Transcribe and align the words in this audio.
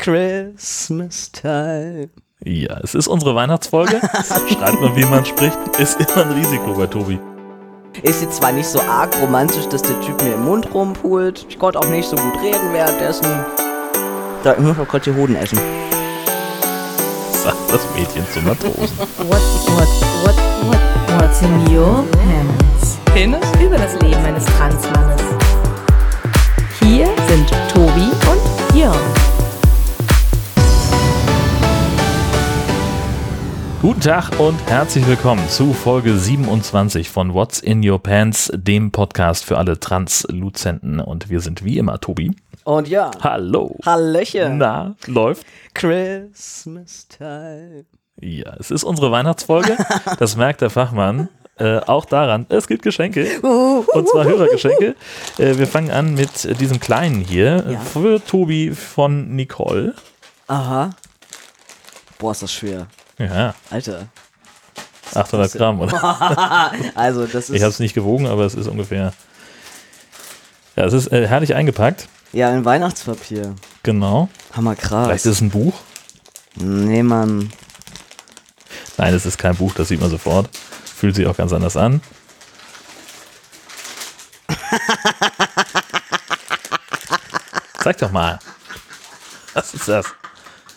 Christmas 0.00 1.30
time. 1.30 2.08
Ja, 2.42 2.78
es 2.82 2.94
ist 2.94 3.06
unsere 3.06 3.34
Weihnachtsfolge. 3.34 4.00
Schreibt 4.48 4.80
man, 4.80 4.96
wie 4.96 5.04
man 5.04 5.26
spricht. 5.26 5.58
Ist 5.78 6.00
immer 6.00 6.24
ein 6.24 6.32
Risiko 6.32 6.72
bei 6.72 6.86
Tobi. 6.86 7.18
Ist 8.02 8.22
jetzt 8.22 8.36
zwar 8.36 8.50
nicht 8.52 8.66
so 8.66 8.80
arg 8.80 9.14
romantisch, 9.20 9.66
dass 9.66 9.82
der 9.82 10.00
Typ 10.00 10.22
mir 10.22 10.36
im 10.36 10.44
Mund 10.44 10.72
rumpult. 10.72 11.44
Ich 11.50 11.58
konnte 11.58 11.78
auch 11.78 11.88
nicht 11.90 12.08
so 12.08 12.16
gut 12.16 12.40
reden 12.40 12.72
währenddessen. 12.72 13.26
Da, 14.42 14.54
ich 14.54 14.60
muss 14.60 14.74
mal 14.74 14.86
kurz 14.86 15.04
die 15.04 15.14
Hoden 15.14 15.36
essen. 15.36 15.58
Sagt 17.30 17.58
das 17.70 17.82
Mädchen 17.94 18.24
zum 18.32 18.46
Matrosen. 18.46 18.98
What, 19.28 19.42
what, 19.66 19.88
what, 20.24 20.36
what, 20.64 21.20
what's 21.20 21.42
in 21.42 21.76
your 21.76 22.06
pants? 22.12 22.96
Penis? 23.12 23.44
Über 23.62 23.76
das 23.76 23.92
Leben 24.00 24.24
eines 24.24 24.46
Transmannes. 24.46 25.20
Hier 26.80 27.06
sind 27.28 27.50
Tobi 27.74 28.10
und 28.30 28.74
Jörn. 28.74 29.09
Guten 33.90 34.02
Tag 34.02 34.38
und 34.38 34.56
herzlich 34.70 35.04
willkommen 35.08 35.48
zu 35.48 35.72
Folge 35.72 36.16
27 36.16 37.10
von 37.10 37.34
What's 37.34 37.58
in 37.58 37.84
Your 37.84 38.00
Pants, 38.00 38.48
dem 38.54 38.92
Podcast 38.92 39.44
für 39.44 39.58
alle 39.58 39.80
Transluzenten. 39.80 41.00
Und 41.00 41.28
wir 41.28 41.40
sind 41.40 41.64
wie 41.64 41.76
immer 41.76 41.98
Tobi. 41.98 42.30
Und 42.62 42.86
ja. 42.86 43.10
Hallo. 43.20 43.76
Hallöchen. 43.84 44.58
Na, 44.58 44.94
läuft? 45.08 45.44
Christmas 45.74 47.08
time. 47.08 47.84
Ja, 48.20 48.54
es 48.60 48.70
ist 48.70 48.84
unsere 48.84 49.10
Weihnachtsfolge. 49.10 49.76
Das 50.20 50.36
merkt 50.36 50.60
der 50.60 50.70
Fachmann. 50.70 51.28
Äh, 51.58 51.78
auch 51.78 52.04
daran, 52.04 52.46
es 52.48 52.68
gibt 52.68 52.82
Geschenke. 52.82 53.40
Und 53.40 54.08
zwar 54.08 54.24
Hörergeschenke. 54.24 54.94
Äh, 55.36 55.58
wir 55.58 55.66
fangen 55.66 55.90
an 55.90 56.14
mit 56.14 56.60
diesem 56.60 56.78
kleinen 56.78 57.22
hier. 57.22 57.64
Ja. 57.68 57.80
Für 57.80 58.24
Tobi 58.24 58.70
von 58.70 59.34
Nicole. 59.34 59.96
Aha. 60.46 60.90
Boah, 62.20 62.30
ist 62.30 62.44
das 62.44 62.52
schwer. 62.52 62.86
Ja, 63.20 63.54
Alter. 63.70 64.08
800 65.14 65.52
Gramm, 65.52 65.80
oder? 65.80 66.72
Also, 66.94 67.26
das 67.26 67.50
Ich 67.50 67.56
ist. 67.56 67.62
habe 67.62 67.70
es 67.70 67.78
nicht 67.80 67.94
gewogen, 67.94 68.26
aber 68.26 68.44
es 68.46 68.54
ist 68.54 68.66
ungefähr. 68.68 69.12
Ja, 70.76 70.84
es 70.86 70.92
ist 70.94 71.12
äh, 71.12 71.26
herrlich 71.26 71.54
eingepackt. 71.54 72.08
Ja, 72.32 72.48
ein 72.48 72.64
Weihnachtspapier. 72.64 73.54
Genau. 73.82 74.28
Hammer 74.54 74.76
krass. 74.76 75.06
Vielleicht 75.06 75.26
ist 75.26 75.32
es 75.32 75.40
ein 75.40 75.50
Buch. 75.50 75.74
Nee, 76.54 77.02
Mann. 77.02 77.52
Nein, 78.96 79.12
es 79.14 79.26
ist 79.26 79.36
kein 79.38 79.56
Buch, 79.56 79.74
das 79.74 79.88
sieht 79.88 80.00
man 80.00 80.10
sofort. 80.10 80.48
Fühlt 80.96 81.14
sich 81.16 81.26
auch 81.26 81.36
ganz 81.36 81.52
anders 81.52 81.76
an. 81.76 82.00
Zeig 87.82 87.98
doch 87.98 88.10
mal. 88.12 88.38
Was 89.54 89.74
ist 89.74 89.88
das? 89.88 90.06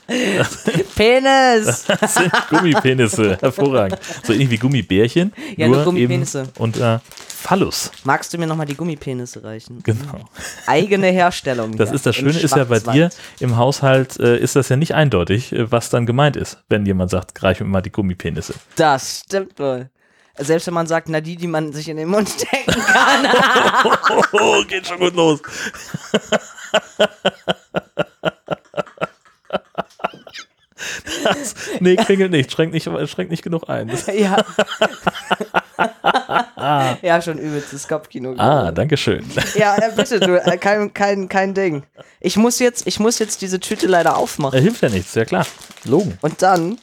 Penis! 0.95 1.85
Das 1.85 2.13
sind 2.15 2.31
Gummipenisse. 2.49 3.37
Hervorragend. 3.39 3.99
So 4.23 4.33
ähnlich 4.33 4.49
wie 4.49 4.57
Gummibärchen. 4.57 5.33
Ja, 5.55 5.67
nur 5.67 5.83
Gummipenisse. 5.83 6.41
Eben 6.41 6.51
unter 6.57 7.01
Phallus. 7.27 7.91
Magst 8.03 8.33
du 8.33 8.37
mir 8.37 8.47
nochmal 8.47 8.65
die 8.65 8.75
Gummipenisse 8.75 9.43
reichen? 9.43 9.81
Genau. 9.83 10.29
Eigene 10.65 11.07
Herstellung. 11.07 11.75
Das 11.77 11.89
ja, 11.89 11.95
ist 11.95 12.05
das 12.05 12.15
Schöne, 12.15 12.37
ist 12.37 12.55
ja 12.55 12.63
bei 12.65 12.79
dir 12.79 13.09
im 13.39 13.57
Haushalt 13.57 14.19
äh, 14.19 14.37
ist 14.37 14.55
das 14.55 14.69
ja 14.69 14.75
nicht 14.75 14.93
eindeutig, 14.95 15.51
äh, 15.51 15.71
was 15.71 15.89
dann 15.89 16.05
gemeint 16.05 16.35
ist, 16.35 16.59
wenn 16.69 16.85
jemand 16.85 17.11
sagt, 17.11 17.41
reich 17.43 17.59
mir 17.59 17.67
mal 17.67 17.81
die 17.81 17.91
Gummipenisse. 17.91 18.53
Das 18.75 19.23
stimmt 19.25 19.59
wohl. 19.59 19.89
Selbst 20.37 20.65
wenn 20.67 20.73
man 20.73 20.87
sagt, 20.87 21.09
na 21.09 21.21
die, 21.21 21.35
die 21.35 21.47
man 21.47 21.73
sich 21.73 21.89
in 21.89 21.97
den 21.97 22.09
Mund 22.09 22.29
stecken 22.29 22.81
kann. 22.81 23.27
Oh, 24.31 24.63
geht 24.67 24.87
schon 24.87 24.99
gut 24.99 25.15
los. 25.15 25.41
Das, 31.23 31.55
nee, 31.79 31.95
klingelt 31.95 32.31
nicht, 32.31 32.51
schränkt 32.51 32.73
nicht, 32.73 32.89
schränkt 33.09 33.31
nicht 33.31 33.43
genug 33.43 33.69
ein. 33.69 33.87
Das, 33.87 34.07
ja. 34.07 34.43
ja, 37.01 37.21
schon 37.21 37.37
übelstes 37.37 37.87
Kopfkino. 37.87 38.35
ah, 38.37 38.71
danke 38.71 38.97
schön. 38.97 39.25
Ja, 39.55 39.77
bitte, 39.95 40.19
du, 40.19 40.41
äh, 40.43 40.57
kein, 40.57 40.93
kein, 40.93 41.29
kein 41.29 41.53
Ding. 41.53 41.83
Ich 42.19 42.37
muss, 42.37 42.59
jetzt, 42.59 42.87
ich 42.87 42.99
muss 42.99 43.19
jetzt 43.19 43.41
diese 43.41 43.59
Tüte 43.59 43.87
leider 43.87 44.17
aufmachen. 44.17 44.55
Er 44.55 44.61
hilft 44.61 44.81
ja 44.81 44.89
nichts, 44.89 45.13
ja 45.15 45.25
klar. 45.25 45.45
Logen. 45.85 46.17
Und 46.21 46.41
dann, 46.41 46.77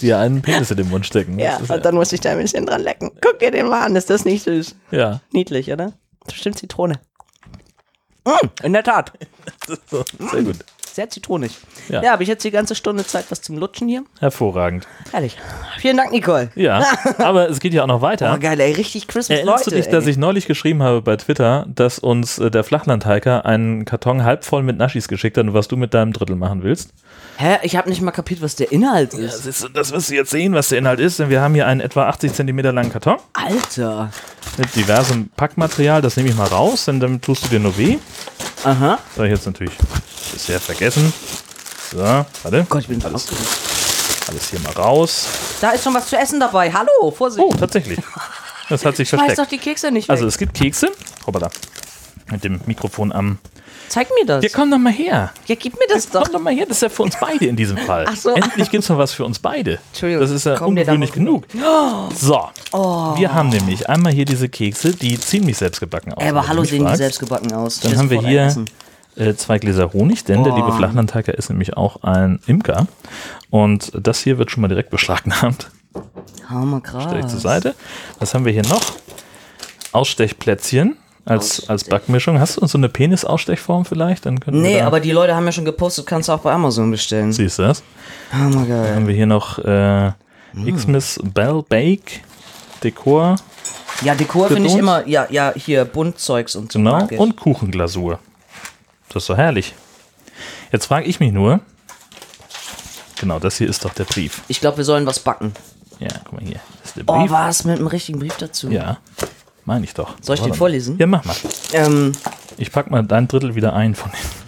Dir 0.00 0.18
einen 0.18 0.40
Penis 0.40 0.70
in 0.70 0.78
den 0.78 0.88
Mund 0.88 1.04
stecken. 1.06 1.38
ja, 1.38 1.58
und 1.68 1.84
dann 1.84 1.94
muss 1.94 2.12
ich 2.12 2.20
da 2.20 2.30
ein 2.30 2.38
bisschen 2.38 2.64
dran 2.66 2.82
lecken. 2.82 3.10
Guck 3.20 3.38
dir 3.38 3.50
den 3.50 3.68
mal 3.68 3.82
an, 3.84 3.94
ist 3.96 4.08
das 4.10 4.24
nicht 4.24 4.44
süß? 4.44 4.74
ja. 4.90 5.20
Niedlich, 5.32 5.70
oder? 5.70 5.92
Das 6.26 6.36
stimmt 6.36 6.58
Zitrone. 6.58 7.00
Mm, 8.24 8.46
in 8.62 8.72
der 8.72 8.82
Tat. 8.82 9.12
Sehr 9.88 10.42
gut. 10.42 10.56
Sehr 10.94 11.10
zitronig. 11.10 11.58
Ja. 11.88 12.04
Ja, 12.04 12.12
habe 12.12 12.22
ich 12.22 12.28
jetzt 12.28 12.44
die 12.44 12.52
ganze 12.52 12.76
Stunde 12.76 13.04
Zeit, 13.04 13.24
was 13.28 13.42
zum 13.42 13.58
Lutschen 13.58 13.88
hier? 13.88 14.04
Hervorragend. 14.20 14.86
Herrlich. 15.10 15.36
Vielen 15.78 15.96
Dank, 15.96 16.12
Nicole. 16.12 16.50
Ja, 16.54 16.86
aber 17.18 17.50
es 17.50 17.58
geht 17.58 17.74
ja 17.74 17.82
auch 17.82 17.88
noch 17.88 18.00
weiter. 18.00 18.32
Oh, 18.32 18.38
geil, 18.38 18.60
ey, 18.60 18.74
richtig 18.74 19.08
Christmas, 19.08 19.38
Erinnerst 19.38 19.66
Leute. 19.66 19.70
du 19.70 19.82
dich, 19.82 19.90
dass 19.90 20.04
ey. 20.04 20.12
ich 20.12 20.18
neulich 20.18 20.46
geschrieben 20.46 20.84
habe 20.84 21.02
bei 21.02 21.16
Twitter, 21.16 21.66
dass 21.68 21.98
uns 21.98 22.38
äh, 22.38 22.48
der 22.48 22.62
Flachlandhiker 22.62 23.44
einen 23.44 23.84
Karton 23.86 24.22
halb 24.22 24.44
voll 24.44 24.62
mit 24.62 24.76
Naschis 24.76 25.08
geschickt 25.08 25.36
hat 25.36 25.46
und 25.46 25.52
was 25.52 25.66
du 25.66 25.76
mit 25.76 25.94
deinem 25.94 26.12
Drittel 26.12 26.36
machen 26.36 26.62
willst? 26.62 26.90
Hä? 27.38 27.56
Ich 27.62 27.74
habe 27.74 27.88
nicht 27.88 28.00
mal 28.00 28.12
kapiert, 28.12 28.40
was 28.40 28.54
der 28.54 28.70
Inhalt 28.70 29.14
ist. 29.14 29.46
Das, 29.46 29.46
ist, 29.46 29.70
das 29.74 29.90
wirst 29.90 30.10
du 30.10 30.14
jetzt 30.14 30.30
sehen, 30.30 30.54
was 30.54 30.68
der 30.68 30.78
Inhalt 30.78 31.00
ist, 31.00 31.18
denn 31.18 31.28
wir 31.28 31.40
haben 31.40 31.54
hier 31.54 31.66
einen 31.66 31.80
etwa 31.80 32.06
80 32.06 32.34
Zentimeter 32.34 32.72
langen 32.72 32.92
Karton 32.92 33.16
Alter. 33.32 34.12
mit 34.58 34.76
diversem 34.76 35.28
Packmaterial. 35.36 36.02
Das 36.02 36.16
nehme 36.16 36.28
ich 36.28 36.36
mal 36.36 36.46
raus, 36.46 36.84
denn 36.84 37.00
damit 37.00 37.22
tust 37.22 37.46
du 37.46 37.48
dir 37.48 37.58
nur 37.58 37.76
weh. 37.76 37.98
Aha. 38.62 39.00
Habe 39.16 39.26
ich 39.26 39.32
jetzt 39.32 39.46
natürlich 39.46 39.72
bisher 40.32 40.60
vergessen. 40.60 41.12
So, 41.92 41.98
warte. 41.98 42.66
Gott, 42.68 42.82
ich 42.82 42.88
bin 42.88 43.02
alles, 43.04 43.26
alles 44.28 44.50
hier 44.50 44.60
mal 44.60 44.72
raus. 44.72 45.26
Da 45.60 45.70
ist 45.70 45.84
schon 45.84 45.94
was 45.94 46.06
zu 46.08 46.16
essen 46.16 46.40
dabei. 46.40 46.72
Hallo, 46.72 47.10
Vorsicht. 47.10 47.44
Oh, 47.46 47.52
tatsächlich. 47.54 47.98
Das 48.68 48.84
hat 48.84 48.96
sich 48.96 49.08
Schmeiß 49.10 49.20
versteckt. 49.20 49.38
doch 49.38 49.48
die 49.48 49.58
Kekse 49.58 49.90
nicht 49.90 50.08
weg. 50.08 50.14
Also 50.14 50.26
es 50.26 50.38
gibt 50.38 50.54
Kekse. 50.54 50.90
Hoppala. 51.26 51.50
Mit 52.30 52.42
dem 52.42 52.60
Mikrofon 52.66 53.12
am. 53.12 53.38
Zeig 53.90 54.08
mir 54.18 54.24
das. 54.24 54.42
Ja, 54.42 54.48
komm 54.52 54.70
doch 54.70 54.78
mal 54.78 54.92
her. 54.92 55.30
Ja, 55.46 55.54
gib 55.56 55.74
mir 55.74 55.86
das 55.88 56.08
doch. 56.08 56.24
Komm 56.24 56.32
doch 56.32 56.40
mal 56.40 56.54
her, 56.54 56.64
das 56.66 56.78
ist 56.78 56.82
ja 56.82 56.88
für 56.88 57.02
uns 57.02 57.16
beide 57.20 57.44
in 57.44 57.54
diesem 57.54 57.76
Fall. 57.76 58.06
Ach 58.08 58.16
so. 58.16 58.30
Endlich 58.30 58.70
gibt 58.70 58.82
es 58.82 58.88
noch 58.88 58.96
was 58.96 59.12
für 59.12 59.24
uns 59.26 59.38
beide. 59.38 59.78
Entschuldigung, 59.92 60.22
Das 60.22 60.30
ist 60.30 60.46
ja 60.46 60.56
komm 60.56 60.68
ungewöhnlich 60.68 61.12
genug. 61.12 61.44
So, 62.16 62.48
wir 63.16 63.34
haben 63.34 63.50
nämlich 63.50 63.88
einmal 63.88 64.12
hier 64.12 64.24
diese 64.24 64.48
Kekse, 64.48 64.92
die 64.92 65.20
ziemlich 65.20 65.58
selbstgebacken 65.58 66.14
aussehen. 66.14 66.30
Aber 66.36 66.48
hallo, 66.48 66.64
sehen 66.64 66.78
die 66.78 66.84
fragst. 66.84 66.98
selbst 66.98 67.20
gebacken 67.20 67.52
aus. 67.52 67.80
Dann 67.80 67.92
Ich 67.92 67.98
haben 67.98 68.10
wir 68.10 68.20
hier 68.20 68.42
essen. 68.44 68.68
Äh, 69.16 69.34
zwei 69.34 69.58
Gläser 69.58 69.92
Honig, 69.92 70.24
denn 70.24 70.44
der 70.44 70.52
Oh. 70.52 70.56
liebe 70.56 70.72
Flachlandhiker 70.72 71.34
ist 71.34 71.48
nämlich 71.50 71.76
auch 71.76 72.02
ein 72.02 72.40
Imker. 72.46 72.86
Und 73.50 73.92
das 73.94 74.20
hier 74.20 74.38
wird 74.38 74.50
schon 74.50 74.60
mal 74.62 74.68
direkt 74.68 74.90
beschlagnahmt. 74.90 75.70
Hammer 76.48 76.80
krass. 76.80 77.04
Stelle 77.04 77.20
ich 77.20 77.26
zur 77.26 77.40
Seite. 77.40 77.74
Was 78.18 78.34
haben 78.34 78.44
wir 78.44 78.52
hier 78.52 78.66
noch? 78.66 78.82
Ausstechplätzchen 79.92 80.96
als, 81.24 81.68
als 81.68 81.84
Backmischung. 81.84 82.38
Hast 82.40 82.56
du 82.56 82.60
uns 82.62 82.72
so 82.72 82.78
eine 82.78 82.88
Penis-Ausstechform 82.88 83.84
vielleicht? 83.84 84.26
Dann 84.26 84.40
können 84.40 84.60
Nee, 84.60 84.80
aber 84.80 85.00
die 85.00 85.12
Leute 85.12 85.34
haben 85.36 85.46
ja 85.46 85.52
schon 85.52 85.64
gepostet, 85.64 86.06
kannst 86.06 86.28
du 86.28 86.32
auch 86.32 86.40
bei 86.40 86.52
Amazon 86.52 86.90
bestellen. 86.90 87.32
Siehst 87.32 87.58
du 87.58 87.62
das? 87.62 87.82
Hammer 88.32 88.66
geil. 88.66 88.94
haben 88.96 89.06
wir 89.06 89.14
hier 89.14 89.26
noch 89.26 89.58
äh, 89.58 90.12
Mm. 90.56 90.72
Xmas 90.76 91.18
Bell 91.24 91.64
Bake 91.68 92.20
Dekor, 92.84 93.34
Ja, 94.02 94.14
Dekor 94.14 94.46
finde 94.46 94.68
ich 94.68 94.76
immer, 94.76 95.04
ja, 95.04 95.26
ja, 95.28 95.52
hier 95.56 95.84
Buntzeugs 95.84 96.54
und 96.54 96.70
so. 96.70 96.78
genau, 96.78 97.08
und 97.16 97.34
Kuchenglasur. 97.36 98.20
Das 99.14 99.22
ist 99.22 99.30
doch 99.30 99.36
herrlich. 99.36 99.74
Jetzt 100.72 100.86
frage 100.86 101.06
ich 101.06 101.20
mich 101.20 101.32
nur, 101.32 101.60
genau, 103.20 103.38
das 103.38 103.56
hier 103.58 103.68
ist 103.68 103.84
doch 103.84 103.94
der 103.94 104.04
Brief. 104.04 104.42
Ich 104.48 104.60
glaube, 104.60 104.78
wir 104.78 104.84
sollen 104.84 105.06
was 105.06 105.20
backen. 105.20 105.52
Ja, 106.00 106.08
guck 106.24 106.32
mal 106.34 106.42
hier, 106.42 106.60
das 106.82 106.90
ist 106.90 106.96
der 106.96 107.04
Oh, 107.06 107.20
Brief. 107.20 107.30
was? 107.30 107.64
Mit 107.64 107.78
einem 107.78 107.86
richtigen 107.86 108.18
Brief 108.18 108.36
dazu? 108.36 108.70
ja, 108.70 108.98
meine 109.64 109.84
ich 109.84 109.94
doch. 109.94 110.16
Soll 110.20 110.34
ich 110.34 110.40
den 110.40 110.50
Warte. 110.50 110.58
vorlesen? 110.58 110.98
Ja, 110.98 111.06
mach 111.06 111.24
mal. 111.24 111.36
Ähm, 111.72 112.12
Ich 112.56 112.70
pack 112.72 112.90
mal 112.90 113.02
dein 113.04 113.28
Drittel 113.28 113.54
wieder 113.54 113.72
ein 113.72 113.94
von 113.94 114.10
den 114.10 114.43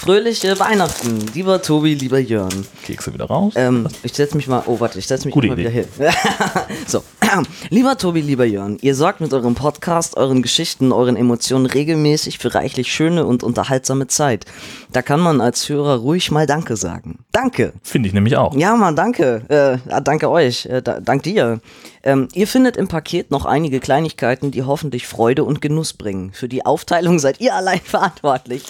fröhliche 0.00 0.58
Weihnachten, 0.58 1.26
lieber 1.34 1.60
Tobi, 1.60 1.92
lieber 1.92 2.18
Jörn. 2.18 2.66
Kekse 2.84 3.12
wieder 3.12 3.26
raus. 3.26 3.52
Ähm, 3.54 3.86
ich 4.02 4.14
setze 4.14 4.34
mich 4.34 4.48
mal, 4.48 4.62
oh 4.64 4.80
warte, 4.80 4.98
ich 4.98 5.06
setze 5.06 5.26
mich 5.26 5.34
Gute 5.34 5.48
mal 5.48 5.58
wieder 5.58 5.68
hin. 5.68 5.84
so, 6.86 7.04
lieber 7.68 7.98
Tobi, 7.98 8.22
lieber 8.22 8.46
Jörn, 8.46 8.78
ihr 8.80 8.94
sorgt 8.94 9.20
mit 9.20 9.34
eurem 9.34 9.54
Podcast, 9.54 10.16
euren 10.16 10.40
Geschichten, 10.40 10.92
euren 10.92 11.16
Emotionen 11.16 11.66
regelmäßig 11.66 12.38
für 12.38 12.54
reichlich 12.54 12.90
schöne 12.90 13.26
und 13.26 13.42
unterhaltsame 13.42 14.06
Zeit. 14.06 14.46
Da 14.90 15.02
kann 15.02 15.20
man 15.20 15.42
als 15.42 15.68
Hörer 15.68 15.98
ruhig 15.98 16.30
mal 16.30 16.46
Danke 16.46 16.76
sagen. 16.76 17.18
Danke. 17.30 17.74
Finde 17.82 18.08
ich 18.08 18.14
nämlich 18.14 18.38
auch. 18.38 18.56
Ja, 18.56 18.76
Mann, 18.76 18.96
danke. 18.96 19.42
Äh, 19.48 19.92
ah, 19.92 20.00
danke 20.00 20.30
euch. 20.30 20.64
Äh, 20.64 20.80
da, 20.80 21.00
dank 21.00 21.24
dir. 21.24 21.60
Ähm, 22.02 22.28
ihr 22.32 22.46
findet 22.46 22.78
im 22.78 22.88
Paket 22.88 23.30
noch 23.30 23.44
einige 23.44 23.80
Kleinigkeiten, 23.80 24.50
die 24.50 24.62
hoffentlich 24.62 25.06
Freude 25.06 25.44
und 25.44 25.60
Genuss 25.60 25.92
bringen. 25.92 26.32
Für 26.32 26.48
die 26.48 26.64
Aufteilung 26.64 27.18
seid 27.18 27.38
ihr 27.42 27.54
allein 27.54 27.80
verantwortlich. 27.84 28.64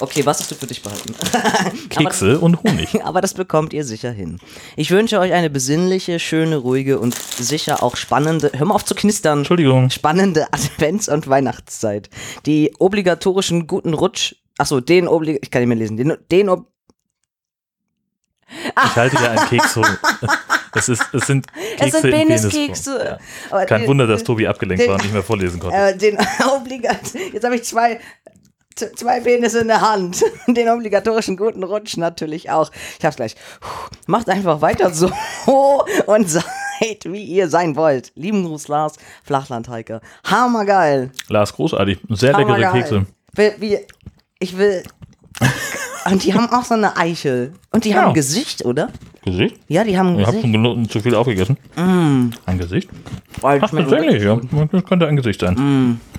Okay, 0.00 0.24
was 0.26 0.40
hast 0.40 0.50
du 0.50 0.54
für 0.54 0.66
dich 0.66 0.82
behalten? 0.82 1.14
Kekse 1.90 2.38
und 2.40 2.62
Honig. 2.62 2.88
Aber 3.04 3.20
das 3.20 3.34
bekommt 3.34 3.72
ihr 3.72 3.84
sicher 3.84 4.10
hin. 4.10 4.38
Ich 4.76 4.90
wünsche 4.90 5.18
euch 5.20 5.32
eine 5.32 5.48
besinnliche, 5.50 6.18
schöne, 6.18 6.56
ruhige 6.56 6.98
und 6.98 7.14
sicher 7.14 7.82
auch 7.82 7.96
spannende, 7.96 8.50
hör 8.54 8.66
mal 8.66 8.74
auf 8.74 8.84
zu 8.84 8.94
knistern, 8.94 9.38
Entschuldigung. 9.38 9.90
spannende 9.90 10.46
Advents- 10.52 11.08
und 11.12 11.28
Weihnachtszeit. 11.28 12.10
Die 12.46 12.72
obligatorischen 12.78 13.66
guten 13.66 13.94
Rutsch 13.94 14.34
Achso, 14.58 14.80
den 14.80 15.08
oblig. 15.08 15.38
Ich 15.42 15.50
kann 15.50 15.62
nicht 15.62 15.68
mehr 15.68 15.78
lesen. 15.78 15.96
Den, 15.96 16.12
den 16.30 16.48
ob 16.50 16.66
Ich 18.86 18.96
halte 18.96 19.16
dir 19.16 19.30
einen 19.30 19.48
Keks 19.48 19.76
hoch. 19.76 19.88
Es, 20.74 20.88
ist, 20.90 21.02
es 21.14 21.26
sind 21.26 21.46
Kekse 21.78 21.96
Es 21.96 22.02
sind. 22.02 22.10
Peniskekse. 22.12 23.04
Ja. 23.04 23.18
Aber 23.50 23.64
Kein 23.64 23.80
den- 23.80 23.88
Wunder, 23.88 24.06
dass 24.06 24.22
Tobi 24.24 24.46
abgelenkt 24.46 24.82
den- 24.82 24.88
war 24.90 24.96
und 24.96 25.02
nicht 25.04 25.12
mehr 25.14 25.22
vorlesen 25.22 25.58
konnte. 25.58 25.76
Äh, 25.76 25.96
den 25.96 26.18
obligat. 26.54 27.00
Jetzt 27.32 27.44
habe 27.44 27.56
ich 27.56 27.64
zwei, 27.64 27.98
zwei 28.74 29.20
Penisse 29.20 29.60
in 29.60 29.68
der 29.68 29.80
Hand. 29.80 30.22
Den 30.46 30.68
obligatorischen 30.68 31.36
guten 31.36 31.62
Rutsch 31.62 31.96
natürlich 31.96 32.50
auch. 32.50 32.70
Ich 32.98 33.04
hab's 33.04 33.16
gleich. 33.16 33.34
Macht 34.06 34.28
einfach 34.28 34.60
weiter 34.60 34.92
so 34.92 35.10
und 36.06 36.28
seid, 36.28 36.44
wie 37.04 37.24
ihr 37.24 37.48
sein 37.48 37.76
wollt. 37.76 38.12
Lieben 38.14 38.44
Gruß, 38.44 38.68
Lars, 38.68 38.94
Flachlandhiker. 39.24 40.00
Hammergeil. 40.24 41.10
Lars, 41.28 41.52
großartig. 41.54 41.98
Sehr 42.10 42.36
leckere. 42.36 42.72
Kekse. 42.72 43.06
Will, 43.34 43.52
wie, 43.58 43.78
ich 44.38 44.56
will. 44.56 44.82
Und 46.04 46.24
die 46.24 46.34
haben 46.34 46.50
auch 46.50 46.64
so 46.64 46.74
eine 46.74 46.96
Eichel. 46.96 47.52
Und 47.70 47.84
die 47.84 47.90
Ja. 47.90 47.98
haben 47.98 48.08
ein 48.08 48.14
Gesicht, 48.14 48.64
oder? 48.64 48.88
Gesicht? 49.24 49.56
Ja, 49.68 49.84
die 49.84 49.96
haben 49.96 50.08
ein 50.08 50.18
Ich 50.18 50.26
habe 50.26 50.36
Gesicht. 50.38 50.54
schon 50.64 50.88
zu 50.88 51.00
viel 51.00 51.14
aufgegessen. 51.14 51.56
Ein 51.76 52.32
Gesicht? 52.58 52.88
Ach, 53.40 53.70
tatsächlich, 53.70 54.20
ja. 54.24 54.40
Das 54.72 54.84
könnte 54.84 55.06
ein 55.06 55.14
Gesicht 55.14 55.40
sein. 55.42 55.54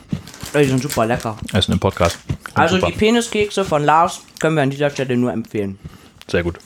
gut. 0.10 0.22
Die 0.56 0.66
sind 0.66 0.82
super 0.82 1.06
lecker. 1.06 1.36
Essen 1.52 1.72
im 1.74 1.80
Podcast. 1.80 2.20
Also 2.54 2.76
Super. 2.76 2.88
die 2.92 2.98
Peniskekse 2.98 3.66
von 3.66 3.84
Lars 3.84 4.22
können 4.40 4.56
wir 4.56 4.62
an 4.64 4.70
dieser 4.70 4.90
Stelle 4.92 5.18
nur 5.18 5.34
empfehlen. 5.34 5.80
Sehr 6.30 6.44
gut. 6.44 6.60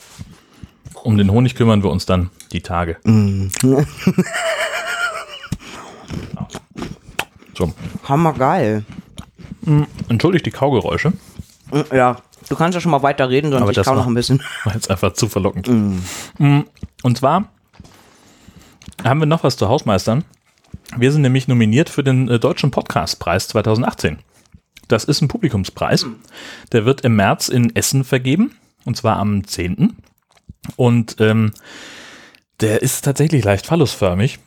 Um 1.02 1.16
den 1.16 1.30
Honig 1.30 1.54
kümmern 1.54 1.82
wir 1.82 1.90
uns 1.90 2.04
dann 2.06 2.28
die 2.52 2.60
Tage. 2.60 2.96
so, 7.56 7.72
Hammergeil. 8.08 8.84
entschuldigt 10.08 10.46
die 10.46 10.50
Kaugeräusche. 10.50 11.12
Mm, 11.70 11.80
Ja, 11.92 12.16
du 12.48 12.56
kannst 12.56 12.74
ja 12.74 12.80
schon 12.80 12.90
mal 12.90 13.02
weiter 13.02 13.28
reden, 13.30 13.50
sonst 13.50 13.62
Aber 13.62 13.70
ich 13.70 13.82
kau 13.82 13.94
noch 13.94 14.06
ein 14.06 14.14
bisschen. 14.14 14.42
War 14.64 14.74
jetzt 14.74 14.90
einfach 14.90 15.12
zu 15.14 15.28
verlockend. 15.28 15.68
Mm, 15.68 16.62
Und 17.02 17.18
zwar 17.18 17.44
haben 19.04 19.20
wir 19.20 19.26
noch 19.26 19.44
was 19.44 19.56
zu 19.56 19.68
Hausmeistern. 19.68 20.24
Wir 20.96 21.12
sind 21.12 21.22
nämlich 21.22 21.48
nominiert 21.48 21.88
für 21.90 22.02
den 22.02 22.28
äh, 22.28 22.38
Deutschen 22.38 22.70
Podcastpreis 22.70 23.48
2018. 23.48 24.18
Das 24.88 25.04
ist 25.04 25.20
ein 25.20 25.28
Publikumspreis. 25.28 26.06
Der 26.72 26.84
wird 26.84 27.02
im 27.02 27.16
März 27.16 27.48
in 27.48 27.74
Essen 27.76 28.04
vergeben. 28.04 28.56
Und 28.84 28.96
zwar 28.96 29.16
am 29.18 29.46
10. 29.46 29.96
Und 30.76 31.16
ähm, 31.20 31.52
der 32.60 32.82
ist 32.82 33.04
tatsächlich 33.04 33.44
leicht 33.44 33.66
phallusförmig. 33.66 34.38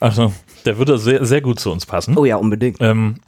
Also, 0.00 0.32
der 0.64 0.78
würde 0.78 0.98
sehr, 0.98 1.24
sehr 1.24 1.40
gut 1.40 1.58
zu 1.58 1.72
uns 1.72 1.86
passen. 1.86 2.16
Oh 2.16 2.24
ja, 2.24 2.36
unbedingt. 2.36 2.78
Ähm, 2.80 3.20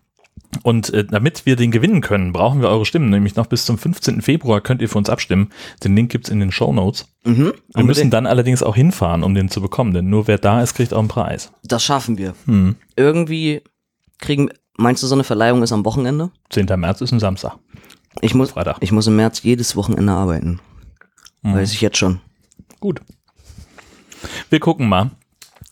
und 0.62 0.92
äh, 0.92 1.04
damit 1.04 1.46
wir 1.46 1.56
den 1.56 1.70
gewinnen 1.70 2.00
können, 2.00 2.32
brauchen 2.32 2.60
wir 2.60 2.69
eure 2.69 2.84
Stimmen. 2.84 3.10
Nämlich 3.10 3.37
noch 3.37 3.46
bis 3.46 3.64
zum 3.64 3.78
15. 3.78 4.20
Februar 4.20 4.60
könnt 4.60 4.82
ihr 4.82 4.88
für 4.88 4.98
uns 4.98 5.08
abstimmen. 5.08 5.50
Den 5.84 5.94
Link 5.94 6.10
gibt's 6.10 6.28
in 6.28 6.40
den 6.40 6.50
Show 6.50 6.72
Notes. 6.72 7.06
Mhm, 7.25 7.52
wir 7.75 7.84
müssen 7.84 8.10
dann 8.10 8.26
allerdings 8.26 8.62
auch 8.62 8.75
hinfahren, 8.75 9.22
um 9.22 9.34
den 9.34 9.48
zu 9.48 9.60
bekommen. 9.60 9.94
Denn 9.94 10.10
nur 10.10 10.26
wer 10.26 10.38
da 10.38 10.62
ist, 10.62 10.75
kriegt 10.75 10.92
auch 10.92 10.98
einen 10.98 11.08
Preis. 11.08 11.52
Das 11.62 11.84
schaffen 11.84 12.19
wir. 12.19 12.34
Hm. 12.46 12.76
Irgendwie 12.96 13.62
kriegen. 14.19 14.50
Meinst 14.76 15.02
du, 15.02 15.06
so 15.06 15.14
eine 15.14 15.25
Verleihung 15.25 15.62
ist 15.62 15.72
am 15.72 15.84
Wochenende? 15.84 16.31
10. 16.50 16.66
März 16.76 17.00
ist 17.00 17.12
ein 17.12 17.20
Samstag. 17.20 17.58
Ich 18.20 18.34
muss, 18.34 18.52
Freitag. 18.52 18.78
ich 18.81 18.92
muss 18.92 19.06
im 19.06 19.16
März 19.16 19.42
jedes 19.42 19.76
Wochenende 19.76 20.12
arbeiten. 20.12 20.60
Mhm. 21.42 21.54
Weiß 21.54 21.72
ich 21.72 21.81
jetzt 21.81 21.98
schon. 21.98 22.20
Gut. 22.81 23.00
Wir 24.48 24.60
gucken 24.60 24.88
mal. 24.88 25.10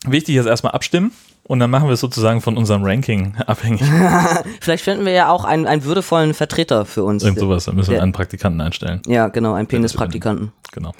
Wichtig 0.05 0.35
ist 0.35 0.45
erstmal 0.45 0.73
abstimmen. 0.73 1.11
Und 1.49 1.59
dann 1.59 1.71
machen 1.71 1.87
wir 1.87 1.93
es 1.93 1.99
sozusagen 1.99 2.41
von 2.41 2.57
unserem 2.57 2.83
Ranking 2.83 3.33
abhängig. 3.47 3.81
Vielleicht 4.61 4.83
finden 4.83 5.03
wir 5.03 5.13
ja 5.13 5.29
auch 5.29 5.45
einen, 5.45 5.65
einen 5.65 5.83
würdevollen 5.83 6.35
Vertreter 6.35 6.85
für 6.85 7.03
uns. 7.03 7.23
Irgend 7.23 7.39
sowas. 7.39 7.65
Da 7.65 7.71
müssen 7.71 7.89
wir 7.91 8.03
einen 8.03 8.11
Praktikanten 8.11 8.61
einstellen. 8.61 9.01
Ja, 9.07 9.29
genau, 9.29 9.53
einen 9.53 9.67
Penispraktikanten. 9.67 10.51
Genau. 10.71 10.91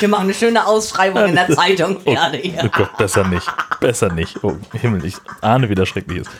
Wir 0.00 0.08
machen 0.08 0.24
eine 0.24 0.34
schöne 0.34 0.66
Ausschreibung 0.66 1.26
in 1.26 1.36
der 1.36 1.48
Zeitung. 1.48 2.00
Fertig. 2.00 2.54
Oh 2.60 2.68
Gott, 2.76 2.96
besser 2.98 3.26
nicht. 3.28 3.46
Besser 3.78 4.12
nicht. 4.12 4.42
Oh 4.42 4.56
Himmel, 4.72 5.04
ich 5.04 5.14
ahne, 5.42 5.68
wie 5.70 5.76
das 5.76 5.88
schrecklich 5.88 6.22
ist. 6.22 6.30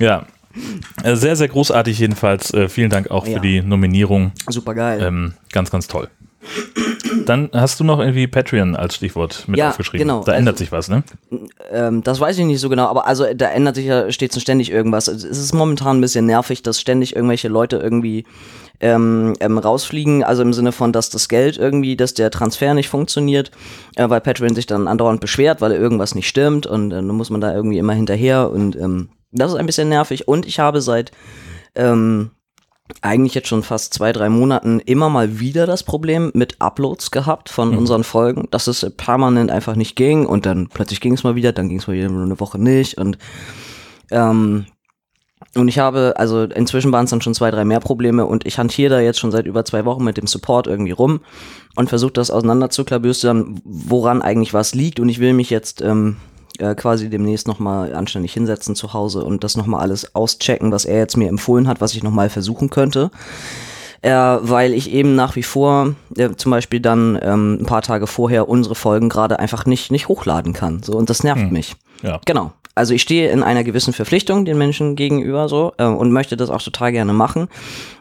Ja. 0.00 0.26
Äh, 1.02 1.16
Sehr, 1.16 1.34
sehr 1.34 1.48
großartig 1.48 1.98
jedenfalls. 1.98 2.54
Äh, 2.54 2.68
Vielen 2.68 2.88
Dank 2.90 3.10
auch 3.10 3.26
Ja. 3.26 3.34
für 3.34 3.40
die 3.40 3.62
Nominierung. 3.62 4.30
Super 4.48 4.74
geil. 4.74 5.02
Ähm, 5.02 5.34
ganz, 5.50 5.72
ganz 5.72 5.88
toll. 5.88 6.08
Dann 7.26 7.50
hast 7.52 7.78
du 7.78 7.84
noch 7.84 7.98
irgendwie 8.00 8.26
Patreon 8.26 8.74
als 8.76 8.96
Stichwort 8.96 9.44
mit 9.46 9.58
Ja, 9.58 9.70
aufgeschrieben. 9.70 10.06
genau. 10.08 10.24
Da 10.24 10.32
ändert 10.34 10.54
Also- 10.54 10.64
sich 10.64 10.72
was, 10.72 10.88
ne? 10.88 11.02
Ähm, 11.70 12.02
das 12.02 12.20
weiß 12.20 12.38
ich 12.38 12.44
nicht 12.46 12.60
so 12.60 12.68
genau, 12.68 12.86
aber 12.88 13.06
also 13.06 13.26
da 13.34 13.46
ändert 13.48 13.76
sich 13.76 13.86
ja 13.86 14.10
stets 14.10 14.34
und 14.36 14.40
ständig 14.42 14.70
irgendwas. 14.70 15.08
Also, 15.08 15.28
Es 15.28 15.38
ist 15.38 15.54
momentan 15.54 15.98
ein 15.98 16.00
bisschen 16.00 16.26
nervig, 16.26 16.62
dass 16.62 16.80
ständig 16.80 17.14
irgendwelche 17.14 17.48
Leute 17.48 17.76
irgendwie 17.76 18.24
ähm, 18.80 19.34
ähm, 19.38 19.58
rausfliegen, 19.58 20.24
also 20.24 20.42
im 20.42 20.52
Sinne 20.52 20.72
von, 20.72 20.92
dass 20.92 21.08
das 21.10 21.28
Geld 21.28 21.56
irgendwie, 21.56 21.96
dass 21.96 22.14
der 22.14 22.32
Transfer 22.32 22.74
nicht 22.74 22.88
funktioniert, 22.88 23.52
äh, 23.94 24.08
weil 24.10 24.20
Patreon 24.20 24.56
sich 24.56 24.66
dann 24.66 24.88
andauernd 24.88 25.20
beschwert, 25.20 25.60
weil 25.60 25.70
irgendwas 25.70 26.16
nicht 26.16 26.26
stimmt 26.26 26.66
und 26.66 26.90
äh, 26.90 26.96
dann 26.96 27.06
muss 27.06 27.30
man 27.30 27.40
da 27.40 27.54
irgendwie 27.54 27.78
immer 27.78 27.92
hinterher 27.92 28.50
und 28.50 28.74
ähm, 28.74 29.10
das 29.30 29.52
ist 29.52 29.58
ein 29.58 29.66
bisschen 29.66 29.88
nervig 29.88 30.26
und 30.26 30.46
ich 30.46 30.58
habe 30.58 30.80
seit 30.80 31.12
ähm, 31.76 32.32
eigentlich 33.00 33.34
jetzt 33.34 33.48
schon 33.48 33.62
fast 33.62 33.94
zwei, 33.94 34.12
drei 34.12 34.28
Monaten 34.28 34.80
immer 34.80 35.08
mal 35.08 35.40
wieder 35.40 35.66
das 35.66 35.82
Problem 35.82 36.30
mit 36.34 36.60
Uploads 36.60 37.10
gehabt 37.10 37.48
von 37.48 37.76
unseren 37.76 38.04
Folgen, 38.04 38.48
dass 38.50 38.66
es 38.66 38.88
permanent 38.96 39.50
einfach 39.50 39.76
nicht 39.76 39.96
ging 39.96 40.26
und 40.26 40.46
dann 40.46 40.68
plötzlich 40.68 41.00
ging 41.00 41.14
es 41.14 41.24
mal 41.24 41.34
wieder, 41.34 41.52
dann 41.52 41.68
ging 41.68 41.78
es 41.78 41.86
mal 41.86 41.94
wieder 41.94 42.08
eine 42.08 42.40
Woche 42.40 42.58
nicht 42.58 42.98
und 42.98 43.18
ähm, 44.10 44.66
und 45.54 45.68
ich 45.68 45.78
habe, 45.78 46.14
also 46.16 46.44
inzwischen 46.44 46.92
waren 46.92 47.04
es 47.04 47.10
dann 47.10 47.20
schon 47.20 47.34
zwei, 47.34 47.50
drei 47.50 47.64
mehr 47.64 47.80
Probleme 47.80 48.24
und 48.24 48.46
ich 48.46 48.58
hantiere 48.58 48.94
da 48.94 49.00
jetzt 49.00 49.18
schon 49.18 49.30
seit 49.30 49.46
über 49.46 49.64
zwei 49.64 49.84
Wochen 49.84 50.02
mit 50.02 50.16
dem 50.16 50.26
Support 50.26 50.66
irgendwie 50.66 50.92
rum 50.92 51.20
und 51.76 51.90
versuche 51.90 52.12
das 52.12 52.30
auseinander 52.30 52.70
zu 52.70 52.84
klabüstern, 52.84 53.60
woran 53.64 54.22
eigentlich 54.22 54.54
was 54.54 54.74
liegt 54.74 54.98
und 54.98 55.08
ich 55.08 55.18
will 55.18 55.34
mich 55.34 55.50
jetzt 55.50 55.82
ähm, 55.82 56.16
äh, 56.62 56.74
quasi 56.74 57.10
demnächst 57.10 57.48
nochmal 57.48 57.94
anständig 57.94 58.32
hinsetzen 58.32 58.74
zu 58.74 58.92
Hause 58.92 59.24
und 59.24 59.44
das 59.44 59.56
nochmal 59.56 59.80
alles 59.80 60.14
auschecken, 60.14 60.72
was 60.72 60.84
er 60.84 60.98
jetzt 60.98 61.16
mir 61.16 61.28
empfohlen 61.28 61.66
hat, 61.68 61.80
was 61.80 61.94
ich 61.94 62.02
nochmal 62.02 62.30
versuchen 62.30 62.70
könnte. 62.70 63.10
Äh, 64.00 64.10
weil 64.10 64.74
ich 64.74 64.90
eben 64.90 65.14
nach 65.14 65.36
wie 65.36 65.44
vor 65.44 65.94
äh, 66.16 66.30
zum 66.36 66.50
Beispiel 66.50 66.80
dann 66.80 67.18
ähm, 67.22 67.58
ein 67.60 67.66
paar 67.66 67.82
Tage 67.82 68.08
vorher 68.08 68.48
unsere 68.48 68.74
Folgen 68.74 69.08
gerade 69.08 69.38
einfach 69.38 69.64
nicht, 69.64 69.92
nicht 69.92 70.08
hochladen 70.08 70.52
kann. 70.52 70.82
So, 70.82 70.94
und 70.94 71.08
das 71.08 71.22
nervt 71.22 71.52
mich. 71.52 71.76
Ja. 72.02 72.20
Genau. 72.24 72.52
Also 72.74 72.94
ich 72.94 73.02
stehe 73.02 73.30
in 73.30 73.42
einer 73.42 73.64
gewissen 73.64 73.92
Verpflichtung 73.92 74.46
den 74.46 74.56
Menschen 74.56 74.96
gegenüber 74.96 75.48
so 75.48 75.74
äh, 75.76 75.84
und 75.84 76.10
möchte 76.10 76.38
das 76.38 76.48
auch 76.48 76.62
total 76.62 76.90
gerne 76.92 77.12
machen. 77.12 77.48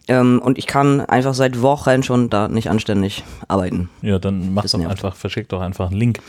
Ähm, 0.07 0.41
und 0.43 0.57
ich 0.57 0.65
kann 0.65 1.01
einfach 1.01 1.33
seit 1.33 1.61
Wochen 1.61 2.03
schon 2.03 2.29
da 2.29 2.47
nicht 2.47 2.69
anständig 2.69 3.23
arbeiten. 3.49 3.89
Ja, 4.01 4.17
dann 4.17 4.53
mach 4.53 4.65
doch 4.65 4.79
einfach, 4.87 5.15
verschick 5.15 5.49
doch 5.49 5.59
einfach 5.61 5.89
einen 5.91 5.99
Link. 5.99 6.19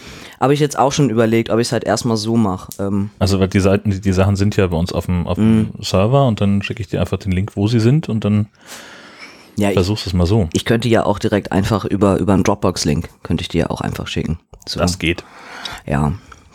Habe 0.40 0.54
ich 0.54 0.60
jetzt 0.60 0.76
auch 0.78 0.90
schon 0.90 1.08
überlegt, 1.08 1.50
ob 1.50 1.60
ich 1.60 1.68
es 1.68 1.72
halt 1.72 1.84
erstmal 1.84 2.16
so 2.16 2.36
mache. 2.36 2.68
Ähm, 2.80 3.10
Also, 3.20 3.38
weil 3.38 3.46
die 3.48 3.60
Seiten, 3.60 3.90
die, 3.90 4.00
die 4.00 4.12
Sachen 4.12 4.34
sind 4.34 4.56
ja 4.56 4.66
bei 4.66 4.76
uns 4.76 4.92
auf 4.92 5.06
dem, 5.06 5.26
auf 5.28 5.36
dem 5.36 5.58
Mhm. 5.58 5.70
Server 5.80 6.26
und 6.26 6.40
dann 6.40 6.62
schicke 6.62 6.80
ich 6.82 6.88
dir 6.88 7.00
einfach 7.00 7.18
den 7.18 7.30
Link, 7.32 7.52
wo 7.54 7.68
sie 7.68 7.80
sind 7.80 8.08
und 8.08 8.24
dann 8.24 8.46
ja, 9.56 9.70
versuchst 9.70 10.06
du 10.06 10.10
es 10.10 10.14
mal 10.14 10.26
so. 10.26 10.48
ich 10.52 10.64
könnte 10.64 10.88
ja 10.88 11.04
auch 11.06 11.18
direkt 11.18 11.52
einfach 11.52 11.84
über, 11.84 12.18
über 12.18 12.32
einen 12.32 12.42
Dropbox-Link, 12.42 13.08
könnte 13.22 13.42
ich 13.42 13.48
dir 13.48 13.60
ja 13.62 13.70
auch 13.70 13.80
einfach 13.82 14.06
schicken. 14.08 14.38
So. 14.66 14.80
Das 14.80 14.98
geht. 14.98 15.22
Ja, 15.86 16.12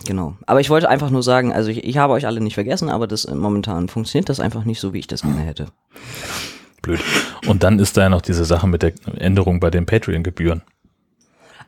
genau. 0.08 0.36
Aber 0.48 0.60
ich 0.60 0.70
wollte 0.72 0.90
einfach 0.90 1.12
nur 1.12 1.22
sagen, 1.22 1.54
also 1.54 1.70
ich, 1.70 1.84
ich 1.84 1.98
habe 1.98 2.14
euch 2.14 2.26
alle 2.26 2.40
nicht 2.42 2.56
vergessen, 2.56 2.90
aber 2.90 3.06
das 3.06 3.26
äh, 3.26 3.36
momentan 3.36 3.88
funktioniert 3.90 4.30
das 4.30 4.40
einfach 4.40 4.64
nicht 4.64 4.80
so, 4.80 4.94
wie 4.94 5.00
ich 5.00 5.08
das 5.08 5.22
gerne 5.22 5.42
hätte. 5.42 5.68
Blöd. 6.82 7.00
Und 7.48 7.64
dann 7.64 7.78
ist 7.80 7.98
da 7.98 8.02
ja 8.04 8.10
noch 8.10 8.22
diese 8.22 8.46
Sache 8.46 8.68
mit 8.68 8.82
der 8.82 8.94
Änderung 9.18 9.60
bei 9.60 9.70
den 9.70 9.86
Patreon-Gebühren. 9.86 10.64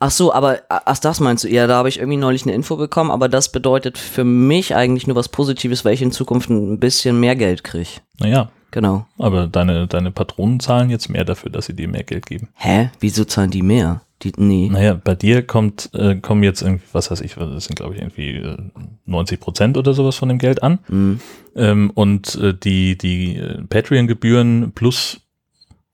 Ach 0.02 0.12
so, 0.12 0.34
aber 0.34 0.60
ach 0.70 0.98
das 1.00 1.20
meinst 1.20 1.44
du? 1.44 1.50
Ja, 1.50 1.68
da 1.68 1.76
habe 1.76 1.90
ich 1.90 2.00
irgendwie 2.00 2.18
neulich 2.18 2.44
eine 2.44 2.54
Info 2.54 2.78
bekommen, 2.78 3.12
aber 3.12 3.28
das 3.28 3.52
bedeutet 3.52 3.98
für 3.98 4.24
mich 4.24 4.74
eigentlich 4.74 5.08
nur 5.08 5.18
was 5.18 5.28
Positives, 5.28 5.84
weil 5.84 5.94
ich 5.94 6.02
in 6.02 6.14
Zukunft 6.14 6.50
ein 6.50 6.80
bisschen 6.80 7.20
mehr 7.20 7.36
Geld 7.36 7.64
kriege. 7.66 7.90
Naja, 8.20 8.50
Genau. 8.72 9.08
aber 9.18 9.48
deine, 9.48 9.88
deine 9.88 10.12
Patronen 10.12 10.60
zahlen 10.60 10.90
jetzt 10.90 11.10
mehr 11.10 11.26
dafür, 11.26 11.52
dass 11.52 11.66
sie 11.66 11.74
dir 11.76 11.88
mehr 11.88 12.04
Geld 12.04 12.28
geben. 12.28 12.50
Hä? 12.54 12.92
Wieso 13.00 13.26
zahlen 13.26 13.50
die 13.52 13.64
mehr? 13.64 14.02
Die, 14.22 14.34
nee. 14.36 14.68
Naja, 14.70 14.96
bei 15.02 15.16
dir 15.16 15.44
kommt, 15.48 15.90
äh, 15.94 16.16
kommen 16.16 16.44
jetzt 16.44 16.62
irgendwie, 16.62 16.84
was 16.92 17.10
weiß 17.10 17.22
ich, 17.22 17.36
das 17.36 17.66
sind 17.66 17.76
glaube 17.76 17.96
ich 17.96 18.02
irgendwie 18.02 18.36
äh, 18.36 18.58
90 19.06 19.40
Prozent 19.40 19.78
oder 19.78 19.94
sowas 19.94 20.18
von 20.18 20.28
dem 20.30 20.40
Geld 20.40 20.62
an. 20.62 20.80
Mhm. 20.90 21.20
Ähm, 21.56 21.90
und 21.94 22.36
äh, 22.36 22.54
die, 22.54 22.98
die 22.98 23.38
äh, 23.38 23.62
Patreon-Gebühren 23.64 24.74
plus, 24.74 25.22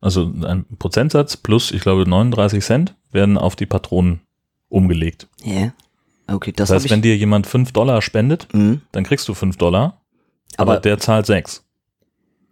also 0.01 0.31
ein 0.43 0.65
Prozentsatz 0.79 1.37
plus, 1.37 1.71
ich 1.71 1.81
glaube, 1.81 2.09
39 2.09 2.63
Cent 2.63 2.95
werden 3.11 3.37
auf 3.37 3.55
die 3.55 3.65
Patronen 3.67 4.21
umgelegt. 4.69 5.27
Hä? 5.43 5.71
Okay, 6.27 6.51
das, 6.51 6.69
Das 6.69 6.83
heißt, 6.83 6.89
wenn 6.91 7.03
dir 7.03 7.15
jemand 7.15 7.45
5 7.45 7.71
Dollar 7.73 8.01
spendet, 8.01 8.47
Mhm. 8.53 8.81
dann 8.91 9.03
kriegst 9.03 9.27
du 9.27 9.35
5 9.35 9.57
Dollar, 9.57 10.01
aber, 10.57 10.73
Aber- 10.73 10.81
der 10.81 10.97
zahlt 10.97 11.27
6. 11.27 11.63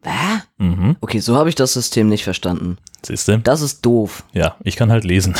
Hä? 0.03 0.41
Mhm. 0.57 0.95
Okay, 1.01 1.19
so 1.19 1.35
habe 1.35 1.49
ich 1.49 1.55
das 1.55 1.73
System 1.73 2.07
nicht 2.09 2.23
verstanden. 2.23 2.77
Siehst 3.05 3.27
du? 3.27 3.37
Das 3.39 3.61
ist 3.61 3.85
doof. 3.85 4.23
Ja, 4.33 4.55
ich 4.63 4.75
kann 4.75 4.91
halt 4.91 5.03
lesen. 5.03 5.35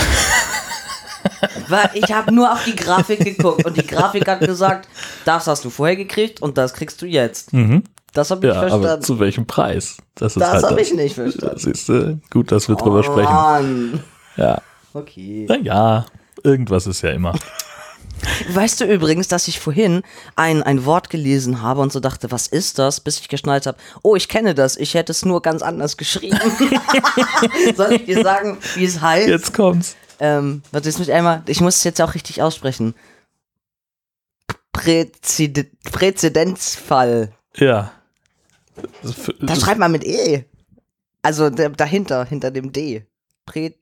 Weil 1.70 1.90
ich 1.94 2.12
habe 2.14 2.34
nur 2.34 2.52
auf 2.52 2.64
die 2.66 2.76
Grafik 2.76 3.20
geguckt 3.24 3.66
und 3.66 3.78
die 3.78 3.86
Grafik 3.88 4.28
hat 4.28 4.42
gesagt, 4.42 4.88
das 5.26 5.48
hast 5.48 5.64
du 5.66 5.70
vorher 5.70 5.96
gekriegt 5.96 6.42
und 6.42 6.58
das 6.58 6.74
kriegst 6.74 7.02
du 7.02 7.06
jetzt. 7.06 7.54
Mhm. 7.54 7.84
Das 8.14 8.30
habe 8.30 8.48
ich 8.48 8.54
Ja, 8.54 8.60
aber 8.62 8.70
verstanden. 8.70 9.04
zu 9.06 9.20
welchem 9.20 9.46
Preis? 9.48 9.98
Das 10.16 10.36
Das 10.36 10.52
halt 10.52 10.64
habe 10.66 10.82
ich 10.82 10.94
nicht 10.94 11.16
verstanden. 11.16 11.58
Siehst 11.58 11.90
du? 11.90 12.20
Gut, 12.30 12.52
dass 12.52 12.68
wir 12.70 12.76
drüber 12.76 13.00
oh, 13.00 13.04
sprechen. 13.04 13.34
Mann. 13.34 14.04
Ja. 14.38 14.62
Okay. 14.94 15.46
Naja, 15.50 16.06
irgendwas 16.44 16.86
ist 16.86 17.02
ja 17.02 17.10
immer. 17.10 17.34
Weißt 18.50 18.80
du 18.82 18.86
übrigens, 18.86 19.28
dass 19.28 19.48
ich 19.48 19.60
vorhin 19.60 20.02
ein, 20.36 20.64
ein 20.64 20.86
Wort 20.86 21.10
gelesen 21.10 21.62
habe 21.62 21.82
und 21.82 21.92
so 21.92 22.00
dachte, 22.00 22.32
was 22.32 22.48
ist 22.48 22.80
das, 22.80 23.00
bis 23.02 23.20
ich 23.20 23.28
geschnallt 23.30 23.66
habe, 23.66 23.78
oh, 24.02 24.16
ich 24.16 24.28
kenne 24.30 24.56
das, 24.56 24.78
ich 24.78 24.94
hätte 24.94 25.12
es 25.12 25.26
nur 25.26 25.42
ganz 25.42 25.62
anders 25.62 25.98
geschrieben. 25.98 26.40
Soll 27.76 27.94
ich 27.94 28.06
dir 28.06 28.24
sagen, 28.24 28.58
wie 28.76 28.86
es 28.86 29.02
heißt? 29.02 29.28
Jetzt 29.28 29.54
kommt's. 29.54 29.96
Ähm, 30.20 30.62
warte, 30.72 30.88
jetzt 30.90 31.00
muss 31.00 31.08
ich 31.08 31.14
einmal, 31.14 31.44
ich 31.48 31.60
muss 31.62 31.78
es 31.78 31.84
jetzt 31.84 32.02
auch 32.02 32.14
richtig 32.14 32.42
aussprechen. 32.42 32.94
Präzide 34.72 35.66
Präzedenzfall. 35.92 37.32
Ja. 37.56 37.92
Da 39.40 39.56
schreibt 39.56 39.80
man 39.80 39.92
mit 39.92 40.04
E. 40.04 40.46
Also 41.22 41.50
da- 41.50 41.70
dahinter, 41.70 42.26
hinter 42.26 42.52
dem 42.52 42.72
D. 42.72 43.06
Prä. 43.46 43.74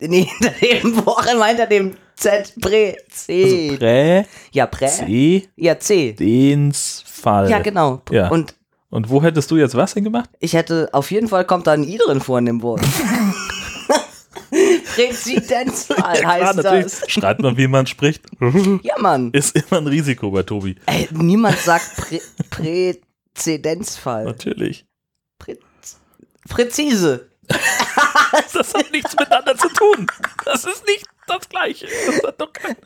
Nee, 0.00 0.28
hinter 0.40 0.50
dem, 0.60 1.06
wo 1.06 1.10
auch 1.12 1.26
immer 1.26 1.46
hinter 1.46 1.66
dem 1.66 1.96
Z. 2.18 2.54
Prä. 2.60 2.96
C. 3.10 3.30
also 3.44 3.76
Prä, 3.78 4.24
ja, 4.52 4.66
Prä. 4.66 4.88
C, 4.88 5.48
Ja, 5.56 5.78
C. 5.78 6.12
Densfall. 6.14 7.48
Ja, 7.50 7.60
genau. 7.60 8.02
Ja. 8.10 8.28
Und 8.28 8.54
Und 8.90 9.08
wo 9.10 9.22
hättest 9.22 9.50
du 9.50 9.56
jetzt 9.56 9.74
was 9.76 9.92
hingemacht? 9.94 10.30
ich 10.40 10.54
hätte, 10.54 10.88
auf 10.92 11.10
jeden 11.10 11.28
Fall 11.28 11.44
kommt 11.44 11.66
da 11.66 11.72
ein 11.72 11.84
I 11.84 11.98
drin 11.98 12.20
vor 12.20 12.38
in 12.38 12.46
dem 12.46 12.62
Wort. 12.62 12.80
Präzedenzfall 14.94 16.26
heißt 16.26 16.64
das. 16.64 17.02
Schreibt 17.10 17.40
man, 17.42 17.56
wie 17.56 17.68
man 17.68 17.86
spricht. 17.86 18.24
Ja, 18.82 18.98
Mann. 18.98 19.30
Ist 19.32 19.54
immer 19.56 19.80
ein 19.80 19.86
Risiko 19.86 20.30
bei 20.30 20.42
Tobi. 20.42 20.76
Ey, 20.86 21.08
niemand 21.12 21.58
sagt 21.58 21.96
Prä 22.50 22.94
Präzedenzfall. 23.34 24.24
Natürlich. 24.24 24.86
Prä 25.38 25.56
Präzise. 26.48 27.28
Das 28.52 28.74
hat 28.74 28.90
nichts 28.92 29.14
miteinander 29.18 29.56
zu 29.56 29.68
tun. 29.68 30.06
Das 30.44 30.64
ist 30.64 30.84
nicht 30.86 31.06
das 31.28 31.48
Gleiche. 31.48 31.86
Das 32.06 32.22
hat 32.22 32.40
doch 32.40 32.52
kein. 32.52 32.76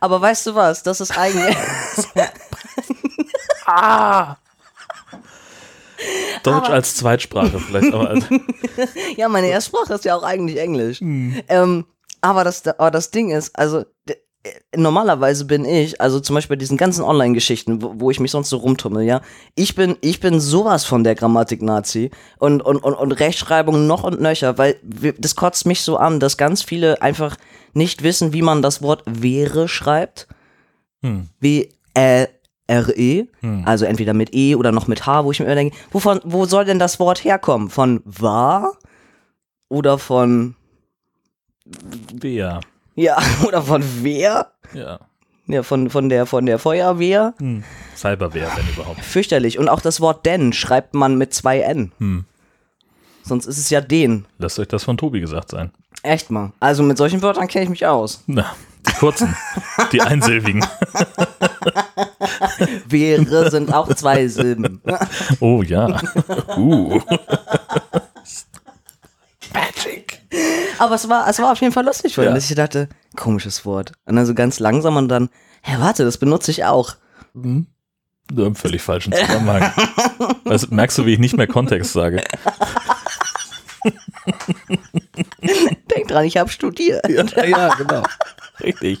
Aber 0.00 0.20
weißt 0.20 0.46
du 0.46 0.54
was? 0.54 0.82
Das 0.82 1.00
ist 1.00 1.16
eigentlich. 1.16 1.56
Ah! 3.70 4.36
Deutsch 6.42 6.70
als 6.70 6.96
Zweitsprache 6.96 7.58
vielleicht, 7.58 7.92
aber 7.92 8.08
als, 8.08 8.24
ja, 9.16 9.28
meine 9.28 9.48
Erstsprache 9.48 9.92
ist 9.92 10.06
ja 10.06 10.14
auch 10.14 10.22
eigentlich 10.22 10.58
Englisch. 10.58 11.02
Ähm, 11.02 11.84
aber, 12.22 12.44
das, 12.44 12.66
aber 12.66 12.90
das 12.90 13.10
Ding 13.10 13.30
ist, 13.30 13.58
also 13.58 13.84
normalerweise 14.74 15.44
bin 15.44 15.64
ich, 15.64 16.00
also 16.00 16.20
zum 16.20 16.34
Beispiel 16.34 16.56
bei 16.56 16.60
diesen 16.60 16.76
ganzen 16.76 17.02
Online-Geschichten, 17.04 17.82
wo, 17.82 17.94
wo 17.96 18.10
ich 18.10 18.20
mich 18.20 18.30
sonst 18.30 18.50
so 18.50 18.58
rumtummel, 18.58 19.04
ja, 19.04 19.20
ich 19.54 19.74
bin, 19.74 19.96
ich 20.00 20.20
bin 20.20 20.40
sowas 20.40 20.84
von 20.84 21.04
der 21.04 21.14
Grammatik-Nazi 21.14 22.10
und, 22.38 22.62
und, 22.62 22.78
und, 22.78 22.94
und 22.94 23.12
Rechtschreibung 23.12 23.86
noch 23.86 24.04
und 24.04 24.20
nöcher, 24.20 24.58
weil 24.58 24.76
das 25.18 25.34
kotzt 25.34 25.66
mich 25.66 25.82
so 25.82 25.96
an, 25.96 26.20
dass 26.20 26.36
ganz 26.36 26.62
viele 26.62 27.02
einfach 27.02 27.36
nicht 27.74 28.02
wissen, 28.02 28.32
wie 28.32 28.42
man 28.42 28.62
das 28.62 28.82
Wort 28.82 29.02
wäre 29.06 29.68
schreibt. 29.68 30.28
Hm. 31.00 31.28
wie 31.38 31.68
äh, 31.94 32.26
R-E, 32.66 33.28
also 33.64 33.84
entweder 33.84 34.14
mit 34.14 34.34
E 34.34 34.56
oder 34.56 34.72
noch 34.72 34.88
mit 34.88 35.06
H, 35.06 35.24
wo 35.24 35.30
ich 35.30 35.38
mir 35.38 35.46
immer 35.46 35.54
denke, 35.54 35.76
wovon, 35.90 36.20
wo 36.24 36.44
soll 36.44 36.64
denn 36.64 36.80
das 36.80 37.00
Wort 37.00 37.24
herkommen? 37.24 37.70
Von 37.70 38.02
war 38.04 38.72
oder 39.68 39.96
von, 39.96 40.54
Bea. 42.12 42.60
Ja, 42.98 43.16
oder 43.46 43.62
von 43.62 43.82
wer? 44.02 44.48
Ja. 44.74 45.00
Ja, 45.46 45.62
von, 45.62 45.88
von, 45.88 46.10
der, 46.10 46.26
von 46.26 46.44
der 46.44 46.58
Feuerwehr. 46.58 47.32
Hm. 47.38 47.64
Cyberwehr, 47.96 48.50
wenn 48.54 48.68
überhaupt. 48.68 49.00
Fürchterlich. 49.00 49.58
Und 49.58 49.70
auch 49.70 49.80
das 49.80 50.02
Wort 50.02 50.26
denn 50.26 50.52
schreibt 50.52 50.94
man 50.94 51.16
mit 51.16 51.32
zwei 51.32 51.60
N. 51.60 51.92
Hm. 51.98 52.26
Sonst 53.22 53.46
ist 53.46 53.56
es 53.56 53.70
ja 53.70 53.80
den. 53.80 54.26
Lasst 54.38 54.58
euch 54.58 54.68
das 54.68 54.84
von 54.84 54.98
Tobi 54.98 55.20
gesagt 55.20 55.50
sein. 55.50 55.70
Echt 56.02 56.30
mal. 56.30 56.52
Also 56.60 56.82
mit 56.82 56.98
solchen 56.98 57.22
Wörtern 57.22 57.48
kenne 57.48 57.64
ich 57.64 57.70
mich 57.70 57.86
aus. 57.86 58.22
Na, 58.26 58.54
die 58.86 58.92
kurzen, 58.92 59.34
die 59.92 60.02
einsilbigen. 60.02 60.60
Wäre 62.88 63.50
sind 63.50 63.72
auch 63.72 63.92
zwei 63.94 64.28
Silben. 64.28 64.82
Oh 65.40 65.62
ja. 65.62 65.98
Uh. 66.56 67.00
Aber 70.78 70.94
es 70.94 71.08
war, 71.08 71.28
es 71.28 71.38
war 71.40 71.52
auf 71.52 71.60
jeden 71.60 71.72
Fall 71.72 71.84
lustig, 71.84 72.16
weil 72.18 72.26
Ja. 72.26 72.36
ich 72.36 72.54
dachte, 72.54 72.88
komisches 73.16 73.64
Wort. 73.64 73.92
Und 74.04 74.16
dann 74.16 74.26
so 74.26 74.34
ganz 74.34 74.58
langsam 74.60 74.96
und 74.96 75.08
dann, 75.08 75.28
hä, 75.62 75.76
warte, 75.78 76.04
das 76.04 76.18
benutze 76.18 76.50
ich 76.50 76.64
auch. 76.64 76.94
Nur 77.34 78.46
im 78.46 78.54
völlig 78.54 78.82
falschen 78.82 79.12
Zusammenhang. 79.12 79.72
Also, 80.44 80.66
merkst 80.70 80.96
du, 80.98 81.04
wie 81.06 81.12
ich 81.12 81.18
nicht 81.18 81.36
mehr 81.36 81.46
Kontext 81.46 81.92
sage? 81.92 82.22
Denk 85.94 86.08
dran, 86.08 86.24
ich 86.24 86.36
habe 86.36 86.48
studiert. 86.50 87.06
Ja, 87.08 87.44
ja, 87.44 87.74
genau. 87.74 88.02
Richtig. 88.60 89.00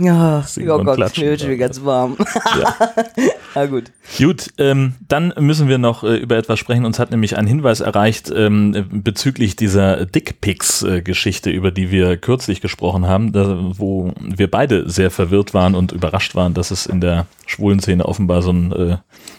Ja, 0.00 0.44
oh 0.60 0.84
Gott, 0.84 0.98
mir 1.16 1.30
wird 1.30 1.40
schon 1.40 1.58
ganz 1.58 1.84
warm. 1.84 2.16
Ja. 2.60 2.74
Na 3.54 3.66
gut. 3.66 3.84
Gut, 4.18 4.50
ähm, 4.58 4.94
dann 5.08 5.32
müssen 5.38 5.68
wir 5.68 5.78
noch 5.78 6.04
äh, 6.04 6.16
über 6.16 6.36
etwas 6.36 6.58
sprechen. 6.58 6.84
Uns 6.84 6.98
hat 6.98 7.10
nämlich 7.10 7.36
ein 7.36 7.46
Hinweis 7.46 7.80
erreicht 7.80 8.32
ähm, 8.34 8.86
bezüglich 8.90 9.56
dieser 9.56 10.06
Dickpics-Geschichte, 10.06 11.50
über 11.50 11.70
die 11.70 11.90
wir 11.90 12.16
kürzlich 12.16 12.60
gesprochen 12.60 13.06
haben, 13.06 13.32
da, 13.32 13.58
wo 13.76 14.12
wir 14.20 14.50
beide 14.50 14.88
sehr 14.88 15.10
verwirrt 15.10 15.54
waren 15.54 15.74
und 15.74 15.92
überrascht 15.92 16.34
waren, 16.34 16.54
dass 16.54 16.70
es 16.70 16.86
in 16.86 17.00
der 17.00 17.26
schwulen 17.46 17.80
Szene 17.80 18.06
offenbar 18.06 18.42
so 18.42 18.52
ein 18.52 18.72
äh, 18.72 18.96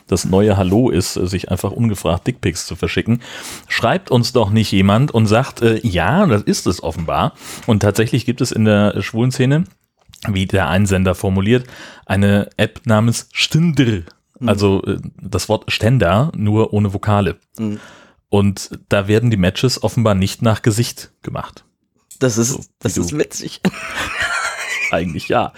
das 0.08 0.26
neue 0.26 0.58
Hallo 0.58 0.90
ist, 0.90 1.18
äh, 1.18 1.28
sich 1.28 1.50
einfach 1.50 1.72
ungefragt 1.72 2.28
Dickpics 2.28 2.66
zu 2.66 2.76
verschicken. 2.76 3.22
Schreibt 3.68 4.12
uns 4.12 4.34
doch 4.34 4.50
nicht 4.50 4.72
jemand 4.72 5.12
und 5.12 5.26
sagt, 5.28 5.62
äh, 5.62 5.80
ja, 5.86 6.26
das 6.26 6.44
ist 6.44 6.68
es 6.68 6.84
offenbar. 6.84 7.34
Und 7.68 7.82
tatsächlich 7.82 8.26
gibt 8.26 8.42
es 8.42 8.52
in 8.52 8.66
der 8.66 9.02
schwulen 9.02 9.32
Szene 9.32 9.53
wie 10.28 10.46
der 10.46 10.70
Einsender 10.70 11.16
formuliert, 11.16 11.68
eine 12.06 12.50
App 12.58 12.82
namens 12.86 13.30
Stinder. 13.34 14.04
Also 14.46 14.84
äh, 14.84 14.98
das 15.22 15.50
Wort 15.50 15.72
Ständer, 15.72 16.32
nur 16.36 16.74
ohne 16.74 16.94
Vokale. 16.94 17.38
Mhm. 17.58 17.80
Und 18.30 18.80
da 18.90 19.08
werden 19.08 19.30
die 19.30 19.38
Matches 19.38 19.84
offenbar 19.84 20.16
nicht 20.16 20.42
nach 20.42 20.62
Gesicht 20.62 21.12
gemacht. 21.22 21.66
Das 22.20 22.38
ist, 22.38 22.70
das 22.80 22.96
wie 22.96 23.02
ist 23.02 23.18
witzig. 23.18 23.62
Eigentlich 24.92 25.28
ja. 25.28 25.54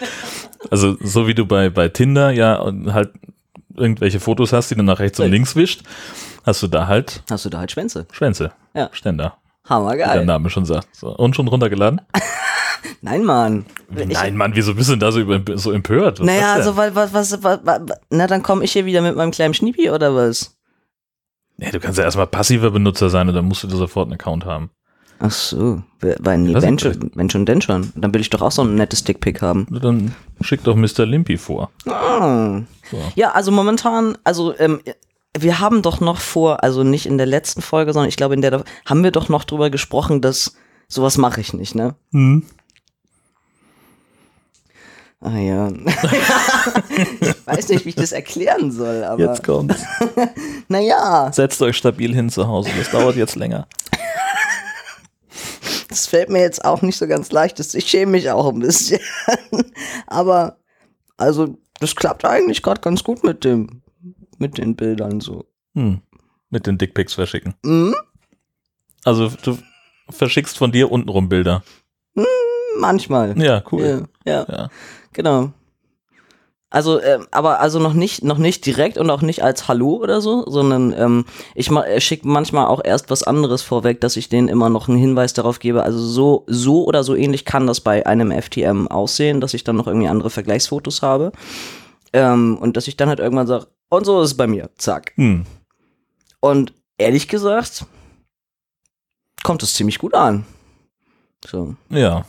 Also 0.72 0.98
so 1.00 1.28
wie 1.28 1.34
du 1.34 1.46
bei, 1.46 1.70
bei 1.70 1.90
Tinder 1.90 2.32
ja 2.32 2.60
halt 2.88 3.14
irgendwelche 3.76 4.20
Fotos 4.20 4.54
hast, 4.54 4.72
die 4.72 4.76
du 4.76 4.84
nach 4.84 5.00
rechts 5.00 5.20
und 5.20 5.30
links 5.32 5.56
wischt, 5.56 5.84
hast 6.44 6.64
du 6.64 6.68
da 6.68 6.88
halt 6.88 7.24
Hast 7.30 7.46
du 7.46 7.50
da 7.50 7.60
halt 7.60 7.72
Schwänze? 7.72 8.08
Schwänze. 8.12 8.52
Ja. 8.74 8.90
Ständer, 8.92 9.38
wie 9.64 9.70
der 9.70 9.76
Hammergeil. 9.76 10.26
Name 10.26 10.50
schon 10.50 10.66
sagt. 10.66 10.96
So. 10.96 11.16
Und 11.16 11.36
schon 11.36 11.48
runtergeladen? 11.48 12.02
Nein, 13.02 13.24
Mann. 13.24 13.66
Nein, 13.90 14.36
Mann, 14.36 14.56
wieso 14.56 14.76
bist 14.76 14.90
du 14.90 14.94
denn 14.94 15.00
da 15.00 15.12
so, 15.12 15.22
so 15.58 15.72
empört? 15.72 16.20
Was 16.20 16.26
naja, 16.26 16.54
also 16.54 16.76
weil, 16.76 16.96
was, 16.96 17.14
was, 17.14 17.44
was, 17.44 17.60
was, 17.64 17.82
na 18.10 18.28
dann 18.28 18.44
komme 18.44 18.64
ich 18.64 18.72
hier 18.72 18.86
wieder 18.86 19.02
mit 19.02 19.16
meinem 19.16 19.32
kleinen 19.32 19.54
Schniepi 19.54 19.90
oder 19.90 20.16
was? 20.16 20.56
Nee, 21.58 21.72
du 21.72 21.80
kannst 21.80 21.98
ja 21.98 22.04
erstmal 22.04 22.28
passiver 22.28 22.72
Benutzer 22.72 23.10
sein 23.10 23.30
und 23.30 23.36
dann 23.36 23.46
musst 23.46 23.64
du 23.64 23.68
da 23.68 23.76
sofort 23.78 24.08
einen 24.08 24.20
Account 24.20 24.46
haben. 24.46 24.70
Ach 25.20 25.32
so, 25.32 25.82
weil 26.02 26.38
nee, 26.40 26.54
wenn 26.54 26.78
schon, 26.78 27.12
wenn 27.16 27.30
schon, 27.30 27.46
denn 27.46 27.62
schon. 27.62 27.94
Dann 27.96 28.14
will 28.14 28.20
ich 28.20 28.30
doch 28.30 28.42
auch 28.42 28.52
so 28.52 28.64
ein 28.64 28.76
nettes 28.76 29.06
Dickpick 29.06 29.42
haben. 29.42 29.66
Dann 29.70 30.14
schick 30.42 30.64
doch 30.64 30.76
Mr. 30.76 31.06
Limpy 31.06 31.38
vor. 31.38 31.72
Ah. 31.88 32.62
So. 32.92 32.98
Ja, 33.16 33.32
also 33.32 33.52
momentan, 33.52 34.18
also 34.26 34.54
ähm, 34.60 34.82
wir 35.38 35.60
haben 35.60 35.82
doch 35.82 36.02
noch 36.02 36.20
vor, 36.20 36.64
also 36.64 36.84
nicht 36.84 37.06
in 37.06 37.18
der 37.18 37.28
letzten 37.28 37.62
Folge, 37.62 37.94
sondern 37.94 38.10
ich 38.10 38.18
glaube 38.18 38.34
in 38.34 38.42
der 38.42 38.64
haben 38.86 39.04
wir 39.04 39.12
doch 39.12 39.30
noch 39.30 39.46
drüber 39.46 39.70
gesprochen, 39.70 40.20
dass 40.20 40.56
sowas 40.88 41.18
mache 41.18 41.40
ich 41.40 41.54
nicht, 41.54 41.76
ne? 41.76 41.96
Hm. 42.12 42.44
Ah 45.26 45.40
ja. 45.40 45.70
ich 45.70 47.48
weiß 47.48 47.70
nicht, 47.70 47.84
wie 47.84 47.90
ich 47.90 47.96
das 47.96 48.12
erklären 48.12 48.72
soll, 48.72 49.04
aber 49.04 49.24
Jetzt 49.24 49.44
kommt's. 49.44 49.84
naja, 50.68 51.32
Setzt 51.34 51.60
euch 51.64 51.78
stabil 51.78 52.14
hin 52.14 52.30
zu 52.30 52.48
Hause. 52.48 52.70
Das 52.78 52.92
dauert 52.92 53.16
jetzt 53.16 53.36
länger. 53.36 53.68
das 55.90 56.06
fällt 56.06 56.30
mir 56.30 56.42
jetzt 56.42 56.64
auch 56.64 56.84
nicht 56.84 56.96
so 56.96 57.08
ganz 57.08 57.32
leicht. 57.32 57.60
Ich 57.60 57.90
schäme 57.90 58.12
mich 58.12 58.30
auch 58.30 58.54
ein 58.54 58.60
bisschen. 58.60 59.00
aber 60.06 60.58
also, 61.18 61.58
das 61.80 61.96
klappt 61.96 62.24
eigentlich 62.24 62.62
gerade 62.62 62.82
ganz 62.82 63.04
gut 63.04 63.24
mit 63.24 63.44
dem, 63.44 63.82
mit 64.38 64.60
den 64.60 64.76
Bildern 64.76 65.22
so. 65.22 65.46
Hm. 65.74 66.02
Mit 66.52 66.68
den 66.68 66.78
Dickpics 66.78 67.16
verschicken. 67.16 67.56
Mhm. 67.64 67.96
Also 69.04 69.30
du 69.42 69.58
verschickst 70.08 70.56
von 70.56 70.72
dir 70.72 70.92
untenrum 70.92 71.30
Bilder. 71.30 71.64
Manchmal. 72.78 73.42
Ja, 73.42 73.64
cool. 73.72 74.08
Ja, 74.26 74.32
ja. 74.32 74.46
Ja. 74.50 74.70
Genau. 75.16 75.52
Also, 76.70 77.02
ähm, 77.02 77.26
aber 77.32 77.62
also 77.62 77.80
noch 77.80 77.94
nicht, 77.94 78.24
noch 78.26 78.38
nicht 78.38 78.66
direkt 78.66 78.98
und 78.98 79.10
auch 79.10 79.22
nicht 79.22 79.42
als 79.42 79.70
Hallo 79.70 79.96
oder 79.96 80.20
so, 80.20 80.44
sondern 80.46 80.94
ähm, 80.98 81.26
ich 81.54 81.72
ma 81.72 81.86
schicke 82.02 82.28
manchmal 82.28 82.66
auch 82.66 82.82
erst 82.84 83.10
was 83.10 83.24
anderes 83.24 83.62
vorweg, 83.62 84.02
dass 84.02 84.18
ich 84.18 84.28
denen 84.28 84.50
immer 84.50 84.70
noch 84.70 84.90
einen 84.90 84.98
Hinweis 84.98 85.34
darauf 85.34 85.60
gebe. 85.60 85.84
Also 85.84 86.00
so, 86.00 86.44
so 86.48 86.84
oder 86.84 87.06
so 87.06 87.16
ähnlich 87.16 87.46
kann 87.46 87.66
das 87.66 87.80
bei 87.80 88.06
einem 88.06 88.30
FTM 88.30 88.90
aussehen, 88.90 89.40
dass 89.40 89.54
ich 89.54 89.64
dann 89.64 89.78
noch 89.78 89.88
irgendwie 89.88 90.10
andere 90.10 90.30
Vergleichsfotos 90.30 91.02
habe. 91.02 91.32
Ähm, 92.12 92.58
und 92.58 92.76
dass 92.76 92.90
ich 92.90 92.98
dann 92.98 93.08
halt 93.08 93.20
irgendwann 93.20 93.48
sage, 93.48 93.68
Und 93.88 94.06
so 94.06 94.22
ist 94.22 94.32
es 94.32 94.38
bei 94.38 94.48
mir. 94.48 94.70
Zack. 94.78 95.14
Hm. 95.16 95.46
Und 96.42 96.74
ehrlich 96.98 97.30
gesagt, 97.30 97.86
kommt 99.44 99.64
es 99.64 99.76
ziemlich 99.76 99.98
gut 99.98 100.14
an. 100.14 100.46
So. 101.46 101.76
Ja. 101.90 102.26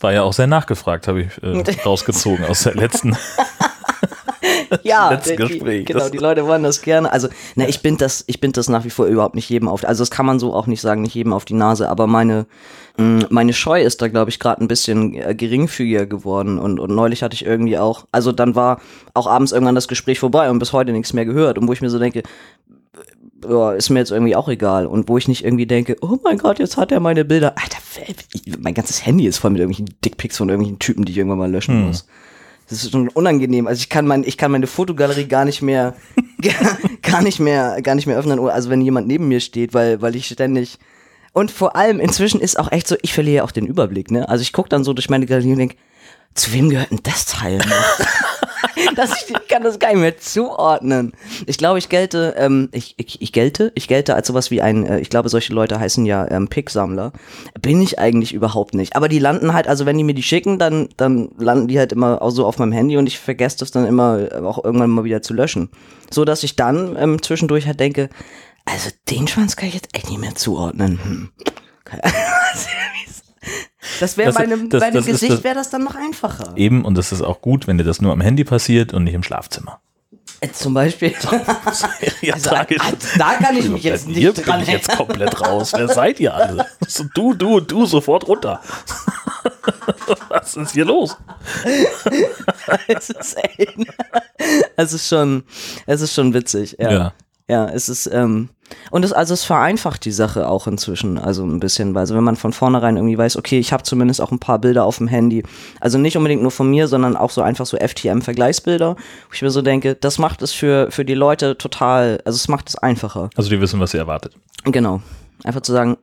War 0.00 0.12
ja 0.12 0.22
auch 0.22 0.32
sehr 0.32 0.46
nachgefragt, 0.46 1.08
habe 1.08 1.22
ich 1.22 1.42
äh, 1.42 1.62
rausgezogen 1.84 2.44
aus 2.44 2.62
der 2.62 2.74
letzten. 2.74 3.16
ja, 4.82 5.10
letzten 5.10 5.30
die, 5.30 5.36
Gespräch. 5.36 5.86
genau, 5.86 6.08
die 6.08 6.18
Leute 6.18 6.46
wollen 6.46 6.62
das 6.62 6.82
gerne. 6.82 7.12
Also, 7.12 7.28
na, 7.56 7.68
ich 7.68 7.82
bin 7.82 7.96
das, 7.96 8.24
ich 8.26 8.40
bin 8.40 8.52
das 8.52 8.68
nach 8.68 8.84
wie 8.84 8.90
vor 8.90 9.06
überhaupt 9.06 9.34
nicht 9.34 9.48
jedem 9.48 9.68
auf, 9.68 9.84
also 9.84 10.02
das 10.02 10.10
kann 10.10 10.26
man 10.26 10.38
so 10.38 10.54
auch 10.54 10.66
nicht 10.66 10.80
sagen, 10.80 11.02
nicht 11.02 11.14
jedem 11.14 11.32
auf 11.32 11.44
die 11.44 11.54
Nase, 11.54 11.88
aber 11.88 12.06
meine, 12.06 12.46
mh, 12.96 13.26
meine 13.30 13.52
Scheu 13.52 13.82
ist 13.82 14.02
da, 14.02 14.08
glaube 14.08 14.30
ich, 14.30 14.38
gerade 14.38 14.62
ein 14.62 14.68
bisschen 14.68 15.14
äh, 15.14 15.34
geringfügiger 15.34 16.06
geworden 16.06 16.58
und, 16.58 16.78
und 16.78 16.94
neulich 16.94 17.22
hatte 17.22 17.34
ich 17.34 17.44
irgendwie 17.44 17.78
auch, 17.78 18.06
also 18.12 18.32
dann 18.32 18.54
war 18.54 18.80
auch 19.14 19.26
abends 19.26 19.52
irgendwann 19.52 19.74
das 19.74 19.88
Gespräch 19.88 20.18
vorbei 20.18 20.50
und 20.50 20.58
bis 20.58 20.72
heute 20.72 20.92
nichts 20.92 21.12
mehr 21.12 21.24
gehört 21.24 21.58
und 21.58 21.68
wo 21.68 21.72
ich 21.72 21.80
mir 21.80 21.90
so 21.90 21.98
denke, 21.98 22.22
ja, 23.48 23.72
ist 23.72 23.90
mir 23.90 23.98
jetzt 24.00 24.10
irgendwie 24.10 24.36
auch 24.36 24.48
egal. 24.48 24.86
Und 24.86 25.08
wo 25.08 25.18
ich 25.18 25.28
nicht 25.28 25.44
irgendwie 25.44 25.66
denke, 25.66 25.96
oh 26.00 26.18
mein 26.24 26.38
Gott, 26.38 26.58
jetzt 26.58 26.76
hat 26.76 26.92
er 26.92 27.00
meine 27.00 27.24
Bilder. 27.24 27.54
Alter, 27.56 27.78
mein 28.58 28.74
ganzes 28.74 29.04
Handy 29.04 29.26
ist 29.26 29.38
voll 29.38 29.50
mit 29.50 29.60
irgendwelchen 29.60 29.94
Dickpics 30.04 30.36
von 30.36 30.48
irgendwelchen 30.48 30.78
Typen, 30.78 31.04
die 31.04 31.12
ich 31.12 31.18
irgendwann 31.18 31.38
mal 31.38 31.50
löschen 31.50 31.86
muss. 31.86 32.06
Das 32.68 32.84
ist 32.84 32.92
schon 32.92 33.08
unangenehm. 33.08 33.66
Also 33.66 33.80
ich 33.80 33.88
kann 33.88 34.06
mein, 34.06 34.24
ich 34.24 34.36
kann 34.36 34.50
meine 34.50 34.66
Fotogalerie 34.66 35.26
gar 35.26 35.44
nicht 35.44 35.62
mehr, 35.62 35.94
gar 37.02 37.22
nicht 37.22 37.40
mehr, 37.40 37.80
gar 37.82 37.94
nicht 37.94 38.06
mehr 38.06 38.18
öffnen. 38.18 38.38
Also 38.40 38.68
wenn 38.70 38.82
jemand 38.82 39.06
neben 39.06 39.28
mir 39.28 39.40
steht, 39.40 39.72
weil, 39.72 40.02
weil 40.02 40.16
ich 40.16 40.26
ständig 40.26 40.78
und 41.32 41.50
vor 41.50 41.76
allem 41.76 42.00
inzwischen 42.00 42.40
ist 42.40 42.58
auch 42.58 42.72
echt 42.72 42.88
so, 42.88 42.96
ich 43.02 43.14
verliere 43.14 43.44
auch 43.44 43.52
den 43.52 43.66
Überblick. 43.66 44.10
Ne? 44.10 44.28
Also 44.28 44.42
ich 44.42 44.52
gucke 44.52 44.68
dann 44.68 44.84
so 44.84 44.92
durch 44.92 45.08
meine 45.08 45.26
Galerie 45.26 45.52
und 45.52 45.58
denke, 45.58 45.76
zu 46.34 46.52
wem 46.52 46.68
gehört 46.68 46.90
denn 46.90 47.00
das 47.02 47.26
Teil 47.26 47.58
noch? 47.58 47.66
das, 48.96 49.28
ich, 49.28 49.48
kann 49.48 49.62
das 49.62 49.78
gar 49.78 49.88
nicht 49.88 50.00
mehr 50.00 50.18
zuordnen. 50.18 51.12
Ich 51.46 51.58
glaube, 51.58 51.78
ich 51.78 51.88
gelte, 51.88 52.34
ähm, 52.36 52.68
ich, 52.72 52.94
ich, 52.96 53.20
ich 53.20 53.32
gelte, 53.32 53.72
ich 53.74 53.88
gelte 53.88 54.14
als 54.14 54.26
sowas 54.26 54.50
wie 54.50 54.62
ein, 54.62 54.86
äh, 54.86 55.00
ich 55.00 55.10
glaube, 55.10 55.28
solche 55.28 55.52
Leute 55.52 55.78
heißen 55.78 56.04
ja 56.06 56.30
ähm, 56.30 56.48
Pick-Sammler. 56.48 57.12
Bin 57.60 57.80
ich 57.80 57.98
eigentlich 57.98 58.32
überhaupt 58.32 58.74
nicht. 58.74 58.96
Aber 58.96 59.08
die 59.08 59.18
landen 59.18 59.52
halt, 59.52 59.68
also 59.68 59.86
wenn 59.86 59.98
die 59.98 60.04
mir 60.04 60.14
die 60.14 60.22
schicken, 60.22 60.58
dann, 60.58 60.88
dann 60.96 61.30
landen 61.38 61.68
die 61.68 61.78
halt 61.78 61.92
immer 61.92 62.22
auch 62.22 62.30
so 62.30 62.46
auf 62.46 62.58
meinem 62.58 62.72
Handy 62.72 62.96
und 62.96 63.06
ich 63.06 63.18
vergesse 63.18 63.58
das 63.58 63.70
dann 63.70 63.86
immer 63.86 64.32
äh, 64.32 64.36
auch 64.38 64.64
irgendwann 64.64 64.90
mal 64.90 65.04
wieder 65.04 65.22
zu 65.22 65.34
löschen. 65.34 65.70
So 66.10 66.24
dass 66.24 66.42
ich 66.42 66.56
dann 66.56 66.96
ähm, 66.98 67.22
zwischendurch 67.22 67.66
halt 67.66 67.80
denke, 67.80 68.08
also 68.64 68.90
den 69.10 69.26
Schwanz 69.26 69.56
kann 69.56 69.68
ich 69.68 69.74
jetzt 69.74 69.94
echt 69.94 70.10
nicht 70.10 70.20
mehr 70.20 70.34
zuordnen. 70.34 71.00
Hm. 71.02 71.30
Das 74.00 74.16
wäre 74.16 74.32
bei 74.32 74.40
einem, 74.40 74.68
das- 74.70 74.80
bei 74.80 74.86
einem 74.86 74.96
das 74.96 75.06
Gesicht 75.06 75.44
wäre 75.44 75.54
das 75.54 75.70
dann 75.70 75.84
noch 75.84 75.94
einfacher. 75.94 76.52
Eben, 76.56 76.84
und 76.84 76.96
das 76.96 77.12
ist 77.12 77.22
auch 77.22 77.40
gut, 77.40 77.66
wenn 77.66 77.78
dir 77.78 77.84
das 77.84 78.00
nur 78.00 78.12
am 78.12 78.20
Handy 78.20 78.44
passiert 78.44 78.92
und 78.94 79.04
nicht 79.04 79.14
im 79.14 79.22
Schlafzimmer. 79.22 79.80
Äh, 80.40 80.50
Zum 80.52 80.72
Beispiel. 80.74 81.14
Ja, 82.20 82.34
Also, 82.34 82.50
ah, 82.50 82.66
da 83.18 83.34
kann 83.34 83.56
ich 83.56 83.68
mich 83.68 83.82
jetzt 83.82 84.06
nicht 84.06 84.18
Hier 84.18 84.32
dran 84.32 84.60
bin 84.60 84.68
ich 84.68 84.72
jetzt 84.72 84.88
komplett 84.96 85.40
raus. 85.40 85.72
Wer 85.74 85.88
seid 85.88 86.20
ihr 86.20 86.34
alle? 86.34 86.66
So, 86.86 87.04
du, 87.14 87.34
du, 87.34 87.60
du, 87.60 87.86
sofort 87.86 88.26
runter. 88.28 88.60
Was 90.28 90.56
ist 90.56 90.72
hier 90.72 90.84
los? 90.84 91.16
es 92.88 93.10
ist, 93.10 93.36
es 94.76 94.92
ist 94.92 95.08
schon, 95.08 95.42
es 95.86 96.00
ist 96.00 96.14
schon 96.14 96.34
witzig. 96.34 96.76
Ja. 96.78 96.90
Ja. 96.92 97.12
Ja, 97.50 97.66
es 97.70 97.88
ist, 97.88 98.06
ähm, 98.12 98.50
und 98.90 99.04
es, 99.04 99.12
also 99.12 99.34
es 99.34 99.44
vereinfacht 99.44 100.04
die 100.04 100.12
Sache 100.12 100.48
auch 100.48 100.66
inzwischen, 100.66 101.18
also 101.18 101.44
ein 101.44 101.60
bisschen, 101.60 101.94
weil 101.94 102.00
also 102.00 102.14
wenn 102.14 102.24
man 102.24 102.36
von 102.36 102.52
vornherein 102.52 102.96
irgendwie 102.96 103.18
weiß, 103.18 103.36
okay, 103.36 103.58
ich 103.58 103.72
habe 103.72 103.82
zumindest 103.82 104.20
auch 104.20 104.30
ein 104.30 104.38
paar 104.38 104.58
Bilder 104.58 104.84
auf 104.84 104.98
dem 104.98 105.08
Handy, 105.08 105.42
also 105.80 105.98
nicht 105.98 106.16
unbedingt 106.16 106.42
nur 106.42 106.50
von 106.50 106.70
mir, 106.70 106.88
sondern 106.88 107.16
auch 107.16 107.30
so 107.30 107.42
einfach 107.42 107.66
so 107.66 107.76
FTM-Vergleichsbilder, 107.76 108.94
wo 108.94 109.32
ich 109.32 109.42
mir 109.42 109.50
so 109.50 109.62
denke, 109.62 109.94
das 109.94 110.18
macht 110.18 110.42
es 110.42 110.52
für, 110.52 110.90
für 110.90 111.04
die 111.04 111.14
Leute 111.14 111.58
total, 111.58 112.20
also 112.24 112.36
es 112.36 112.48
macht 112.48 112.68
es 112.68 112.76
einfacher. 112.76 113.30
Also 113.36 113.50
die 113.50 113.60
wissen, 113.60 113.80
was 113.80 113.90
sie 113.90 113.98
erwartet. 113.98 114.34
Genau. 114.64 115.02
Einfach 115.44 115.60
zu 115.60 115.72
sagen, 115.72 115.96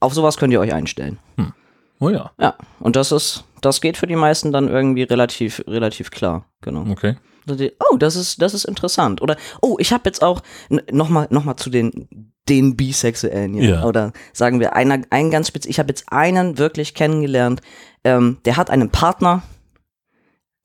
auf 0.00 0.14
sowas 0.14 0.36
könnt 0.36 0.52
ihr 0.52 0.60
euch 0.60 0.72
einstellen. 0.72 1.18
Oh 2.00 2.10
ja, 2.10 2.30
Ja, 2.40 2.54
und 2.78 2.94
das 2.94 3.10
ist, 3.10 3.44
das 3.60 3.80
geht 3.80 3.96
für 3.96 4.06
die 4.06 4.16
meisten 4.16 4.52
dann 4.52 4.68
irgendwie 4.68 5.02
relativ, 5.02 5.62
relativ 5.66 6.10
klar, 6.10 6.44
genau. 6.60 6.88
okay. 6.90 7.16
Oh, 7.90 7.96
das 7.96 8.16
ist, 8.16 8.42
das 8.42 8.54
ist 8.54 8.64
interessant. 8.64 9.22
Oder, 9.22 9.36
oh, 9.60 9.76
ich 9.78 9.92
habe 9.92 10.02
jetzt 10.06 10.22
auch 10.22 10.42
nochmal 10.90 11.26
noch 11.30 11.44
mal 11.44 11.56
zu 11.56 11.70
den, 11.70 12.08
den 12.48 12.76
Bisexuellen, 12.76 13.54
ja. 13.54 13.62
Ja. 13.62 13.84
Oder 13.84 14.12
sagen 14.32 14.60
wir, 14.60 14.74
einer, 14.74 15.02
einen 15.10 15.30
ganz 15.30 15.48
spitz, 15.48 15.66
ich 15.66 15.78
habe 15.78 15.88
jetzt 15.88 16.06
einen 16.10 16.58
wirklich 16.58 16.94
kennengelernt, 16.94 17.60
ähm, 18.04 18.38
der 18.44 18.56
hat 18.56 18.70
einen 18.70 18.90
Partner, 18.90 19.42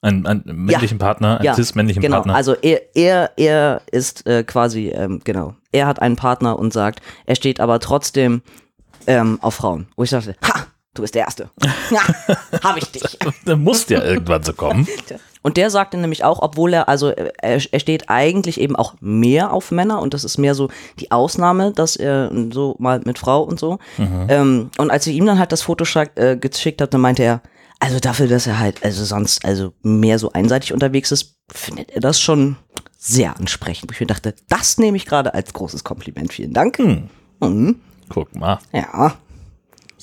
Einen, 0.02 0.26
einen 0.26 0.44
männlichen 0.46 0.98
Partner, 0.98 1.38
einen 1.38 1.46
ja, 1.46 1.56
cis-männlichen 1.56 2.02
genau, 2.02 2.18
Partner. 2.18 2.36
also 2.36 2.56
er, 2.62 2.96
er, 2.96 3.32
er 3.38 3.82
ist 3.92 4.26
äh, 4.28 4.44
quasi, 4.44 4.90
ähm, 4.90 5.22
genau, 5.24 5.56
er 5.72 5.88
hat 5.88 6.02
einen 6.02 6.16
Partner 6.16 6.60
und 6.60 6.74
sagt, 6.74 7.02
er 7.26 7.36
steht 7.36 7.60
aber 7.60 7.80
trotzdem 7.80 8.42
ähm, 9.08 9.40
auf 9.42 9.56
Frauen. 9.56 9.88
Wo 9.96 10.04
ich 10.04 10.10
dachte, 10.10 10.36
ha, 10.44 10.68
du 10.94 11.02
bist 11.02 11.16
der 11.16 11.24
Erste. 11.26 11.50
Ja, 11.90 12.02
hab 12.64 12.78
ich 12.78 12.92
dich. 12.92 13.18
Da 13.46 13.56
muss 13.56 13.88
ja 13.90 14.04
irgendwann 14.04 14.44
so 14.44 14.54
kommen. 14.54 14.88
Und 15.42 15.58
der 15.58 15.70
sagte 15.70 15.98
nämlich 15.98 16.24
auch, 16.24 16.42
obwohl 16.42 16.74
er, 16.74 16.88
also 16.88 17.10
er, 17.10 17.34
er 17.42 17.80
steht 17.80 18.10
eigentlich 18.10 18.60
eben 18.62 18.78
auch 18.78 18.94
mehr 19.02 19.52
auf 19.52 19.72
Männer 19.72 20.02
und 20.02 20.14
das 20.14 20.24
ist 20.24 20.38
mehr 20.38 20.56
so 20.56 20.70
die 21.02 21.12
Ausnahme, 21.12 21.74
dass 21.74 21.98
er 21.98 22.32
so 22.54 22.78
mal 22.80 23.02
mit 23.04 23.20
Frau 23.20 23.44
und 23.44 23.60
so. 23.60 23.78
Ähm, 24.30 24.72
und 24.78 24.90
als 24.90 25.06
ich 25.06 25.18
ihm 25.18 25.26
dann 25.26 25.40
halt 25.40 25.52
das 25.52 25.62
Foto 25.62 25.84
äh, 26.16 26.38
geschickt 26.38 26.80
habe, 26.80 26.90
dann 26.90 27.02
meinte 27.02 27.24
er, 27.24 27.42
also 27.82 28.00
dafür, 28.00 28.28
dass 28.28 28.48
er 28.48 28.58
halt, 28.58 28.82
also 28.86 29.04
sonst, 29.04 29.44
also 29.44 29.74
mehr 29.82 30.18
so 30.18 30.32
einseitig 30.32 30.72
unterwegs 30.72 31.12
ist, 31.12 31.36
findet 31.52 31.92
er 31.92 32.00
das 32.00 32.22
schon 32.22 32.56
sehr 32.98 33.36
ansprechend. 33.36 33.92
Wo 33.92 33.94
Ich 33.94 34.00
mir 34.00 34.08
dachte, 34.08 34.36
das 34.48 34.78
nehme 34.78 34.96
ich 34.96 35.06
gerade 35.06 35.34
als 35.34 35.52
großes 35.52 35.84
Kompliment. 35.84 36.32
Vielen 36.32 36.54
Dank. 36.54 36.78
Hm. 36.78 37.10
Mhm. 37.42 37.82
Guck 38.08 38.34
mal. 38.34 38.60
Ja, 38.72 39.18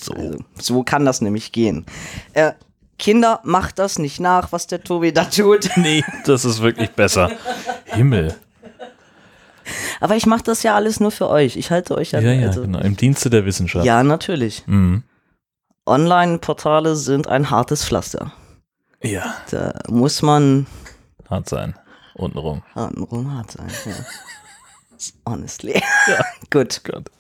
So. 0.05 0.13
also, 0.15 0.39
so 0.59 0.83
kann 0.83 1.05
das 1.05 1.21
nämlich 1.21 1.53
gehen. 1.53 1.87
Äh, 2.33 2.53
Kinder, 2.99 3.41
macht 3.45 3.79
das 3.79 3.99
nicht 3.99 4.21
nach, 4.21 4.53
was 4.53 4.67
der 4.67 4.83
Tobi 4.83 5.13
da 5.13 5.25
tut. 5.25 5.71
Nee, 5.77 6.05
das 6.27 6.45
ist 6.45 6.61
wirklich 6.61 6.91
besser. 6.91 7.31
Himmel. 7.87 8.35
Aber 10.01 10.17
ich 10.17 10.27
mache 10.27 10.43
das 10.43 10.63
ja 10.63 10.75
alles 10.75 11.01
nur 11.01 11.11
für 11.11 11.29
euch. 11.29 11.57
Ich 11.57 11.71
halte 11.71 11.97
euch 11.97 12.13
ja. 12.13 12.21
Ja, 12.21 12.33
ja, 12.33 12.49
also, 12.49 12.63
genau. 12.63 12.81
Im 12.81 12.97
Dienste 12.97 13.31
der 13.31 13.45
Wissenschaft. 13.47 13.85
ja 13.87 14.03
natürlich. 14.03 14.65
Mhm. 14.67 15.03
Online-Portale 15.87 16.95
sind 16.97 17.27
ein 17.27 17.51
hartes 17.51 17.85
Pflaster. 17.85 18.33
Ja, 19.03 19.35
Da 19.51 19.73
muss 19.89 20.21
man 20.23 20.67
hart 21.29 21.49
sein. 21.49 21.75
Untenrum. 22.15 22.63
hartenrum 22.75 23.35
hart 23.35 23.53
sein. 23.53 23.69
Ja. 23.87 23.93
Honestly. 25.27 25.81
Gut. 26.51 26.83
Gott. 26.85 27.11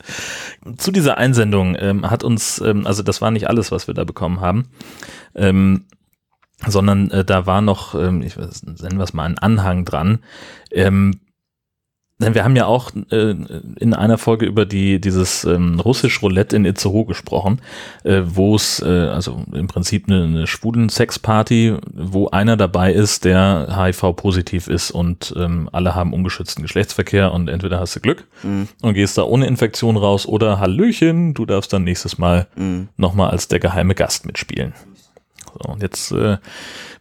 Zu 0.78 0.90
dieser 0.90 1.18
Einsendung 1.18 1.76
ähm, 1.78 2.10
hat 2.10 2.24
uns, 2.24 2.60
ähm, 2.60 2.86
also 2.86 3.02
das 3.02 3.20
war 3.20 3.30
nicht 3.30 3.48
alles, 3.48 3.72
was 3.72 3.86
wir 3.86 3.94
da 3.94 4.04
bekommen 4.04 4.40
haben, 4.40 4.68
ähm, 5.34 5.86
sondern 6.66 7.10
äh, 7.10 7.24
da 7.24 7.46
war 7.46 7.62
noch, 7.62 7.94
ähm, 7.94 8.22
ich 8.22 8.36
weiß, 8.36 8.64
nennen 8.64 8.98
wir 8.98 9.04
es 9.04 9.12
mal, 9.12 9.24
ein 9.24 9.38
Anhang 9.38 9.84
dran. 9.84 10.20
Ähm, 10.70 11.20
denn 12.20 12.34
wir 12.34 12.44
haben 12.44 12.56
ja 12.56 12.66
auch 12.66 12.90
äh, 13.10 13.34
in 13.78 13.94
einer 13.94 14.18
Folge 14.18 14.46
über 14.46 14.66
die 14.66 15.00
dieses 15.00 15.44
ähm, 15.44 15.80
russisch 15.80 16.22
Roulette 16.22 16.54
in 16.56 16.64
Itzehoe 16.64 17.04
gesprochen, 17.06 17.60
äh, 18.04 18.22
wo 18.24 18.54
es 18.54 18.80
äh, 18.80 18.86
also 18.88 19.42
im 19.52 19.66
Prinzip 19.66 20.06
eine, 20.08 20.24
eine 20.24 20.46
schwulen 20.46 20.88
Sexparty, 20.88 21.76
wo 21.92 22.28
einer 22.28 22.56
dabei 22.56 22.92
ist, 22.92 23.24
der 23.24 23.68
HIV-positiv 23.76 24.68
ist 24.68 24.90
und 24.90 25.32
ähm, 25.36 25.68
alle 25.72 25.94
haben 25.94 26.12
ungeschützten 26.12 26.62
Geschlechtsverkehr 26.62 27.32
und 27.32 27.48
entweder 27.48 27.80
hast 27.80 27.96
du 27.96 28.00
Glück 28.00 28.26
Mhm. 28.42 28.68
und 28.82 28.94
gehst 28.94 29.18
da 29.18 29.22
ohne 29.24 29.46
Infektion 29.46 29.96
raus 29.96 30.26
oder 30.26 30.58
Hallöchen, 30.60 31.34
du 31.34 31.44
darfst 31.46 31.72
dann 31.72 31.84
nächstes 31.84 32.18
Mal 32.18 32.46
Mhm. 32.56 32.88
nochmal 32.96 33.30
als 33.30 33.48
der 33.48 33.58
geheime 33.60 33.94
Gast 33.94 34.26
mitspielen. 34.26 34.72
So, 35.52 35.72
und 35.72 35.82
jetzt 35.82 36.12
äh, 36.12 36.38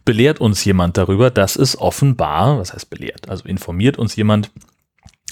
belehrt 0.04 0.40
uns 0.40 0.64
jemand 0.64 0.96
darüber, 0.96 1.30
dass 1.30 1.56
es 1.56 1.78
offenbar, 1.78 2.58
was 2.58 2.72
heißt 2.72 2.90
belehrt, 2.90 3.28
also 3.28 3.46
informiert 3.48 3.96
uns 3.98 4.16
jemand, 4.16 4.50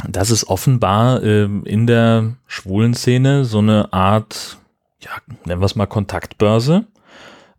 dass 0.07 0.31
es 0.31 0.49
offenbar 0.49 1.23
ähm, 1.23 1.65
in 1.65 1.87
der 1.87 2.37
schwulen 2.47 2.95
Szene 2.95 3.45
so 3.45 3.59
eine 3.59 3.93
Art, 3.93 4.59
ja, 5.01 5.11
nennen 5.45 5.61
wir 5.61 5.67
es 5.67 5.77
mal 5.77 5.87
Kontaktbörse 5.87 6.87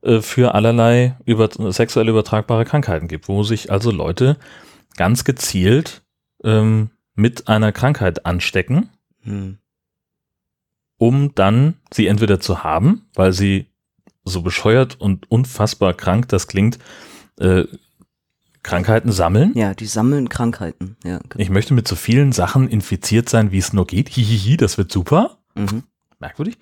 äh, 0.01 0.21
für 0.21 0.53
allerlei 0.55 1.17
über, 1.25 1.49
sexuell 1.71 2.07
übertragbare 2.07 2.65
Krankheiten 2.65 3.07
gibt, 3.07 3.27
wo 3.27 3.43
sich 3.43 3.71
also 3.71 3.91
Leute 3.91 4.37
ganz 4.95 5.23
gezielt 5.23 6.01
ähm, 6.43 6.91
mit 7.15 7.47
einer 7.47 7.71
Krankheit 7.71 8.25
anstecken, 8.25 8.89
Hm. 9.23 9.57
um 10.97 11.35
dann 11.35 11.75
sie 11.91 12.07
entweder 12.07 12.39
zu 12.39 12.63
haben, 12.63 13.07
weil 13.13 13.33
sie 13.33 13.67
so 14.23 14.41
bescheuert 14.41 14.99
und 14.99 15.29
unfassbar 15.29 15.93
krank 15.93 16.29
das 16.29 16.47
klingt, 16.47 16.79
äh, 17.39 17.65
Krankheiten 18.69 19.11
sammeln. 19.11 19.51
Ja, 19.55 19.73
die 19.73 19.85
sammeln 19.85 20.29
Krankheiten. 20.29 20.95
Ja, 21.03 21.17
genau. 21.17 21.35
Ich 21.41 21.49
möchte 21.49 21.73
mit 21.73 21.87
so 21.87 21.95
vielen 21.95 22.31
Sachen 22.31 22.67
infiziert 22.69 23.29
sein, 23.29 23.51
wie 23.51 23.57
es 23.57 23.73
nur 23.73 23.85
geht. 23.87 24.09
Hihihi, 24.09 24.57
das 24.57 24.77
wird 24.77 24.91
super. 24.91 25.37
Mhm. 25.55 25.83
Merkwürdig. 26.19 26.57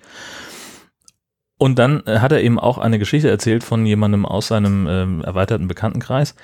Und 1.58 1.78
dann 1.78 2.04
äh, 2.06 2.20
hat 2.20 2.32
er 2.32 2.42
eben 2.42 2.58
auch 2.58 2.78
eine 2.78 2.98
Geschichte 2.98 3.28
erzählt 3.28 3.64
von 3.64 3.84
jemandem 3.84 4.24
aus 4.24 4.48
seinem 4.48 4.86
ähm, 4.88 5.22
erweiterten 5.22 5.66
Bekanntenkreis, 5.68 6.34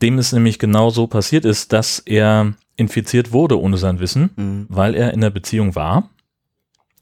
dem 0.00 0.18
es 0.18 0.32
nämlich 0.32 0.58
genau 0.58 0.90
so 0.90 1.06
passiert 1.06 1.44
ist, 1.44 1.72
dass 1.72 1.98
er 1.98 2.54
infiziert 2.76 3.32
wurde 3.32 3.60
ohne 3.60 3.76
sein 3.76 4.00
Wissen, 4.00 4.30
Mhm. 4.36 4.66
weil 4.68 4.94
er 4.94 5.12
in 5.12 5.20
einer 5.20 5.30
Beziehung 5.30 5.74
war 5.74 6.08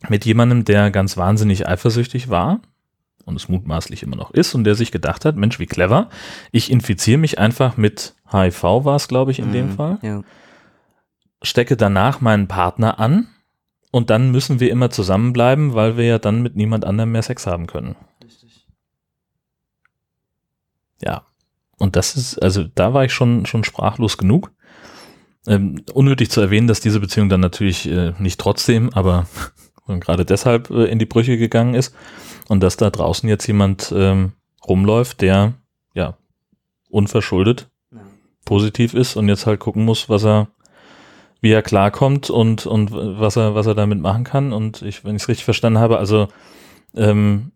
mit 0.08 0.24
jemandem, 0.24 0.64
der 0.64 0.90
ganz 0.90 1.16
wahnsinnig 1.16 1.66
eifersüchtig 1.68 2.28
war 2.28 2.60
und 3.26 3.36
es 3.36 3.48
mutmaßlich 3.50 4.02
immer 4.02 4.16
noch 4.16 4.30
ist 4.30 4.54
und 4.54 4.64
der 4.64 4.74
sich 4.74 4.90
gedacht 4.92 5.24
hat, 5.26 5.36
Mensch, 5.36 5.58
wie 5.58 5.66
clever, 5.66 6.08
ich 6.52 6.70
infiziere 6.70 7.18
mich 7.18 7.38
einfach 7.38 7.76
mit 7.76 8.14
HIV 8.32 8.62
war 8.62 8.96
es, 8.96 9.08
glaube 9.08 9.30
ich, 9.32 9.38
in 9.40 9.52
dem 9.52 9.66
Mhm. 9.66 9.72
Fall, 9.72 9.98
Ja. 10.00 10.22
stecke 11.42 11.76
danach 11.76 12.20
meinen 12.22 12.48
Partner 12.48 12.98
an 12.98 13.28
und 13.92 14.08
dann 14.10 14.30
müssen 14.30 14.58
wir 14.60 14.70
immer 14.70 14.88
zusammenbleiben, 14.90 15.74
weil 15.74 15.96
wir 15.98 16.04
ja 16.06 16.18
dann 16.18 16.40
mit 16.42 16.56
niemand 16.56 16.84
anderem 16.86 17.12
mehr 17.12 17.22
Sex 17.22 17.46
haben 17.46 17.66
können. 17.66 17.94
Ja. 21.02 21.22
Und 21.78 21.94
das 21.96 22.16
ist, 22.16 22.38
also 22.42 22.64
da 22.74 22.94
war 22.94 23.04
ich 23.04 23.12
schon, 23.12 23.44
schon 23.44 23.62
sprachlos 23.64 24.16
genug. 24.16 24.50
Ähm, 25.46 25.82
unnötig 25.92 26.30
zu 26.30 26.40
erwähnen, 26.40 26.66
dass 26.66 26.80
diese 26.80 27.00
Beziehung 27.00 27.28
dann 27.28 27.40
natürlich 27.40 27.86
äh, 27.88 28.14
nicht 28.18 28.40
trotzdem, 28.40 28.90
aber 28.94 29.26
gerade 29.86 30.24
deshalb 30.24 30.70
äh, 30.70 30.84
in 30.84 30.98
die 30.98 31.06
Brüche 31.06 31.36
gegangen 31.38 31.74
ist 31.74 31.94
und 32.48 32.62
dass 32.62 32.76
da 32.76 32.90
draußen 32.90 33.28
jetzt 33.28 33.46
jemand 33.46 33.92
ähm, 33.96 34.32
rumläuft, 34.66 35.20
der 35.20 35.54
ja 35.94 36.16
unverschuldet 36.90 37.68
Ja. 37.92 38.00
positiv 38.44 38.94
ist 38.94 39.16
und 39.16 39.28
jetzt 39.28 39.46
halt 39.46 39.60
gucken 39.60 39.84
muss, 39.84 40.08
was 40.08 40.24
er, 40.24 40.48
wie 41.40 41.50
er 41.52 41.62
klarkommt 41.62 42.30
und, 42.30 42.66
und 42.66 42.92
was 42.92 43.36
er, 43.36 43.54
was 43.54 43.66
er 43.66 43.74
damit 43.74 44.00
machen 44.00 44.24
kann. 44.24 44.52
Und 44.52 44.82
ich, 44.82 45.04
wenn 45.04 45.16
ich 45.16 45.22
es 45.22 45.28
richtig 45.28 45.44
verstanden 45.44 45.78
habe, 45.78 45.98
also 45.98 46.28
ähm, 46.94 47.52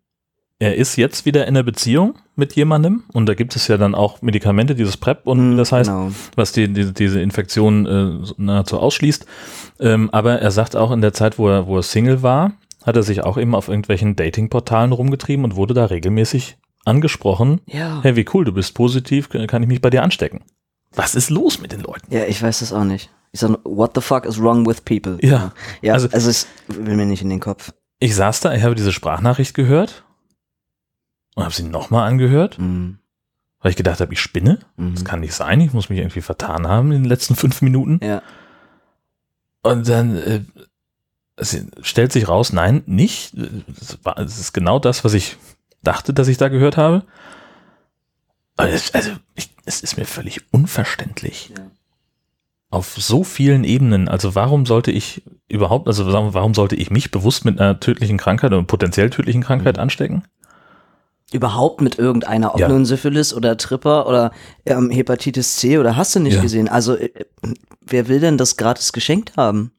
er 0.61 0.77
ist 0.77 0.95
jetzt 0.97 1.25
wieder 1.27 1.43
in 1.49 1.49
einer 1.57 1.63
Beziehung 1.65 2.15
mit 2.37 2.53
jemandem 2.55 3.03
und 3.13 3.27
da 3.27 3.35
gibt 3.35 3.57
es 3.57 3.67
ja 3.67 3.77
dann 3.79 3.95
auch 3.97 4.23
Medikamente, 4.23 4.75
dieses 4.77 4.97
PrEP 4.97 5.27
und 5.27 5.53
Mhm, 5.53 5.57
das 5.57 5.73
heißt, 5.73 5.91
genau. 5.91 6.13
was 6.37 6.53
die, 6.53 6.73
die, 6.73 6.93
diese 6.95 7.21
Infektion 7.21 7.87
äh, 7.87 8.33
nahezu 8.37 8.79
ausschließt. 8.79 9.27
Ähm, 9.81 10.11
aber 10.11 10.39
er 10.41 10.51
sagt 10.53 10.77
auch 10.77 10.93
in 10.93 11.01
der 11.01 11.13
Zeit, 11.13 11.39
wo 11.39 11.49
er, 11.49 11.67
wo 11.67 11.77
er 11.79 11.83
Single 11.83 12.23
war, 12.23 12.53
hat 12.85 12.95
er 12.97 13.03
sich 13.03 13.23
auch 13.25 13.37
eben 13.37 13.55
auf 13.55 13.69
irgendwelchen 13.69 14.15
Datingportalen 14.17 14.93
rumgetrieben 14.93 15.45
und 15.45 15.57
wurde 15.57 15.75
da 15.75 15.87
regelmäßig 15.87 16.57
angesprochen. 16.85 17.61
Ja. 17.67 18.01
Hey, 18.03 18.17
wie 18.17 18.27
cool, 18.33 18.45
du 18.45 18.53
bist 18.53 18.75
positiv, 18.75 19.29
kann 19.29 19.63
ich 19.63 19.69
mich 19.69 19.81
bei 19.83 19.91
dir 19.91 20.03
anstecken? 20.03 20.41
Was 20.95 21.15
ist 21.15 21.31
los 21.31 21.61
mit 21.61 21.73
den 21.73 21.81
Leuten? 21.81 22.13
Ja, 22.13 22.25
ich 22.25 22.43
weiß 22.43 22.61
das 22.61 22.73
auch 22.73 22.85
nicht. 22.85 23.11
Ich 23.33 23.41
sag, 23.41 23.59
what 23.65 23.93
the 23.95 24.01
fuck 24.01 24.27
is 24.27 24.41
wrong 24.41 24.67
with 24.67 24.81
people? 24.81 25.19
Ja. 25.23 25.53
Ja, 25.83 25.93
Also- 25.95 26.09
also, 26.11 26.29
es 26.31 26.47
will 26.69 26.97
mir 26.97 27.07
nicht 27.07 27.23
in 27.23 27.29
den 27.31 27.41
Kopf. 27.41 27.73
Ich 28.01 28.15
saß 28.17 28.41
da, 28.41 28.55
ich 28.55 28.63
habe 28.63 28.75
diese 28.75 28.93
Sprachnachricht 28.93 29.55
gehört 29.55 30.05
und 31.35 31.45
habe 31.45 31.55
sie 31.55 31.63
nochmal 31.63 32.09
angehört, 32.09 32.59
Mhm. 32.59 32.99
weil 33.61 33.71
ich 33.71 33.77
gedacht 33.77 34.01
habe, 34.01 34.13
ich 34.13 34.21
spinne. 34.21 34.59
Mhm. 34.77 34.95
Das 34.95 35.05
kann 35.05 35.21
nicht 35.21 35.35
sein, 35.35 35.61
ich 35.61 35.73
muss 35.73 35.89
mich 35.89 35.99
irgendwie 35.99 36.23
vertan 36.23 36.67
haben 36.67 36.93
in 36.93 37.03
den 37.03 37.09
letzten 37.09 37.35
fünf 37.37 37.63
Minuten. 37.63 38.01
Ja. 38.03 38.23
Und 39.63 39.89
dann 39.89 40.17
äh, 40.17 40.41
stellt 41.83 42.13
sich 42.13 42.29
raus, 42.29 42.53
nein, 42.53 42.83
nicht. 42.87 43.35
Es, 43.35 43.99
war, 44.03 44.19
es 44.19 44.39
ist 44.39 44.53
genau 44.53 44.79
das, 44.79 45.05
was 45.05 45.15
ich 45.15 45.37
dachte, 45.83 46.13
dass 46.13 46.29
ich 46.29 46.37
da 46.37 46.49
gehört 46.49 46.77
habe. 46.77 47.05
Es, 48.57 48.93
also, 48.95 49.13
ich, 49.35 49.51
es 49.65 49.83
ist 49.83 49.97
mir 49.97 50.05
völlig 50.05 50.43
unverständlich. 50.53 51.51
Ja. 51.57 51.65
Auf 52.71 52.95
so 52.99 53.25
vielen 53.25 53.65
Ebenen. 53.65 54.09
Also 54.09 54.35
warum 54.35 54.67
sollte 54.67 54.91
ich 54.93 55.23
überhaupt, 55.49 55.89
also 55.89 56.13
warum 56.13 56.35
warum 56.35 56.55
sollte 56.55 56.77
ich 56.77 56.91
mich 56.91 57.11
bewusst 57.11 57.45
mit 57.45 57.59
einer 57.59 57.81
tödlichen 57.81 58.19
Krankheit 58.19 58.53
oder 58.53 58.63
potenziell 58.63 59.11
tödlichen 59.11 59.43
Krankheit 59.43 59.77
Mhm. 59.77 59.83
anstecken? 59.83 60.23
Überhaupt 61.33 61.81
mit 61.81 61.99
irgendeiner, 61.99 62.55
ob 62.55 62.61
Ja. 62.61 62.69
nun 62.69 62.85
Syphilis 62.85 63.33
oder 63.33 63.57
Tripper 63.57 64.07
oder 64.09 64.33
ähm, 64.67 64.91
Hepatitis 64.91 65.57
C 65.57 65.79
oder 65.79 65.97
hast 65.97 66.15
du 66.17 66.21
nicht 66.21 66.35
Ja. 66.37 66.41
gesehen? 66.43 66.69
Also, 66.69 66.97
äh, 66.97 67.11
wer 67.83 68.09
will 68.09 68.19
denn 68.21 68.37
das 68.37 68.57
gratis 68.57 68.93
geschenkt 68.93 69.37
haben? 69.37 69.73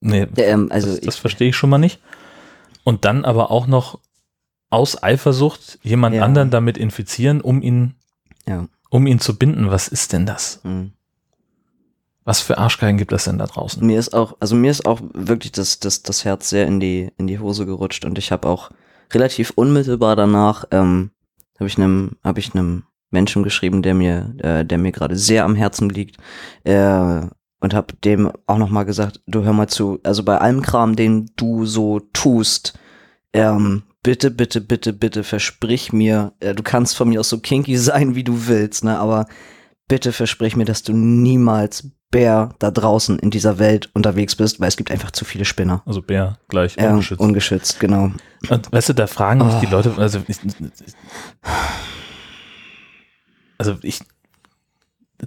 Nee, 0.00 0.26
Ähm, 0.36 0.68
also, 0.70 0.88
das, 0.88 1.00
das 1.00 1.16
verstehe 1.16 1.48
ich 1.48 1.56
schon 1.56 1.70
mal 1.70 1.78
nicht. 1.78 2.00
Und 2.84 3.04
dann 3.04 3.24
aber 3.24 3.50
auch 3.50 3.66
noch 3.66 3.98
aus 4.70 5.02
Eifersucht 5.02 5.78
jemand 5.82 6.14
Ja. 6.16 6.22
anderen 6.24 6.50
damit 6.50 6.76
infizieren, 6.78 7.40
um 7.40 7.62
ihn, 7.62 7.94
um 8.90 9.06
ihn 9.06 9.18
zu 9.18 9.36
binden. 9.36 9.70
Was 9.70 9.88
ist 9.88 10.12
denn 10.12 10.26
das? 10.26 10.60
mh. 10.62 10.86
Was 12.26 12.40
für 12.40 12.56
Arschgeigen 12.56 12.96
gibt 12.96 13.12
es 13.12 13.24
denn 13.24 13.36
da 13.38 13.46
draußen? 13.46 13.84
mir 13.86 13.98
ist 13.98 14.14
auch, 14.14 14.36
also 14.40 14.54
mir 14.54 14.70
ist 14.70 14.86
auch 14.86 15.00
wirklich 15.12 15.52
das, 15.52 15.78
das, 15.80 16.02
das 16.02 16.24
Herz 16.24 16.48
sehr 16.48 16.66
in 16.66 16.80
die, 16.80 17.10
in 17.18 17.26
die 17.26 17.38
Hose 17.38 17.66
gerutscht 17.66 18.04
und 18.06 18.16
ich 18.16 18.32
habe 18.32 18.48
auch 18.48 18.70
relativ 19.14 19.52
unmittelbar 19.54 20.16
danach, 20.16 20.64
ähm, 20.70 21.10
habe 21.58 21.68
ich 21.68 21.78
einem, 21.78 22.12
habe 22.22 22.40
ich 22.40 22.54
einem 22.54 22.84
Menschen 23.10 23.42
geschrieben, 23.42 23.82
der 23.82 23.94
mir, 23.94 24.34
äh, 24.38 24.64
der 24.64 24.78
mir 24.78 24.92
gerade 24.92 25.16
sehr 25.16 25.44
am 25.44 25.54
Herzen 25.54 25.88
liegt, 25.88 26.16
äh, 26.64 27.22
und 27.60 27.72
habe 27.72 27.94
dem 28.04 28.30
auch 28.46 28.58
nochmal 28.58 28.84
gesagt, 28.84 29.22
du 29.26 29.42
hör 29.44 29.54
mal 29.54 29.68
zu, 29.68 29.98
also 30.02 30.22
bei 30.22 30.36
allem 30.38 30.60
Kram, 30.60 30.96
den 30.96 31.30
du 31.36 31.64
so 31.64 32.00
tust, 32.12 32.78
ähm, 33.32 33.84
bitte, 34.02 34.30
bitte, 34.30 34.60
bitte, 34.60 34.92
bitte 34.92 35.24
versprich 35.24 35.92
mir, 35.92 36.34
äh, 36.40 36.54
du 36.54 36.62
kannst 36.62 36.96
von 36.96 37.08
mir 37.08 37.20
aus 37.20 37.30
so 37.30 37.38
kinky 37.38 37.76
sein, 37.78 38.14
wie 38.14 38.24
du 38.24 38.46
willst, 38.46 38.84
ne, 38.84 38.98
aber 38.98 39.26
bitte 39.88 40.12
versprich 40.12 40.56
mir, 40.56 40.66
dass 40.66 40.82
du 40.82 40.92
niemals 40.92 41.90
Bär 42.14 42.54
da 42.58 42.70
draußen 42.70 43.18
in 43.18 43.30
dieser 43.30 43.58
Welt 43.58 43.90
unterwegs 43.92 44.36
bist, 44.36 44.60
weil 44.60 44.68
es 44.68 44.76
gibt 44.76 44.90
einfach 44.90 45.10
zu 45.10 45.24
viele 45.24 45.44
Spinner. 45.44 45.82
Also 45.86 46.00
Bär 46.02 46.38
gleich 46.48 46.76
Ja, 46.76 46.90
ungeschützt. 46.90 47.20
ungeschützt, 47.20 47.80
genau. 47.80 48.12
Und 48.48 48.72
weißt 48.72 48.90
du, 48.90 48.92
da 48.94 49.06
fragen 49.06 49.44
mich 49.44 49.54
Oh. 49.56 49.60
die 49.60 49.66
Leute, 49.66 49.92
also 49.96 50.20
ich, 50.28 50.36
also 53.58 53.76
ich, 53.82 54.00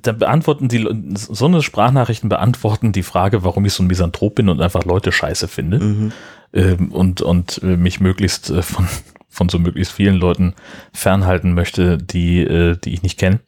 da 0.02 0.12
beantworten 0.12 0.68
die, 0.68 0.88
so 1.16 1.46
eine 1.46 1.62
Sprachnachrichten 1.62 2.30
beantworten 2.30 2.92
die 2.92 3.04
Frage, 3.04 3.44
warum 3.44 3.66
ich 3.66 3.74
so 3.74 3.84
ein 3.84 3.88
Misanthrop 3.88 4.36
bin 4.36 4.50
und 4.50 4.62
einfach 4.62 4.84
Leute 4.86 5.12
scheiße 5.12 5.48
finde 5.48 5.80
Mhm. 5.80 6.12
ähm, 6.54 6.92
und, 6.92 7.22
und 7.22 7.62
äh, 7.64 7.78
mich 7.78 8.00
möglichst 8.00 8.50
äh, 8.50 8.62
von, 8.62 8.88
von 9.30 9.50
so 9.50 9.60
möglichst 9.60 9.94
vielen 9.94 10.16
Leuten 10.16 10.54
fernhalten 10.94 11.54
möchte, 11.54 11.98
die, 11.98 12.42
äh, 12.42 12.78
die 12.78 12.94
ich 12.94 13.02
nicht 13.04 13.18
kenne. 13.18 13.40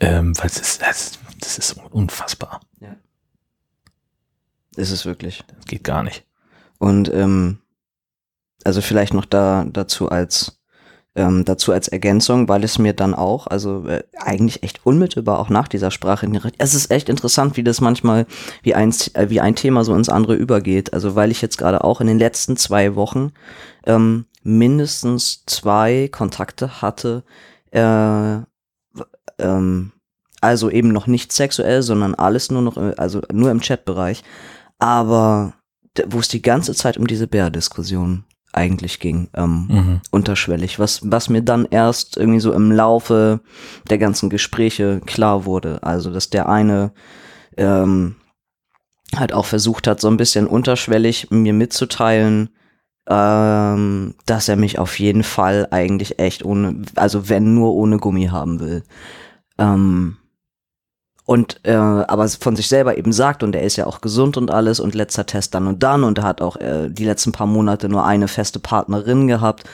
Ähm, 0.00 0.32
weil 0.38 0.46
es 0.46 0.58
ist, 0.58 0.82
das, 0.82 1.18
das 1.42 1.58
ist 1.58 1.76
unfassbar. 1.90 2.60
Ist 4.76 4.90
es 4.90 5.04
wirklich. 5.04 5.44
Das 5.54 5.66
geht 5.66 5.84
gar 5.84 6.02
nicht. 6.02 6.24
Und 6.78 7.12
ähm, 7.12 7.58
also 8.64 8.80
vielleicht 8.80 9.14
noch 9.14 9.24
da 9.24 9.66
dazu 9.70 10.08
als 10.08 10.58
ähm, 11.14 11.44
dazu 11.44 11.72
als 11.72 11.88
Ergänzung, 11.88 12.48
weil 12.48 12.64
es 12.64 12.78
mir 12.78 12.94
dann 12.94 13.14
auch, 13.14 13.46
also 13.46 13.86
äh, 13.86 14.02
eigentlich 14.16 14.62
echt 14.62 14.86
unmittelbar 14.86 15.40
auch 15.40 15.50
nach 15.50 15.68
dieser 15.68 15.90
Sprache, 15.90 16.26
es 16.56 16.72
ist 16.72 16.90
echt 16.90 17.10
interessant, 17.10 17.58
wie 17.58 17.62
das 17.62 17.82
manchmal 17.82 18.26
wie 18.62 18.74
ein 18.74 18.94
äh, 19.12 19.28
wie 19.28 19.40
ein 19.40 19.54
Thema 19.54 19.84
so 19.84 19.94
ins 19.94 20.08
andere 20.08 20.34
übergeht. 20.34 20.94
Also 20.94 21.14
weil 21.14 21.30
ich 21.30 21.42
jetzt 21.42 21.58
gerade 21.58 21.84
auch 21.84 22.00
in 22.00 22.06
den 22.06 22.18
letzten 22.18 22.56
zwei 22.56 22.94
Wochen 22.94 23.32
ähm, 23.84 24.24
mindestens 24.42 25.44
zwei 25.44 26.08
Kontakte 26.10 26.80
hatte, 26.80 27.24
äh, 27.72 28.38
ähm, 29.38 29.92
also 30.42 30.70
eben 30.70 30.88
noch 30.88 31.06
nicht 31.06 31.32
sexuell, 31.32 31.82
sondern 31.82 32.14
alles 32.14 32.50
nur 32.50 32.62
noch, 32.62 32.76
äh, 32.76 32.94
also 32.96 33.22
nur 33.32 33.50
im 33.50 33.60
Chatbereich, 33.60 34.22
aber 34.78 35.54
wo 36.06 36.18
es 36.18 36.28
die 36.28 36.42
ganze 36.42 36.74
Zeit 36.74 36.96
um 36.96 37.06
diese 37.06 37.26
Bär-Diskussion 37.26 38.24
eigentlich 38.54 39.00
ging, 39.00 39.28
ähm, 39.34 39.66
Mhm. 39.70 40.00
unterschwellig, 40.10 40.78
was, 40.78 41.00
was 41.04 41.28
mir 41.30 41.42
dann 41.42 41.66
erst 41.70 42.16
irgendwie 42.18 42.40
so 42.40 42.52
im 42.52 42.70
Laufe 42.70 43.40
der 43.88 43.98
ganzen 43.98 44.28
Gespräche 44.28 45.00
klar 45.06 45.46
wurde. 45.46 45.82
Also, 45.82 46.12
dass 46.12 46.28
der 46.28 46.48
eine 46.48 46.92
ähm, 47.56 48.16
halt 49.16 49.32
auch 49.32 49.46
versucht 49.46 49.86
hat, 49.86 50.00
so 50.00 50.08
ein 50.08 50.16
bisschen 50.16 50.46
unterschwellig 50.46 51.30
mir 51.30 51.52
mitzuteilen, 51.52 52.50
ähm, 53.08 54.14
dass 54.26 54.48
er 54.48 54.56
mich 54.56 54.78
auf 54.78 54.98
jeden 54.98 55.22
Fall 55.22 55.68
eigentlich 55.70 56.18
echt 56.18 56.44
ohne, 56.44 56.82
also 56.94 57.28
wenn 57.28 57.54
nur 57.54 57.74
ohne 57.74 57.98
Gummi 57.98 58.26
haben 58.26 58.60
will. 58.60 58.82
Ähm, 59.58 60.16
und 61.24 61.60
äh, 61.64 61.72
aber 61.72 62.28
von 62.28 62.56
sich 62.56 62.68
selber 62.68 62.98
eben 62.98 63.12
sagt 63.12 63.42
und 63.42 63.54
er 63.54 63.62
ist 63.62 63.76
ja 63.76 63.86
auch 63.86 64.00
gesund 64.00 64.36
und 64.36 64.50
alles 64.50 64.80
und 64.80 64.94
letzter 64.94 65.24
Test 65.26 65.54
dann 65.54 65.66
und 65.66 65.82
dann 65.82 66.04
und 66.04 66.18
er 66.18 66.24
hat 66.24 66.42
auch 66.42 66.56
äh, 66.56 66.88
die 66.90 67.04
letzten 67.04 67.32
paar 67.32 67.46
Monate 67.46 67.88
nur 67.88 68.04
eine 68.04 68.28
feste 68.28 68.58
Partnerin 68.58 69.28
gehabt. 69.28 69.64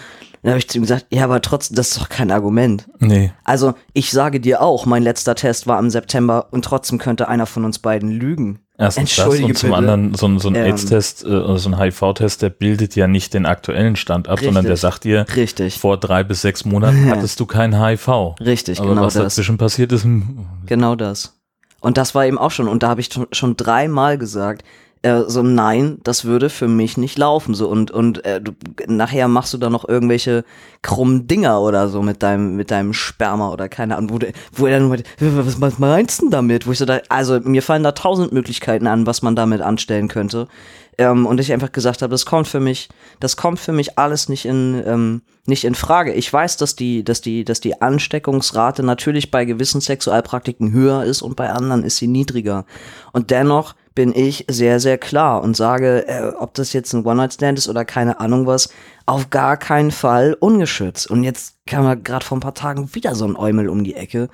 Dann 0.42 0.50
habe 0.52 0.58
ich 0.60 0.68
zu 0.68 0.78
ihm 0.78 0.82
gesagt, 0.82 1.06
ja, 1.10 1.24
aber 1.24 1.42
trotzdem, 1.42 1.74
das 1.74 1.88
ist 1.88 2.00
doch 2.00 2.08
kein 2.08 2.30
Argument. 2.30 2.86
Nee. 3.00 3.32
Also 3.42 3.74
ich 3.92 4.12
sage 4.12 4.38
dir 4.38 4.62
auch, 4.62 4.86
mein 4.86 5.02
letzter 5.02 5.34
Test 5.34 5.66
war 5.66 5.80
im 5.80 5.90
September 5.90 6.46
und 6.52 6.64
trotzdem 6.64 6.98
könnte 6.98 7.26
einer 7.26 7.46
von 7.46 7.64
uns 7.64 7.80
beiden 7.80 8.08
lügen. 8.10 8.60
Erstens 8.80 9.16
das 9.16 9.26
und 9.26 9.58
zum 9.58 9.70
bitte. 9.70 9.74
anderen 9.74 10.14
so 10.14 10.28
ein, 10.28 10.38
so 10.38 10.48
ein 10.48 10.54
Ähm. 10.54 10.66
AIDS-Test 10.66 11.24
äh, 11.24 11.28
oder 11.28 11.58
so 11.58 11.68
ein 11.70 11.78
HIV-Test, 11.80 12.42
der 12.42 12.50
bildet 12.50 12.94
ja 12.94 13.08
nicht 13.08 13.34
den 13.34 13.46
aktuellen 13.46 13.96
Stand 13.96 14.28
ab, 14.28 14.38
sondern 14.38 14.62
der 14.64 14.74
Richtig. 14.74 14.80
sagt 14.80 15.02
dir, 15.04 15.26
Richtig, 15.34 15.78
vor 15.80 15.98
drei 15.98 16.22
bis 16.22 16.42
sechs 16.42 16.64
Monaten 16.64 17.06
hattest 17.10 17.40
du 17.40 17.46
kein 17.46 17.76
HIV. 17.84 18.36
richtig, 18.40 18.78
Aber 18.78 18.90
genau 18.90 19.02
was 19.02 19.14
das. 19.14 19.24
dazwischen 19.34 19.58
passiert 19.58 19.90
ist, 19.90 20.04
hm, 20.04 20.46
Genau 20.66 20.94
das. 20.94 21.34
Und 21.80 21.96
das 21.96 22.14
war 22.14 22.26
eben 22.26 22.38
auch 22.38 22.50
schon, 22.50 22.68
und 22.68 22.82
da 22.82 22.88
habe 22.88 23.00
ich 23.00 23.12
schon- 23.12 23.28
schon 23.32 23.56
dreimal 23.56 24.18
gesagt, 24.18 24.64
Äh, 25.02 25.22
so, 25.28 25.42
nein, 25.44 25.98
das 26.02 26.24
würde 26.24 26.50
für 26.50 26.66
mich 26.66 26.96
nicht 26.96 27.18
laufen. 27.18 27.54
So, 27.54 27.68
und, 27.68 27.92
und 27.92 28.24
äh, 28.24 28.40
du, 28.40 28.50
nachher 28.88 29.28
machst 29.28 29.54
du 29.54 29.58
da 29.58 29.70
noch 29.70 29.88
irgendwelche 29.88 30.44
krummen 30.82 31.28
Dinger 31.28 31.60
oder 31.60 31.88
so 31.88 32.02
mit 32.02 32.20
deinem, 32.24 32.56
mit 32.56 32.72
deinem 32.72 32.92
Sperma 32.92 33.50
oder 33.52 33.68
keine 33.68 33.96
Ahnung, 33.96 34.10
wo, 34.10 34.18
du, 34.18 34.32
wo 34.52 34.66
er 34.66 34.80
dann, 34.80 34.90
was, 34.90 35.60
was 35.60 35.78
meinst 35.78 36.20
du 36.22 36.30
damit? 36.30 36.66
Wo 36.66 36.72
ich 36.72 36.78
so 36.78 36.84
da, 36.84 36.98
also 37.10 37.38
mir 37.44 37.62
fallen 37.62 37.84
da 37.84 37.92
tausend 37.92 38.32
Möglichkeiten 38.32 38.88
an, 38.88 39.06
was 39.06 39.22
man 39.22 39.36
damit 39.36 39.60
anstellen 39.60 40.08
könnte. 40.08 40.48
Ähm, 40.98 41.26
und 41.26 41.40
ich 41.40 41.52
einfach 41.52 41.72
gesagt 41.72 42.02
habe, 42.02 42.10
das 42.10 42.26
kommt 42.26 42.48
für 42.48 42.60
mich, 42.60 42.88
das 43.20 43.36
kommt 43.36 43.60
für 43.60 43.72
mich 43.72 43.98
alles 43.98 44.28
nicht 44.28 44.44
in, 44.44 44.82
ähm, 44.84 45.22
nicht 45.46 45.64
in 45.64 45.74
Frage. 45.74 46.12
Ich 46.12 46.32
weiß, 46.32 46.56
dass 46.56 46.76
die, 46.76 47.04
dass 47.04 47.20
die, 47.20 47.44
dass 47.44 47.60
die 47.60 47.80
Ansteckungsrate 47.80 48.82
natürlich 48.82 49.30
bei 49.30 49.44
gewissen 49.44 49.80
Sexualpraktiken 49.80 50.72
höher 50.72 51.04
ist 51.04 51.22
und 51.22 51.36
bei 51.36 51.50
anderen 51.50 51.84
ist 51.84 51.96
sie 51.98 52.08
niedriger. 52.08 52.66
Und 53.12 53.30
dennoch 53.30 53.74
bin 53.94 54.14
ich 54.14 54.44
sehr, 54.48 54.78
sehr 54.78 54.98
klar 54.98 55.42
und 55.42 55.56
sage, 55.56 56.06
äh, 56.06 56.32
ob 56.38 56.54
das 56.54 56.72
jetzt 56.72 56.92
ein 56.92 57.04
One-Night-Stand 57.04 57.58
ist 57.58 57.68
oder 57.68 57.84
keine 57.84 58.20
Ahnung 58.20 58.46
was, 58.46 58.68
auf 59.06 59.30
gar 59.30 59.56
keinen 59.56 59.90
Fall 59.90 60.36
ungeschützt. 60.38 61.10
Und 61.10 61.24
jetzt 61.24 61.56
kam 61.66 61.84
er 61.84 61.96
gerade 61.96 62.24
vor 62.24 62.36
ein 62.36 62.40
paar 62.40 62.54
Tagen 62.54 62.94
wieder 62.94 63.14
so 63.14 63.24
ein 63.24 63.36
Eumel 63.36 63.68
um 63.68 63.82
die 63.82 63.94
Ecke, 63.94 64.28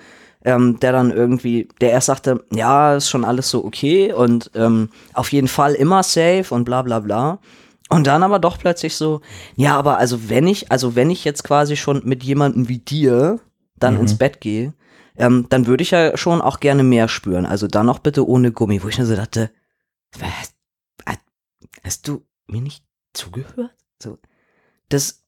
ähm, 0.45 0.79
der 0.81 0.93
dann 0.93 1.11
irgendwie, 1.11 1.69
der 1.81 1.91
erst 1.91 2.07
sagte, 2.07 2.45
ja, 2.53 2.97
ist 2.97 3.09
schon 3.09 3.25
alles 3.25 3.51
so 3.51 3.65
okay 3.65 4.13
und 4.13 4.51
ähm, 4.55 4.91
auf 5.15 5.33
jeden 5.33 5.49
Fall 5.49 5.75
immer 5.75 6.03
safe 6.03 6.47
und 6.55 6.65
bla 6.65 6.83
bla 6.83 7.01
bla. 7.01 7.39
Und 7.89 8.07
dann 8.07 8.23
aber 8.23 8.39
doch 8.39 8.59
plötzlich 8.59 8.97
so, 8.97 9.21
ja, 9.57 9.77
aber 9.77 9.99
also 9.99 10.29
wenn 10.29 10.47
ich, 10.47 10.71
also 10.73 10.97
wenn 10.97 11.11
ich 11.11 11.25
jetzt 11.25 11.45
quasi 11.45 11.77
schon 11.77 12.03
mit 12.05 12.23
jemandem 12.25 12.69
wie 12.69 12.79
dir 12.79 13.41
dann 13.79 13.95
Mhm. 13.95 14.01
ins 14.01 14.19
Bett 14.19 14.41
gehe, 14.41 14.73
ähm, 15.17 15.47
dann 15.49 15.67
würde 15.67 15.83
ich 15.83 15.91
ja 15.91 16.17
schon 16.17 16.41
auch 16.41 16.61
gerne 16.61 16.83
mehr 16.83 17.09
spüren. 17.09 17.47
Also 17.47 17.67
dann 17.67 17.89
auch 17.89 17.99
bitte 17.99 18.27
ohne 18.27 18.53
Gummi, 18.53 18.83
wo 18.83 18.89
ich 18.89 18.97
dann 18.97 19.07
so 19.07 19.15
dachte, 19.17 19.51
was, 20.19 20.55
hast 21.85 22.09
du 22.09 22.23
mir 22.47 22.63
nicht 22.63 22.85
zugehört? 23.13 23.75
So, 24.03 24.19
das 24.89 25.23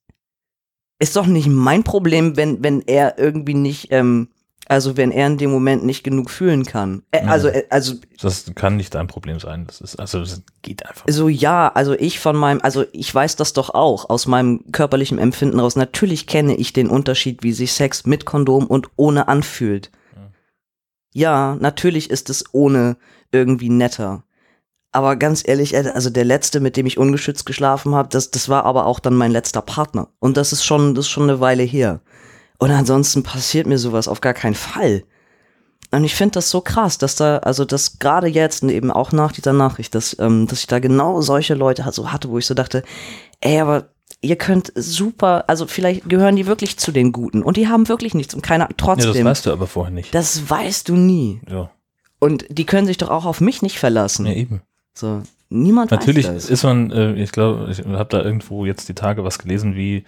ist 0.98 1.16
doch 1.16 1.26
nicht 1.26 1.48
mein 1.48 1.84
Problem, 1.84 2.36
wenn, 2.36 2.62
wenn 2.62 2.80
er 2.82 3.18
irgendwie 3.18 3.54
nicht, 3.54 3.88
ähm, 3.92 4.28
also 4.68 4.96
wenn 4.96 5.10
er 5.12 5.26
in 5.26 5.38
dem 5.38 5.50
Moment 5.50 5.84
nicht 5.84 6.02
genug 6.04 6.30
fühlen 6.30 6.64
kann. 6.64 7.02
Äh, 7.10 7.24
Ja. 7.24 7.30
also, 7.30 7.48
äh, 7.48 7.64
also 7.70 7.94
Das 8.20 8.50
kann 8.54 8.76
nicht 8.76 8.94
dein 8.94 9.06
Problem 9.06 9.38
sein. 9.40 9.66
Das 9.66 9.80
ist, 9.80 9.96
also 9.98 10.20
das 10.20 10.42
geht 10.62 10.84
einfach. 10.86 11.04
so 11.08 11.28
ja, 11.28 11.68
also 11.74 11.94
ich 11.94 12.18
von 12.20 12.36
meinem, 12.36 12.60
also 12.62 12.84
ich 12.92 13.14
weiß 13.14 13.36
das 13.36 13.52
doch 13.52 13.70
auch 13.70 14.10
aus 14.10 14.26
meinem 14.26 14.64
körperlichen 14.72 15.18
Empfinden 15.18 15.60
raus. 15.60 15.76
Natürlich 15.76 16.26
kenne 16.26 16.56
ich 16.56 16.72
den 16.72 16.88
Unterschied, 16.88 17.42
wie 17.42 17.52
sich 17.52 17.72
Sex 17.72 18.06
mit 18.06 18.24
Kondom 18.26 18.66
und 18.66 18.88
ohne 18.96 19.28
anfühlt. 19.28 19.90
Ja, 21.12 21.56
natürlich 21.60 22.10
ist 22.10 22.28
es 22.28 22.44
ohne 22.52 22.96
irgendwie 23.32 23.70
netter. 23.70 24.22
Aber 24.92 25.16
ganz 25.16 25.42
ehrlich, 25.46 25.74
äh, 25.74 25.90
also 25.94 26.10
der 26.10 26.24
letzte, 26.24 26.60
mit 26.60 26.76
dem 26.76 26.86
ich 26.86 26.98
ungeschützt 26.98 27.46
geschlafen 27.46 27.94
habe, 27.94 28.08
das, 28.10 28.30
das 28.30 28.48
war 28.48 28.64
aber 28.64 28.86
auch 28.86 29.00
dann 29.00 29.14
mein 29.14 29.30
letzter 29.30 29.62
Partner. 29.62 30.08
Und 30.20 30.36
das 30.36 30.52
ist 30.52 30.64
schon, 30.64 30.94
das 30.94 31.06
ist 31.06 31.10
schon 31.10 31.24
eine 31.24 31.40
Weile 31.40 31.62
her. 31.62 32.00
Und 32.58 32.70
ansonsten 32.70 33.22
passiert 33.22 33.66
mir 33.66 33.78
sowas 33.78 34.08
auf 34.08 34.20
gar 34.20 34.34
keinen 34.34 34.54
Fall. 34.54 35.04
Und 35.92 36.04
ich 36.04 36.14
finde 36.14 36.32
das 36.32 36.50
so 36.50 36.60
krass, 36.60 36.98
dass 36.98 37.14
da, 37.16 37.38
also 37.38 37.64
das 37.64 37.98
gerade 37.98 38.26
jetzt 38.26 38.62
und 38.62 38.70
eben 38.70 38.90
auch 38.90 39.12
nach 39.12 39.32
dieser 39.32 39.52
Nachricht, 39.52 39.94
dass, 39.94 40.16
ähm, 40.18 40.46
dass 40.46 40.60
ich 40.60 40.66
da 40.66 40.78
genau 40.78 41.20
solche 41.20 41.54
Leute 41.54 41.84
so 41.92 42.10
hatte, 42.12 42.28
wo 42.30 42.38
ich 42.38 42.46
so 42.46 42.54
dachte, 42.54 42.82
ey, 43.40 43.60
aber 43.60 43.88
ihr 44.20 44.36
könnt 44.36 44.72
super, 44.74 45.44
also 45.48 45.66
vielleicht 45.66 46.08
gehören 46.08 46.34
die 46.36 46.46
wirklich 46.46 46.76
zu 46.78 46.90
den 46.90 47.12
Guten 47.12 47.42
und 47.42 47.56
die 47.56 47.68
haben 47.68 47.88
wirklich 47.88 48.14
nichts 48.14 48.34
und 48.34 48.42
keiner, 48.42 48.64
Ja, 48.64 48.68
das 48.70 48.76
trotzdem, 48.78 49.26
weißt 49.26 49.46
du 49.46 49.52
aber 49.52 49.66
vorher 49.66 49.92
nicht. 49.92 50.12
das 50.14 50.48
weißt 50.50 50.88
du 50.88 50.96
nie. 50.96 51.40
Ja, 51.48 51.70
Und 52.18 52.46
die 52.48 52.64
können 52.66 52.86
sich 52.86 52.98
doch 52.98 53.10
auch 53.10 53.24
auf 53.24 53.40
mich 53.40 53.62
nicht 53.62 53.78
verlassen. 53.78 54.26
ja 54.26 54.32
eben. 54.32 54.62
So, 54.92 55.22
niemand 55.50 55.90
Natürlich 55.92 56.26
weiß 56.26 56.34
das. 56.34 56.50
ist 56.50 56.64
man, 56.64 56.90
äh, 56.90 57.12
ich 57.14 57.30
glaube, 57.30 57.68
ich 57.70 57.84
habe 57.84 58.08
da 58.08 58.22
irgendwo 58.24 58.64
jetzt 58.66 58.88
die 58.88 58.94
Tage 58.94 59.22
was 59.22 59.38
gelesen, 59.38 59.76
wie, 59.76 60.04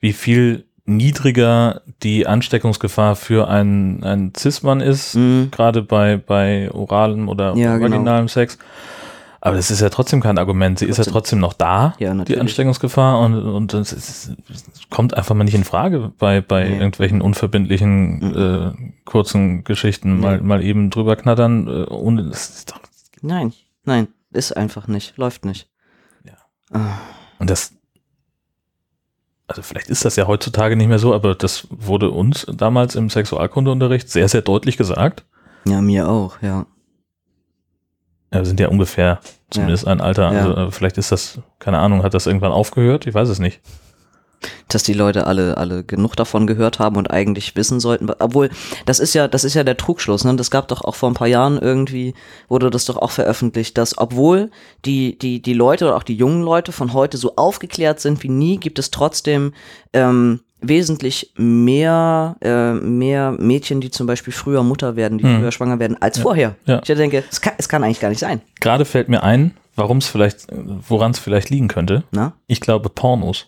wie 0.00 0.12
viel 0.14 0.64
niedriger 0.96 1.82
die 2.02 2.26
Ansteckungsgefahr 2.26 3.16
für 3.16 3.48
einen, 3.48 4.02
einen 4.04 4.32
Cis-Mann 4.36 4.80
ist, 4.80 5.14
Mhm. 5.14 5.48
gerade 5.50 5.82
bei, 5.82 6.16
bei 6.16 6.70
oralem 6.72 7.28
oder 7.28 7.54
Ja, 7.56 7.76
genau. 7.78 7.94
vaginalem 7.96 8.28
Sex. 8.28 8.58
Aber 9.42 9.56
das 9.56 9.70
ist 9.70 9.80
ja 9.80 9.88
trotzdem 9.88 10.20
kein 10.20 10.36
Argument. 10.36 10.78
Sie 10.78 10.84
ist 10.84 10.98
ja 10.98 11.04
Trotzdem. 11.04 11.12
trotzdem 11.14 11.38
noch 11.38 11.54
da, 11.54 11.94
Ja, 11.98 12.12
die. 12.12 12.38
Ansteckungsgefahr. 12.38 13.18
Und, 13.20 13.34
und 13.42 13.72
es, 13.72 13.90
ist, 13.94 14.32
es 14.50 14.64
kommt 14.90 15.16
einfach 15.16 15.34
mal 15.34 15.44
nicht 15.44 15.54
in 15.54 15.64
Frage 15.64 16.12
bei, 16.18 16.42
bei 16.42 16.68
Nee. 16.68 16.74
irgendwelchen 16.74 17.22
unverbindlichen 17.22 18.34
äh, 18.36 18.92
kurzen 19.06 19.64
Geschichten. 19.64 20.20
Mal, 20.20 20.36
Nee. 20.38 20.46
mal 20.46 20.62
eben 20.62 20.90
drüber 20.90 21.16
knattern, 21.16 21.66
äh, 21.68 21.84
ohne 21.90 22.24
das 22.24 22.50
ist 22.50 22.70
doch 22.72 22.80
Nein, 23.22 23.54
nein, 23.84 24.08
ist 24.30 24.54
einfach 24.56 24.88
nicht, 24.88 25.16
läuft 25.16 25.46
nicht. 25.46 25.68
Ja. 26.24 26.34
Ah, 26.78 26.98
Und 27.38 27.48
das, 27.48 27.72
also 29.50 29.62
vielleicht 29.62 29.90
ist 29.90 30.04
das 30.04 30.14
ja 30.14 30.28
heutzutage 30.28 30.76
nicht 30.76 30.86
mehr 30.86 31.00
so, 31.00 31.12
aber 31.12 31.34
das 31.34 31.66
wurde 31.70 32.12
uns 32.12 32.46
damals 32.46 32.94
im 32.94 33.10
Sexualkundeunterricht 33.10 34.08
sehr, 34.08 34.28
sehr 34.28 34.42
deutlich 34.42 34.76
gesagt. 34.76 35.24
Ja, 35.66 35.80
mir 35.80 36.08
auch, 36.08 36.40
ja. 36.40 36.66
Ja, 38.32 38.38
wir 38.38 38.44
sind 38.44 38.60
ja 38.60 38.68
ungefähr 38.68 39.18
zumindest 39.50 39.88
ein 39.88 40.00
Alter. 40.00 40.32
Ja. 40.32 40.38
Also 40.38 40.56
äh, 40.56 40.70
vielleicht 40.70 40.98
ist 40.98 41.10
das, 41.10 41.40
keine 41.58 41.80
Ahnung, 41.80 42.04
hat 42.04 42.14
das 42.14 42.28
irgendwann 42.28 42.52
aufgehört? 42.52 43.08
Ich 43.08 43.14
weiß 43.14 43.28
es 43.28 43.40
nicht. 43.40 43.60
Dass 44.68 44.82
die 44.82 44.92
Leute 44.94 45.26
alle 45.26 45.56
alle 45.56 45.84
genug 45.84 46.16
davon 46.16 46.46
gehört 46.46 46.78
haben 46.78 46.96
und 46.96 47.10
eigentlich 47.10 47.56
wissen 47.56 47.80
sollten, 47.80 48.08
obwohl 48.18 48.50
das 48.86 48.98
ist 49.00 49.14
ja 49.14 49.28
das 49.28 49.44
ist 49.44 49.54
ja 49.54 49.64
der 49.64 49.76
Trugschluss, 49.76 50.24
ne? 50.24 50.34
Das 50.36 50.50
gab 50.50 50.68
doch 50.68 50.82
auch 50.82 50.94
vor 50.94 51.10
ein 51.10 51.14
paar 51.14 51.26
Jahren 51.28 51.58
irgendwie 51.58 52.14
wurde 52.48 52.70
das 52.70 52.84
doch 52.86 52.96
auch 52.96 53.10
veröffentlicht, 53.10 53.76
dass 53.78 53.98
obwohl 53.98 54.50
die 54.84 55.18
die 55.18 55.42
die 55.42 55.54
Leute 55.54 55.86
oder 55.86 55.96
auch 55.96 56.02
die 56.02 56.14
jungen 56.16 56.42
Leute 56.42 56.72
von 56.72 56.92
heute 56.92 57.16
so 57.16 57.34
aufgeklärt 57.36 58.00
sind 58.00 58.22
wie 58.22 58.28
nie, 58.28 58.56
gibt 58.58 58.78
es 58.78 58.90
trotzdem 58.90 59.52
ähm, 59.92 60.40
wesentlich 60.62 61.32
mehr 61.36 62.36
äh, 62.42 62.72
mehr 62.74 63.32
Mädchen, 63.32 63.80
die 63.80 63.90
zum 63.90 64.06
Beispiel 64.06 64.32
früher 64.32 64.62
Mutter 64.62 64.96
werden, 64.96 65.18
die 65.18 65.24
Hm. 65.24 65.40
früher 65.40 65.52
schwanger 65.52 65.78
werden 65.78 65.96
als 66.00 66.18
vorher. 66.18 66.54
Ja. 66.66 66.78
Ich 66.78 66.86
denke, 66.94 67.24
es 67.30 67.40
kann, 67.40 67.54
es 67.58 67.68
kann 67.68 67.82
eigentlich 67.84 68.00
gar 68.00 68.08
nicht 68.10 68.18
sein, 68.20 68.40
Gerade 68.60 68.84
fällt 68.84 69.08
mir 69.08 69.22
ein, 69.22 69.56
warum 69.76 69.98
es 69.98 70.06
vielleicht, 70.06 70.46
woran 70.88 71.12
es 71.12 71.18
vielleicht 71.18 71.50
liegen 71.50 71.68
könnte. 71.68 72.04
ne? 72.10 72.32
Ich 72.46 72.60
glaube 72.60 72.88
Pornos. 72.90 73.46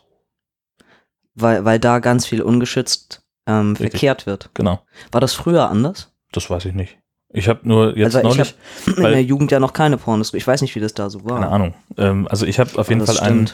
Weil 1.35 1.65
weil 1.65 1.79
da 1.79 1.99
ganz 1.99 2.27
viel 2.27 2.43
ungeschützt 2.43 3.23
ähm, 3.47 3.77
verkehrt 3.77 4.27
wird. 4.27 4.51
Genau. 4.55 4.81
War 5.11 5.21
das 5.21 5.33
früher 5.35 5.69
anders? 5.71 6.13
Das 6.33 6.51
weiß 6.51 6.65
ich 6.67 6.75
nicht. 6.75 6.99
Ich 7.35 7.49
habe 7.49 7.61
nur 7.63 7.97
jetzt 7.97 8.15
Also 8.17 8.19
ich 8.29 8.37
neulich, 8.37 8.55
hab 8.87 8.97
in 8.99 9.03
der 9.05 9.23
Jugend 9.25 9.51
ja 9.51 9.59
noch 9.61 9.73
keine 9.73 9.97
Pornos. 9.97 10.35
Ich 10.35 10.47
weiß 10.47 10.61
nicht, 10.63 10.75
wie 10.75 10.81
das 10.81 10.95
da 10.95 11.09
so 11.11 11.25
war. 11.25 11.41
keine 11.41 11.51
Ahnung. 11.51 11.75
Ähm, 11.97 12.29
also 12.29 12.47
ich 12.47 12.59
habe 12.59 12.79
auf 12.79 12.89
jeden 12.89 13.01
das 13.01 13.19
Fall 13.19 13.27
einen, 13.27 13.51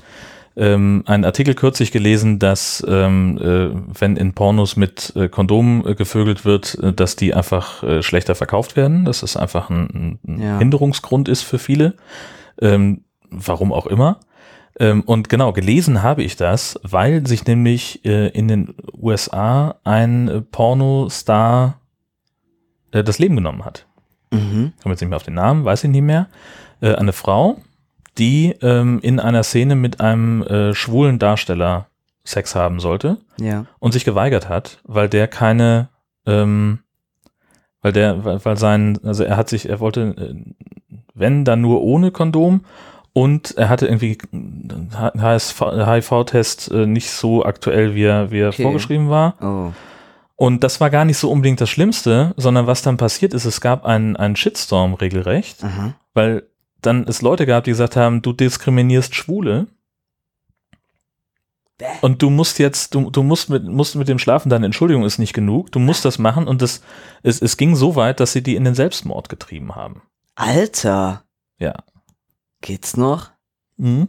ähm, 0.57 1.05
einen 1.07 1.25
Artikel 1.25 1.55
kürzlich 1.55 1.93
gelesen, 1.93 2.41
dass 2.41 2.85
ähm, 2.89 3.39
äh, 3.39 4.01
wenn 4.01 4.17
in 4.17 4.35
Pornos 4.35 4.77
mit 4.77 5.13
äh, 5.15 5.29
Kondomen 5.29 5.87
äh, 5.87 5.95
gevögelt 5.95 6.45
wird, 6.45 6.77
äh, 6.83 6.93
dass 6.93 7.15
die 7.15 7.33
einfach 7.35 7.85
äh, 7.85 8.03
schlechter 8.03 8.35
verkauft 8.35 8.75
werden. 8.75 9.05
Dass 9.05 9.23
es 9.23 9.37
einfach 9.37 9.71
ein, 9.71 10.19
ein 10.27 10.41
Ja. 10.41 10.59
Hinderungsgrund 10.59 11.29
ist 11.29 11.43
für 11.43 11.61
viele. 11.61 11.95
Ähm, 12.61 13.05
warum 13.31 13.73
auch 13.73 13.87
immer. 13.87 14.19
Ähm, 14.81 15.03
und 15.03 15.29
genau, 15.29 15.53
gelesen 15.53 16.03
habe 16.03 16.23
ich 16.23 16.37
das, 16.37 16.79
weil 16.83 17.27
sich 17.27 17.45
nämlich 17.47 18.05
äh, 18.05 18.29
in 18.29 18.47
den 18.49 18.75
USA 18.97 19.75
ein 19.85 20.29
äh, 20.29 20.41
Pornostar 20.41 21.81
äh, 22.93 23.03
das 23.03 23.19
Leben 23.19 23.37
genommen 23.37 23.65
hat 23.65 23.87
Mhm. 24.31 24.75
komme 24.83 24.93
jetzt 24.93 25.01
nicht 25.01 25.09
mehr 25.09 25.17
auf 25.17 25.23
den 25.23 25.35
Namen, 25.35 25.65
weiß 25.65 25.85
ich 25.85 25.91
nicht 25.91 26.03
mehr, 26.03 26.29
eine 26.83 27.15
Frau, 27.15 27.57
die 28.19 28.55
ähm, 28.61 28.99
in 29.01 29.21
einer 29.21 29.43
Szene 29.43 29.75
mit 29.75 30.03
einem 30.03 30.45
schwulen 30.75 31.19
Darsteller 31.19 31.87
Sex 32.25 32.55
haben 32.55 32.79
sollte 32.79 33.17
Ja. 33.41 33.65
und 33.79 33.93
sich 33.93 34.05
geweigert 34.05 34.51
hat, 34.51 34.81
weil 34.85 35.09
der 35.09 35.29
keine, 35.29 35.89
ähm, 36.27 36.81
weil 37.81 37.93
der, 37.95 38.23
weil, 38.23 38.45
weil 38.45 38.59
sein, 38.59 38.99
also 39.03 39.25
er 39.25 39.39
hat 39.39 39.49
sich, 39.49 39.67
er 39.67 39.81
wollte, 39.81 40.37
wenn, 41.15 41.47
dann 41.47 41.63
nur 41.63 41.81
ohne 41.81 42.11
Kondom 42.11 42.67
und 43.19 43.57
er 43.57 43.69
hatte 43.69 43.89
irgendwie 43.89 44.17
HIV-Test 44.95 46.71
äh, 46.71 46.87
nicht 46.87 47.11
so 47.11 47.45
aktuell, 47.45 47.97
wie 47.97 48.05
er, 48.05 48.31
wie 48.31 48.39
er 48.39 48.51
Okay. 48.51 48.63
vorgeschrieben 48.63 49.11
war. 49.11 49.35
Oh. 49.43 49.73
Und 50.37 50.63
das 50.63 50.81
war 50.81 50.89
gar 50.89 51.05
nicht 51.05 51.19
so 51.19 51.29
unbedingt 51.29 51.61
das 51.61 51.69
Schlimmste, 51.69 52.33
sondern 52.37 52.69
was 52.69 52.83
dann 52.83 52.97
passiert 52.97 53.35
ist, 53.35 53.45
es 53.45 53.61
gab 53.61 53.85
einen, 53.85 54.15
einen 54.15 54.37
Shitstorm 54.37 54.95
regelrecht, 54.95 55.65
Aha. 55.65 55.95
weil 56.15 56.45
dann 56.81 57.09
es 57.09 57.21
Leute 57.21 57.45
gab, 57.45 57.65
die 57.65 57.73
gesagt 57.73 57.97
haben, 57.97 58.23
du 58.23 58.33
diskriminierst 58.33 59.17
Schwule. 59.17 59.67
Und 62.03 62.23
du 62.23 62.31
musst 62.31 62.61
jetzt, 62.61 62.95
du, 62.95 63.11
du 63.11 63.25
musst 63.25 63.51
mit, 63.51 63.65
musst 63.65 63.97
mit 63.97 64.07
dem 64.07 64.21
Schlafen, 64.21 64.49
deine 64.49 64.67
Entschuldigung 64.67 65.05
ist 65.05 65.19
nicht 65.19 65.33
genug, 65.33 65.73
du 65.73 65.81
musst 65.81 66.05
das 66.05 66.21
machen 66.21 66.47
und 66.47 66.63
das, 66.63 66.83
es, 67.25 67.43
es 67.43 67.57
ging 67.57 67.75
so 67.75 67.97
weit, 67.97 68.21
dass 68.21 68.33
sie 68.33 68.45
die 68.45 68.55
in 68.55 68.63
den 68.63 68.77
Selbstmord 68.77 69.29
getrieben 69.29 69.75
haben. 69.75 70.03
Alter. 70.37 71.25
Ja. 71.59 71.75
Geht's 72.61 72.97
noch? 72.97 73.31
Mhm. 73.77 74.09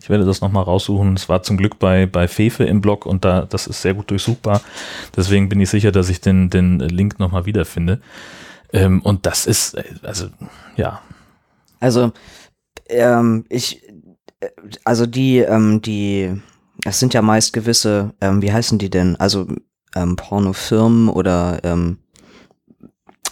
Ich 0.00 0.10
werde 0.10 0.24
das 0.24 0.40
nochmal 0.40 0.64
raussuchen. 0.64 1.14
Es 1.14 1.28
war 1.28 1.44
zum 1.44 1.56
Glück 1.56 1.78
bei, 1.78 2.06
bei 2.06 2.26
Fefe 2.26 2.64
im 2.64 2.80
Blog 2.80 3.06
und 3.06 3.24
da, 3.24 3.46
das 3.46 3.68
ist 3.68 3.82
sehr 3.82 3.94
gut 3.94 4.10
durchsuchbar. 4.10 4.60
Deswegen 5.16 5.48
bin 5.48 5.60
ich 5.60 5.70
sicher, 5.70 5.92
dass 5.92 6.08
ich 6.08 6.20
den, 6.20 6.50
den 6.50 6.80
Link 6.80 7.20
nochmal 7.20 7.46
wiederfinde. 7.46 8.00
Ähm, 8.72 9.00
und 9.02 9.26
das 9.26 9.46
ist, 9.46 9.74
äh, 9.74 9.84
also, 10.02 10.28
ja, 10.76 11.00
Also, 11.78 12.12
ähm, 12.88 13.44
ich, 13.48 13.86
äh, 14.40 14.48
also 14.84 15.06
die, 15.06 15.38
ähm, 15.38 15.82
die, 15.82 16.40
es 16.84 16.98
sind 16.98 17.14
ja 17.14 17.22
meist 17.22 17.52
gewisse, 17.52 18.12
ähm, 18.20 18.42
wie 18.42 18.52
heißen 18.52 18.78
die 18.78 18.90
denn? 18.90 19.16
Also 19.16 19.46
ähm, 19.94 20.16
Pornofirmen 20.16 21.08
oder 21.10 21.60
ähm, 21.64 21.98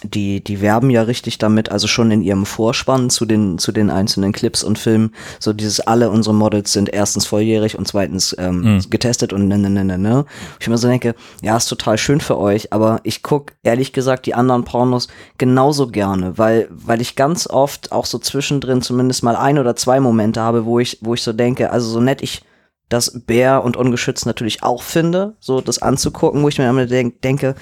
die, 0.03 0.43
die 0.43 0.61
werben 0.61 0.89
ja 0.89 1.03
richtig 1.03 1.37
damit, 1.37 1.69
also 1.69 1.87
schon 1.87 2.11
in 2.11 2.21
ihrem 2.21 2.45
Vorspann 2.45 3.09
zu 3.09 3.25
den, 3.25 3.57
zu 3.57 3.71
den 3.71 3.89
einzelnen 3.89 4.31
Clips 4.31 4.63
und 4.63 4.79
Filmen, 4.79 5.13
so 5.39 5.53
dieses 5.53 5.79
alle 5.81 6.09
unsere 6.09 6.35
Models 6.35 6.73
sind 6.73 6.89
erstens 6.91 7.25
volljährig 7.25 7.77
und 7.77 7.87
zweitens 7.87 8.35
ähm, 8.39 8.61
Mhm. 8.61 8.89
getestet 8.89 9.33
und 9.33 9.47
ne, 9.47 9.57
ne, 9.57 9.69
ne, 9.69 9.83
ne, 9.83 9.97
ne. 9.97 10.25
Ich 10.59 10.67
mir 10.67 10.77
so 10.77 10.87
denke, 10.87 11.15
ja, 11.41 11.57
ist 11.57 11.67
total 11.67 11.97
schön 11.97 12.21
für 12.21 12.37
euch, 12.37 12.73
aber 12.73 12.99
ich 13.03 13.23
guck 13.23 13.53
ehrlich 13.63 13.93
gesagt 13.93 14.25
die 14.25 14.33
anderen 14.33 14.63
Pornos 14.63 15.07
genauso 15.37 15.87
gerne, 15.87 16.37
weil, 16.37 16.67
weil 16.69 17.01
ich 17.01 17.15
ganz 17.15 17.47
oft 17.47 17.91
auch 17.91 18.05
so 18.05 18.19
zwischendrin 18.19 18.81
zumindest 18.81 19.23
mal 19.23 19.35
ein 19.35 19.57
oder 19.59 19.75
zwei 19.75 19.99
Momente 19.99 20.41
habe, 20.41 20.65
wo 20.65 20.79
ich, 20.79 20.97
wo 21.01 21.13
ich 21.13 21.23
so 21.23 21.33
denke, 21.33 21.71
also 21.71 21.89
so 21.89 21.99
nett 21.99 22.21
ich 22.21 22.43
das 22.91 23.21
Bär 23.25 23.63
und 23.63 23.77
ungeschützt 23.77 24.25
natürlich 24.25 24.63
auch 24.63 24.83
finde, 24.83 25.35
so 25.39 25.61
das 25.61 25.81
anzugucken, 25.81 26.43
wo 26.43 26.47
ich 26.49 26.57
mir 26.57 26.69
immer 26.69 26.85
denk, 26.85 27.21
denke, 27.21 27.55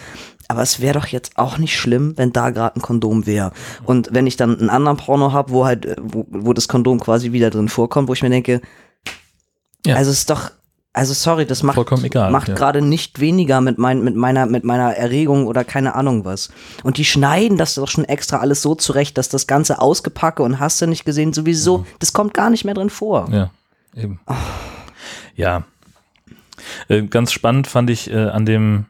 aber 0.48 0.64
es 0.64 0.80
wäre 0.80 1.00
doch 1.00 1.06
jetzt 1.08 1.38
auch 1.38 1.60
nicht 1.60 1.78
schlimm, 1.78 2.14
wenn 2.18 2.34
da 2.34 2.50
gerade 2.50 2.76
ein 2.76 2.82
Kondom 2.82 3.28
wäre. 3.28 3.52
Und 3.86 4.10
wenn 4.12 4.26
ich 4.26 4.36
dann 4.36 4.60
einen 4.60 4.72
anderen 4.72 4.98
Porno 4.98 5.32
habe, 5.32 5.52
wo 5.52 5.66
halt, 5.66 5.86
äh, 5.86 5.96
wo, 6.02 6.26
wo 6.30 6.54
das 6.54 6.68
Kondom 6.68 7.00
quasi 7.00 7.32
wieder 7.32 7.52
drin 7.52 7.70
vorkommt, 7.70 8.10
wo 8.10 8.14
ich 8.14 8.24
mir 8.24 8.32
denke, 8.32 8.62
Ja. 9.86 9.96
also 9.96 10.10
es 10.10 10.20
ist 10.20 10.30
doch, 10.32 10.50
also 10.92 11.14
sorry, 11.14 11.46
das 11.46 11.62
macht, 11.62 11.78
egal, 12.04 12.32
macht 12.32 12.48
ja. 12.48 12.56
gerade 12.56 12.82
nicht 12.82 13.20
weniger 13.20 13.62
mit, 13.62 13.78
mein, 13.78 14.04
mit, 14.04 14.16
meiner, 14.16 14.48
mit 14.48 14.64
meiner 14.64 14.96
Erregung 14.96 15.46
oder 15.46 15.64
keine 15.64 15.94
Ahnung 15.94 16.26
was. 16.26 16.50
Und 16.84 16.98
die 16.98 17.06
schneiden 17.06 17.60
das 17.60 17.76
doch 17.76 17.88
schon 17.88 18.06
extra 18.06 18.38
alles 18.38 18.64
so 18.64 18.74
zurecht, 18.74 19.20
dass 19.20 19.30
das 19.30 19.46
Ganze 19.46 19.80
ausgepacke 19.80 20.42
und 20.42 20.60
hast 20.60 20.82
du 20.82 20.88
nicht 20.88 21.06
gesehen, 21.06 21.32
sowieso, 21.32 21.86
das 22.00 22.12
kommt 22.12 22.34
gar 22.34 22.50
nicht 22.50 22.66
mehr 22.66 22.74
drin 22.74 22.90
vor. 22.90 23.30
Ja, 23.32 23.52
eben. 23.96 24.20
Ja. 25.40 25.64
Äh, 26.90 27.04
ganz 27.04 27.32
spannend 27.32 27.68
fand 27.68 27.90
ich 27.90 28.12
äh, 28.12 28.28
an 28.28 28.46
dem 28.46 28.86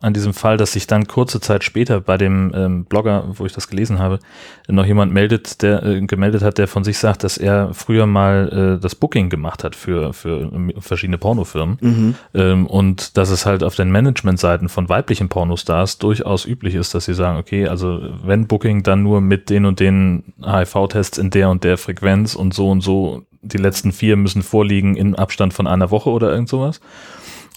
an 0.00 0.12
diesem 0.14 0.34
Fall, 0.34 0.56
dass 0.56 0.72
sich 0.72 0.88
dann 0.88 1.06
kurze 1.06 1.40
Zeit 1.40 1.62
später 1.62 2.00
bei 2.00 2.18
dem 2.18 2.52
ähm, 2.56 2.84
Blogger, 2.86 3.24
wo 3.34 3.46
ich 3.46 3.52
das 3.52 3.68
gelesen 3.68 4.00
habe, 4.00 4.18
noch 4.66 4.84
jemand 4.84 5.12
meldet, 5.12 5.62
der 5.62 5.84
äh, 5.84 6.00
gemeldet 6.00 6.42
hat, 6.42 6.58
der 6.58 6.66
von 6.66 6.82
sich 6.82 6.98
sagt, 6.98 7.22
dass 7.22 7.38
er 7.38 7.72
früher 7.72 8.06
mal 8.06 8.78
äh, 8.78 8.82
das 8.82 8.96
Booking 8.96 9.30
gemacht 9.30 9.62
hat 9.62 9.76
für 9.76 10.12
für 10.12 10.40
ähm, 10.40 10.72
verschiedene 10.80 11.18
Pornofirmen 11.18 11.78
Mhm. 11.80 12.14
ähm, 12.34 12.66
und 12.66 13.16
dass 13.16 13.30
es 13.30 13.46
halt 13.46 13.62
auf 13.62 13.76
den 13.76 13.92
Managementseiten 13.92 14.68
von 14.68 14.88
weiblichen 14.88 15.28
Pornostars 15.28 15.98
durchaus 15.98 16.46
üblich 16.46 16.74
ist, 16.74 16.96
dass 16.96 17.04
sie 17.04 17.14
sagen, 17.14 17.38
okay, 17.38 17.68
also 17.68 18.00
wenn 18.24 18.48
Booking 18.48 18.82
dann 18.82 19.04
nur 19.04 19.20
mit 19.20 19.50
den 19.50 19.66
und 19.66 19.78
den 19.78 20.34
HIV-Tests 20.44 21.16
in 21.18 21.30
der 21.30 21.48
und 21.48 21.62
der 21.62 21.78
Frequenz 21.78 22.34
und 22.34 22.54
so 22.54 22.70
und 22.70 22.80
so, 22.80 23.22
die 23.42 23.58
letzten 23.58 23.92
vier 23.92 24.16
müssen 24.16 24.42
vorliegen 24.42 24.96
in 24.96 25.14
Abstand 25.16 25.52
von 25.54 25.66
einer 25.66 25.90
Woche 25.90 26.10
oder 26.10 26.30
irgend 26.30 26.48
sowas. 26.48 26.80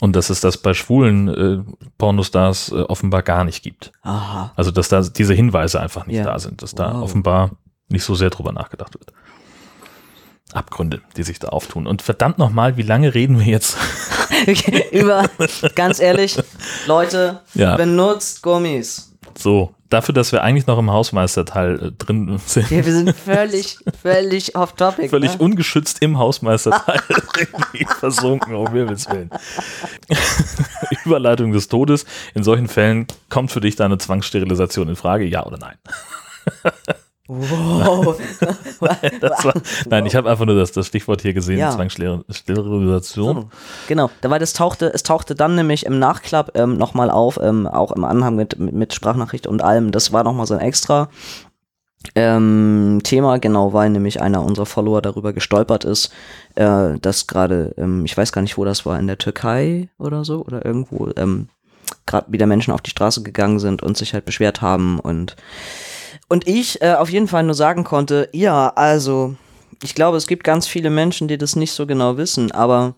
Und 0.02 0.16
dass 0.16 0.30
es 0.30 0.42
das 0.42 0.58
bei 0.58 0.74
schwulen 0.74 1.28
äh, 1.30 1.64
Pornostars 1.98 2.70
äh, 2.72 2.82
offenbar 2.82 3.22
gar 3.24 3.44
nicht 3.46 3.64
gibt. 3.64 3.92
Aha. 4.02 4.52
Also 4.56 4.72
dass 4.72 4.90
da 4.90 5.02
diese 5.02 5.34
Hinweise 5.34 5.80
einfach 5.80 6.06
nicht 6.06 6.18
Ja. 6.18 6.26
da 6.26 6.40
sind, 6.40 6.62
dass 6.62 6.76
da 6.76 6.96
Wow. 6.96 7.04
offenbar 7.04 7.52
nicht 7.88 8.04
so 8.04 8.16
sehr 8.16 8.30
drüber 8.30 8.52
nachgedacht 8.52 8.94
wird. 8.96 9.14
Abgründe, 10.54 11.02
die 11.18 11.24
sich 11.24 11.40
da 11.40 11.50
auftun. 11.50 11.86
Und 11.88 12.02
verdammt 12.02 12.38
nochmal, 12.38 12.78
wie 12.78 12.82
lange 12.82 13.14
reden 13.14 13.40
wir 13.40 13.46
jetzt? 13.46 13.78
Über, 14.92 15.30
ganz 15.76 16.00
ehrlich, 16.00 16.38
Leute, 16.88 17.42
Ja. 17.54 17.76
benutzt 17.76 18.42
Gummis. 18.42 19.14
So, 19.38 19.75
dafür, 19.90 20.14
dass 20.14 20.32
wir 20.32 20.44
eigentlich 20.44 20.68
noch 20.68 20.78
im 20.78 20.92
Hausmeisterteil 20.92 21.88
äh, 21.88 21.92
drin 21.92 22.40
sind. 22.46 22.70
Ja, 22.72 22.86
wir 22.86 22.92
sind 22.92 23.16
völlig, 23.16 23.78
völlig 24.02 24.56
off 24.56 24.74
topic. 24.74 25.10
Völlig 25.10 25.34
ne? 25.34 25.38
ungeschützt 25.40 26.02
im 26.02 26.18
Hausmeisterteil 26.18 27.02
versunken, 28.00 28.56
um 28.56 28.72
Himmels 28.72 29.10
Willen. 29.10 29.30
Überleitung 31.06 31.52
des 31.52 31.68
Todes. 31.68 32.06
In 32.34 32.44
solchen 32.44 32.68
Fällen 32.68 33.08
kommt 33.30 33.52
für 33.52 33.62
dich 33.62 33.76
da 33.76 33.86
eine 33.86 33.98
Zwangssterilisation 33.98 34.90
in 34.90 34.96
Frage, 34.96 35.26
ja 35.26 35.46
oder 35.46 35.58
nein? 35.58 35.78
Wow. 37.28 38.20
Das 39.20 39.44
war, 39.46 39.54
nein, 39.90 40.06
ich 40.06 40.16
habe 40.16 40.30
einfach 40.30 40.46
nur 40.46 40.56
das, 40.56 40.72
das 40.72 40.88
Stichwort 40.88 41.22
hier 41.22 41.34
gesehen, 41.34 41.58
Ja. 41.58 41.72
Zwangssterilisation. 41.72 43.50
Genau, 43.88 44.12
da 44.22 44.30
war 44.30 44.38
das 44.38 44.54
tauchte, 44.54 44.94
es 44.94 45.04
tauchte 45.04 45.34
dann 45.34 45.56
nämlich 45.56 45.86
im 45.86 45.98
Nachklapp 45.98 46.52
ähm, 46.56 46.78
nochmal 46.78 47.10
auf, 47.10 47.40
ähm, 47.42 47.68
auch 47.68 47.92
im 47.92 48.04
Anhang 48.04 48.36
mit, 48.36 48.60
mit, 48.60 48.74
mit 48.74 48.94
Sprachnachricht 48.94 49.48
und 49.48 49.64
allem. 49.64 49.92
Das 49.92 50.12
war 50.12 50.24
nochmal 50.24 50.46
so 50.46 50.54
ein 50.54 50.60
extra 50.60 51.10
ähm, 52.14 53.00
Thema, 53.04 53.40
genau, 53.40 53.74
weil 53.74 53.90
nämlich 53.90 54.22
einer 54.22 54.44
unserer 54.44 54.66
Follower 54.68 55.02
darüber 55.02 55.34
gestolpert 55.34 55.86
ist, 55.86 56.12
äh, 56.56 57.00
dass 57.00 57.26
gerade, 57.28 57.74
ähm, 57.78 58.06
ich 58.06 58.16
weiß 58.16 58.32
gar 58.32 58.42
nicht, 58.42 58.58
wo 58.58 58.66
das 58.66 58.86
war, 58.86 59.00
in 59.00 59.08
der 59.08 59.18
Türkei 59.18 59.90
oder 59.98 60.24
so, 60.24 60.46
oder 60.46 60.64
irgendwo, 60.64 61.10
ähm, 61.16 61.50
gerade 62.06 62.32
wieder 62.32 62.46
Menschen 62.46 62.74
auf 62.74 62.82
die 62.82 62.92
Straße 62.92 63.24
gegangen 63.24 63.60
sind 63.60 63.82
und 63.82 63.98
sich 63.98 64.14
halt 64.14 64.26
beschwert 64.26 64.62
haben 64.62 65.00
und 65.00 65.36
und 66.28 66.48
ich 66.48 66.82
äh, 66.82 66.94
auf 66.94 67.10
jeden 67.10 67.28
Fall 67.28 67.44
nur 67.44 67.56
sagen 67.56 67.84
konnte, 67.84 68.30
ja, 68.34 68.70
also 68.70 69.36
ich 69.84 69.96
glaube, 69.96 70.18
es 70.18 70.28
gibt 70.28 70.44
ganz 70.44 70.68
viele 70.68 70.90
Menschen, 70.90 71.28
die 71.28 71.38
das 71.38 71.56
nicht 71.56 71.72
so 71.72 71.86
genau 71.86 72.18
wissen, 72.18 72.52
aber 72.52 72.96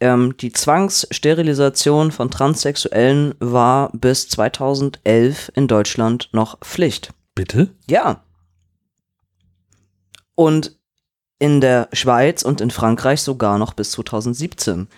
ähm, 0.00 0.36
die 0.36 0.52
Zwangssterilisation 0.52 2.12
von 2.12 2.30
Transsexuellen 2.30 3.34
war 3.38 3.90
bis 3.92 4.28
2011 4.28 5.52
in 5.54 5.68
Deutschland 5.68 6.28
noch 6.32 6.58
Pflicht. 6.60 7.12
Bitte? 7.34 7.70
Ja. 7.88 8.22
Und 10.34 10.76
in 11.38 11.60
der 11.60 11.88
Schweiz 11.92 12.42
und 12.42 12.60
in 12.60 12.70
Frankreich 12.70 13.22
sogar 13.22 13.58
noch 13.58 13.74
bis 13.74 13.90
2017. 13.92 14.88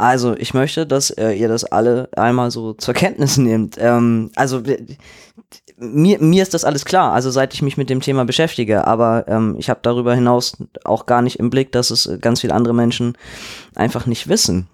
Also 0.00 0.34
ich 0.34 0.54
möchte, 0.54 0.86
dass 0.86 1.10
äh, 1.10 1.32
ihr 1.32 1.48
das 1.48 1.64
alle 1.64 2.08
einmal 2.16 2.50
so 2.50 2.72
zur 2.72 2.94
Kenntnis 2.94 3.36
nehmt. 3.36 3.76
Ähm, 3.78 4.30
also 4.34 4.62
mir, 5.76 6.18
mir 6.20 6.42
ist 6.42 6.54
das 6.54 6.64
alles 6.64 6.86
klar, 6.86 7.12
also 7.12 7.30
seit 7.30 7.52
ich 7.52 7.60
mich 7.60 7.76
mit 7.76 7.90
dem 7.90 8.00
Thema 8.00 8.24
beschäftige, 8.24 8.86
aber 8.86 9.26
ähm, 9.28 9.56
ich 9.58 9.68
habe 9.68 9.80
darüber 9.82 10.14
hinaus 10.14 10.56
auch 10.84 11.04
gar 11.04 11.20
nicht 11.20 11.38
im 11.38 11.50
Blick, 11.50 11.72
dass 11.72 11.90
es 11.90 12.06
äh, 12.06 12.18
ganz 12.18 12.40
viele 12.40 12.54
andere 12.54 12.74
Menschen 12.74 13.16
einfach 13.74 14.06
nicht 14.06 14.28
wissen 14.28 14.68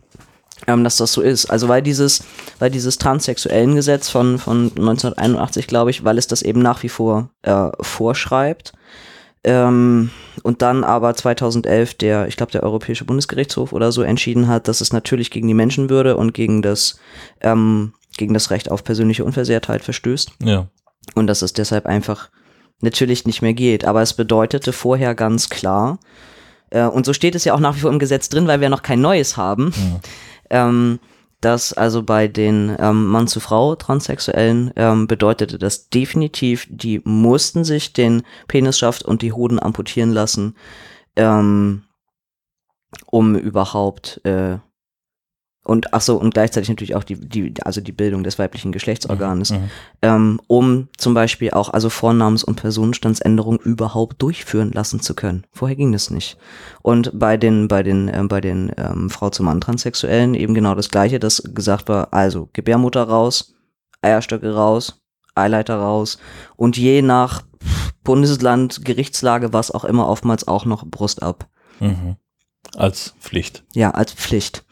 ähm, 0.67 0.85
dass 0.85 0.97
das 0.97 1.12
so 1.12 1.21
ist. 1.23 1.47
Also 1.51 1.69
weil 1.69 1.83
dieses, 1.83 2.23
weil 2.59 2.71
dieses 2.71 2.99
transsexuellen 2.99 3.75
Gesetz 3.75 4.09
von, 4.09 4.39
von 4.39 4.71
1981, 4.77 5.67
glaube 5.67 5.91
ich, 5.91 6.05
weil 6.05 6.19
es 6.19 6.27
das 6.27 6.43
eben 6.43 6.61
nach 6.61 6.83
wie 6.83 6.89
vor 6.89 7.31
äh, 7.43 7.69
vorschreibt. 7.81 8.73
Ähm, 9.46 10.11
und 10.42 10.61
dann 10.61 10.82
aber 10.82 11.14
2011 11.14 11.94
der, 11.94 12.26
ich 12.26 12.37
glaube, 12.37 12.50
der 12.52 12.64
Europäische 12.64 13.04
Bundesgerichtshof 13.04 13.72
oder 13.72 13.92
so 13.92 14.02
entschieden 14.02 14.48
hat, 14.48 14.66
dass 14.66 14.80
es 14.80 14.92
natürlich 14.92 15.30
gegen 15.30 15.46
die 15.46 15.54
Menschenwürde 15.54 16.16
und 16.16 16.35
gegen 16.35 16.62
das, 16.62 16.98
ähm, 17.40 17.92
gegen 18.18 18.35
das 18.35 18.50
Recht 18.50 18.70
auf 18.70 18.82
persönliche 18.82 19.24
Unversehrtheit 19.24 19.85
verstößt 19.85 20.32
Ja. 20.42 20.66
und 21.14 21.28
dass 21.28 21.42
es 21.42 21.52
deshalb 21.52 21.87
einfach 21.87 22.28
natürlich 22.80 23.24
nicht 23.24 23.40
mehr 23.40 23.54
geht. 23.54 23.85
Aber 23.85 24.02
es 24.02 24.14
bedeutete 24.14 24.72
vorher 24.72 25.14
ganz 25.14 25.48
klar, 25.48 26.00
äh, 26.70 26.85
und 26.85 27.06
so 27.06 27.12
steht 27.12 27.37
es 27.37 27.44
ja 27.44 27.54
auch 27.54 27.61
nach 27.61 27.76
wie 27.76 27.80
vor 27.80 27.92
im 27.92 28.00
Gesetz 28.00 28.28
drin, 28.28 28.48
weil 28.48 28.61
wir 28.61 28.68
noch 28.68 28.82
kein 28.82 29.00
neues 29.00 29.37
haben, 29.37 29.72
ähm, 30.50 30.98
dass 31.40 31.72
also 31.72 32.03
bei 32.03 32.29
den 32.29 32.75
ähm, 32.79 33.07
Mann 33.07 33.29
zu 33.29 33.40
Frau 33.40 33.75
Transsexuellen 33.77 34.72
ähm, 34.77 35.07
bedeutete 35.07 35.59
das 35.59 35.88
definitiv, 35.88 36.66
die 36.70 37.01
mussten 37.05 37.64
sich 37.64 37.92
den 37.92 38.22
Penisschaft 38.49 39.05
und 39.05 39.22
die 39.22 39.33
Hoden 39.33 39.61
amputieren 39.61 40.12
lassen, 40.12 40.57
ähm, 41.14 41.85
um 43.07 43.37
überhaupt 43.37 44.20
äh, 44.25 44.59
und 45.66 45.92
ach 45.92 46.00
so 46.00 46.16
und 46.16 46.35
gleichzeitig 46.35 46.68
natürlich 46.68 46.94
auch 46.94 47.05
die 47.05 47.16
die 47.16 47.55
also 47.62 47.81
die 47.81 47.92
Bildung 47.92 48.22
des 48.22 48.38
weiblichen 48.38 48.72
Geschlechtsorganes 48.72 49.50
Mhm. 49.50 49.70
ähm, 50.02 50.40
um 50.46 50.88
zum 50.96 51.14
Beispiel 51.14 51.50
auch 51.50 51.70
also 51.70 51.88
Vornamens- 51.88 52.44
und 52.44 52.57
Personenstandsänderungen 52.57 53.61
überhaupt 53.61 54.22
durchführen 54.22 54.70
lassen 54.72 55.00
zu 55.00 55.14
können. 55.14 55.44
Vorher 55.52 55.76
ging 55.76 55.92
das 55.92 56.11
nicht. 56.11 56.37
Und 56.83 57.11
bei 57.18 57.37
den 57.37 57.68
bei 57.68 57.83
den 57.83 58.09
ähm, 58.12 58.29
bei 58.29 58.40
den 58.40 58.72
ähm, 58.76 59.11
Frau 59.11 59.31
zum 59.31 59.46
Mann 59.46 59.61
Transsexuellen 59.61 60.35
eben 60.35 60.55
genau 60.55 60.74
das 60.74 60.90
Gleiche, 60.90 61.18
dass 61.18 61.42
gesagt 61.55 61.88
war, 61.88 62.12
also 62.12 62.48
Gebärmutter 62.52 63.02
raus, 63.02 63.55
Eierstöcke 64.02 64.55
raus, 64.55 65.02
Eileiter 65.35 65.76
raus 65.76 66.18
und 66.57 66.76
je 66.76 67.03
nach 67.03 67.43
Bundesland, 68.05 68.84
Gerichtslage, 68.84 69.53
was 69.53 69.72
auch 69.72 69.84
immer, 69.84 70.09
oftmals 70.09 70.47
auch 70.47 70.64
noch 70.64 70.86
Brust 70.86 71.24
ab. 71.24 71.49
Mhm. 71.80 72.16
Als 72.76 73.14
Pflicht. 73.20 73.64
Ja, 73.74 73.91
als 73.91 74.12
Pflicht. 74.12 74.66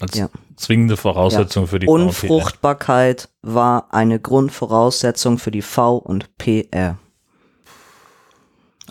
Als 0.00 0.16
Ja. 0.16 0.28
zwingende 0.56 0.96
Voraussetzung 0.96 1.66
für 1.66 1.78
die 1.78 1.86
VPR. 1.86 1.92
Unfruchtbarkeit 1.94 3.28
war 3.42 3.88
eine 3.92 4.20
Grundvoraussetzung 4.20 5.38
für 5.38 5.50
die 5.50 5.62
V 5.62 5.96
und 5.96 6.36
PR. 6.38 6.98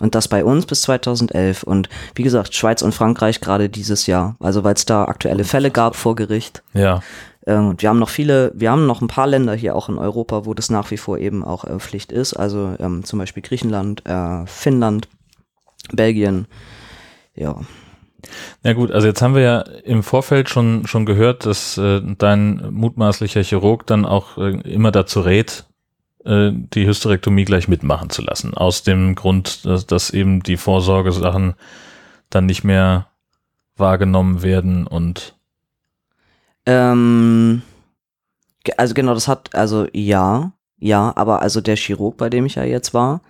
Und 0.00 0.14
das 0.14 0.28
bei 0.28 0.44
uns 0.44 0.66
bis 0.66 0.82
2011. 0.82 1.62
Und 1.62 1.88
wie 2.14 2.22
gesagt, 2.22 2.54
Schweiz 2.54 2.82
und 2.82 2.94
Frankreich 2.94 3.40
gerade 3.40 3.68
dieses 3.70 4.06
Jahr. 4.06 4.36
Also 4.40 4.62
weil 4.62 4.74
es 4.74 4.84
da 4.84 5.04
aktuelle 5.06 5.44
Fälle 5.44 5.70
gab 5.70 5.96
vor 5.96 6.16
Gericht. 6.16 6.62
Ja. 6.74 7.00
Ähm, 7.46 7.68
Und 7.68 7.82
wir 7.82 7.88
haben 7.88 7.98
noch 7.98 8.10
viele, 8.10 8.52
wir 8.54 8.70
haben 8.70 8.86
noch 8.86 9.00
ein 9.00 9.06
paar 9.08 9.26
Länder 9.26 9.54
hier 9.54 9.74
auch 9.74 9.88
in 9.88 9.96
Europa, 9.98 10.44
wo 10.44 10.52
das 10.52 10.68
nach 10.68 10.90
wie 10.90 10.98
vor 10.98 11.16
eben 11.18 11.44
auch 11.44 11.64
äh, 11.64 11.78
Pflicht 11.78 12.12
ist. 12.12 12.34
Also 12.34 12.74
ähm, 12.78 13.04
zum 13.04 13.18
Beispiel 13.18 13.42
Griechenland, 13.42 14.04
äh, 14.04 14.44
Finnland, 14.46 15.08
Belgien. 15.92 16.46
Ja. 17.34 17.60
Na 18.62 18.72
gut, 18.72 18.90
also 18.90 19.06
jetzt 19.06 19.22
haben 19.22 19.34
wir 19.34 19.42
ja 19.42 19.60
im 19.84 20.02
Vorfeld 20.02 20.48
schon, 20.48 20.86
schon 20.86 21.06
gehört, 21.06 21.46
dass 21.46 21.78
äh, 21.78 22.00
dein 22.18 22.68
mutmaßlicher 22.72 23.42
Chirurg 23.42 23.86
dann 23.86 24.04
auch 24.04 24.38
äh, 24.38 24.60
immer 24.62 24.92
dazu 24.92 25.20
rät, 25.20 25.64
äh, 26.24 26.50
die 26.52 26.86
Hysterektomie 26.86 27.44
gleich 27.44 27.68
mitmachen 27.68 28.10
zu 28.10 28.22
lassen. 28.22 28.54
Aus 28.54 28.82
dem 28.82 29.14
Grund, 29.14 29.64
dass, 29.64 29.86
dass 29.86 30.10
eben 30.10 30.42
die 30.42 30.56
Vorsorgesachen 30.56 31.54
dann 32.30 32.46
nicht 32.46 32.64
mehr 32.64 33.06
wahrgenommen 33.76 34.42
werden 34.42 34.86
und 34.86 35.34
Ähm, 36.64 37.62
also 38.76 38.94
genau, 38.94 39.14
das 39.14 39.28
hat, 39.28 39.54
also 39.54 39.86
ja, 39.92 40.52
ja, 40.86 41.12
aber 41.16 41.42
also 41.42 41.60
der 41.60 41.76
Chirurg, 41.76 42.16
bei 42.16 42.30
dem 42.30 42.46
ich 42.46 42.54
ja 42.54 42.62
jetzt 42.62 42.94
war, 42.94 43.20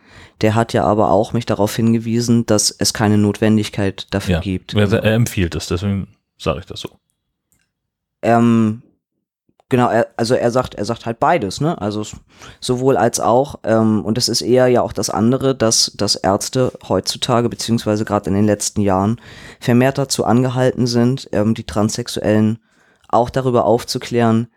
der 0.43 0.55
hat 0.55 0.75
ja 0.75 0.85
aber 0.85 1.11
auch 1.11 1.33
mich 1.33 1.47
darauf 1.47 1.75
hingewiesen, 1.75 2.45
dass 2.45 2.71
es 2.71 2.93
keine 2.93 3.17
Notwendigkeit 3.17 4.07
dafür 4.11 4.35
ja, 4.35 4.41
gibt. 4.41 4.75
er, 4.75 4.93
er 4.93 5.15
empfiehlt 5.15 5.55
es, 5.55 5.67
deswegen 5.67 6.09
sage 6.37 6.61
ich 6.61 6.67
das 6.67 6.81
so. 6.81 6.91
Ähm, 8.21 8.83
genau, 9.71 9.89
er, 9.89 10.09
also 10.19 10.35
er 10.35 10.51
sagt, 10.51 10.75
er 10.75 10.85
sagt 10.85 11.07
halt 11.07 11.19
beides, 11.19 11.63
ne? 11.63 11.81
Also 11.81 12.05
sowohl 12.61 12.99
als 12.99 13.21
auch, 13.21 13.61
ähm, 13.65 14.05
und 14.05 14.19
das 14.19 14.29
ist 14.29 14.43
eher 14.43 14.67
ja 14.67 14.83
auch 14.83 14.93
das 14.93 15.09
andere, 15.09 15.55
dass, 15.55 15.93
dass 15.97 16.15
Ärzte 16.15 16.73
heutzutage, 16.87 17.49
beziehungsweise 17.49 18.05
gerade 18.05 18.29
in 18.29 18.37
den 18.37 18.45
letzten 18.45 18.83
Jahren, 18.83 19.19
vermehrt 19.61 19.97
dazu 19.97 20.27
angehalten 20.27 20.87
sind, 20.87 21.31
ähm, 21.33 21.55
die 21.55 21.65
Transsexuellen 21.65 22.59
auch 23.09 23.31
darüber 23.31 23.65
aufzuklären, 23.65 24.49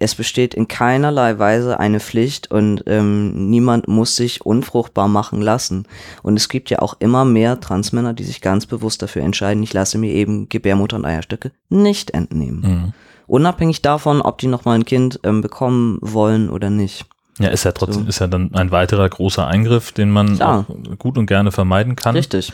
es 0.00 0.14
besteht 0.14 0.54
in 0.54 0.66
keinerlei 0.66 1.38
Weise 1.38 1.78
eine 1.78 2.00
Pflicht 2.00 2.50
und 2.50 2.82
ähm, 2.86 3.50
niemand 3.50 3.86
muss 3.86 4.16
sich 4.16 4.44
unfruchtbar 4.44 5.08
machen 5.08 5.42
lassen. 5.42 5.86
Und 6.22 6.36
es 6.36 6.48
gibt 6.48 6.70
ja 6.70 6.80
auch 6.80 6.94
immer 7.00 7.26
mehr 7.26 7.60
Transmänner, 7.60 8.14
die 8.14 8.24
sich 8.24 8.40
ganz 8.40 8.64
bewusst 8.64 9.02
dafür 9.02 9.22
entscheiden, 9.22 9.62
ich 9.62 9.74
lasse 9.74 9.98
mir 9.98 10.12
eben 10.12 10.48
Gebärmutter 10.48 10.96
und 10.96 11.04
Eierstöcke 11.04 11.52
nicht 11.68 12.12
entnehmen. 12.12 12.60
Mhm. 12.60 12.92
Unabhängig 13.26 13.82
davon, 13.82 14.22
ob 14.22 14.38
die 14.38 14.48
nochmal 14.48 14.76
ein 14.76 14.86
Kind 14.86 15.20
ähm, 15.22 15.42
bekommen 15.42 15.98
wollen 16.00 16.48
oder 16.48 16.70
nicht. 16.70 17.04
Ja, 17.38 17.48
ist 17.48 17.64
ja 17.64 17.72
trotzdem, 17.72 18.04
So. 18.04 18.08
ist 18.08 18.18
ja 18.20 18.26
dann 18.26 18.54
ein 18.54 18.70
weiterer 18.70 19.08
großer 19.08 19.46
Eingriff, 19.46 19.92
den 19.92 20.10
man 20.10 20.40
auch 20.40 20.64
gut 20.98 21.18
und 21.18 21.26
gerne 21.26 21.52
vermeiden 21.52 21.94
kann. 21.94 22.16
Richtig. 22.16 22.52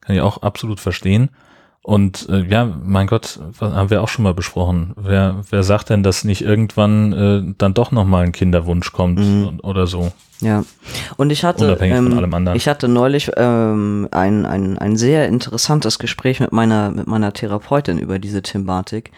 Kann 0.00 0.16
ich 0.16 0.22
auch 0.22 0.42
absolut 0.42 0.80
verstehen. 0.80 1.30
Und 1.82 2.28
äh, 2.28 2.44
ja, 2.46 2.66
mein 2.84 3.06
Gott, 3.06 3.40
haben 3.60 3.88
wir 3.88 4.02
auch 4.02 4.08
schon 4.08 4.22
mal 4.22 4.34
besprochen. 4.34 4.92
Wer, 4.96 5.42
wer 5.48 5.62
sagt 5.62 5.88
denn, 5.88 6.02
dass 6.02 6.24
nicht 6.24 6.42
irgendwann 6.42 7.12
äh, 7.12 7.54
dann 7.56 7.72
doch 7.72 7.90
nochmal 7.90 8.24
ein 8.24 8.32
Kinderwunsch 8.32 8.92
kommt 8.92 9.18
Mhm. 9.18 9.46
und- 9.48 9.60
oder 9.64 9.86
so? 9.86 10.12
Ja. 10.42 10.64
Und 11.16 11.30
ich 11.30 11.42
hatte, 11.44 11.76
ähm, 11.80 12.50
ich 12.54 12.68
hatte 12.68 12.88
neulich 12.88 13.30
ähm, 13.36 14.08
ein, 14.10 14.44
ein, 14.46 14.78
ein 14.78 14.96
sehr 14.96 15.26
interessantes 15.28 15.98
Gespräch 15.98 16.40
mit 16.40 16.52
meiner, 16.52 16.90
mit 16.90 17.06
meiner 17.06 17.32
Therapeutin 17.32 17.98
über 17.98 18.18
diese 18.18 18.42
Thematik. 18.42 19.10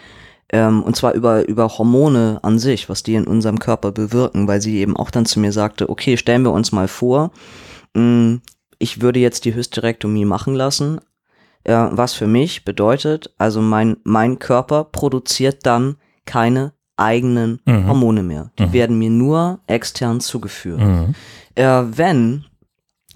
Ähm, 0.52 0.82
und 0.82 0.94
zwar 0.96 1.14
über, 1.14 1.48
über 1.48 1.68
Hormone 1.68 2.38
an 2.42 2.58
sich, 2.58 2.88
was 2.88 3.02
die 3.02 3.14
in 3.14 3.26
unserem 3.26 3.58
Körper 3.58 3.90
bewirken, 3.90 4.46
weil 4.46 4.60
sie 4.60 4.78
eben 4.78 4.96
auch 4.96 5.10
dann 5.10 5.24
zu 5.26 5.40
mir 5.40 5.50
sagte, 5.52 5.88
okay, 5.88 6.16
stellen 6.16 6.42
wir 6.44 6.52
uns 6.52 6.70
mal 6.72 6.88
vor, 6.88 7.30
mh, 7.94 8.38
ich 8.78 9.00
würde 9.00 9.18
jetzt 9.20 9.44
die 9.44 9.54
Hysterektomie 9.54 10.24
machen 10.24 10.54
lassen, 10.54 11.00
äh, 11.64 11.72
was 11.90 12.14
für 12.14 12.26
mich 12.26 12.64
bedeutet, 12.64 13.30
also 13.38 13.60
mein, 13.60 13.96
mein 14.04 14.38
Körper 14.38 14.84
produziert 14.84 15.64
dann 15.66 15.96
keine 16.24 16.72
eigenen 16.96 17.60
Mhm. 17.64 17.88
Hormone 17.88 18.22
mehr. 18.22 18.50
Die 18.58 18.66
Mhm. 18.66 18.72
werden 18.72 18.98
mir 18.98 19.10
nur 19.10 19.60
extern 19.66 20.20
zugeführt. 20.20 20.80
Mhm. 20.80 21.14
Äh, 21.54 21.64
wenn 21.96 22.44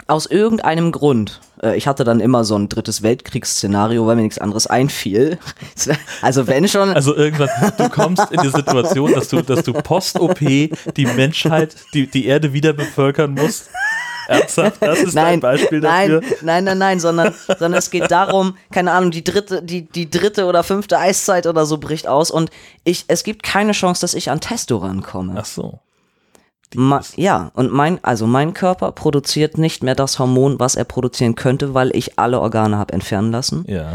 aus 0.09 0.27
irgendeinem 0.27 0.93
Grund, 0.93 1.41
äh, 1.63 1.77
ich 1.77 1.87
hatte 1.89 2.05
dann 2.05 2.21
immer 2.21 2.45
so 2.45 2.57
ein 2.57 2.69
drittes 2.69 3.03
Weltkriegsszenario, 3.03 4.07
weil 4.07 4.17
mir 4.17 4.23
nichts 4.23 4.39
anderes 4.39 4.67
einfiel. 4.67 5.39
Also 6.23 6.47
wenn 6.47 6.69
schon, 6.69 6.91
Also 6.91 7.15
irgendwann, 7.17 7.49
du 7.77 7.89
kommst 7.89 8.31
in 8.31 8.41
die 8.41 8.49
Situation, 8.51 9.13
dass 9.13 9.29
du, 9.29 9.43
dass 9.43 9.63
du 9.65 9.73
post-OP 9.73 10.39
die 10.41 11.07
Menschheit, 11.17 11.77
die, 11.95 12.07
die 12.09 12.27
Erde 12.27 12.53
wieder 12.53 12.73
bevölkern 12.73 13.33
musst. 13.35 13.69
Ernsthaft? 14.29 14.83
Das 14.83 15.01
ist 15.01 15.17
ein 15.17 15.41
Beispiel 15.41 15.81
dafür. 15.81 16.21
Nein, 16.21 16.33
nein, 16.43 16.65
nein, 16.65 16.79
nein, 16.79 17.01
sondern, 17.01 17.35
sondern 17.47 17.75
es 17.75 17.91
geht 17.91 18.11
darum, 18.11 18.57
keine 18.71 18.93
Ahnung, 18.93 19.11
die 19.11 19.25
dritte, 19.25 19.63
die, 19.63 19.83
die 19.83 20.11
dritte 20.11 20.47
oder 20.47 20.63
fünfte 20.63 20.99
Eiszeit 20.99 21.47
oder 21.47 21.67
so 21.67 21.79
bricht 21.79 22.07
aus 22.07 22.31
und 22.31 22.51
ich, 22.85 23.05
es 23.09 23.25
gibt 23.25 23.43
keine 23.43 23.73
Chance, 23.73 24.01
dass 24.01 24.15
ich 24.15 24.31
an 24.31 24.41
Testo 24.41 24.79
rankomme. 24.79 25.35
Ach 25.37 25.45
so. 25.45 25.81
Ma 26.75 27.01
ja, 27.15 27.53
und 27.55 27.73
mein, 27.73 28.03
also 28.03 28.27
mein 28.27 28.53
Körper 28.53 28.93
produziert 28.93 29.57
nicht 29.57 29.83
mehr 29.83 29.95
das 29.95 30.19
Hormon, 30.19 30.59
was 30.59 30.75
er 30.75 30.85
produzieren 30.85 31.37
könnte, 31.37 31.75
weil 31.75 31.95
ich 31.95 32.19
alle 32.19 32.41
Organe 32.41 32.77
habe 32.77 32.93
entfernen 32.93 33.31
lassen. 33.31 33.65
Ja. 33.69 33.95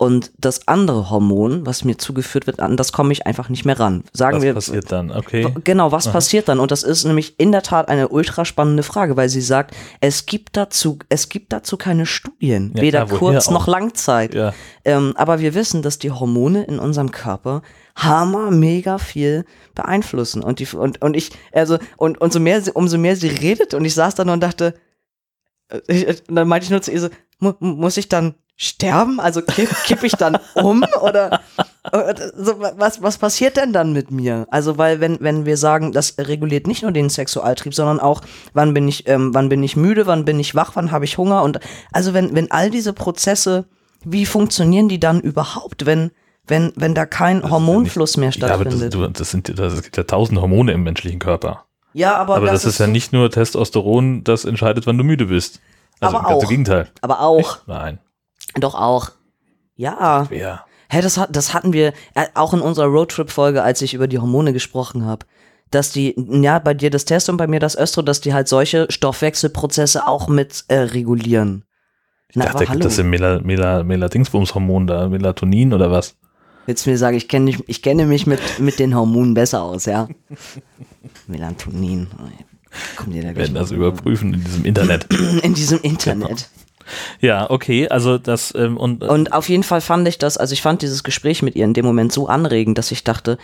Und 0.00 0.30
das 0.38 0.68
andere 0.68 1.10
Hormon, 1.10 1.66
was 1.66 1.82
mir 1.82 1.98
zugeführt 1.98 2.46
wird, 2.46 2.60
an 2.60 2.76
das 2.76 2.92
komme 2.92 3.12
ich 3.12 3.26
einfach 3.26 3.48
nicht 3.48 3.64
mehr 3.64 3.80
ran. 3.80 4.04
Sagen 4.12 4.36
Was 4.36 4.44
wir, 4.44 4.54
passiert 4.54 4.92
dann? 4.92 5.10
Okay. 5.10 5.52
Genau, 5.64 5.90
was 5.90 6.06
passiert 6.12 6.48
dann? 6.48 6.60
Und 6.60 6.70
das 6.70 6.84
ist 6.84 7.04
nämlich 7.04 7.40
in 7.40 7.50
der 7.50 7.62
Tat 7.64 7.88
eine 7.88 8.06
ultra 8.08 8.44
spannende 8.44 8.84
Frage, 8.84 9.16
weil 9.16 9.28
sie 9.28 9.40
sagt, 9.40 9.74
es 10.00 10.24
gibt 10.24 10.56
dazu, 10.56 11.00
es 11.08 11.28
gibt 11.28 11.52
dazu 11.52 11.76
keine 11.76 12.06
Studien, 12.06 12.70
Ja, 12.76 12.82
weder 12.82 13.06
klar, 13.06 13.18
Kurz- 13.18 13.50
noch 13.50 13.66
Langzeit. 13.66 14.34
Ja. 14.34 14.54
Ähm, 14.84 15.14
aber 15.16 15.40
wir 15.40 15.54
wissen, 15.54 15.82
dass 15.82 15.98
die 15.98 16.12
Hormone 16.12 16.62
in 16.62 16.78
unserem 16.78 17.10
Körper 17.10 17.62
hammer 17.96 18.52
mega 18.52 18.98
viel 18.98 19.44
beeinflussen. 19.74 20.44
Und 20.44 20.60
die, 20.60 20.68
und, 20.76 21.02
und 21.02 21.16
ich, 21.16 21.32
also, 21.52 21.76
und, 21.96 22.20
und 22.20 22.32
so 22.32 22.38
mehr, 22.38 22.62
sie- 22.62 22.70
umso 22.70 22.98
mehr 22.98 23.16
sie 23.16 23.26
redet, 23.30 23.74
und 23.74 23.84
ich 23.84 23.94
saß 23.94 24.14
da 24.14 24.22
und 24.32 24.40
dachte, 24.40 24.74
äh, 25.70 25.80
ich, 25.88 26.06
und 26.28 26.36
dann 26.36 26.46
meinte 26.46 26.66
ich 26.66 26.70
nur 26.70 26.82
zu 26.82 26.92
ihr 26.92 27.00
so, 27.00 27.08
mu, 27.40 27.52
muss 27.58 27.96
ich 27.96 28.08
dann 28.08 28.36
sterben? 28.58 29.20
Also 29.20 29.40
kipp, 29.40 29.70
kipp 29.84 30.02
ich 30.02 30.12
dann 30.12 30.36
um? 30.54 30.84
Oder 31.00 31.40
äh, 31.92 32.14
so, 32.36 32.60
was, 32.76 33.00
was 33.00 33.16
passiert 33.16 33.56
denn 33.56 33.72
dann 33.72 33.92
mit 33.94 34.10
mir? 34.10 34.46
Also, 34.50 34.76
weil 34.76 35.00
wenn, 35.00 35.16
wenn 35.20 35.46
wir 35.46 35.56
sagen, 35.56 35.92
das 35.92 36.16
reguliert 36.18 36.66
nicht 36.66 36.82
nur 36.82 36.92
den 36.92 37.08
Sexualtrieb, 37.08 37.74
sondern 37.74 38.00
auch, 38.00 38.20
wann 38.52 38.74
bin 38.74 38.86
ich, 38.88 39.08
ähm, 39.08 39.32
wann 39.32 39.48
bin 39.48 39.62
ich 39.62 39.76
müde, 39.76 40.06
wann 40.06 40.24
bin 40.26 40.38
ich 40.38 40.54
wach, 40.54 40.72
wann 40.74 40.90
habe 40.90 41.06
ich 41.06 41.16
Hunger 41.16 41.42
und 41.44 41.60
also 41.92 42.12
wenn, 42.12 42.34
wenn 42.34 42.50
all 42.50 42.68
diese 42.70 42.92
Prozesse, 42.92 43.64
wie 44.04 44.26
funktionieren 44.26 44.88
die 44.88 45.00
dann 45.00 45.20
überhaupt, 45.20 45.86
wenn, 45.86 46.10
wenn, 46.46 46.72
wenn 46.76 46.94
da 46.94 47.06
kein 47.06 47.48
Hormonfluss 47.48 48.16
mehr 48.16 48.30
Ja, 48.30 48.48
aber 48.54 48.64
das, 48.64 48.74
stattfindet? 48.74 49.20
das 49.20 49.30
sind, 49.30 49.58
das, 49.58 49.72
es 49.74 49.82
gibt 49.82 49.96
ja 49.96 50.02
tausend 50.02 50.40
Hormone 50.40 50.72
im 50.72 50.82
menschlichen 50.82 51.20
Körper. 51.20 51.64
Ja, 51.94 52.16
aber, 52.16 52.36
Aber 52.36 52.46
das, 52.46 52.64
ist 52.64 52.78
ja 52.78 52.86
so- 52.86 52.92
nicht 52.92 53.12
nur 53.12 53.30
Testosteron, 53.30 54.22
das 54.24 54.44
entscheidet, 54.44 54.86
wann 54.86 54.98
du 54.98 55.04
müde 55.04 55.26
bist. 55.26 55.60
Also 56.00 56.16
Aber 56.18 56.28
ganz 56.28 56.42
im 56.42 56.46
auch. 56.46 56.50
Gegenteil. 56.50 56.88
Aber 57.00 57.20
auch, 57.20 57.58
Nein. 57.66 57.98
Doch 58.54 58.74
auch. 58.74 59.10
Ja. 59.76 60.26
Wer? 60.28 60.64
Hä, 60.90 61.02
das, 61.02 61.18
hat, 61.18 61.34
das 61.36 61.52
hatten 61.52 61.72
wir 61.72 61.92
äh, 62.14 62.26
auch 62.34 62.54
in 62.54 62.60
unserer 62.60 62.86
Roadtrip-Folge, 62.86 63.62
als 63.62 63.82
ich 63.82 63.94
über 63.94 64.08
die 64.08 64.18
Hormone 64.18 64.52
gesprochen 64.52 65.04
habe. 65.04 65.26
Dass 65.70 65.92
die, 65.92 66.14
ja, 66.16 66.58
bei 66.58 66.72
dir 66.72 66.88
das 66.88 67.04
Test 67.04 67.28
und 67.28 67.36
bei 67.36 67.46
mir 67.46 67.60
das 67.60 67.76
Östro, 67.76 68.00
dass 68.00 68.22
die 68.22 68.32
halt 68.32 68.48
solche 68.48 68.86
Stoffwechselprozesse 68.90 70.08
auch 70.08 70.28
mit 70.28 70.64
äh, 70.68 70.76
regulieren. 70.76 71.64
Ich 72.30 72.40
dachte, 72.40 72.64
da 72.64 72.72
gibt 72.72 72.84
es 72.84 72.98
im 72.98 73.10
Mela, 73.10 73.40
Mela, 73.40 73.82
Meladingsbums-Hormon 73.82 74.86
da, 74.86 75.08
Melatonin 75.08 75.74
oder 75.74 75.90
was? 75.90 76.16
Willst 76.66 76.84
du 76.84 76.90
mir 76.90 76.98
sagen, 76.98 77.16
ich 77.16 77.28
kenne 77.28 77.46
mich, 77.46 77.64
ich 77.66 77.82
kenne 77.82 78.04
mich 78.04 78.26
mit, 78.26 78.40
mit 78.58 78.78
den 78.78 78.94
Hormonen 78.94 79.32
besser 79.34 79.62
aus, 79.62 79.86
ja? 79.86 80.08
Melatonin. 81.26 82.08
Kommt 82.96 83.14
dir 83.14 83.22
da 83.22 83.34
werden 83.34 83.54
das 83.54 83.70
überprüfen 83.70 84.34
in 84.34 84.44
diesem 84.44 84.64
Internet. 84.66 85.06
In 85.42 85.54
diesem 85.54 85.80
Internet. 85.80 86.50
Ja, 87.20 87.50
okay, 87.50 87.88
also 87.88 88.18
das 88.18 88.54
ähm, 88.56 88.76
und, 88.76 89.02
Und 89.02 89.32
auf 89.32 89.48
jeden 89.48 89.62
Fall 89.62 89.80
fand 89.80 90.06
ich 90.08 90.18
das, 90.18 90.36
also 90.36 90.52
ich 90.52 90.62
fand 90.62 90.82
dieses 90.82 91.04
Gespräch 91.04 91.42
mit 91.42 91.56
ihr 91.56 91.64
in 91.64 91.74
dem 91.74 91.84
Moment 91.84 92.12
so 92.12 92.28
anregend, 92.28 92.78
dass 92.78 92.92
ich 92.92 93.04
dachte, 93.04 93.38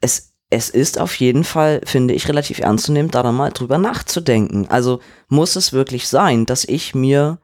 es, 0.00 0.34
es 0.50 0.70
ist 0.70 0.98
auf 0.98 1.14
jeden 1.16 1.44
Fall, 1.44 1.80
finde 1.84 2.14
ich, 2.14 2.28
relativ 2.28 2.58
ernst 2.60 2.86
zu 2.86 2.92
nehmen, 2.92 3.10
da 3.10 3.22
dann 3.22 3.34
mal 3.34 3.50
drüber 3.50 3.78
nachzudenken. 3.78 4.66
Also 4.68 5.00
muss 5.28 5.56
es 5.56 5.72
wirklich 5.72 6.08
sein, 6.08 6.46
dass 6.46 6.64
ich 6.64 6.94
mir 6.94 7.38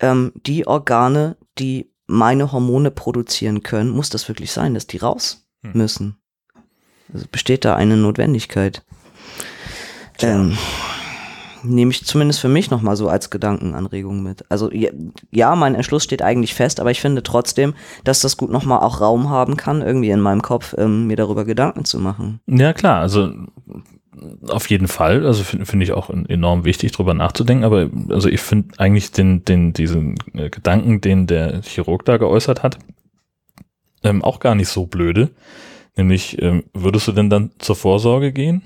ähm, 0.00 0.32
die 0.34 0.66
Organe, 0.66 1.36
die 1.58 1.90
meine 2.06 2.52
Hormone 2.52 2.90
produzieren 2.90 3.62
können, 3.62 3.90
muss 3.90 4.10
das 4.10 4.28
wirklich 4.28 4.52
sein, 4.52 4.74
dass 4.74 4.86
die 4.86 4.98
raus 4.98 5.44
Hm. 5.64 5.72
müssen. 5.74 6.16
Also 7.12 7.26
besteht 7.30 7.64
da 7.64 7.74
eine 7.74 7.96
Notwendigkeit. 7.96 8.82
Ähm, 10.20 10.56
nehme 11.64 11.90
ich 11.90 12.04
zumindest 12.04 12.40
für 12.40 12.48
mich 12.48 12.70
nochmal 12.70 12.96
so 12.96 13.08
als 13.08 13.30
Gedankenanregung 13.30 14.22
mit. 14.22 14.44
Also 14.48 14.70
ja, 15.30 15.56
mein 15.56 15.74
Entschluss 15.74 16.04
steht 16.04 16.22
eigentlich 16.22 16.54
fest, 16.54 16.80
aber 16.80 16.90
ich 16.90 17.00
finde 17.00 17.22
trotzdem, 17.22 17.74
dass 18.04 18.20
das 18.20 18.36
gut 18.36 18.50
nochmal 18.50 18.80
auch 18.80 19.00
Raum 19.00 19.30
haben 19.30 19.56
kann, 19.56 19.82
irgendwie 19.82 20.10
in 20.10 20.20
meinem 20.20 20.42
Kopf 20.42 20.74
ähm, 20.78 21.06
mir 21.06 21.16
darüber 21.16 21.44
Gedanken 21.44 21.84
zu 21.84 21.98
machen. 21.98 22.40
Ja, 22.46 22.72
klar, 22.72 23.00
also 23.00 23.30
auf 24.48 24.68
jeden 24.70 24.88
Fall. 24.88 25.26
Also 25.26 25.42
finde 25.42 25.66
find 25.66 25.82
ich 25.82 25.92
auch 25.92 26.10
enorm 26.10 26.64
wichtig, 26.64 26.92
drüber 26.92 27.14
nachzudenken. 27.14 27.64
Aber 27.64 27.90
also 28.08 28.28
ich 28.28 28.40
finde 28.40 28.78
eigentlich 28.78 29.12
den, 29.12 29.44
den, 29.44 29.72
diesen 29.72 30.16
äh, 30.34 30.50
Gedanken, 30.50 31.00
den 31.00 31.26
der 31.26 31.62
Chirurg 31.62 32.04
da 32.04 32.16
geäußert 32.16 32.62
hat, 32.62 32.78
ähm, 34.02 34.22
auch 34.22 34.40
gar 34.40 34.54
nicht 34.54 34.68
so 34.68 34.86
blöde. 34.86 35.30
Nämlich, 35.96 36.40
ähm, 36.42 36.64
würdest 36.72 37.08
du 37.08 37.12
denn 37.12 37.30
dann 37.30 37.50
zur 37.58 37.76
Vorsorge 37.76 38.32
gehen? 38.32 38.62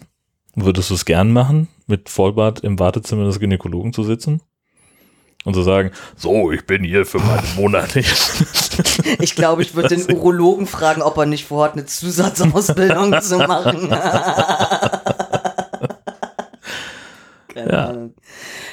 Würdest 0.54 0.90
du 0.90 0.94
es 0.94 1.04
gern 1.04 1.32
machen, 1.32 1.68
mit 1.86 2.08
Vollbart 2.08 2.60
im 2.60 2.78
Wartezimmer 2.78 3.24
des 3.24 3.38
Gynäkologen 3.40 3.92
zu 3.92 4.02
sitzen? 4.04 4.40
Und 5.44 5.54
zu 5.54 5.62
sagen, 5.62 5.92
so, 6.16 6.50
ich 6.50 6.66
bin 6.66 6.82
hier 6.84 7.06
für 7.06 7.18
meinen 7.20 7.46
Monat. 7.56 7.90
Ich 9.20 9.34
glaube, 9.34 9.62
ich 9.62 9.74
würde 9.74 9.96
den 9.96 10.16
Urologen 10.16 10.68
fragen, 10.68 11.02
ob 11.02 11.16
er 11.16 11.26
nicht 11.26 11.44
vorhat, 11.46 11.72
eine 11.72 11.84
Zusatzausbildung 11.86 13.20
zu 13.20 13.38
machen. 13.38 13.88
Keine 17.48 17.72
Ja. 17.72 17.86
Ahnung. 17.88 18.14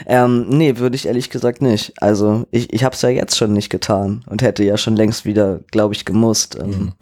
Ähm, 0.07 0.47
nee, 0.49 0.77
würde 0.77 0.95
ich 0.95 1.07
ehrlich 1.07 1.29
gesagt 1.29 1.61
nicht. 1.61 1.93
Also 2.01 2.45
ich, 2.51 2.71
ich 2.73 2.83
habe 2.83 2.95
es 2.95 3.01
ja 3.01 3.09
jetzt 3.09 3.37
schon 3.37 3.53
nicht 3.53 3.69
getan 3.69 4.23
und 4.27 4.41
hätte 4.41 4.63
ja 4.63 4.77
schon 4.77 4.95
längst 4.95 5.25
wieder, 5.25 5.59
glaube 5.71 5.93
ich, 5.93 6.05
gemusst. 6.05 6.57
Ähm, 6.59 6.93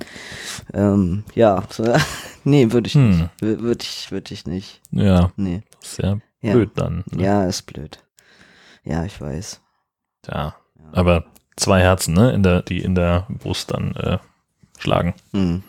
ähm, 0.73 1.23
ja, 1.35 1.63
nee, 2.43 2.71
würde 2.71 2.87
ich 2.87 2.95
nicht. 2.95 3.19
Hm. 3.19 3.29
Würde 3.61 3.83
ich, 3.83 4.11
würde 4.11 4.33
ich 4.33 4.45
nicht. 4.47 4.81
ja, 4.91 5.31
Nee. 5.35 5.61
ist 5.81 5.97
ja, 5.99 6.17
Ja. 6.41 6.53
blöd 6.53 6.71
dann. 6.75 7.03
ne? 7.11 7.23
Ja, 7.23 7.45
ist 7.45 7.63
blöd. 7.63 7.99
Ja, 8.83 9.03
ich 9.05 9.19
weiß. 9.19 9.59
Ja. 10.29 10.55
Aber 10.91 11.25
zwei 11.55 11.81
Herzen, 11.81 12.13
ne, 12.13 12.31
in 12.31 12.43
der, 12.43 12.61
die 12.61 12.81
in 12.81 12.95
der 12.95 13.27
Brust 13.29 13.71
dann 13.71 13.95
äh, 13.95 14.17
schlagen. 14.79 15.13
Hm. 15.31 15.63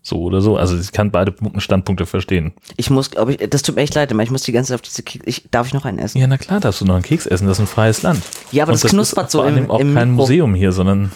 So 0.00 0.22
oder 0.22 0.40
so. 0.40 0.56
Also 0.56 0.78
ich 0.78 0.92
kann 0.92 1.10
beide 1.10 1.34
Standpunkte 1.58 2.06
verstehen. 2.06 2.52
Ich 2.76 2.88
muss, 2.88 3.10
glaube 3.10 3.34
ich, 3.34 3.50
das 3.50 3.62
tut 3.62 3.74
mir 3.76 3.82
echt 3.82 3.94
leid, 3.94 4.10
aber 4.12 4.22
ich 4.22 4.30
muss 4.30 4.42
die 4.42 4.52
ganze 4.52 4.68
Zeit 4.68 4.76
auf 4.76 4.82
diese 4.82 5.02
Keks. 5.02 5.24
Ich, 5.26 5.50
darf 5.50 5.66
ich 5.66 5.74
noch 5.74 5.84
einen 5.84 5.98
essen? 5.98 6.18
Ja, 6.18 6.26
na 6.26 6.38
klar, 6.38 6.60
darfst 6.60 6.80
du 6.80 6.84
noch 6.84 6.94
einen 6.94 7.02
Keks 7.04 7.26
essen, 7.26 7.46
das 7.46 7.58
ist 7.58 7.64
ein 7.64 7.66
freies 7.66 8.02
Land. 8.02 8.22
Ja, 8.52 8.62
aber 8.64 8.72
Und 8.72 8.82
das 8.82 8.90
knuspert 8.90 9.26
ist 9.26 9.32
so 9.32 9.42
im, 9.42 9.46
allem 9.54 9.70
auch 9.70 9.80
im 9.80 9.94
kein 9.94 10.10
Mikro. 10.10 10.22
Museum 10.22 10.54
hier, 10.54 10.72
sondern 10.72 11.12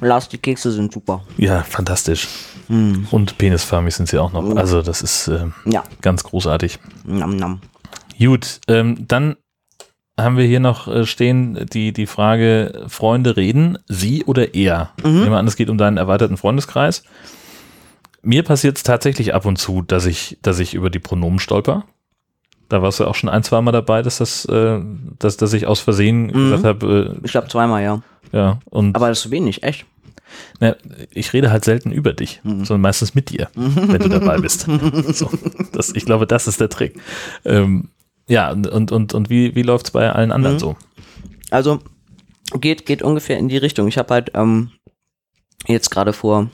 Lars, 0.00 0.28
die 0.28 0.38
Kekse 0.38 0.70
sind 0.70 0.92
super. 0.92 1.22
ja, 1.36 1.62
fantastisch. 1.62 2.28
Hm. 2.68 3.08
Und 3.10 3.38
penisförmig 3.38 3.94
sind 3.94 4.08
sie 4.08 4.18
auch 4.18 4.32
noch. 4.32 4.54
Also 4.56 4.82
das 4.82 5.02
ist 5.02 5.28
äh, 5.28 5.46
Ja, 5.64 5.82
ganz 6.02 6.22
großartig. 6.22 6.78
nam, 7.04 7.36
nam. 7.36 7.60
Gut, 8.18 8.60
ähm, 8.68 9.04
dann 9.08 9.36
haben 10.18 10.36
wir 10.36 10.44
hier 10.44 10.60
noch 10.60 10.88
äh, 10.88 11.06
stehen 11.06 11.66
die, 11.72 11.92
die 11.92 12.06
Frage, 12.06 12.84
Freunde 12.88 13.36
reden, 13.36 13.78
sie 13.86 14.24
oder 14.24 14.54
er? 14.54 14.90
Mhm. 15.02 15.12
Nehmen 15.20 15.30
wir 15.30 15.38
an, 15.38 15.46
es 15.46 15.56
geht 15.56 15.70
um 15.70 15.78
deinen 15.78 15.96
erweiterten 15.96 16.36
Freundeskreis. 16.36 17.04
Mir 18.22 18.42
passiert 18.42 18.76
es 18.76 18.82
tatsächlich 18.82 19.32
ab 19.34 19.46
und 19.46 19.56
zu, 19.56 19.82
dass 19.82 20.04
ich, 20.04 20.38
dass 20.42 20.58
ich 20.58 20.74
über 20.74 20.90
die 20.90 20.98
Pronomen 20.98 21.38
stolper. 21.38 21.84
Da 22.68 22.82
warst 22.82 23.00
du 23.00 23.06
auch 23.06 23.14
schon 23.14 23.30
ein, 23.30 23.42
zwei 23.44 23.60
Mal 23.62 23.72
dabei, 23.72 24.02
dass 24.02 24.18
das, 24.18 24.44
äh, 24.44 24.80
dass, 25.18 25.36
dass 25.38 25.52
ich 25.54 25.66
aus 25.66 25.80
Versehen 25.80 26.28
gesagt 26.32 26.64
habe, 26.64 27.16
Ich 27.22 27.30
glaube 27.32 27.48
zweimal, 27.48 27.82
ja. 27.82 28.02
äh, 28.32 28.36
ja, 28.36 28.58
und 28.66 28.88
Mhm. 28.88 28.94
Aber 28.96 29.08
das 29.08 29.24
ist 29.24 29.30
wenig, 29.30 29.62
echt. 29.62 29.86
na, 30.60 30.76
ich 31.12 31.32
rede 31.32 31.50
halt 31.50 31.64
selten 31.64 31.90
über 31.92 32.12
dich, 32.12 32.40
Mhm. 32.42 32.66
sondern 32.66 32.82
meistens 32.82 33.14
mit 33.14 33.30
dir, 33.30 33.48
wenn 33.54 34.00
du 34.00 34.08
dabei 34.10 34.36
bist. 34.38 34.66
So, 35.14 35.30
das, 35.72 35.94
ich 35.94 36.04
glaube, 36.04 36.26
das 36.26 36.46
ist 36.46 36.60
der 36.60 36.68
Trick. 36.68 37.00
Ähm, 37.46 37.88
ja, 38.28 38.52
und, 38.52 38.92
und, 38.92 39.14
und, 39.14 39.30
wie, 39.30 39.54
wie 39.54 39.62
läuft 39.62 39.86
es 39.86 39.90
bei 39.92 40.12
allen 40.12 40.32
anderen 40.32 40.56
Mhm. 40.56 40.60
so? 40.60 40.76
Also 41.50 41.80
geht, 42.60 42.86
geht 42.86 43.02
ungefähr 43.02 43.38
in 43.38 43.48
die 43.48 43.56
Richtung. 43.56 43.88
Ich 43.88 43.98
habe 43.98 44.14
halt 44.14 44.30
ähm, 44.34 44.70
jetzt 45.66 45.90
gerade 45.90 46.12
vor 46.12 46.48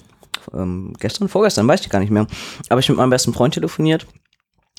ähm, 0.53 0.95
gestern, 0.99 1.29
vorgestern, 1.29 1.68
weiß 1.68 1.81
ich 1.83 1.91
gar 1.91 2.01
nicht 2.01 2.11
mehr, 2.11 2.27
aber 2.68 2.81
ich 2.81 2.89
mit 2.89 2.99
meinem 2.99 3.11
besten 3.11 3.33
Freund 3.33 3.55
telefoniert 3.55 4.07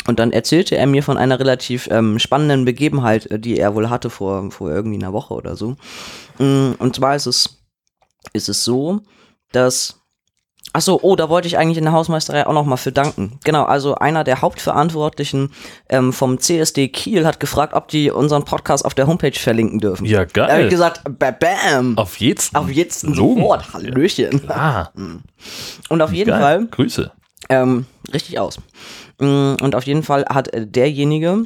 und 0.08 0.20
dann 0.20 0.32
erzählte 0.32 0.78
er 0.78 0.88
mir 0.88 1.04
von 1.04 1.18
einer 1.18 1.40
relativ 1.40 1.88
ähm, 1.92 2.20
spannenden 2.20 2.66
Begebenheit, 2.66 3.26
äh, 3.32 3.40
die 3.40 3.58
er 3.58 3.76
wohl 3.76 3.90
hatte 3.90 4.10
vor, 4.10 4.52
vor 4.52 4.70
irgendwie 4.70 4.98
einer 4.98 5.14
Woche 5.14 5.34
oder 5.34 5.56
so. 5.56 5.76
Mm, 6.38 6.74
Und 6.78 6.96
zwar 6.96 7.16
ist 7.16 7.26
es, 7.26 7.64
ist 8.34 8.50
es 8.50 8.64
so, 8.64 9.02
dass 9.52 10.02
Ach 10.78 10.82
so, 10.82 11.00
oh, 11.02 11.16
da 11.16 11.30
wollte 11.30 11.48
ich 11.48 11.58
eigentlich 11.58 11.78
in 11.78 11.86
der 11.86 11.94
Hausmeisterei 11.94 12.46
auch 12.46 12.52
noch 12.52 12.66
mal 12.66 12.76
für 12.76 12.92
danken. 12.92 13.40
Genau, 13.46 13.64
also 13.64 13.96
einer 13.96 14.26
der 14.26 14.42
Hauptverantwortlichen 14.42 15.52
ähm, 15.88 16.12
vom 16.12 16.38
CSD 16.38 16.90
Kiel 16.90 17.26
hat 17.26 17.40
gefragt, 17.40 17.74
ob 17.74 17.88
die 17.88 18.12
unseren 18.12 18.44
Podcast 18.44 18.84
auf 18.84 18.94
der 18.94 19.08
Homepage 19.08 19.32
verlinken 19.40 19.80
dürfen. 19.80 20.04
Ja, 20.06 20.26
Da 20.26 20.44
habe 20.50 20.54
ich 20.54 20.60
geil. 20.64 20.70
gesagt, 20.70 21.02
ba 21.18 21.32
bam. 21.32 21.98
Auf 21.98 22.20
jetzt. 22.20 22.54
Auf 22.56 22.70
jetzt 22.70 23.00
sofort. 23.02 23.74
Hallöchen. 23.74 24.42
Ah, 24.50 24.90
Und 25.90 26.02
auf 26.02 26.12
jeden 26.12 26.32
geil. 26.32 26.42
Fall, 26.42 26.66
Grüße. 26.68 27.10
ähm, 27.50 27.86
richtig 28.14 28.38
aus. 28.40 28.58
Mm, 29.22 29.56
Und 29.62 29.76
auf 29.76 29.86
jeden 29.86 30.04
Fall 30.04 30.26
hat 30.28 30.54
äh, 30.54 30.68
derjenige, 30.68 31.46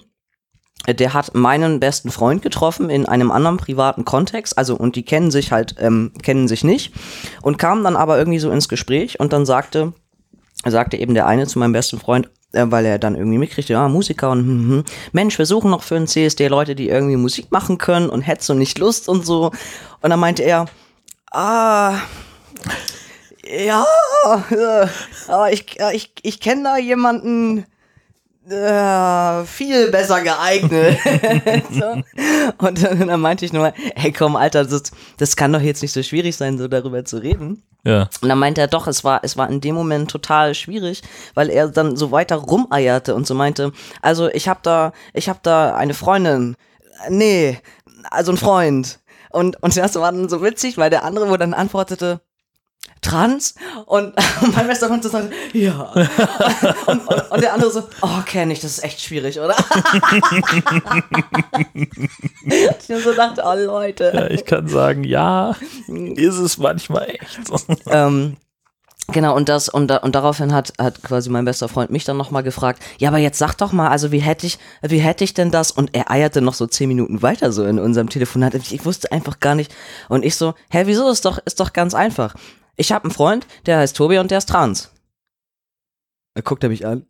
der 0.88 1.14
hat 1.14 1.36
meinen 1.36 1.80
besten 1.80 2.10
Freund 2.10 2.42
getroffen 2.42 2.90
in 2.90 3.06
einem 3.06 3.32
anderen 3.32 3.58
privaten 3.58 4.06
Kontext, 4.06 4.58
also 4.58 4.76
und 4.76 4.96
die 4.96 5.04
kennen 5.04 5.32
sich 5.32 5.52
halt, 5.52 5.76
ähm, 5.80 6.12
kennen 6.24 6.48
sich 6.48 6.64
nicht 6.64 6.94
und 7.42 7.58
kamen 7.58 7.84
dann 7.84 7.96
aber 7.96 8.18
irgendwie 8.18 8.40
so 8.40 8.50
ins 8.50 8.70
Gespräch 8.70 9.20
und 9.20 9.34
dann 9.34 9.46
sagte, 9.46 9.94
sagte 10.66 10.98
eben 10.98 11.14
der 11.14 11.28
eine 11.28 11.48
zu 11.48 11.60
meinem 11.60 11.74
besten 11.74 12.00
Freund, 12.00 12.30
äh, 12.54 12.66
weil 12.70 12.86
er 12.86 12.98
dann 12.98 13.16
irgendwie 13.16 13.38
mitkriegte, 13.38 13.74
ja, 13.74 13.88
Musiker 13.88 14.32
und 14.32 14.40
hm, 14.40 14.70
hm, 14.70 14.84
Mensch, 15.12 15.38
wir 15.38 15.46
suchen 15.46 15.70
noch 15.70 15.84
für 15.84 15.96
einen 15.96 16.08
CSD 16.08 16.48
Leute, 16.48 16.76
die 16.76 16.90
irgendwie 16.90 17.18
Musik 17.18 17.52
machen 17.52 17.78
können 17.78 18.10
und 18.10 18.22
hättest 18.22 18.50
du 18.50 18.54
nicht 18.54 18.80
Lust 18.80 19.08
und 19.08 19.26
so. 19.26 19.52
Und 20.02 20.10
dann 20.10 20.20
meinte 20.20 20.44
er, 20.44 20.66
ah, 21.32 22.00
ja, 23.46 23.86
äh, 24.52 24.88
aber 25.28 25.52
ich, 25.52 25.80
äh, 25.80 25.96
ich, 25.96 26.14
ich 26.22 26.40
kenne 26.40 26.64
da 26.64 26.78
jemanden 26.78 27.66
äh, 28.52 29.46
viel 29.46 29.92
besser 29.92 30.22
geeignet. 30.22 30.98
so. 31.72 32.02
Und 32.58 32.84
dann, 32.84 33.08
dann 33.08 33.22
meinte 33.22 33.46
ich 33.46 33.54
nur, 33.54 33.74
hey 33.96 34.12
komm, 34.12 34.36
Alter, 34.36 34.66
das, 34.66 34.84
das 35.18 35.36
kann 35.36 35.54
doch 35.54 35.62
jetzt 35.62 35.82
nicht 35.82 35.94
so 35.94 36.04
schwierig 36.04 36.36
sein, 36.36 36.58
so 36.58 36.68
darüber 36.68 37.06
zu 37.06 37.18
reden. 37.18 37.64
Ja. 37.86 38.10
Und 38.22 38.30
dann 38.30 38.40
meinte 38.40 38.62
er 38.62 38.68
doch, 38.68 38.88
es 38.88 39.04
war, 39.04 39.22
es 39.24 39.38
war 39.38 39.50
in 39.50 39.62
dem 39.62 39.76
Moment 39.76 40.12
total 40.12 40.54
schwierig, 40.54 41.02
weil 41.34 41.50
er 41.50 41.70
dann 41.70 41.96
so 41.96 42.12
weiter 42.12 42.36
rumeierte 42.36 43.16
und 43.16 43.26
so 43.26 43.34
meinte, 43.34 43.72
also 44.02 44.30
ich 44.30 44.48
hab 44.48 44.64
da, 44.64 44.92
ich 45.14 45.30
hab 45.30 45.44
da 45.44 45.76
eine 45.76 45.94
Freundin. 45.94 46.56
Nee, 47.10 47.58
also 48.12 48.34
ein 48.34 48.38
Freund. 48.38 49.00
Und, 49.32 49.62
und 49.62 49.78
das 49.78 49.96
war 49.96 50.12
dann 50.12 50.28
so 50.28 50.42
witzig, 50.42 50.78
weil 50.78 50.90
der 50.90 51.06
andere, 51.06 51.30
wo 51.30 51.38
dann 51.38 51.54
antwortete, 51.54 52.20
trans? 53.02 53.56
Und 53.86 54.14
mein 54.56 54.68
bester 54.68 54.88
Freund 54.88 55.04
so 55.04 55.10
sagte, 55.10 55.34
ja. 55.54 55.92
Und, 56.86 57.08
und, 57.08 57.32
und 57.32 57.42
der 57.42 57.54
andere 57.54 57.72
so, 57.72 57.84
oh, 58.02 58.22
kenn 58.26 58.50
ich, 58.52 58.60
das 58.62 58.78
ist 58.78 58.84
echt 58.84 59.02
schwierig, 59.02 59.40
oder? 59.40 59.56
ich 62.46 62.90
mir 62.90 63.00
so 63.00 63.14
dachte, 63.14 63.44
oh 63.46 63.54
Leute. 63.54 64.12
ja, 64.14 64.28
ich 64.28 64.46
kann 64.46 64.68
sagen, 64.68 65.04
ja, 65.04 65.56
ist 65.88 66.38
es 66.38 66.58
manchmal 66.58 67.10
echt 67.10 67.48
so. 67.48 67.58
ähm, 67.88 68.38
genau, 69.12 69.36
und 69.36 69.50
das, 69.50 69.70
und, 69.70 69.88
da, 69.88 69.98
und 69.98 70.16
daraufhin 70.16 70.54
hat, 70.54 70.74
hat 70.80 71.04
quasi 71.04 71.30
mein 71.30 71.46
bester 71.46 71.68
Freund 71.68 71.92
mich 71.92 72.06
dann 72.06 72.18
nochmal 72.18 72.44
gefragt, 72.44 72.82
ja, 72.98 73.10
aber 73.10 73.20
jetzt 73.20 73.38
sag 73.38 73.56
doch 73.56 73.72
mal, 73.72 73.90
also 73.90 74.12
wie 74.12 74.20
hätte 74.20 74.48
ich, 74.48 74.58
wie 74.82 75.00
hätte 75.00 75.24
ich 75.24 75.34
denn 75.34 75.52
das? 75.52 75.72
Und 75.72 75.92
er 75.94 76.10
eierte 76.12 76.42
noch 76.42 76.56
so 76.56 76.66
zehn 76.68 76.88
Minuten 76.88 77.22
weiter 77.22 77.52
so 77.52 77.66
in 77.66 77.80
unserem 77.80 78.10
Telefonat. 78.10 78.56
Ich, 78.56 78.74
ich 78.74 78.86
wusste 78.86 79.12
einfach 79.12 79.40
gar 79.40 79.56
nicht. 79.56 79.74
Und 80.08 80.26
ich 80.26 80.36
so, 80.36 80.54
hä, 80.72 80.84
wieso? 80.86 81.10
Ist 81.10 81.26
doch, 81.26 81.40
ist 81.46 81.60
doch 81.60 81.74
ganz 81.74 81.94
einfach. 81.94 82.36
Ich 82.80 82.92
habe 82.94 83.04
einen 83.06 83.12
Freund, 83.14 83.46
der 83.66 83.78
heißt 83.80 83.96
Tobi 83.96 84.18
und 84.20 84.32
der 84.32 84.38
ist 84.38 84.50
trans. 84.50 84.92
Er 86.34 86.42
guckt 86.44 86.64
er 86.64 86.70
mich 86.70 86.86
an. 86.86 87.06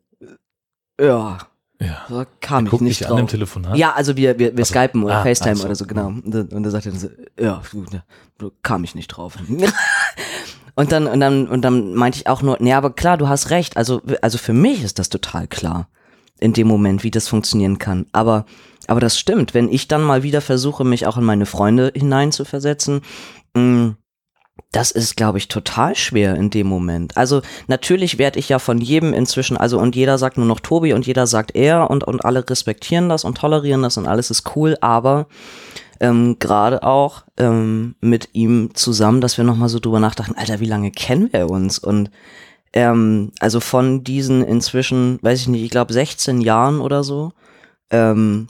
Ja, 0.99 1.37
Ja. 1.79 2.05
so 2.09 2.25
kam 2.41 2.65
ich 2.65 2.81
nicht 2.81 3.01
drauf. 3.03 3.11
an 3.11 3.17
im 3.19 3.27
Telefonat. 3.27 3.77
Ja, 3.77 3.93
also 3.93 4.17
wir, 4.17 4.39
wir, 4.39 4.57
wir 4.57 4.65
so. 4.65 4.73
skypen 4.73 5.03
oder 5.03 5.17
Ah, 5.19 5.23
FaceTime 5.23 5.53
ach 5.53 5.57
so. 5.59 5.65
oder 5.65 5.75
so, 5.75 5.85
genau. 5.85 6.07
Und, 6.07 6.23
dann- 6.33 6.47
und 6.47 6.63
da 6.63 6.71
sagt 6.71 6.87
er 6.87 6.91
dann 6.91 6.99
so, 7.01 7.09
ja, 7.39 7.61
gut, 7.71 7.93
ne, 7.93 8.03
da 8.39 8.47
kam 8.63 8.83
ich 8.83 8.95
nicht 8.95 9.07
drauf. 9.09 9.35
und 10.75 10.91
dann, 10.91 11.07
und 11.07 11.19
dann, 11.19 11.47
und 11.47 11.61
dann 11.61 11.93
meinte 11.93 12.17
ich 12.17 12.27
auch 12.27 12.41
nur, 12.41 12.57
nee, 12.59 12.73
aber 12.73 12.89
klar, 12.91 13.17
du 13.17 13.27
hast 13.27 13.49
recht. 13.51 13.77
Also, 13.77 14.01
also 14.21 14.37
für 14.37 14.53
mich 14.53 14.83
ist 14.83 14.97
das 14.99 15.09
total 15.09 15.47
klar. 15.47 15.87
In 16.39 16.53
dem 16.53 16.67
Moment, 16.67 17.03
wie 17.03 17.11
das 17.11 17.27
funktionieren 17.27 17.77
kann. 17.79 18.07
Aber, 18.13 18.45
aber 18.87 19.01
das 19.01 19.19
stimmt. 19.19 19.53
Wenn 19.53 19.69
ich 19.69 19.87
dann 19.87 20.01
mal 20.01 20.23
wieder 20.23 20.41
versuche, 20.41 20.83
mich 20.85 21.05
auch 21.05 21.17
in 21.17 21.25
meine 21.25 21.45
Freunde 21.45 21.91
hineinzuversetzen, 21.93 23.01
mh, 23.55 23.95
das 24.71 24.91
ist, 24.91 25.17
glaube 25.17 25.39
ich, 25.39 25.47
total 25.47 25.95
schwer 25.95 26.35
in 26.35 26.51
dem 26.51 26.67
Moment. 26.67 27.17
Also 27.17 27.41
natürlich 27.67 28.19
werde 28.19 28.37
ich 28.37 28.49
ja 28.49 28.59
von 28.59 28.79
jedem 28.79 29.13
inzwischen, 29.13 29.57
also 29.57 29.79
und 29.79 29.95
jeder 29.95 30.17
sagt 30.19 30.37
nur 30.37 30.45
noch 30.45 30.59
Tobi 30.59 30.93
und 30.93 31.07
jeder 31.07 31.25
sagt 31.25 31.55
er 31.55 31.89
und, 31.89 32.03
und 32.03 32.23
alle 32.23 32.47
respektieren 32.47 33.09
das 33.09 33.23
und 33.23 33.37
tolerieren 33.37 33.81
das 33.81 33.97
und 33.97 34.05
alles 34.05 34.29
ist 34.29 34.55
cool, 34.55 34.77
aber 34.81 35.27
ähm, 35.99 36.37
gerade 36.37 36.83
auch 36.83 37.23
ähm, 37.37 37.95
mit 37.99 38.29
ihm 38.33 38.75
zusammen, 38.75 39.21
dass 39.21 39.37
wir 39.37 39.43
nochmal 39.43 39.69
so 39.69 39.79
drüber 39.79 39.99
nachdachten, 39.99 40.35
Alter, 40.37 40.59
wie 40.59 40.65
lange 40.65 40.91
kennen 40.91 41.29
wir 41.33 41.49
uns? 41.49 41.79
Und 41.79 42.11
ähm, 42.71 43.31
also 43.39 43.59
von 43.59 44.03
diesen 44.03 44.43
inzwischen, 44.43 45.17
weiß 45.23 45.41
ich 45.41 45.47
nicht, 45.47 45.63
ich 45.63 45.71
glaube 45.71 45.93
16 45.93 46.41
Jahren 46.41 46.79
oder 46.79 47.03
so, 47.03 47.33
ähm, 47.89 48.47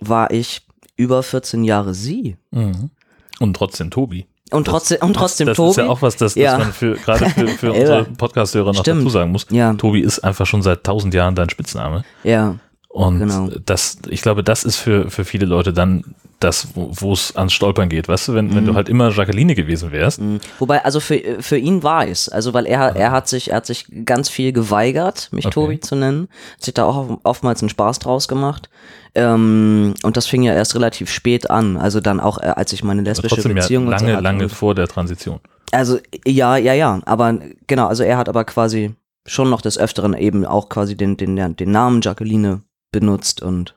war 0.00 0.32
ich 0.32 0.66
über 0.96 1.22
14 1.22 1.62
Jahre 1.62 1.94
sie. 1.94 2.36
Mhm. 2.50 2.90
Und 3.38 3.54
trotzdem 3.54 3.90
Tobi. 3.90 4.26
Und 4.52 4.66
trotzdem, 4.66 4.98
und 5.00 5.14
trotzdem 5.14 5.48
das, 5.48 5.56
Tobi. 5.56 5.68
Das 5.68 5.76
ist 5.78 5.84
ja 5.84 5.88
auch 5.90 6.02
was, 6.02 6.16
das, 6.16 6.34
das 6.34 6.42
Ja. 6.42 6.58
man 6.58 6.72
für, 6.72 6.94
gerade 6.94 7.28
für, 7.30 7.48
für 7.48 7.72
unsere 7.72 8.04
Podcast-Hörer 8.04 8.72
noch 8.72 8.80
Stimmt. 8.80 9.00
dazu 9.00 9.10
sagen 9.10 9.32
muss. 9.32 9.46
Ja. 9.50 9.74
Tobi 9.74 10.00
ist 10.00 10.20
einfach 10.20 10.46
schon 10.46 10.62
seit 10.62 10.84
tausend 10.84 11.14
Jahren 11.14 11.34
dein 11.34 11.50
Spitzname. 11.50 12.04
Ja. 12.22 12.54
Und 12.96 13.18
Genau. 13.18 13.50
das, 13.66 13.98
ich 14.08 14.22
glaube, 14.22 14.42
das 14.42 14.64
ist 14.64 14.76
für, 14.76 15.10
für 15.10 15.26
viele 15.26 15.44
Leute 15.44 15.74
dann 15.74 16.14
das, 16.40 16.68
wo 16.74 17.12
es 17.12 17.36
ans 17.36 17.52
Stolpern 17.52 17.90
geht. 17.90 18.08
Weißt 18.08 18.28
du, 18.28 18.32
wenn, 18.34 18.54
wenn 18.54 18.64
du 18.64 18.72
Mhm. 18.72 18.76
halt 18.76 18.88
immer 18.88 19.10
Jacqueline 19.10 19.54
gewesen 19.54 19.92
wärst, 19.92 20.18
Wobei, 20.58 20.82
also 20.82 20.98
für, 21.00 21.20
für 21.40 21.58
ihn 21.58 21.82
war 21.82 22.08
es. 22.08 22.30
Also, 22.30 22.54
weil 22.54 22.64
er, 22.64 22.96
er 22.96 23.10
hat 23.10 23.28
sich, 23.28 23.50
er 23.50 23.56
hat 23.58 23.66
sich 23.66 23.86
ganz 24.06 24.30
viel 24.30 24.52
geweigert, 24.52 25.28
mich 25.30 25.44
Okay. 25.44 25.52
Tobi 25.52 25.80
zu 25.80 25.94
nennen. 25.94 26.28
Hat 26.56 26.64
sich 26.64 26.72
da 26.72 26.84
auch 26.84 27.18
oftmals 27.22 27.60
einen 27.60 27.68
Spaß 27.68 27.98
draus 27.98 28.28
gemacht. 28.28 28.70
Ähm, 29.14 29.92
und 30.02 30.16
das 30.16 30.26
fing 30.26 30.42
ja 30.42 30.54
erst 30.54 30.74
relativ 30.74 31.10
spät 31.10 31.50
an. 31.50 31.76
Also 31.76 32.00
dann 32.00 32.18
auch, 32.20 32.38
äh, 32.38 32.46
als 32.46 32.72
ich 32.72 32.82
meine 32.82 33.02
lesbische 33.02 33.34
trotzdem 33.34 33.56
ja 33.56 33.62
Beziehung 33.62 33.84
so 33.84 33.90
lange, 33.90 34.12
hatte. 34.14 34.22
lange 34.22 34.48
vor 34.48 34.74
der 34.74 34.88
Transition. 34.88 35.40
Also, 35.72 35.98
ja, 36.26 36.56
ja, 36.56 36.72
ja. 36.72 37.00
Aber 37.04 37.38
genau, 37.66 37.88
also 37.88 38.02
er 38.04 38.16
hat 38.16 38.28
aber 38.30 38.44
quasi 38.44 38.94
schon 39.26 39.50
noch 39.50 39.60
des 39.60 39.76
Öfteren 39.78 40.14
eben 40.14 40.46
auch 40.46 40.68
quasi 40.70 40.96
den, 40.96 41.16
den, 41.16 41.56
den 41.56 41.70
Namen 41.70 42.00
Jacqueline 42.00 42.62
benutzt 43.00 43.42
und 43.42 43.74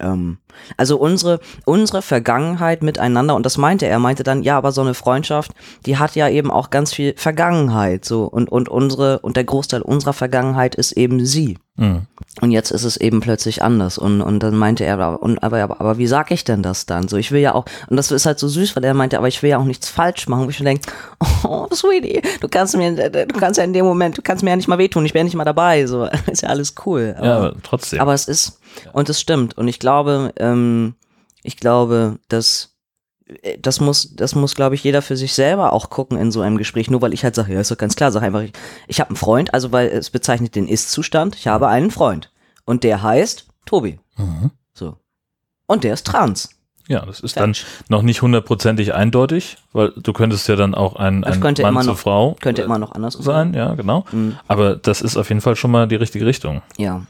ähm, 0.00 0.38
also 0.76 0.98
unsere, 0.98 1.40
unsere 1.64 2.02
Vergangenheit 2.02 2.82
miteinander, 2.82 3.34
und 3.34 3.44
das 3.44 3.58
meinte 3.58 3.86
er, 3.86 3.92
er 3.92 3.98
meinte 3.98 4.22
dann, 4.22 4.42
ja, 4.42 4.56
aber 4.56 4.72
so 4.72 4.80
eine 4.80 4.94
Freundschaft, 4.94 5.52
die 5.86 5.98
hat 5.98 6.16
ja 6.16 6.28
eben 6.28 6.50
auch 6.50 6.70
ganz 6.70 6.92
viel 6.92 7.14
Vergangenheit, 7.16 8.04
so, 8.04 8.24
und, 8.24 8.50
und 8.50 8.68
unsere, 8.68 9.20
und 9.20 9.36
der 9.36 9.44
Großteil 9.44 9.82
unserer 9.82 10.12
Vergangenheit 10.12 10.74
ist 10.74 10.92
eben 10.92 11.24
sie. 11.24 11.58
Mhm. 11.76 12.02
Und 12.40 12.50
jetzt 12.50 12.70
ist 12.70 12.84
es 12.84 12.96
eben 12.98 13.20
plötzlich 13.20 13.62
anders. 13.62 13.96
Und, 13.96 14.20
und 14.20 14.42
dann 14.42 14.54
meinte 14.56 14.84
er, 14.84 14.98
aber, 14.98 15.22
und, 15.22 15.42
aber, 15.42 15.62
aber, 15.62 15.80
aber 15.80 15.98
wie 15.98 16.06
sag 16.06 16.30
ich 16.30 16.44
denn 16.44 16.62
das 16.62 16.86
dann? 16.86 17.08
So, 17.08 17.16
ich 17.16 17.32
will 17.32 17.40
ja 17.40 17.54
auch, 17.54 17.64
und 17.88 17.96
das 17.96 18.10
ist 18.10 18.26
halt 18.26 18.38
so 18.38 18.48
süß, 18.48 18.76
weil 18.76 18.84
er 18.84 18.94
meinte, 18.94 19.18
aber 19.18 19.28
ich 19.28 19.42
will 19.42 19.50
ja 19.50 19.58
auch 19.58 19.64
nichts 19.64 19.88
falsch 19.88 20.28
machen. 20.28 20.44
Wo 20.44 20.50
ich 20.50 20.60
mir 20.60 20.66
denke, 20.66 20.92
oh, 21.44 21.66
Sweetie, 21.72 22.22
du 22.40 22.48
kannst 22.48 22.76
mir, 22.76 23.10
du 23.10 23.26
kannst 23.38 23.58
ja 23.58 23.64
in 23.64 23.72
dem 23.72 23.86
Moment, 23.86 24.16
du 24.16 24.22
kannst 24.22 24.44
mir 24.44 24.50
ja 24.50 24.56
nicht 24.56 24.68
mal 24.68 24.78
wehtun, 24.78 25.06
ich 25.06 25.14
wäre 25.14 25.24
nicht 25.24 25.34
mal 25.34 25.44
dabei. 25.44 25.86
So, 25.86 26.04
ist 26.30 26.42
ja 26.42 26.50
alles 26.50 26.74
cool. 26.84 27.16
Ja, 27.20 27.38
aber 27.38 27.54
trotzdem. 27.62 28.00
Aber 28.00 28.14
es 28.14 28.28
ist, 28.28 28.59
und 28.92 29.08
es 29.08 29.20
stimmt. 29.20 29.56
Und 29.58 29.68
ich 29.68 29.78
glaube, 29.78 30.32
ähm, 30.36 30.94
ich 31.42 31.56
glaube, 31.56 32.18
dass 32.28 32.76
äh, 33.42 33.58
das 33.58 33.80
muss, 33.80 34.14
das 34.14 34.34
muss, 34.34 34.54
glaube 34.54 34.74
ich, 34.74 34.84
jeder 34.84 35.02
für 35.02 35.16
sich 35.16 35.32
selber 35.34 35.72
auch 35.72 35.90
gucken 35.90 36.18
in 36.18 36.30
so 36.32 36.40
einem 36.40 36.56
Gespräch. 36.58 36.90
Nur 36.90 37.02
weil 37.02 37.14
ich 37.14 37.24
halt 37.24 37.34
sage, 37.34 37.52
ja, 37.54 37.60
ist 37.60 37.70
doch 37.70 37.78
ganz 37.78 37.96
klar, 37.96 38.12
sag 38.12 38.22
einfach, 38.22 38.42
ich, 38.42 38.52
ich 38.88 39.00
habe 39.00 39.10
einen 39.10 39.16
Freund, 39.16 39.54
also 39.54 39.72
weil 39.72 39.88
es 39.88 40.10
bezeichnet 40.10 40.54
den 40.54 40.68
Ist-Zustand. 40.68 41.36
Ich 41.36 41.46
habe 41.46 41.68
einen 41.68 41.90
Freund. 41.90 42.30
Und 42.64 42.84
der 42.84 43.02
heißt 43.02 43.46
Tobi. 43.66 43.98
Mhm. 44.16 44.50
So. 44.74 44.96
Und 45.66 45.84
der 45.84 45.94
ist 45.94 46.06
trans. 46.06 46.50
Ja, 46.88 47.06
das 47.06 47.20
ist 47.20 47.36
dann 47.36 47.54
noch 47.88 48.02
nicht 48.02 48.20
hundertprozentig 48.20 48.94
eindeutig, 48.94 49.58
weil 49.72 49.92
du 49.96 50.12
könntest 50.12 50.48
ja 50.48 50.56
dann 50.56 50.74
auch 50.74 50.96
ein, 50.96 51.22
Das 51.22 51.36
ein 51.36 51.40
könnte 51.40 51.62
Mann 51.70 51.86
noch- 51.86 51.96
Frau 51.96 52.36
Könnte 52.40 52.62
äh, 52.62 52.64
immer 52.64 52.80
noch 52.80 52.90
anders 52.92 53.14
sein, 53.14 53.54
ja, 53.54 53.74
genau. 53.74 54.04
Mhm. 54.10 54.36
Aber 54.48 54.74
das 54.74 55.00
ist 55.00 55.16
auf 55.16 55.28
jeden 55.28 55.40
Fall 55.40 55.54
schon 55.54 55.70
mal 55.70 55.86
die 55.86 55.94
richtige 55.94 56.26
Richtung. 56.26 56.62
Ja. 56.78 57.02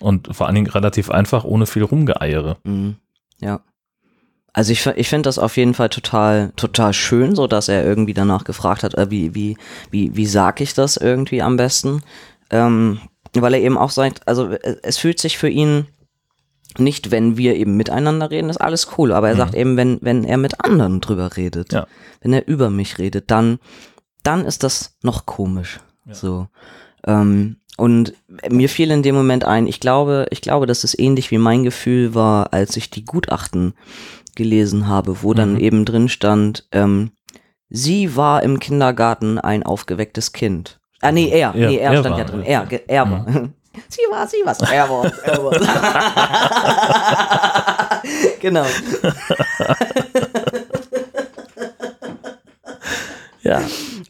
Und 0.00 0.34
vor 0.34 0.46
allen 0.46 0.54
Dingen 0.54 0.66
relativ 0.70 1.10
einfach, 1.10 1.44
ohne 1.44 1.66
viel 1.66 1.82
Rumgeeiere. 1.82 2.58
Mhm. 2.64 2.96
Ja. 3.40 3.60
Also 4.52 4.72
ich, 4.72 4.86
ich 4.86 5.08
finde 5.08 5.28
das 5.28 5.38
auf 5.38 5.56
jeden 5.58 5.74
Fall 5.74 5.90
total, 5.90 6.52
total 6.56 6.94
schön, 6.94 7.34
so 7.36 7.46
dass 7.46 7.68
er 7.68 7.84
irgendwie 7.84 8.14
danach 8.14 8.44
gefragt 8.44 8.82
hat, 8.82 8.94
äh, 8.94 9.10
wie, 9.10 9.34
wie, 9.34 9.56
wie, 9.90 10.16
wie 10.16 10.26
sag 10.26 10.60
ich 10.62 10.72
das 10.72 10.96
irgendwie 10.96 11.42
am 11.42 11.56
besten? 11.56 12.02
Ähm, 12.50 13.00
weil 13.34 13.52
er 13.54 13.60
eben 13.60 13.76
auch 13.76 13.90
sagt, 13.90 14.26
also 14.26 14.50
äh, 14.52 14.76
es 14.82 14.96
fühlt 14.96 15.18
sich 15.20 15.36
für 15.36 15.48
ihn 15.50 15.86
nicht, 16.78 17.10
wenn 17.10 17.36
wir 17.36 17.56
eben 17.56 17.76
miteinander 17.76 18.30
reden, 18.30 18.50
ist 18.50 18.60
alles 18.60 18.88
cool, 18.98 19.12
aber 19.12 19.28
er 19.28 19.36
sagt 19.36 19.54
eben, 19.54 19.76
wenn, 19.76 19.98
wenn 20.02 20.24
er 20.24 20.36
mit 20.36 20.62
anderen 20.64 21.00
drüber 21.00 21.36
redet, 21.36 21.72
Ja. 21.72 21.86
wenn 22.20 22.32
er 22.32 22.46
über 22.48 22.70
mich 22.70 22.98
redet, 22.98 23.30
dann, 23.30 23.58
dann 24.22 24.44
ist 24.44 24.62
das 24.62 24.96
noch 25.02 25.24
komisch. 25.26 25.80
So. 26.10 26.48
Ähm, 27.06 27.56
und 27.76 28.14
mir 28.50 28.68
fiel 28.68 28.90
in 28.90 29.02
dem 29.02 29.14
Moment 29.14 29.44
ein, 29.44 29.66
ich 29.66 29.80
glaube, 29.80 30.26
ich 30.30 30.40
glaube, 30.40 30.66
dass 30.66 30.82
es 30.84 30.98
ähnlich 30.98 31.30
wie 31.30 31.38
mein 31.38 31.62
Gefühl 31.62 32.14
war, 32.14 32.52
als 32.52 32.76
ich 32.76 32.90
die 32.90 33.04
Gutachten 33.04 33.74
gelesen 34.34 34.86
habe, 34.88 35.22
wo 35.22 35.34
dann 35.34 35.58
eben 35.60 35.84
drin 35.84 36.08
stand, 36.08 36.66
ähm, 36.72 37.10
sie 37.70 38.16
war 38.16 38.42
im 38.42 38.60
Kindergarten 38.60 39.38
ein 39.38 39.62
aufgewecktes 39.62 40.32
Kind. 40.32 40.78
Ah, 41.02 41.12
nee, 41.12 41.28
er, 41.28 41.54
Er- 41.54 41.68
nee, 41.68 41.76
er, 41.76 41.92
er 41.92 42.00
stand 42.00 42.10
war, 42.14 42.18
ja 42.18 42.24
drin. 42.24 42.44
ja. 42.46 42.66
Er, 42.70 42.88
er 42.90 43.10
war. 43.10 43.26
Sie 43.90 44.00
war, 44.10 44.26
sie 44.26 44.38
war, 44.42 44.56
er 44.72 44.88
war, 44.88 45.04
er 45.24 45.44
war. 45.44 45.52
genau. 48.40 48.64
Ja. 53.42 53.62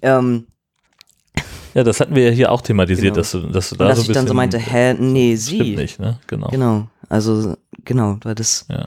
Ähm, 0.02 0.46
Ja, 1.76 1.84
das 1.84 2.00
hatten 2.00 2.14
wir 2.14 2.24
ja 2.24 2.30
hier 2.30 2.50
auch 2.52 2.62
thematisiert, 2.62 3.14
Genau. 3.14 3.16
dass 3.16 3.30
du, 3.32 3.40
dass 3.40 3.68
du 3.70 3.76
da 3.76 3.84
und 3.84 3.90
dass 3.90 3.98
so 3.98 4.02
ich 4.04 4.08
ein 4.10 4.14
dann 4.14 4.26
so 4.28 4.32
meinte, 4.34 4.58
hä, 4.58 4.94
nee, 4.94 5.36
Stimmt 5.36 5.64
sie. 5.64 5.76
nicht, 5.76 5.98
ne? 6.00 6.18
Genau. 6.26 6.48
Genau, 6.48 6.86
also 7.10 7.54
genau, 7.84 8.16
weil 8.22 8.34
das, 8.34 8.64
Ja. 8.70 8.86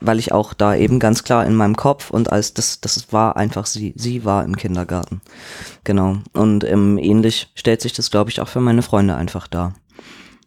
weil 0.00 0.18
ich 0.18 0.32
auch 0.32 0.54
da 0.54 0.74
eben 0.74 1.00
ganz 1.00 1.22
klar 1.22 1.44
in 1.44 1.54
meinem 1.54 1.76
Kopf 1.76 2.10
und 2.10 2.32
als 2.32 2.54
das, 2.54 2.80
das 2.80 3.12
war 3.12 3.36
einfach 3.36 3.66
sie, 3.66 3.92
sie 3.96 4.24
war 4.24 4.44
im 4.44 4.56
Kindergarten. 4.56 5.20
Genau. 5.84 6.16
Und 6.32 6.64
ähm, 6.64 6.96
ähnlich 6.96 7.50
stellt 7.54 7.82
sich 7.82 7.92
das, 7.92 8.10
glaube 8.10 8.30
ich, 8.30 8.40
auch 8.40 8.48
für 8.48 8.60
meine 8.60 8.80
Freunde 8.82 9.14
einfach 9.14 9.46
dar. 9.46 9.74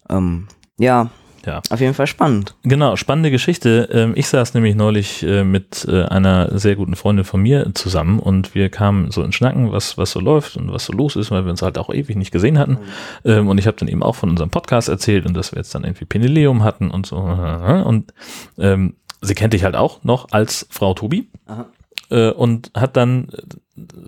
Ähm, 0.10 0.48
ja, 0.80 1.12
Ja. 1.46 1.62
auf 1.70 1.80
jeden 1.80 1.94
Fall 1.94 2.08
spannend. 2.08 2.56
Genau, 2.64 2.96
spannende 2.96 3.32
Geschichte. 3.32 3.90
Ähm, 3.92 4.14
Ich 4.16 4.28
saß 4.28 4.54
nämlich 4.54 4.76
neulich 4.76 5.24
äh, 5.24 5.44
mit 5.44 5.86
äh, 5.90 6.04
einer 6.04 6.58
sehr 6.60 6.76
guten 6.76 6.96
Freundin 6.96 7.26
von 7.26 7.42
mir 7.42 7.72
zusammen 7.74 8.20
und 8.20 8.54
wir 8.54 8.70
kamen 8.70 9.10
so 9.12 9.24
in 9.24 9.32
Schnacken, 9.32 9.72
was, 9.72 9.98
was 9.98 10.12
so 10.12 10.20
läuft 10.20 10.58
und 10.58 10.72
was 10.72 10.86
so 10.86 10.94
los 10.94 11.16
ist, 11.16 11.32
weil 11.32 11.44
wir 11.46 11.52
uns 11.52 11.62
halt 11.62 11.78
auch 11.78 11.90
ewig 11.92 12.16
nicht 12.16 12.32
gesehen 12.32 12.60
hatten. 12.60 12.78
Ähm, 13.26 13.48
Und 13.48 13.58
ich 13.58 13.68
habe 13.68 13.78
dann 13.78 13.88
eben 13.88 14.04
auch 14.04 14.16
von 14.16 14.30
unserem 14.30 14.50
Podcast 14.52 14.88
erzählt 14.90 15.26
und 15.26 15.34
dass 15.36 15.52
wir 15.52 15.58
jetzt 15.58 15.74
dann 15.74 15.84
irgendwie 15.84 16.06
Peneleum 16.06 16.64
hatten 16.64 16.92
und 16.92 17.06
so. 17.06 17.18
Und 17.18 18.14
ähm, 18.58 18.96
sie 19.22 19.36
kennt 19.36 19.54
dich 19.54 19.64
halt 19.64 19.76
auch 19.76 20.04
noch 20.04 20.28
als 20.32 20.68
Frau 20.70 20.94
Tobi 20.94 21.28
Aha. 21.48 21.66
äh, 22.10 22.30
und 22.32 22.72
hat 22.76 22.98
dann 22.98 23.30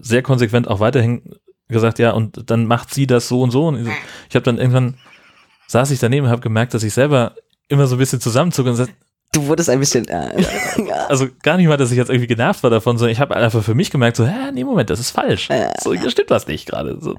sehr 0.01 0.21
konsequent 0.21 0.67
auch 0.67 0.79
weiterhin 0.79 1.21
gesagt, 1.67 1.97
ja, 1.99 2.11
und 2.11 2.49
dann 2.51 2.65
macht 2.67 2.93
sie 2.93 3.07
das 3.07 3.27
so 3.27 3.41
und 3.41 3.51
so. 3.51 3.67
Und 3.67 3.87
ich 4.29 4.35
habe 4.35 4.43
dann 4.43 4.57
irgendwann 4.57 4.95
saß 5.67 5.91
ich 5.91 5.99
daneben 5.99 6.25
und 6.25 6.31
habe 6.31 6.41
gemerkt, 6.41 6.73
dass 6.73 6.83
ich 6.83 6.93
selber 6.93 7.33
immer 7.67 7.87
so 7.87 7.95
ein 7.95 7.99
bisschen 7.99 8.21
zusammenzucke 8.21 8.69
und 8.69 8.75
gesagt, 8.77 8.93
Du 9.33 9.47
wurdest 9.47 9.67
ein 9.67 9.79
bisschen, 9.79 10.07
äh, 10.09 10.39
ja. 10.77 10.93
also 11.09 11.27
gar 11.41 11.57
nicht 11.57 11.67
mal, 11.67 11.75
dass 11.75 11.89
ich 11.89 11.97
jetzt 11.97 12.09
irgendwie 12.09 12.27
genervt 12.27 12.61
war 12.61 12.69
davon, 12.69 12.99
sondern 12.99 13.11
ich 13.13 13.19
habe 13.19 13.35
einfach 13.35 13.63
für 13.63 13.73
mich 13.73 13.89
gemerkt, 13.89 14.15
so, 14.15 14.27
hä, 14.27 14.51
nee, 14.53 14.63
Moment, 14.63 14.91
das 14.91 14.99
ist 14.99 15.09
falsch. 15.09 15.49
So, 15.81 15.91
hier 15.91 16.11
stimmt 16.11 16.29
was 16.29 16.45
nicht 16.45 16.67
gerade. 16.67 16.99
So, 17.01 17.15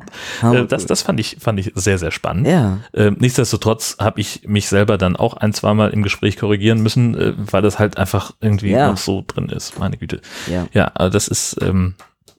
äh, 0.48 0.64
das 0.64 0.86
das 0.86 1.02
fand, 1.02 1.18
ich, 1.18 1.38
fand 1.40 1.58
ich 1.58 1.72
sehr, 1.74 1.98
sehr 1.98 2.12
spannend. 2.12 2.46
Ja. 2.46 2.78
Ähm, 2.94 3.16
nichtsdestotrotz 3.18 3.96
habe 3.98 4.20
ich 4.20 4.42
mich 4.46 4.68
selber 4.68 4.96
dann 4.96 5.16
auch 5.16 5.34
ein, 5.34 5.52
zweimal 5.52 5.90
im 5.90 6.04
Gespräch 6.04 6.36
korrigieren 6.36 6.80
müssen, 6.84 7.16
äh, 7.16 7.32
weil 7.36 7.62
das 7.62 7.80
halt 7.80 7.98
einfach 7.98 8.30
irgendwie 8.40 8.70
Ja. 8.70 8.92
noch 8.92 8.96
so 8.96 9.24
drin 9.26 9.48
ist. 9.48 9.80
Meine 9.80 9.96
Güte. 9.96 10.20
Ja. 10.46 10.68
Ja, 10.72 10.92
also 10.94 11.10
das 11.12 11.26
ist 11.26 11.56
ähm, 11.62 11.96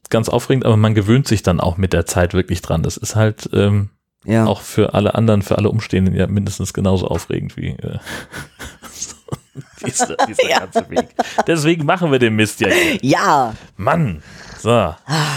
ganz 0.10 0.30
aufregend, 0.30 0.66
aber 0.66 0.78
man 0.78 0.96
gewöhnt 0.96 1.28
sich 1.28 1.44
dann 1.44 1.60
auch 1.60 1.76
mit 1.76 1.92
der 1.92 2.06
Zeit 2.06 2.34
wirklich 2.34 2.62
dran. 2.62 2.82
Das 2.82 2.96
ist 2.96 3.18
halt 3.18 3.50
ähm, 3.52 3.90
ja. 4.26 4.46
auch 4.46 4.62
für 4.62 4.94
alle 4.94 5.16
anderen, 5.16 5.42
für 5.42 5.58
alle 5.58 5.70
Umstehenden 5.70 6.16
ja 6.16 6.28
mindestens 6.28 6.74
genauso 6.74 7.08
aufregend 7.08 7.56
wie 7.58 7.70
äh, 7.70 8.00
dieser, 9.86 10.16
dieser 10.28 10.50
Ja. 10.50 10.60
ganze 10.60 10.90
Weg. 10.90 11.10
Deswegen 11.48 11.86
machen 11.86 12.12
wir 12.12 12.20
den 12.20 12.36
Mist 12.36 12.60
ja 12.62 12.70
hier. 12.70 13.00
ja. 13.02 13.54
Mann. 13.78 14.22
So, 14.60 14.70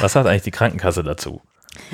was 0.00 0.12
sagt 0.12 0.26
eigentlich 0.26 0.42
die 0.42 0.50
Krankenkasse 0.50 1.02
dazu? 1.02 1.40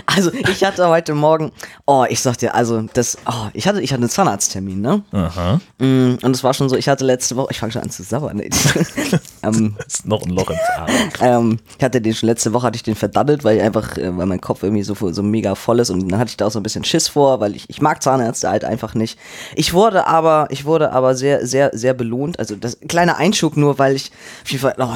Also 0.07 0.33
ich 0.33 0.65
hatte 0.65 0.89
heute 0.89 1.15
Morgen, 1.15 1.53
oh, 1.87 2.05
ich 2.09 2.21
sag 2.21 2.39
dir, 2.39 2.55
also 2.55 2.83
das, 2.95 3.19
oh, 3.27 3.49
ich 3.53 3.67
hatte, 3.69 3.81
ich 3.81 3.93
hatte 3.93 4.03
einen 4.03 4.11
Zahnarzttermin, 4.11 4.81
ne? 4.81 5.03
Aha. 5.13 5.61
Mm, 5.79 6.15
Und 6.23 6.31
es 6.37 6.43
war 6.45 6.55
schon 6.55 6.69
so, 6.69 6.77
ich 6.77 6.89
hatte 6.89 7.05
letzte 7.05 7.37
Woche, 7.37 7.49
ich 7.51 7.59
fange 7.59 7.73
schon 7.73 7.83
an 7.83 7.91
zu 7.91 8.03
sabbern, 8.03 8.41
ey. 8.41 8.51
ähm, 9.43 9.75
Das 9.79 9.87
ist 9.95 10.07
noch 10.07 10.23
ein 10.23 10.31
Loch 10.31 10.51
im 10.51 10.57
Zahn. 10.77 10.91
ähm, 11.21 11.59
ich 11.79 11.85
hatte 11.85 12.01
den 12.01 12.15
schon 12.15 12.29
letzte 12.29 12.53
Woche 12.53 12.67
hatte 12.67 12.77
ich 12.77 12.83
den 12.83 12.95
verdaddelt, 12.97 13.45
weil 13.45 13.57
ich 13.59 13.63
einfach, 13.63 13.97
äh, 13.97 14.17
weil 14.17 14.27
mein 14.27 14.41
Kopf 14.41 14.63
irgendwie 14.63 14.83
so, 14.83 14.95
so 15.13 15.23
mega 15.23 15.55
voll 15.55 15.81
ist 15.81 15.91
und 15.91 16.09
dann 16.11 16.19
hatte 16.19 16.31
ich 16.31 16.37
da 16.37 16.47
auch 16.47 16.51
so 16.51 16.59
ein 16.61 16.63
bisschen 16.63 16.85
Schiss 16.85 17.09
vor, 17.09 17.41
weil 17.41 17.55
ich, 17.57 17.69
ich 17.69 17.81
mag 17.81 18.03
Zahnärzte 18.03 18.49
halt 18.51 18.65
einfach 18.65 18.95
nicht. 18.95 19.19
Ich 19.55 19.73
wurde 19.75 20.07
aber, 20.07 20.49
ich 20.51 20.65
wurde 20.65 20.93
aber 20.93 21.15
sehr, 21.15 21.47
sehr, 21.47 21.71
sehr 21.73 21.95
belohnt. 21.95 22.39
Also 22.39 22.57
das 22.57 22.79
kleine 22.89 23.17
Einschub 23.17 23.57
nur, 23.57 23.79
weil 23.79 23.97
ich 23.97 24.11
auf 24.45 24.51
jeden 24.51 24.63
Fall, 24.63 24.75
oh, 24.79 24.95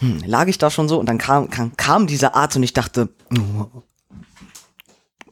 hm, 0.00 0.22
lag 0.26 0.46
ich 0.48 0.58
da 0.58 0.70
schon 0.70 0.88
so 0.88 0.98
und 0.98 1.06
dann 1.08 1.18
kam, 1.18 1.50
kam, 1.50 1.76
kam 1.76 2.06
dieser 2.06 2.34
Arzt 2.34 2.56
und 2.56 2.62
ich 2.62 2.72
dachte, 2.72 3.08
oh, 3.36 3.82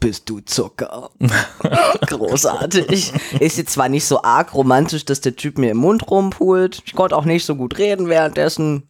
bist 0.00 0.28
du 0.28 0.40
Zucker. 0.40 1.10
Großartig. 2.06 3.12
Ist 3.38 3.58
jetzt 3.58 3.72
zwar 3.72 3.88
nicht 3.88 4.06
so 4.06 4.22
arg 4.22 4.54
romantisch, 4.54 5.04
dass 5.04 5.20
der 5.20 5.36
Typ 5.36 5.58
mir 5.58 5.70
im 5.70 5.76
Mund 5.76 6.10
rumpult. 6.10 6.82
Ich 6.86 6.94
konnte 6.94 7.16
auch 7.16 7.26
nicht 7.26 7.44
so 7.44 7.54
gut 7.54 7.78
reden 7.78 8.08
währenddessen. 8.08 8.88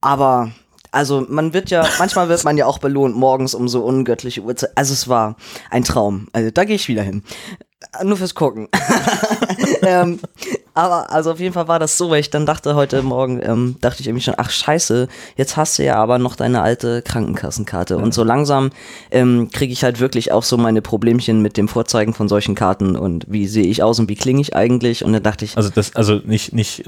Aber, 0.00 0.52
also 0.92 1.26
man 1.28 1.52
wird 1.52 1.70
ja, 1.70 1.86
manchmal 1.98 2.28
wird 2.28 2.44
man 2.44 2.56
ja 2.56 2.66
auch 2.66 2.78
belohnt 2.78 3.16
morgens 3.16 3.54
um 3.54 3.68
so 3.68 3.84
ungöttliche 3.84 4.42
Uhrzeit. 4.42 4.70
Also 4.76 4.94
es 4.94 5.08
war 5.08 5.36
ein 5.70 5.84
Traum. 5.84 6.28
Also 6.32 6.50
da 6.50 6.64
gehe 6.64 6.76
ich 6.76 6.88
wieder 6.88 7.02
hin. 7.02 7.24
Nur 8.02 8.16
fürs 8.16 8.34
Gucken. 8.34 8.68
ähm, 9.82 10.20
Aber 10.78 11.10
also 11.10 11.32
auf 11.32 11.40
jeden 11.40 11.54
Fall 11.54 11.66
war 11.66 11.80
das 11.80 11.98
so, 11.98 12.08
weil 12.08 12.20
ich 12.20 12.30
dann 12.30 12.46
dachte 12.46 12.76
heute 12.76 13.02
Morgen, 13.02 13.40
ähm, 13.42 13.74
dachte 13.80 14.00
ich 14.00 14.06
irgendwie 14.06 14.22
schon, 14.22 14.34
ach 14.36 14.48
scheiße, 14.48 15.08
jetzt 15.36 15.56
hast 15.56 15.76
du 15.76 15.84
ja 15.84 15.96
aber 15.96 16.20
noch 16.20 16.36
deine 16.36 16.62
alte 16.62 17.02
Krankenkassenkarte. 17.02 17.98
Und 17.98 18.14
so 18.14 18.22
langsam 18.22 18.70
ähm, 19.10 19.50
kriege 19.52 19.72
ich 19.72 19.82
halt 19.82 19.98
wirklich 19.98 20.30
auch 20.30 20.44
so 20.44 20.56
meine 20.56 20.80
Problemchen 20.80 21.42
mit 21.42 21.56
dem 21.56 21.66
Vorzeigen 21.66 22.14
von 22.14 22.28
solchen 22.28 22.54
Karten 22.54 22.94
und 22.94 23.26
wie 23.28 23.48
sehe 23.48 23.66
ich 23.66 23.82
aus 23.82 23.98
und 23.98 24.08
wie 24.08 24.14
klinge 24.14 24.40
ich 24.40 24.54
eigentlich. 24.54 25.04
Und 25.04 25.12
dann 25.14 25.24
dachte 25.24 25.44
ich, 25.44 25.56
Also 25.56 25.68
das, 25.68 25.96
also 25.96 26.20
nicht, 26.24 26.52
nicht, 26.52 26.84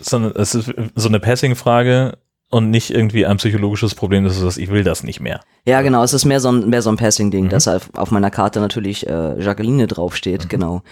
sondern 0.00 0.32
es 0.34 0.54
ist 0.54 0.72
so 0.94 1.08
eine 1.08 1.20
Passing-Frage 1.20 2.16
und 2.48 2.70
nicht 2.70 2.90
irgendwie 2.90 3.26
ein 3.26 3.38
psychologisches 3.38 3.94
Problem, 3.94 4.24
das 4.24 4.36
ist, 4.36 4.42
das, 4.44 4.56
ich 4.58 4.70
will 4.70 4.84
das 4.84 5.02
nicht 5.02 5.20
mehr. 5.20 5.40
ja 5.66 5.80
genau, 5.80 6.02
es 6.02 6.12
ist 6.12 6.26
mehr 6.26 6.38
so 6.38 6.50
ein, 6.50 6.68
mehr 6.68 6.82
so 6.82 6.90
ein 6.90 6.96
Passing-Ding, 6.96 7.48
dass 7.48 7.66
auf, 7.66 7.88
auf 7.94 8.10
meiner 8.10 8.30
Karte 8.30 8.60
natürlich 8.60 9.06
äh, 9.06 9.38
Jacqueline 9.38 9.86
draufsteht, 9.86 10.48
genau. 10.50 10.82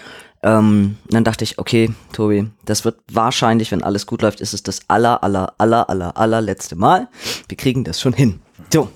Ähm, 0.42 0.96
dann 1.08 1.24
dachte 1.24 1.44
ich, 1.44 1.58
okay, 1.58 1.92
Tobi, 2.12 2.48
das 2.64 2.84
wird 2.84 2.98
wahrscheinlich, 3.12 3.72
wenn 3.72 3.82
alles 3.82 4.06
gut 4.06 4.22
läuft, 4.22 4.40
ist 4.40 4.54
es 4.54 4.62
das 4.62 4.80
aller, 4.88 5.22
aller, 5.22 5.52
aller, 5.58 5.90
aller, 5.90 6.16
allerletzte 6.16 6.76
Mal. 6.76 7.08
Wir 7.48 7.58
kriegen 7.58 7.84
das 7.84 8.00
schon 8.00 8.14
hin. 8.14 8.40
So, 8.72 8.88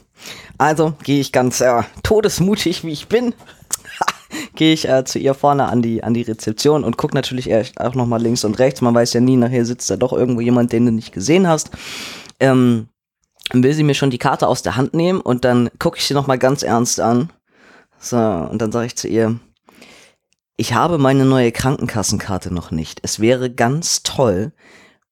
also 0.56 0.94
gehe 1.02 1.20
ich 1.20 1.32
ganz 1.32 1.60
äh, 1.60 1.82
todesmutig, 2.02 2.84
wie 2.84 2.92
ich 2.92 3.08
bin, 3.08 3.34
gehe 4.54 4.72
ich 4.72 4.88
äh, 4.88 5.04
zu 5.04 5.18
ihr 5.18 5.34
vorne 5.34 5.66
an 5.66 5.82
die, 5.82 6.02
an 6.02 6.14
die 6.14 6.22
Rezeption 6.22 6.82
und 6.82 6.96
gucke 6.96 7.14
natürlich 7.14 7.54
auch 7.78 7.94
nochmal 7.94 8.22
links 8.22 8.44
und 8.44 8.58
rechts. 8.58 8.80
Man 8.80 8.94
weiß 8.94 9.12
ja 9.12 9.20
nie, 9.20 9.36
nachher 9.36 9.66
sitzt 9.66 9.90
da 9.90 9.96
doch 9.96 10.14
irgendwo 10.14 10.40
jemand, 10.40 10.72
den 10.72 10.86
du 10.86 10.92
nicht 10.92 11.12
gesehen 11.12 11.46
hast. 11.46 11.70
Ähm, 12.40 12.88
will 13.52 13.74
sie 13.74 13.82
mir 13.82 13.94
schon 13.94 14.10
die 14.10 14.18
Karte 14.18 14.48
aus 14.48 14.62
der 14.62 14.76
Hand 14.76 14.94
nehmen 14.94 15.20
und 15.20 15.44
dann 15.44 15.68
gucke 15.78 15.98
ich 15.98 16.06
sie 16.06 16.14
nochmal 16.14 16.38
ganz 16.38 16.62
ernst 16.62 17.00
an. 17.00 17.30
So, 17.98 18.16
und 18.16 18.60
dann 18.60 18.72
sage 18.72 18.86
ich 18.86 18.96
zu 18.96 19.08
ihr, 19.08 19.38
ich 20.56 20.74
habe 20.74 20.98
meine 20.98 21.24
neue 21.24 21.52
Krankenkassenkarte 21.52 22.52
noch 22.52 22.70
nicht. 22.70 23.00
Es 23.02 23.20
wäre 23.20 23.50
ganz 23.50 24.02
toll, 24.02 24.52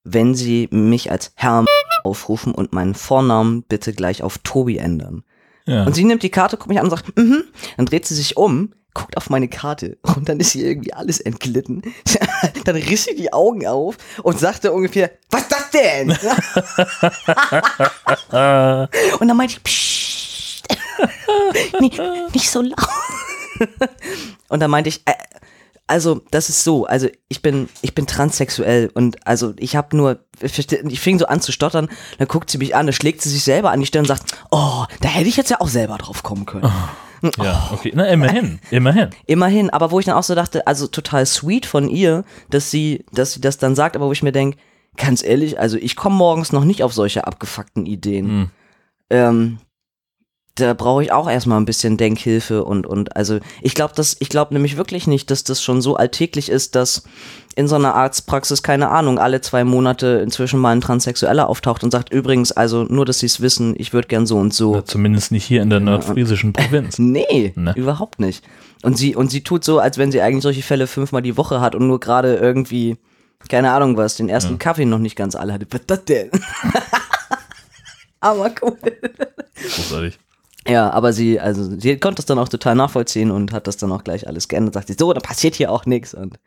wenn 0.03 0.35
Sie 0.35 0.67
mich 0.71 1.11
als 1.11 1.31
Herr 1.35 1.65
aufrufen 2.03 2.53
und 2.53 2.73
meinen 2.73 2.95
Vornamen 2.95 3.63
bitte 3.63 3.93
gleich 3.93 4.23
auf 4.23 4.37
Tobi 4.39 4.77
ändern. 4.77 5.23
Ja. 5.65 5.85
Und 5.85 5.95
sie 5.95 6.03
nimmt 6.03 6.23
die 6.23 6.29
Karte, 6.29 6.57
guckt 6.57 6.69
mich 6.69 6.79
an 6.79 6.85
und 6.85 6.91
sagt, 6.91 7.17
mhm. 7.17 7.45
Dann 7.77 7.85
dreht 7.85 8.05
sie 8.05 8.15
sich 8.15 8.35
um, 8.35 8.73
guckt 8.93 9.15
auf 9.15 9.29
meine 9.29 9.47
Karte 9.47 9.97
und 10.01 10.27
dann 10.27 10.39
ist 10.39 10.55
ihr 10.55 10.65
irgendwie 10.65 10.93
alles 10.93 11.21
entglitten. 11.21 11.83
dann 12.65 12.75
riss 12.75 13.05
sie 13.05 13.15
die 13.15 13.31
Augen 13.31 13.65
auf 13.65 13.97
und 14.23 14.39
sagte 14.39 14.73
ungefähr, 14.73 15.11
was 15.31 15.43
ist 15.43 15.51
das 15.51 15.71
denn? 15.71 16.09
und 19.19 19.27
dann 19.27 19.37
meinte 19.37 19.55
ich, 19.55 19.63
Psst. 19.63 20.67
nicht, 21.79 22.01
nicht 22.33 22.49
so 22.49 22.61
laut. 22.61 22.89
und 24.49 24.59
dann 24.59 24.71
meinte 24.71 24.89
ich, 24.89 25.01
äh, 25.05 25.13
also 25.87 26.21
das 26.31 26.49
ist 26.49 26.63
so, 26.63 26.85
also 26.85 27.07
ich 27.27 27.41
bin 27.41 27.67
ich 27.81 27.93
bin 27.93 28.07
transsexuell 28.07 28.89
und 28.93 29.27
also 29.27 29.53
ich 29.57 29.75
habe 29.75 29.95
nur 29.95 30.19
ich 30.41 30.99
fing 30.99 31.19
so 31.19 31.25
an 31.25 31.41
zu 31.41 31.51
stottern, 31.51 31.89
dann 32.17 32.27
guckt 32.27 32.49
sie 32.49 32.57
mich 32.57 32.75
an, 32.75 32.85
dann 32.85 32.93
schlägt 32.93 33.21
sie 33.21 33.29
sich 33.29 33.43
selber 33.43 33.71
an 33.71 33.79
die 33.79 33.85
Stirn 33.85 34.03
und 34.03 34.07
sagt, 34.07 34.23
"Oh, 34.51 34.85
da 35.01 35.09
hätte 35.09 35.27
ich 35.27 35.37
jetzt 35.37 35.49
ja 35.49 35.59
auch 35.59 35.67
selber 35.67 35.97
drauf 35.97 36.23
kommen 36.23 36.45
können." 36.45 36.71
Ja, 37.37 37.69
okay. 37.71 37.93
Na, 37.95 38.05
immerhin, 38.07 38.59
immerhin. 38.69 39.11
Immerhin, 39.27 39.69
aber 39.69 39.91
wo 39.91 39.99
ich 40.01 40.05
dann 40.05 40.17
auch 40.17 40.23
so 40.23 40.35
dachte, 40.35 40.67
also 40.67 40.87
total 40.87 41.25
sweet 41.25 41.65
von 41.65 41.87
ihr, 41.87 42.25
dass 42.49 42.69
sie 42.69 43.05
dass 43.13 43.31
sie 43.31 43.39
das 43.39 43.57
dann 43.57 43.75
sagt, 43.75 43.95
aber 43.95 44.07
wo 44.07 44.11
ich 44.11 44.23
mir 44.23 44.33
denk, 44.33 44.57
ganz 44.97 45.23
ehrlich, 45.23 45.57
also 45.57 45.77
ich 45.77 45.95
komme 45.95 46.17
morgens 46.17 46.51
noch 46.51 46.65
nicht 46.65 46.83
auf 46.83 46.93
solche 46.93 47.25
abgefuckten 47.25 47.85
Ideen. 47.85 48.27
Hm. 48.27 48.49
Ähm, 49.09 49.57
da 50.55 50.73
brauche 50.75 51.01
ich 51.03 51.11
auch 51.11 51.27
erstmal 51.29 51.59
ein 51.59 51.65
bisschen 51.65 51.97
Denkhilfe 51.97 52.63
und 52.63 52.85
und 52.85 53.15
also 53.15 53.39
ich 53.61 53.73
glaube 53.73 53.93
das 53.95 54.15
ich 54.19 54.29
glaube 54.29 54.53
nämlich 54.53 54.77
wirklich 54.77 55.07
nicht, 55.07 55.31
dass 55.31 55.43
das 55.43 55.63
schon 55.63 55.81
so 55.81 55.95
alltäglich 55.95 56.49
ist, 56.49 56.75
dass 56.75 57.03
in 57.55 57.67
so 57.67 57.75
einer 57.75 57.95
Arztpraxis 57.95 58.61
keine 58.61 58.89
Ahnung 58.89 59.17
alle 59.19 59.41
zwei 59.41 59.63
Monate 59.63 60.21
inzwischen 60.23 60.59
mal 60.59 60.71
ein 60.71 60.81
Transsexueller 60.81 61.49
auftaucht 61.49 61.83
und 61.83 61.91
sagt 61.91 62.11
übrigens 62.11 62.51
also 62.51 62.83
nur, 62.83 63.05
dass 63.05 63.19
sie 63.19 63.25
es 63.27 63.41
wissen, 63.41 63.73
ich 63.77 63.93
würde 63.93 64.07
gern 64.07 64.25
so 64.27 64.37
und 64.37 64.53
so. 64.53 64.75
Ja, 64.75 64.85
Zumindest 64.85 65.31
nicht 65.31 65.45
hier 65.45 65.61
in 65.63 65.69
der 65.71 65.79
nordfriesischen 65.79 66.53
Provinz. 66.53 66.99
Nee, 66.99 67.53
Ne? 67.55 67.73
überhaupt 67.75 68.19
nicht. 68.19 68.43
Und 68.83 68.97
sie 68.97 69.15
und 69.15 69.31
sie 69.31 69.41
tut 69.43 69.63
so, 69.63 69.79
als 69.79 69.97
wenn 69.97 70.11
sie 70.11 70.21
eigentlich 70.21 70.43
solche 70.43 70.61
Fälle 70.63 70.85
fünfmal 70.87 71.21
die 71.23 71.37
Woche 71.37 71.61
hat 71.61 71.73
und 71.73 71.87
nur 71.87 71.99
gerade 71.99 72.35
irgendwie 72.35 72.97
keine 73.49 73.71
Ahnung 73.71 73.97
was, 73.97 74.15
den 74.15 74.29
ersten 74.29 74.57
Kaffee 74.59 74.85
noch 74.85 74.99
nicht 74.99 75.15
ganz 75.15 75.35
alle 75.35 75.53
hatte. 75.53 75.67
Was 75.71 75.81
das 75.87 76.05
denn? 76.05 76.29
Aber 78.19 78.51
cool. 78.61 78.77
Großartig. 79.55 80.17
Ja, 80.67 80.89
aber 80.91 81.13
sie, 81.13 81.39
also 81.39 81.79
sie 81.79 81.97
konnte 81.97 82.21
es 82.21 82.25
dann 82.25 82.39
auch 82.39 82.49
total 82.49 82.75
nachvollziehen 82.75 83.31
und 83.31 83.51
hat 83.51 83.67
das 83.67 83.77
dann 83.77 83.91
auch 83.91 84.03
gleich 84.03 84.27
alles 84.27 84.47
geändert. 84.47 84.75
Sagt 84.75 84.87
sie, 84.87 84.95
so, 84.97 85.11
da 85.13 85.19
passiert 85.19 85.55
hier 85.55 85.71
auch 85.71 85.85
nichts. 85.85 86.13
Und, 86.13 86.39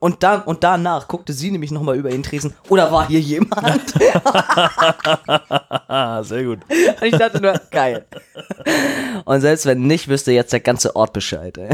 und, 0.00 0.22
dann, 0.22 0.42
und 0.42 0.64
danach 0.64 1.06
guckte 1.06 1.32
sie 1.32 1.52
nämlich 1.52 1.70
nochmal 1.70 1.96
über 1.96 2.10
den 2.10 2.24
Tresen, 2.24 2.54
oder 2.68 2.90
war 2.90 3.06
hier 3.06 3.20
jemand? 3.20 3.90
Sehr 6.26 6.44
gut. 6.44 6.58
und 6.68 7.06
ich 7.06 7.16
dachte 7.16 7.40
nur, 7.40 7.52
geil. 7.70 8.04
Und 9.24 9.40
selbst 9.42 9.66
wenn 9.66 9.86
nicht, 9.86 10.08
wüsste 10.08 10.32
jetzt 10.32 10.52
der 10.52 10.60
ganze 10.60 10.96
Ort 10.96 11.12
Bescheid. 11.12 11.56
Ey. 11.56 11.68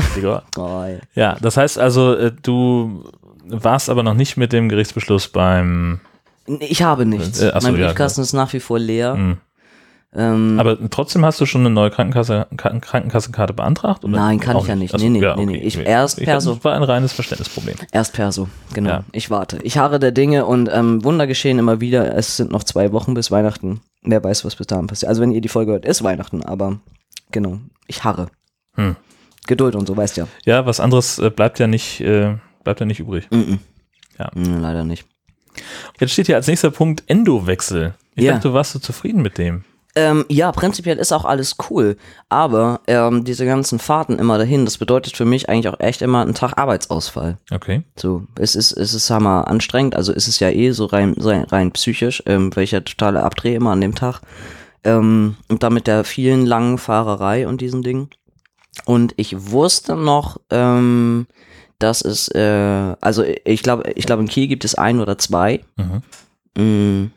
Oh, 0.58 0.82
ey. 0.84 0.98
Ja, 1.14 1.36
das 1.40 1.56
heißt 1.56 1.78
also, 1.78 2.14
äh, 2.14 2.32
du 2.42 3.04
warst 3.48 3.88
aber 3.88 4.02
noch 4.02 4.14
nicht 4.14 4.36
mit 4.36 4.52
dem 4.52 4.68
Gerichtsbeschluss 4.68 5.28
beim, 5.28 6.00
Ich 6.60 6.82
habe 6.82 7.06
nichts. 7.06 7.40
Äh, 7.40 7.52
ach 7.54 7.62
so, 7.62 7.68
mein 7.68 7.80
ja, 7.80 7.86
Briefkasten 7.86 8.20
ist 8.20 8.34
nach 8.34 8.52
wie 8.52 8.60
vor 8.60 8.78
leer. 8.78 9.14
Hm. 9.14 9.38
Ähm, 10.18 10.58
aber 10.58 10.78
trotzdem 10.90 11.24
hast 11.24 11.40
du 11.40 11.46
schon 11.46 11.60
eine 11.60 11.70
neue 11.70 11.90
Krankenkasse, 11.90 12.46
Kranken- 12.56 12.80
Krankenkassenkarte 12.80 13.52
beantragt? 13.52 14.04
Oder? 14.04 14.16
Nein, 14.16 14.40
kann 14.40 14.56
Auch 14.56 14.62
ich 14.62 14.68
ja 14.68 14.74
nicht. 14.76 14.94
Ach 14.94 14.98
so, 14.98 15.04
Nee, 15.04 15.10
nee, 15.10 15.20
ja, 15.22 15.36
nee, 15.36 15.44
nee. 15.46 15.56
okay. 15.58 15.66
Ich- 15.66 15.78
erst 15.78 16.18
ich, 16.18 16.24
Perso. 16.24 16.54
Das 16.54 16.64
war 16.64 16.74
ein 16.74 16.82
reines 16.82 17.12
Verständnisproblem. 17.12 17.76
Erst 17.92 18.14
Perso, 18.14 18.48
genau. 18.72 18.88
Ja. 18.90 19.04
Ich 19.12 19.28
warte. 19.30 19.58
Ich 19.62 19.76
harre 19.78 19.98
der 19.98 20.12
Dinge 20.12 20.46
und 20.46 20.70
ähm, 20.72 21.04
Wunder 21.04 21.26
geschehen 21.26 21.58
immer 21.58 21.80
wieder. 21.80 22.16
Es 22.16 22.36
sind 22.36 22.50
noch 22.50 22.64
zwei 22.64 22.92
Wochen 22.92 23.14
bis 23.14 23.30
Weihnachten. 23.30 23.80
Wer 24.02 24.24
weiß, 24.24 24.44
was 24.44 24.56
bis 24.56 24.66
dahin 24.66 24.86
passiert. 24.86 25.08
Also 25.10 25.20
wenn 25.20 25.32
ihr 25.32 25.40
die 25.40 25.48
Folge 25.48 25.72
hört, 25.72 25.84
ist 25.84 26.02
Weihnachten, 26.02 26.42
aber 26.42 26.78
genau, 27.32 27.58
ich 27.86 28.04
harre. 28.04 28.28
Hm. 28.76 28.96
Geduld 29.46 29.74
und 29.76 29.86
so, 29.86 29.96
weißt 29.96 30.16
ja. 30.16 30.26
Ja, 30.44 30.64
was 30.66 30.80
anderes 30.80 31.18
äh, 31.18 31.30
bleibt 31.30 31.58
ja 31.58 31.66
nicht, 31.66 32.00
äh, 32.00 32.36
bleibt 32.64 32.80
ja 32.80 32.86
nicht 32.86 33.00
übrig. 33.00 33.28
Mhm. 33.30 33.58
Ja. 34.18 34.30
Mm, 34.34 34.60
leider 34.60 34.82
nicht. 34.84 35.04
Jetzt 36.00 36.12
steht 36.12 36.26
hier 36.26 36.36
als 36.36 36.46
nächster 36.46 36.70
Punkt 36.70 37.02
Endowechsel. 37.06 37.94
Ich 38.14 38.24
Ja. 38.24 38.32
dachte, 38.34 38.48
du 38.48 38.54
warst 38.54 38.72
so 38.72 38.78
zufrieden 38.78 39.22
mit 39.22 39.38
dem. 39.38 39.64
Ähm, 39.98 40.26
ja, 40.28 40.52
prinzipiell 40.52 40.98
ist 40.98 41.10
auch 41.12 41.24
alles 41.24 41.56
cool, 41.70 41.96
aber 42.28 42.80
ähm, 42.86 43.24
diese 43.24 43.46
ganzen 43.46 43.78
Fahrten 43.78 44.18
immer 44.18 44.36
dahin, 44.36 44.66
das 44.66 44.76
bedeutet 44.76 45.16
für 45.16 45.24
mich 45.24 45.48
eigentlich 45.48 45.68
auch 45.68 45.80
echt 45.80 46.02
immer 46.02 46.20
einen 46.20 46.34
Tag 46.34 46.58
Arbeitsausfall. 46.58 47.38
Okay. 47.50 47.82
So, 47.96 48.24
es 48.38 48.54
ist, 48.54 48.72
es 48.72 48.92
ist 48.92 49.08
hammer 49.08 49.48
anstrengend, 49.48 49.96
also 49.96 50.12
ist 50.12 50.28
es 50.28 50.38
ja 50.38 50.50
eh 50.50 50.70
so 50.72 50.84
rein, 50.84 51.14
rein, 51.18 51.44
rein 51.44 51.72
psychisch, 51.72 52.22
ähm, 52.26 52.50
ja 52.54 52.80
totale 52.80 53.22
abdrehe 53.22 53.56
immer 53.56 53.72
an 53.72 53.80
dem 53.80 53.94
Tag. 53.94 54.20
Ähm, 54.84 55.36
und 55.48 55.62
dann 55.62 55.72
mit 55.72 55.86
der 55.86 56.04
vielen 56.04 56.44
langen 56.44 56.76
Fahrerei 56.76 57.48
und 57.48 57.62
diesen 57.62 57.82
Dingen. 57.82 58.10
Und 58.84 59.14
ich 59.16 59.50
wusste 59.50 59.96
noch, 59.96 60.36
ähm, 60.50 61.26
dass 61.78 62.02
es, 62.02 62.28
äh, 62.28 62.94
also 63.00 63.24
ich 63.44 63.62
glaube, 63.62 63.90
ich 63.94 64.04
glaube 64.04 64.22
in 64.22 64.28
Kiel 64.28 64.46
gibt 64.46 64.64
es 64.66 64.74
ein 64.74 65.00
oder 65.00 65.16
zwei, 65.18 65.64
Mhm. 65.76 66.02
mh, 66.56 67.10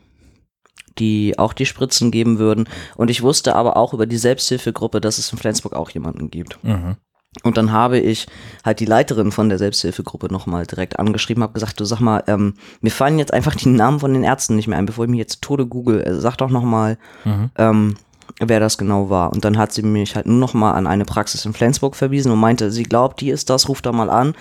die 0.98 1.38
auch 1.38 1.52
die 1.52 1.66
Spritzen 1.66 2.10
geben 2.10 2.38
würden. 2.38 2.68
Und 2.96 3.10
ich 3.10 3.22
wusste 3.22 3.54
aber 3.56 3.76
auch 3.76 3.94
über 3.94 4.06
die 4.06 4.16
Selbsthilfegruppe, 4.16 5.00
dass 5.00 5.18
es 5.18 5.32
in 5.32 5.38
Flensburg 5.38 5.74
auch 5.74 5.90
jemanden 5.90 6.30
gibt. 6.30 6.62
Mhm. 6.62 6.96
Und 7.44 7.56
dann 7.56 7.70
habe 7.70 7.98
ich 7.98 8.26
halt 8.64 8.80
die 8.80 8.86
Leiterin 8.86 9.30
von 9.30 9.48
der 9.48 9.58
Selbsthilfegruppe 9.58 10.26
nochmal 10.32 10.66
direkt 10.66 10.98
angeschrieben, 10.98 11.44
habe 11.44 11.52
gesagt, 11.52 11.78
du 11.78 11.84
sag 11.84 12.00
mal, 12.00 12.24
ähm, 12.26 12.54
mir 12.80 12.90
fallen 12.90 13.20
jetzt 13.20 13.32
einfach 13.32 13.54
die 13.54 13.68
Namen 13.68 14.00
von 14.00 14.12
den 14.12 14.24
Ärzten 14.24 14.56
nicht 14.56 14.66
mehr 14.66 14.78
ein, 14.78 14.86
bevor 14.86 15.04
ich 15.04 15.10
mich 15.10 15.18
jetzt 15.20 15.40
Tode 15.40 15.66
google. 15.66 16.02
Also 16.02 16.20
sag 16.20 16.36
doch 16.38 16.50
nochmal, 16.50 16.98
Mhm. 17.24 17.50
ähm, 17.56 17.96
wer 18.40 18.58
das 18.58 18.78
genau 18.78 19.10
war. 19.10 19.32
Und 19.32 19.44
dann 19.44 19.58
hat 19.58 19.72
sie 19.72 19.82
mich 19.82 20.16
halt 20.16 20.26
nur 20.26 20.38
nochmal 20.38 20.74
an 20.74 20.86
eine 20.88 21.04
Praxis 21.04 21.44
in 21.44 21.52
Flensburg 21.52 21.94
verwiesen 21.94 22.32
und 22.32 22.40
meinte, 22.40 22.70
sie 22.72 22.82
glaubt, 22.82 23.20
die 23.20 23.30
ist 23.30 23.48
das, 23.48 23.68
ruf 23.68 23.80
da 23.80 23.92
mal 23.92 24.10
an. 24.10 24.34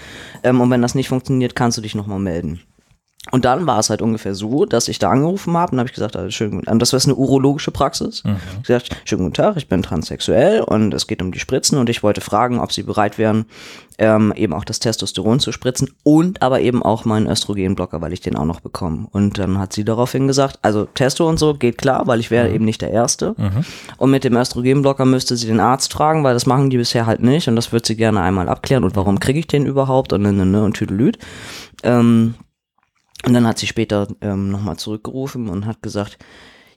Ähm, 0.43 0.59
und 0.59 0.71
wenn 0.71 0.81
das 0.81 0.95
nicht 0.95 1.09
funktioniert, 1.09 1.55
kannst 1.55 1.77
du 1.77 1.81
dich 1.81 1.93
nochmal 1.95 2.19
melden. 2.19 2.61
Und 3.31 3.43
dann 3.43 3.67
war 3.67 3.79
es 3.79 3.89
halt 3.89 4.01
ungefähr 4.01 4.33
so, 4.33 4.65
dass 4.65 4.87
ich 4.87 4.97
da 4.97 5.11
angerufen 5.11 5.55
habe 5.55 5.73
und 5.73 5.79
habe 5.79 5.89
ich 5.89 5.93
gesagt, 5.93 6.15
also 6.15 6.31
schönen 6.31 6.51
guten 6.51 6.65
Tag. 6.65 6.79
Das 6.79 6.93
war 6.93 7.01
eine 7.03 7.15
urologische 7.15 7.69
Praxis. 7.69 8.23
Mhm. 8.23 8.37
Ich 8.61 8.67
gesagt, 8.67 8.89
schönen 9.03 9.23
guten 9.23 9.33
Tag, 9.33 9.57
ich 9.57 9.67
bin 9.67 9.83
transsexuell 9.83 10.61
und 10.61 10.93
es 10.93 11.05
geht 11.05 11.21
um 11.21 11.31
die 11.33 11.39
Spritzen 11.39 11.77
und 11.77 11.89
ich 11.89 12.01
wollte 12.01 12.21
fragen, 12.21 12.59
ob 12.59 12.71
sie 12.71 12.83
bereit 12.83 13.17
wären, 13.17 13.45
ähm, 13.97 14.31
eben 14.37 14.53
auch 14.53 14.63
das 14.63 14.79
Testosteron 14.79 15.41
zu 15.41 15.51
spritzen 15.51 15.91
und 16.03 16.41
aber 16.41 16.61
eben 16.61 16.81
auch 16.81 17.03
meinen 17.03 17.27
Östrogenblocker, 17.27 17.99
weil 17.99 18.13
ich 18.13 18.21
den 18.21 18.37
auch 18.37 18.45
noch 18.45 18.61
bekomme. 18.61 19.07
Und 19.11 19.37
dann 19.37 19.59
hat 19.59 19.73
sie 19.73 19.83
daraufhin 19.83 20.25
gesagt, 20.25 20.57
also 20.61 20.85
Testo 20.85 21.27
und 21.27 21.37
so 21.37 21.53
geht 21.53 21.77
klar, 21.77 22.07
weil 22.07 22.21
ich 22.21 22.31
wäre 22.31 22.49
eben 22.49 22.63
nicht 22.63 22.81
der 22.81 22.91
Erste. 22.91 23.35
Und 23.97 24.11
mit 24.11 24.23
dem 24.23 24.37
Östrogenblocker 24.37 25.03
müsste 25.03 25.35
sie 25.35 25.47
den 25.47 25.59
Arzt 25.59 25.91
fragen, 25.91 26.23
weil 26.23 26.33
das 26.33 26.45
machen 26.45 26.69
die 26.69 26.77
bisher 26.77 27.05
halt 27.05 27.21
nicht 27.21 27.49
und 27.49 27.57
das 27.57 27.73
wird 27.73 27.85
sie 27.85 27.97
gerne 27.97 28.21
einmal 28.21 28.47
abklären 28.47 28.85
und 28.85 28.95
warum 28.95 29.19
kriege 29.19 29.39
ich 29.39 29.47
den 29.47 29.65
überhaupt 29.65 30.13
und 30.13 30.21
ne, 30.21 30.31
ne, 30.31 30.45
ne 30.45 30.63
und 30.63 30.77
Tüdelüt. 30.77 31.19
Ähm, 31.83 32.35
und 33.25 33.33
dann 33.33 33.45
hat 33.47 33.57
sie 33.59 33.67
später 33.67 34.07
ähm, 34.21 34.49
nochmal 34.51 34.77
zurückgerufen 34.77 35.49
und 35.49 35.65
hat 35.65 35.81
gesagt, 35.81 36.17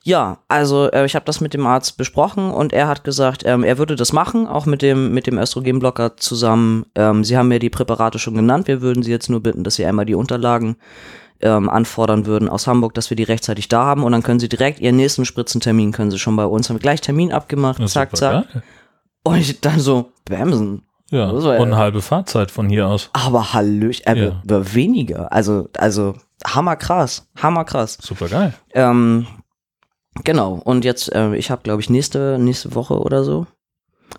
Ja, 0.04 0.38
also 0.48 0.90
äh, 0.90 1.06
ich 1.06 1.14
habe 1.14 1.24
das 1.26 1.40
mit 1.40 1.54
dem 1.54 1.64
Arzt 1.64 1.96
besprochen 1.96 2.50
und 2.50 2.72
er 2.72 2.88
hat 2.88 3.04
gesagt, 3.04 3.44
ähm, 3.46 3.62
er 3.62 3.78
würde 3.78 3.94
das 3.94 4.12
machen, 4.12 4.48
auch 4.48 4.66
mit 4.66 4.82
dem, 4.82 5.14
mit 5.14 5.28
dem 5.28 5.38
Östrogenblocker 5.38 6.16
zusammen. 6.16 6.86
Ähm, 6.96 7.22
sie 7.22 7.36
haben 7.38 7.46
mir 7.48 7.60
die 7.60 7.70
Präparate 7.70 8.18
schon 8.18 8.34
genannt. 8.34 8.66
Wir 8.66 8.80
würden 8.82 9.04
Sie 9.04 9.12
jetzt 9.12 9.30
nur 9.30 9.40
bitten, 9.40 9.62
dass 9.62 9.76
Sie 9.76 9.86
einmal 9.86 10.04
die 10.04 10.16
Unterlagen 10.16 10.74
ähm, 11.40 11.68
anfordern 11.68 12.26
würden 12.26 12.48
aus 12.48 12.66
Hamburg, 12.66 12.94
dass 12.94 13.10
wir 13.10 13.16
die 13.16 13.22
rechtzeitig 13.22 13.68
da 13.68 13.84
haben 13.84 14.02
und 14.02 14.10
dann 14.10 14.24
können 14.24 14.40
Sie 14.40 14.48
direkt 14.48 14.80
Ihren 14.80 14.96
nächsten 14.96 15.24
Spritzentermin 15.24 15.92
können 15.92 16.10
Sie 16.10 16.18
schon 16.18 16.34
bei 16.34 16.46
uns. 16.46 16.68
Haben 16.68 16.76
wir 16.78 16.80
gleich 16.82 17.00
Termin 17.00 17.32
abgemacht, 17.32 17.80
Das 17.80 17.92
zack, 17.92 18.16
zack. 18.16 18.50
geil. 18.52 18.62
Und 19.22 19.36
ich 19.36 19.60
dann 19.60 19.78
so, 19.78 20.10
Bämsen. 20.24 20.82
Ja, 21.12 21.28
und 21.30 21.46
eine 21.46 21.76
halbe 21.76 22.00
Fahrzeit 22.02 22.50
von 22.50 22.68
hier 22.68 22.88
aus. 22.88 23.10
Aber 23.12 23.52
Hallöch, 23.52 24.02
äh, 24.06 24.18
Ja. 24.18 24.42
weniger. 24.74 25.30
Also, 25.32 25.68
also 25.76 26.14
hammerkrass, 26.46 27.28
hammerkrass. 27.40 27.98
Super 28.00 28.28
geil. 28.28 28.54
Ähm, 28.74 29.26
genau, 30.24 30.54
und 30.64 30.84
jetzt, 30.84 31.12
äh, 31.14 31.34
ich 31.36 31.50
habe, 31.50 31.62
glaube 31.62 31.80
ich, 31.80 31.90
nächste, 31.90 32.38
nächste 32.38 32.74
Woche 32.74 32.98
oder 32.98 33.24
so, 33.24 33.46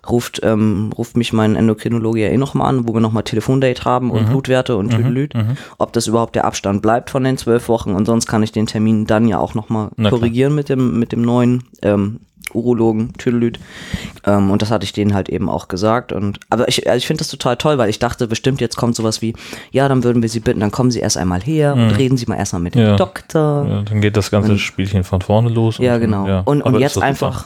ruft, 0.08 0.40
ähm, 0.42 0.90
ruft 0.96 1.16
mich 1.16 1.32
mein 1.32 1.54
Endokrinologe 1.54 2.20
ja 2.22 2.28
eh 2.28 2.36
nochmal 2.36 2.68
an, 2.68 2.88
wo 2.88 2.94
wir 2.94 3.00
nochmal 3.00 3.22
Telefondate 3.22 3.84
haben 3.84 4.10
und 4.10 4.24
Mhm. 4.26 4.30
Blutwerte 4.30 4.76
und 4.76 4.90
Tüdelüt, 4.90 5.34
Mhm. 5.34 5.56
ob 5.78 5.92
das 5.92 6.06
überhaupt 6.08 6.34
der 6.34 6.44
Abstand 6.46 6.82
bleibt 6.82 7.10
von 7.10 7.22
den 7.22 7.38
zwölf 7.38 7.68
Wochen 7.68 7.94
und 7.94 8.04
sonst 8.04 8.26
kann 8.26 8.42
ich 8.42 8.50
den 8.52 8.66
Termin 8.66 9.06
dann 9.06 9.28
ja 9.28 9.38
auch 9.38 9.54
nochmal 9.54 9.90
korrigieren 10.10 10.54
mit 10.54 10.68
dem, 10.68 10.98
mit 10.98 11.12
dem 11.12 11.22
neuen 11.22 11.64
ähm, 11.82 12.20
Urologen 12.52 13.12
Tüdelüt. 13.14 13.58
Ähm, 14.26 14.50
und 14.50 14.62
das 14.62 14.70
hatte 14.70 14.84
ich 14.84 14.92
denen 14.92 15.14
halt 15.14 15.28
eben 15.28 15.48
auch 15.48 15.68
gesagt. 15.68 16.12
Und 16.12 16.38
aber 16.50 16.68
ich, 16.68 16.86
also 16.86 16.98
ich 16.98 17.06
finde 17.06 17.18
das 17.18 17.28
total 17.28 17.56
toll, 17.56 17.78
weil 17.78 17.88
ich 17.90 17.98
dachte, 17.98 18.26
bestimmt 18.28 18.60
jetzt 18.60 18.76
kommt 18.76 18.94
sowas 18.96 19.22
wie, 19.22 19.34
ja, 19.72 19.88
dann 19.88 20.04
würden 20.04 20.22
wir 20.22 20.28
Sie 20.28 20.40
bitten, 20.40 20.60
dann 20.60 20.70
kommen 20.70 20.90
Sie 20.90 21.00
erst 21.00 21.16
einmal 21.16 21.40
her 21.40 21.74
und 21.74 21.90
reden 21.92 22.16
Sie 22.16 22.26
mal 22.26 22.36
erstmal 22.36 22.62
mit 22.62 22.74
dem 22.74 22.82
Mhm. 22.82 22.88
Ja. 22.88 22.96
Doktor. 22.96 23.66
Ja, 23.68 23.82
dann 23.82 24.00
geht 24.00 24.16
das 24.16 24.30
ganze 24.30 24.52
Und- 24.52 24.58
Spielchen 24.58 25.04
von 25.04 25.20
vorne 25.22 25.48
los. 25.48 25.78
Ja, 25.78 25.94
und, 25.94 26.00
genau. 26.00 26.26
ja. 26.26 26.40
Und, 26.44 26.62
und 26.62 26.74
ist 26.74 26.80
jetzt 26.80 26.96
doch 26.96 27.02
super. 27.02 27.44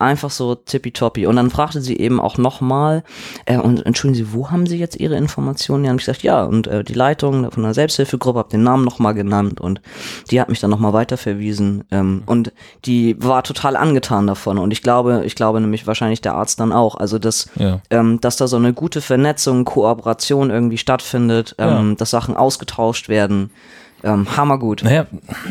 Einfach, 0.00 0.30
so 0.30 0.54
tippitoppi. 0.54 1.26
Und 1.26 1.36
dann 1.36 1.50
fragte 1.50 1.80
sie 1.80 1.96
eben 1.98 2.20
auch 2.20 2.38
nochmal, 2.38 3.02
äh, 3.46 3.58
und 3.58 3.84
entschuldigen 3.86 4.26
Sie, 4.26 4.32
wo 4.32 4.50
haben 4.50 4.66
Sie 4.66 4.78
jetzt 4.78 4.96
Ihre 4.96 5.16
Informationen? 5.16 5.84
Ja, 5.84 5.90
und 5.90 6.00
ich 6.00 6.06
gesagt, 6.06 6.22
ja, 6.22 6.44
und 6.44 6.66
äh, 6.66 6.84
die 6.84 6.94
Leitung 6.94 7.50
von 7.50 7.62
der 7.62 7.74
Selbsthilfegruppe, 7.74 8.38
habe 8.38 8.48
den 8.50 8.62
Namen 8.62 8.84
nochmal 8.84 9.14
genannt 9.14 9.60
und 9.60 9.80
die 10.30 10.40
hat 10.40 10.48
mich 10.48 10.60
dann 10.60 10.70
nochmal 10.70 10.92
weiterverwiesen. 10.92 11.84
Ähm, 11.90 12.22
und 12.26 12.52
die 12.84 13.16
war 13.22 13.42
total 13.42 13.76
angetan 13.76 14.26
davon. 14.26 14.58
Und 14.58 14.72
ich 14.72 14.82
glaube, 14.82 15.22
ich 15.24 15.34
glaube 15.34 15.60
nämlich 15.60 15.86
wahrscheinlich 15.86 16.20
der 16.20 16.34
Arzt 16.34 16.60
dann 16.60 16.72
auch. 16.72 16.96
Also, 16.96 17.18
dass, 17.18 17.48
Ja. 17.56 17.80
ähm, 17.90 18.20
dass 18.20 18.36
da 18.36 18.46
so 18.48 18.56
eine 18.56 18.72
gute 18.72 19.00
Vernetzung, 19.00 19.64
Kooperation 19.64 20.50
irgendwie 20.50 20.78
stattfindet, 20.78 21.54
ähm, 21.58 21.96
dass 21.96 22.10
Sachen 22.10 22.36
ausgetauscht 22.36 23.08
werden. 23.08 23.50
Ähm, 24.02 24.34
hammergut. 24.36 24.82
Naja, 24.82 25.06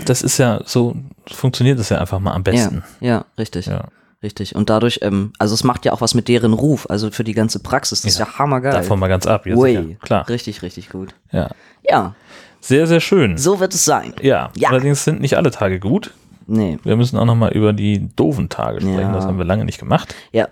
das 0.05 0.23
ist 0.23 0.39
ja 0.39 0.61
so, 0.65 0.95
funktioniert 1.27 1.77
das 1.77 1.89
ja 1.89 1.99
einfach 1.99 2.19
mal 2.19 2.33
am 2.33 2.41
besten. 2.43 2.83
Ja, 2.99 3.07
ja, 3.07 3.25
richtig. 3.37 3.67
Ja. 3.67 3.85
Richtig. 4.21 4.55
Und 4.55 4.69
dadurch, 4.69 4.99
ähm, 5.01 5.31
also 5.39 5.53
es 5.53 5.63
macht 5.63 5.85
ja 5.85 5.93
auch 5.93 6.01
was 6.01 6.13
mit 6.13 6.27
deren 6.27 6.53
Ruf, 6.53 6.87
also 6.89 7.09
für 7.09 7.23
die 7.23 7.33
ganze 7.33 7.59
Praxis. 7.59 8.01
Das 8.01 8.11
ist 8.11 8.19
ja 8.19 8.37
hammergeil. 8.37 8.73
Davon 8.73 8.99
mal 8.99 9.07
ganz 9.07 9.25
ab. 9.25 9.45
Ja. 9.45 9.55
Klar. 10.01 10.27
Richtig, 10.27 10.61
richtig 10.61 10.89
gut. 10.89 11.15
Ja. 11.31 11.49
Ja, 11.89 12.15
Sehr, 12.59 12.85
sehr 12.87 12.99
schön. 12.99 13.37
so 13.37 13.59
wird 13.61 13.73
es 13.73 13.85
sein. 13.85 14.13
Ja. 14.21 14.51
Ja. 14.57 14.69
allerdings 14.69 15.05
sind 15.05 15.21
nicht 15.21 15.37
alle 15.37 15.51
Tage 15.51 15.79
gut. 15.79 16.13
Nee, 16.47 16.79
Wir 16.83 16.95
müssen 16.97 17.17
auch 17.17 17.25
noch 17.25 17.35
mal 17.35 17.53
über 17.53 17.73
die 17.73 18.09
doofen 18.15 18.49
Tage 18.49 18.81
sprechen. 18.81 18.99
Ja. 18.99 19.13
Das 19.13 19.25
haben 19.25 19.37
wir 19.37 19.45
lange 19.45 19.65
nicht 19.65 19.79
gemacht. 19.79 20.13
ja. 20.31 20.47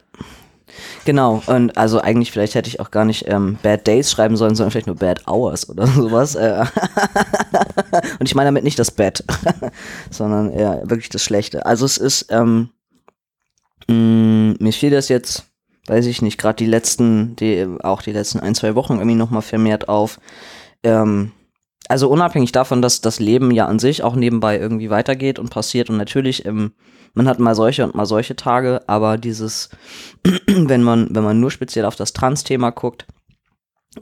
Genau, 1.05 1.41
und 1.47 1.75
also 1.77 2.01
eigentlich 2.01 2.31
vielleicht 2.31 2.53
hätte 2.53 2.69
ich 2.69 2.79
auch 2.79 2.91
gar 2.91 3.03
nicht 3.05 3.25
ähm, 3.27 3.57
Bad 3.63 3.87
Days 3.87 4.11
schreiben 4.11 4.37
sollen, 4.37 4.53
sondern 4.53 4.69
vielleicht 4.71 4.85
nur 4.85 4.97
Bad 4.97 5.25
Hours 5.27 5.67
oder 5.69 5.87
sowas. 5.87 6.35
Äh. 6.35 6.65
und 8.19 8.27
ich 8.27 8.35
meine 8.35 8.49
damit 8.49 8.63
nicht 8.63 8.77
das 8.77 8.91
Bad, 8.91 9.23
sondern 10.11 10.51
eher 10.51 10.81
wirklich 10.85 11.09
das 11.09 11.23
Schlechte. 11.23 11.65
Also 11.65 11.85
es 11.85 11.97
ist, 11.97 12.27
ähm, 12.29 12.69
mh, 13.87 14.55
mir 14.59 14.73
fiel 14.73 14.91
das 14.91 15.09
jetzt, 15.09 15.45
weiß 15.87 16.05
ich 16.05 16.21
nicht, 16.21 16.37
gerade 16.37 16.57
die 16.57 16.69
letzten, 16.69 17.35
die, 17.35 17.65
auch 17.83 18.01
die 18.01 18.11
letzten 18.11 18.39
ein, 18.39 18.55
zwei 18.55 18.75
Wochen 18.75 18.95
irgendwie 18.95 19.15
nochmal 19.15 19.41
vermehrt 19.41 19.89
auf. 19.89 20.19
Ähm, 20.83 21.31
also 21.89 22.09
unabhängig 22.09 22.51
davon, 22.51 22.81
dass 22.81 23.01
das 23.01 23.19
Leben 23.19 23.51
ja 23.51 23.65
an 23.65 23.79
sich 23.79 24.03
auch 24.03 24.15
nebenbei 24.15 24.59
irgendwie 24.59 24.89
weitergeht 24.89 25.39
und 25.39 25.49
passiert 25.49 25.89
und 25.89 25.97
natürlich, 25.97 26.45
ähm, 26.45 26.73
man 27.13 27.27
hat 27.27 27.39
mal 27.39 27.55
solche 27.55 27.85
und 27.85 27.95
mal 27.95 28.05
solche 28.05 28.35
Tage, 28.35 28.81
aber 28.87 29.17
dieses, 29.17 29.69
wenn 30.47 30.83
man, 30.83 31.07
wenn 31.11 31.23
man 31.23 31.39
nur 31.39 31.51
speziell 31.51 31.85
auf 31.85 31.95
das 31.95 32.13
Trans-Thema 32.13 32.71
guckt, 32.71 33.05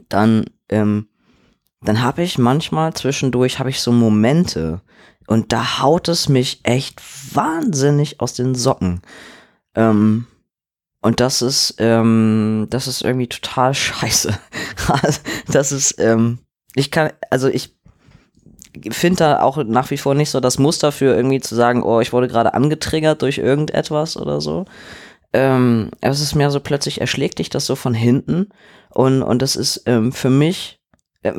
dann, 0.08 0.46
ähm, 0.68 1.08
dann 1.82 2.02
habe 2.02 2.22
ich 2.22 2.38
manchmal 2.38 2.94
zwischendurch, 2.94 3.58
habe 3.58 3.70
ich 3.70 3.80
so 3.80 3.92
Momente 3.92 4.80
und 5.28 5.52
da 5.52 5.80
haut 5.80 6.08
es 6.08 6.28
mich 6.28 6.60
echt 6.64 7.00
wahnsinnig 7.34 8.20
aus 8.20 8.34
den 8.34 8.54
Socken. 8.54 9.00
Ähm, 9.76 10.26
und 11.02 11.20
das 11.20 11.42
ist, 11.42 11.76
ähm, 11.78 12.66
das 12.70 12.88
ist 12.88 13.02
irgendwie 13.02 13.28
total 13.28 13.74
scheiße. 13.74 14.36
das 15.48 15.72
ist, 15.72 16.00
ähm, 16.00 16.40
ich 16.74 16.90
kann, 16.90 17.12
also 17.30 17.48
ich 17.48 17.76
finde 18.90 19.18
da 19.18 19.42
auch 19.42 19.62
nach 19.64 19.90
wie 19.90 19.98
vor 19.98 20.14
nicht 20.14 20.30
so 20.30 20.40
das 20.40 20.58
Muster 20.58 20.92
für 20.92 21.14
irgendwie 21.14 21.40
zu 21.40 21.54
sagen, 21.54 21.82
oh, 21.82 22.00
ich 22.00 22.12
wurde 22.12 22.28
gerade 22.28 22.54
angetriggert 22.54 23.22
durch 23.22 23.38
irgendetwas 23.38 24.16
oder 24.16 24.40
so. 24.40 24.64
Ähm, 25.32 25.90
es 26.00 26.20
ist 26.20 26.34
mehr 26.34 26.50
so 26.50 26.60
plötzlich 26.60 27.00
erschlägt 27.00 27.38
dich 27.38 27.50
das 27.50 27.66
so 27.66 27.76
von 27.76 27.94
hinten 27.94 28.48
und, 28.90 29.22
und 29.22 29.42
das 29.42 29.56
ist 29.56 29.82
ähm, 29.86 30.12
für 30.12 30.30
mich, 30.30 30.80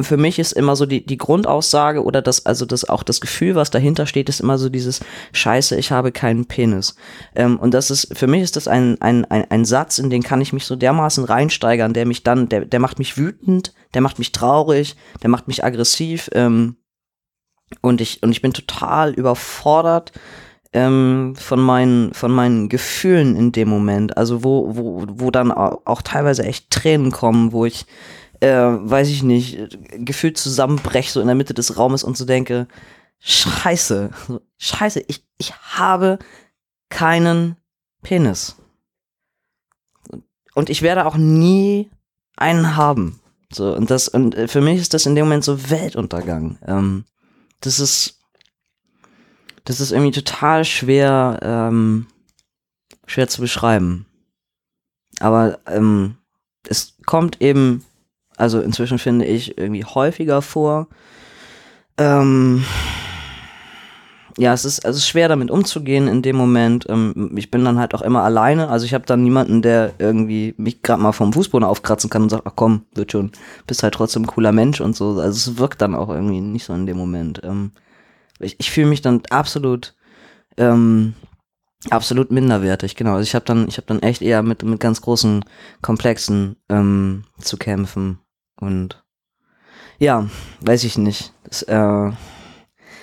für 0.01 0.17
mich 0.17 0.39
ist 0.39 0.51
immer 0.51 0.75
so 0.75 0.85
die, 0.85 1.05
die 1.05 1.17
Grundaussage 1.17 2.03
oder 2.03 2.21
das, 2.21 2.45
also 2.45 2.65
das 2.65 2.87
auch 2.87 3.03
das 3.03 3.21
Gefühl, 3.21 3.55
was 3.55 3.69
dahinter 3.69 4.05
steht, 4.05 4.29
ist 4.29 4.41
immer 4.41 4.57
so 4.57 4.69
dieses 4.69 5.01
Scheiße, 5.33 5.75
ich 5.75 5.91
habe 5.91 6.11
keinen 6.11 6.45
Penis. 6.45 6.95
Ähm, 7.35 7.59
und 7.59 7.73
das 7.73 7.91
ist, 7.91 8.17
für 8.17 8.27
mich 8.27 8.41
ist 8.41 8.55
das 8.55 8.67
ein, 8.67 9.01
ein, 9.01 9.25
ein, 9.25 9.49
ein 9.49 9.65
Satz, 9.65 9.99
in 9.99 10.09
den 10.09 10.23
kann 10.23 10.41
ich 10.41 10.53
mich 10.53 10.65
so 10.65 10.75
dermaßen 10.75 11.23
reinsteigern, 11.23 11.93
der 11.93 12.05
mich 12.05 12.23
dann, 12.23 12.49
der, 12.49 12.65
der 12.65 12.79
macht 12.79 12.99
mich 12.99 13.17
wütend, 13.17 13.73
der 13.93 14.01
macht 14.01 14.19
mich 14.19 14.31
traurig, 14.31 14.95
der 15.23 15.29
macht 15.29 15.47
mich 15.47 15.63
aggressiv, 15.63 16.29
ähm, 16.33 16.77
und 17.81 17.99
ich, 17.99 18.23
und 18.23 18.31
ich 18.31 18.41
bin 18.41 18.53
total 18.53 19.13
überfordert 19.13 20.13
ähm, 20.71 21.33
von, 21.35 21.59
meinen, 21.59 22.13
von 22.13 22.31
meinen 22.31 22.69
Gefühlen 22.69 23.35
in 23.35 23.51
dem 23.51 23.67
Moment. 23.67 24.15
Also 24.15 24.41
wo, 24.41 24.73
wo, 24.75 25.03
wo 25.09 25.31
dann 25.31 25.51
au- 25.51 25.81
auch 25.83 26.01
teilweise 26.01 26.43
echt 26.43 26.69
Tränen 26.69 27.11
kommen, 27.11 27.51
wo 27.51 27.65
ich, 27.65 27.85
äh, 28.39 28.49
weiß 28.49 29.09
ich 29.09 29.23
nicht, 29.23 29.77
gefühlt 29.93 30.37
zusammenbreche 30.37 31.11
so 31.11 31.21
in 31.21 31.27
der 31.27 31.35
Mitte 31.35 31.53
des 31.53 31.77
Raumes 31.77 32.03
und 32.03 32.17
so 32.17 32.25
denke, 32.25 32.67
scheiße, 33.19 34.11
scheiße, 34.57 35.03
ich, 35.07 35.25
ich 35.37 35.53
habe 35.55 36.19
keinen 36.89 37.57
Penis. 38.01 38.55
Und 40.53 40.69
ich 40.69 40.81
werde 40.81 41.05
auch 41.05 41.17
nie 41.17 41.89
einen 42.35 42.75
haben. 42.75 43.19
So, 43.51 43.75
und 43.75 43.89
das, 43.89 44.07
und 44.07 44.35
äh, 44.35 44.47
für 44.47 44.61
mich 44.61 44.79
ist 44.81 44.93
das 44.93 45.05
in 45.05 45.15
dem 45.15 45.25
Moment 45.25 45.43
so 45.43 45.69
Weltuntergang. 45.69 46.57
Ähm, 46.65 47.05
das 47.61 47.79
ist, 47.79 48.19
das 49.65 49.79
ist 49.79 49.91
irgendwie 49.91 50.11
total 50.11 50.65
schwer, 50.65 51.39
ähm, 51.41 52.07
schwer 53.05 53.27
zu 53.27 53.41
beschreiben. 53.41 54.05
Aber 55.19 55.59
ähm, 55.65 56.17
es 56.67 56.97
kommt 57.05 57.41
eben, 57.41 57.85
also 58.37 58.61
inzwischen 58.61 58.99
finde 58.99 59.25
ich, 59.25 59.57
irgendwie 59.57 59.83
häufiger 59.83 60.41
vor. 60.41 60.87
Ähm, 61.97 62.63
ja, 64.37 64.53
es 64.53 64.65
ist, 64.65 64.85
es 64.85 64.97
ist 64.97 65.07
schwer 65.07 65.29
damit 65.29 65.49
umzugehen 65.49 66.07
in 66.07 66.21
dem 66.21 66.35
Moment. 66.35 66.85
Ähm, 66.89 67.31
ich 67.35 67.49
bin 67.49 67.65
dann 67.65 67.79
halt 67.79 67.95
auch 67.95 68.03
immer 68.03 68.21
alleine. 68.21 68.69
Also 68.69 68.85
ich 68.85 68.93
habe 68.93 69.05
dann 69.07 69.23
niemanden, 69.23 69.63
der 69.63 69.93
irgendwie 69.97 70.53
mich 70.57 70.83
gerade 70.83 71.01
mal 71.01 71.11
vom 71.11 71.33
Fußboden 71.33 71.67
aufkratzen 71.67 72.11
kann 72.11 72.21
und 72.21 72.29
sagt, 72.29 72.43
ach 72.45 72.53
komm, 72.55 72.85
wird 72.93 73.11
schon, 73.11 73.31
bist 73.65 73.81
halt 73.81 73.95
trotzdem 73.95 74.23
ein 74.23 74.27
cooler 74.27 74.51
Mensch 74.51 74.79
und 74.79 74.95
so. 74.95 75.19
Also 75.19 75.51
es 75.51 75.57
wirkt 75.57 75.81
dann 75.81 75.95
auch 75.95 76.09
irgendwie 76.09 76.39
nicht 76.39 76.65
so 76.65 76.73
in 76.73 76.85
dem 76.85 76.97
Moment. 76.97 77.41
Ähm, 77.43 77.71
ich 78.39 78.59
ich 78.59 78.69
fühle 78.69 78.87
mich 78.87 79.01
dann 79.01 79.23
absolut, 79.31 79.95
ähm, 80.57 81.15
absolut 81.89 82.31
minderwertig, 82.31 82.95
genau. 82.95 83.13
Also 83.13 83.23
ich 83.23 83.33
habe 83.33 83.45
dann, 83.45 83.67
ich 83.67 83.77
habe 83.77 83.87
dann 83.87 84.03
echt 84.03 84.21
eher 84.21 84.43
mit, 84.43 84.61
mit 84.63 84.79
ganz 84.79 85.01
großen 85.01 85.45
Komplexen 85.81 86.57
ähm, 86.69 87.23
zu 87.41 87.57
kämpfen. 87.57 88.19
Und 88.59 89.03
ja, 89.99 90.29
weiß 90.61 90.83
ich 90.83 90.97
nicht. 90.97 91.33
Das, 91.43 91.63
äh, 91.63 92.11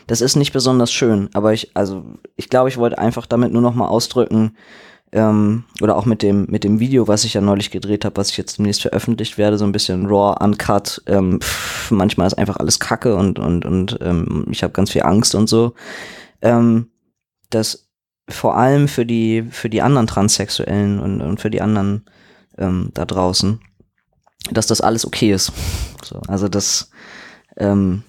das 0.06 0.20
ist 0.20 0.36
nicht 0.36 0.52
besonders 0.52 0.92
schön, 0.92 1.30
aber 1.32 1.52
ich, 1.52 1.74
also 1.74 2.04
ich 2.36 2.50
glaube, 2.50 2.68
ich 2.68 2.76
wollte 2.76 2.98
einfach 2.98 3.26
damit 3.26 3.52
nur 3.52 3.62
noch 3.62 3.74
mal 3.74 3.88
ausdrücken, 3.88 4.56
ähm, 5.14 5.62
oder 5.80 5.96
auch 5.96 6.06
mit 6.06 6.22
dem, 6.22 6.46
mit 6.50 6.64
dem 6.64 6.80
Video, 6.80 7.06
was 7.06 7.24
ich 7.24 7.34
ja 7.34 7.40
neulich 7.40 7.70
gedreht 7.70 8.04
habe, 8.04 8.16
was 8.16 8.30
ich 8.30 8.36
jetzt 8.36 8.58
demnächst 8.58 8.82
veröffentlicht 8.82 9.38
werde, 9.38 9.56
so 9.56 9.64
ein 9.64 9.70
bisschen 9.70 10.06
raw, 10.06 10.34
uncut. 10.44 11.02
Ähm, 11.06 11.40
pff, 11.40 11.92
manchmal 11.92 12.26
ist 12.26 12.34
einfach 12.34 12.56
alles 12.56 12.80
Kacke 12.80 13.14
und, 13.14 13.38
und, 13.38 13.64
und 13.64 13.96
ähm, 14.02 14.46
ich 14.50 14.64
habe 14.64 14.72
ganz 14.72 14.90
viel 14.90 15.04
Angst 15.04 15.36
und 15.36 15.48
so. 15.48 15.74
Ähm, 16.42 16.90
dass 17.50 17.88
vor 18.28 18.56
allem 18.56 18.88
für 18.88 19.06
die, 19.06 19.44
für 19.50 19.70
die 19.70 19.82
anderen 19.82 20.08
Transsexuellen 20.08 20.98
und, 20.98 21.20
und 21.20 21.40
für 21.40 21.50
die 21.50 21.60
anderen 21.60 22.06
ähm, 22.58 22.90
da 22.92 23.04
draußen, 23.04 23.60
dass 24.50 24.66
das 24.66 24.80
alles 24.80 25.06
okay 25.06 25.32
ist. 25.32 25.52
So, 26.02 26.20
also 26.28 26.48
dass 26.48 26.90
ähm, 27.56 28.02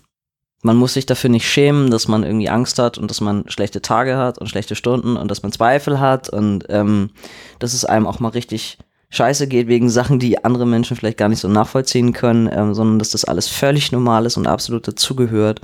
man 0.62 0.78
muss 0.78 0.96
sich 0.96 1.06
dafür 1.06 1.30
nicht 1.30 1.48
schämen, 1.48 1.92
dass 1.92 2.08
man 2.08 2.24
irgendwie 2.24 2.50
Angst 2.50 2.80
hat 2.80 2.98
und 2.98 3.12
dass 3.12 3.22
man 3.22 3.44
schlechte 3.50 3.82
Tage 3.82 4.18
hat 4.18 4.40
und 4.40 4.48
schlechte 4.48 4.76
Stunden 4.76 5.16
und 5.16 5.30
dass 5.30 5.44
man 5.44 5.52
Zweifel 5.52 6.00
hat 6.00 6.30
und 6.30 6.66
ähm, 6.70 7.12
dass 7.60 7.74
es 7.74 7.86
einem 7.86 8.08
auch 8.08 8.20
mal 8.20 8.30
richtig 8.30 8.80
scheiße 9.12 9.48
geht 9.48 9.68
wegen 9.68 9.90
Sachen, 9.90 10.20
die 10.20 10.44
andere 10.44 10.66
Menschen 10.66 10.98
vielleicht 10.98 11.18
gar 11.18 11.30
nicht 11.30 11.40
so 11.40 11.48
nachvollziehen 11.48 12.14
können, 12.14 12.50
ähm, 12.52 12.74
sondern 12.74 13.00
dass 13.00 13.12
das 13.12 13.26
alles 13.26 13.48
völlig 13.48 13.92
normal 13.92 14.26
ist 14.26 14.38
und 14.38 14.48
absolut 14.48 14.88
dazugehört. 14.88 15.62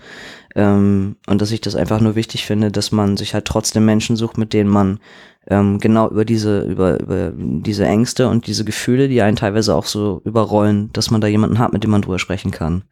Ähm, 0.55 1.15
und 1.27 1.41
dass 1.41 1.51
ich 1.51 1.61
das 1.61 1.75
einfach 1.75 1.99
nur 1.99 2.15
wichtig 2.15 2.45
finde, 2.45 2.71
dass 2.71 2.91
man 2.91 3.17
sich 3.17 3.33
halt 3.33 3.45
trotzdem 3.45 3.85
Menschen 3.85 4.15
sucht, 4.15 4.37
mit 4.37 4.53
denen 4.53 4.69
man 4.69 4.99
ähm, 5.47 5.79
genau 5.79 6.09
über 6.09 6.25
diese, 6.25 6.61
über, 6.61 6.99
über 6.99 7.31
diese 7.35 7.85
Ängste 7.85 8.27
und 8.27 8.47
diese 8.47 8.65
Gefühle, 8.65 9.07
die 9.07 9.21
einen 9.21 9.37
teilweise 9.37 9.75
auch 9.75 9.85
so 9.85 10.21
überrollen, 10.23 10.91
dass 10.93 11.11
man 11.11 11.21
da 11.21 11.27
jemanden 11.27 11.59
hat, 11.59 11.73
mit 11.73 11.83
dem 11.83 11.91
man 11.91 12.01
drüber 12.01 12.19
sprechen 12.19 12.51
kann. 12.51 12.83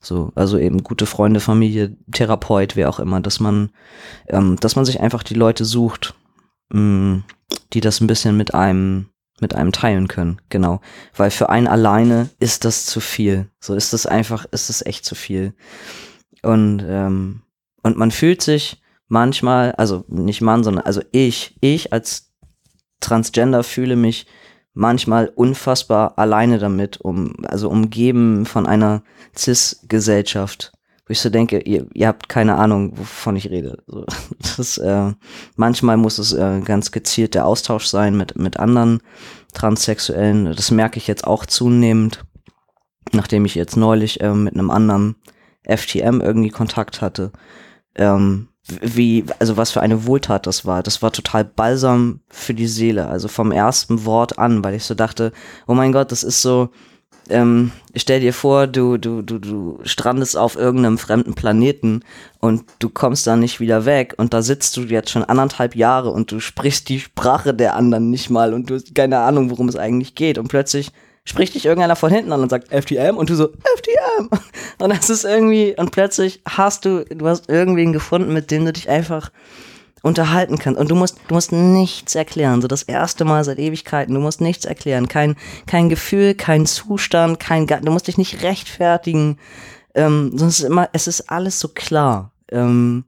So, 0.00 0.32
also 0.34 0.58
eben 0.58 0.82
gute 0.82 1.06
Freunde, 1.06 1.38
Familie, 1.38 1.96
Therapeut, 2.10 2.74
wer 2.74 2.88
auch 2.88 2.98
immer, 2.98 3.20
dass 3.20 3.38
man, 3.38 3.70
ähm, 4.28 4.56
dass 4.58 4.74
man 4.74 4.84
sich 4.84 5.00
einfach 5.00 5.22
die 5.22 5.34
Leute 5.34 5.64
sucht, 5.64 6.14
mh, 6.70 6.80
mm, 6.80 7.24
die 7.72 7.80
das 7.80 8.00
ein 8.00 8.08
bisschen 8.08 8.36
mit 8.36 8.52
einem, 8.54 9.06
mit 9.40 9.54
einem 9.54 9.70
teilen 9.70 10.08
können, 10.08 10.40
genau. 10.48 10.80
Weil 11.16 11.30
für 11.30 11.50
einen 11.50 11.68
alleine 11.68 12.30
ist 12.40 12.64
das 12.64 12.86
zu 12.86 13.00
viel. 13.00 13.48
So 13.60 13.74
ist 13.74 13.92
das 13.92 14.06
einfach, 14.06 14.44
ist 14.50 14.68
das 14.68 14.84
echt 14.84 15.04
zu 15.04 15.14
viel. 15.14 15.54
Und, 16.42 16.84
ähm, 16.84 17.42
und 17.82 17.96
man 17.96 18.10
fühlt 18.10 18.42
sich 18.42 18.81
manchmal, 19.12 19.72
also 19.72 20.04
nicht 20.08 20.40
Mann, 20.40 20.64
sondern 20.64 20.86
also 20.86 21.02
ich, 21.12 21.54
ich 21.60 21.92
als 21.92 22.32
Transgender 23.00 23.62
fühle 23.62 23.94
mich 23.94 24.26
manchmal 24.72 25.28
unfassbar 25.28 26.18
alleine 26.18 26.58
damit, 26.58 26.98
um, 27.02 27.34
also 27.44 27.68
umgeben 27.68 28.46
von 28.46 28.66
einer 28.66 29.02
Cis-Gesellschaft, 29.36 30.72
wo 31.06 31.12
ich 31.12 31.20
so 31.20 31.28
denke, 31.28 31.60
ihr, 31.60 31.86
ihr 31.92 32.08
habt 32.08 32.30
keine 32.30 32.56
Ahnung, 32.56 32.96
wovon 32.96 33.36
ich 33.36 33.50
rede. 33.50 33.84
Das, 34.56 34.78
äh, 34.78 35.12
manchmal 35.56 35.98
muss 35.98 36.18
es 36.18 36.32
äh, 36.32 36.60
ganz 36.64 36.90
gezielt 36.90 37.34
der 37.34 37.46
Austausch 37.46 37.86
sein 37.86 38.16
mit, 38.16 38.36
mit 38.36 38.58
anderen 38.58 39.02
Transsexuellen. 39.52 40.46
Das 40.56 40.70
merke 40.70 40.96
ich 40.96 41.06
jetzt 41.06 41.26
auch 41.26 41.44
zunehmend, 41.44 42.24
nachdem 43.12 43.44
ich 43.44 43.56
jetzt 43.56 43.76
neulich 43.76 44.22
äh, 44.22 44.32
mit 44.32 44.54
einem 44.54 44.70
anderen 44.70 45.16
FTM 45.64 46.22
irgendwie 46.22 46.50
Kontakt 46.50 47.02
hatte. 47.02 47.30
Ähm, 47.94 48.48
wie, 48.68 49.24
also 49.38 49.56
was 49.56 49.72
für 49.72 49.80
eine 49.80 50.06
Wohltat 50.06 50.46
das 50.46 50.64
war. 50.64 50.82
Das 50.82 51.02
war 51.02 51.12
total 51.12 51.44
balsam 51.44 52.20
für 52.28 52.54
die 52.54 52.68
Seele, 52.68 53.08
also 53.08 53.28
vom 53.28 53.52
ersten 53.52 54.04
Wort 54.04 54.38
an, 54.38 54.62
weil 54.62 54.74
ich 54.74 54.84
so 54.84 54.94
dachte, 54.94 55.32
oh 55.66 55.74
mein 55.74 55.92
Gott, 55.92 56.12
das 56.12 56.22
ist 56.22 56.42
so, 56.42 56.70
ähm, 57.28 57.72
stell 57.94 58.20
dir 58.20 58.32
vor, 58.32 58.66
du, 58.66 58.98
du, 58.98 59.22
du, 59.22 59.38
du 59.38 59.80
strandest 59.82 60.36
auf 60.36 60.56
irgendeinem 60.56 60.98
fremden 60.98 61.34
Planeten 61.34 62.02
und 62.40 62.64
du 62.78 62.88
kommst 62.88 63.26
da 63.26 63.36
nicht 63.36 63.60
wieder 63.60 63.84
weg 63.84 64.14
und 64.16 64.32
da 64.32 64.42
sitzt 64.42 64.76
du 64.76 64.82
jetzt 64.82 65.10
schon 65.10 65.24
anderthalb 65.24 65.74
Jahre 65.74 66.10
und 66.10 66.30
du 66.30 66.40
sprichst 66.40 66.88
die 66.88 67.00
Sprache 67.00 67.54
der 67.54 67.74
anderen 67.74 68.10
nicht 68.10 68.30
mal 68.30 68.54
und 68.54 68.70
du 68.70 68.74
hast 68.74 68.94
keine 68.94 69.18
Ahnung, 69.18 69.50
worum 69.50 69.68
es 69.68 69.76
eigentlich 69.76 70.14
geht 70.14 70.38
und 70.38 70.48
plötzlich 70.48 70.92
spricht 71.24 71.54
dich 71.54 71.66
irgendeiner 71.66 71.96
von 71.96 72.10
hinten 72.10 72.32
an 72.32 72.42
und 72.42 72.50
sagt 72.50 72.68
FTM 72.68 73.16
und 73.16 73.30
du 73.30 73.36
so 73.36 73.48
FTM 73.48 74.28
und 74.78 74.90
das 74.90 75.10
ist 75.10 75.24
irgendwie 75.24 75.74
und 75.76 75.92
plötzlich 75.92 76.42
hast 76.48 76.84
du 76.84 77.04
du 77.04 77.26
hast 77.26 77.48
irgendwen 77.48 77.92
gefunden, 77.92 78.32
mit 78.32 78.50
dem 78.50 78.64
du 78.64 78.72
dich 78.72 78.88
einfach 78.88 79.30
unterhalten 80.02 80.58
kannst. 80.58 80.80
Und 80.80 80.90
du 80.90 80.96
musst 80.96 81.18
du 81.28 81.34
musst 81.34 81.52
nichts 81.52 82.14
erklären, 82.14 82.60
so 82.60 82.68
das 82.68 82.82
erste 82.82 83.24
Mal 83.24 83.44
seit 83.44 83.58
Ewigkeiten, 83.58 84.14
du 84.14 84.20
musst 84.20 84.40
nichts 84.40 84.64
erklären, 84.64 85.08
kein 85.08 85.36
kein 85.66 85.88
Gefühl, 85.88 86.34
kein 86.34 86.66
Zustand, 86.66 87.38
kein 87.38 87.66
du 87.66 87.92
musst 87.92 88.08
dich 88.08 88.18
nicht 88.18 88.42
rechtfertigen, 88.42 89.38
ähm, 89.94 90.32
sonst 90.36 90.58
ist 90.58 90.66
immer 90.66 90.88
es 90.92 91.06
ist 91.06 91.30
alles 91.30 91.60
so 91.60 91.68
klar. 91.68 92.32
Ähm, 92.50 93.04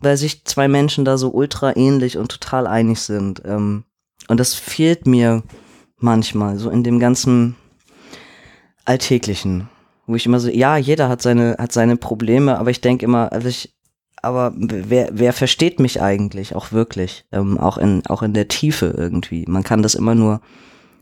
weil 0.00 0.16
sich 0.16 0.44
zwei 0.44 0.68
Menschen 0.68 1.04
da 1.04 1.18
so 1.18 1.30
ultra 1.30 1.76
ähnlich 1.76 2.18
und 2.18 2.30
total 2.30 2.66
einig 2.66 3.00
sind. 3.00 3.42
Ähm, 3.44 3.84
und 4.28 4.38
das 4.38 4.54
fehlt 4.54 5.06
mir 5.06 5.42
manchmal, 5.98 6.58
so 6.58 6.70
in 6.70 6.82
dem 6.82 6.98
ganzen 6.98 7.56
Alltäglichen, 8.84 9.68
wo 10.06 10.14
ich 10.14 10.26
immer 10.26 10.40
so, 10.40 10.48
ja, 10.48 10.76
jeder 10.76 11.08
hat 11.08 11.22
seine, 11.22 11.56
hat 11.58 11.72
seine 11.72 11.96
Probleme, 11.96 12.58
aber 12.58 12.70
ich 12.70 12.80
denke 12.80 13.04
immer, 13.04 13.32
also 13.32 13.48
ich, 13.48 13.74
aber 14.22 14.52
wer, 14.56 15.10
wer 15.12 15.32
versteht 15.32 15.80
mich 15.80 16.00
eigentlich 16.00 16.54
auch 16.54 16.72
wirklich, 16.72 17.24
ähm, 17.32 17.58
auch 17.58 17.78
in, 17.78 18.04
auch 18.06 18.22
in 18.22 18.34
der 18.34 18.48
Tiefe 18.48 18.94
irgendwie. 18.96 19.44
Man 19.46 19.62
kann 19.62 19.82
das 19.82 19.94
immer 19.94 20.14
nur 20.14 20.40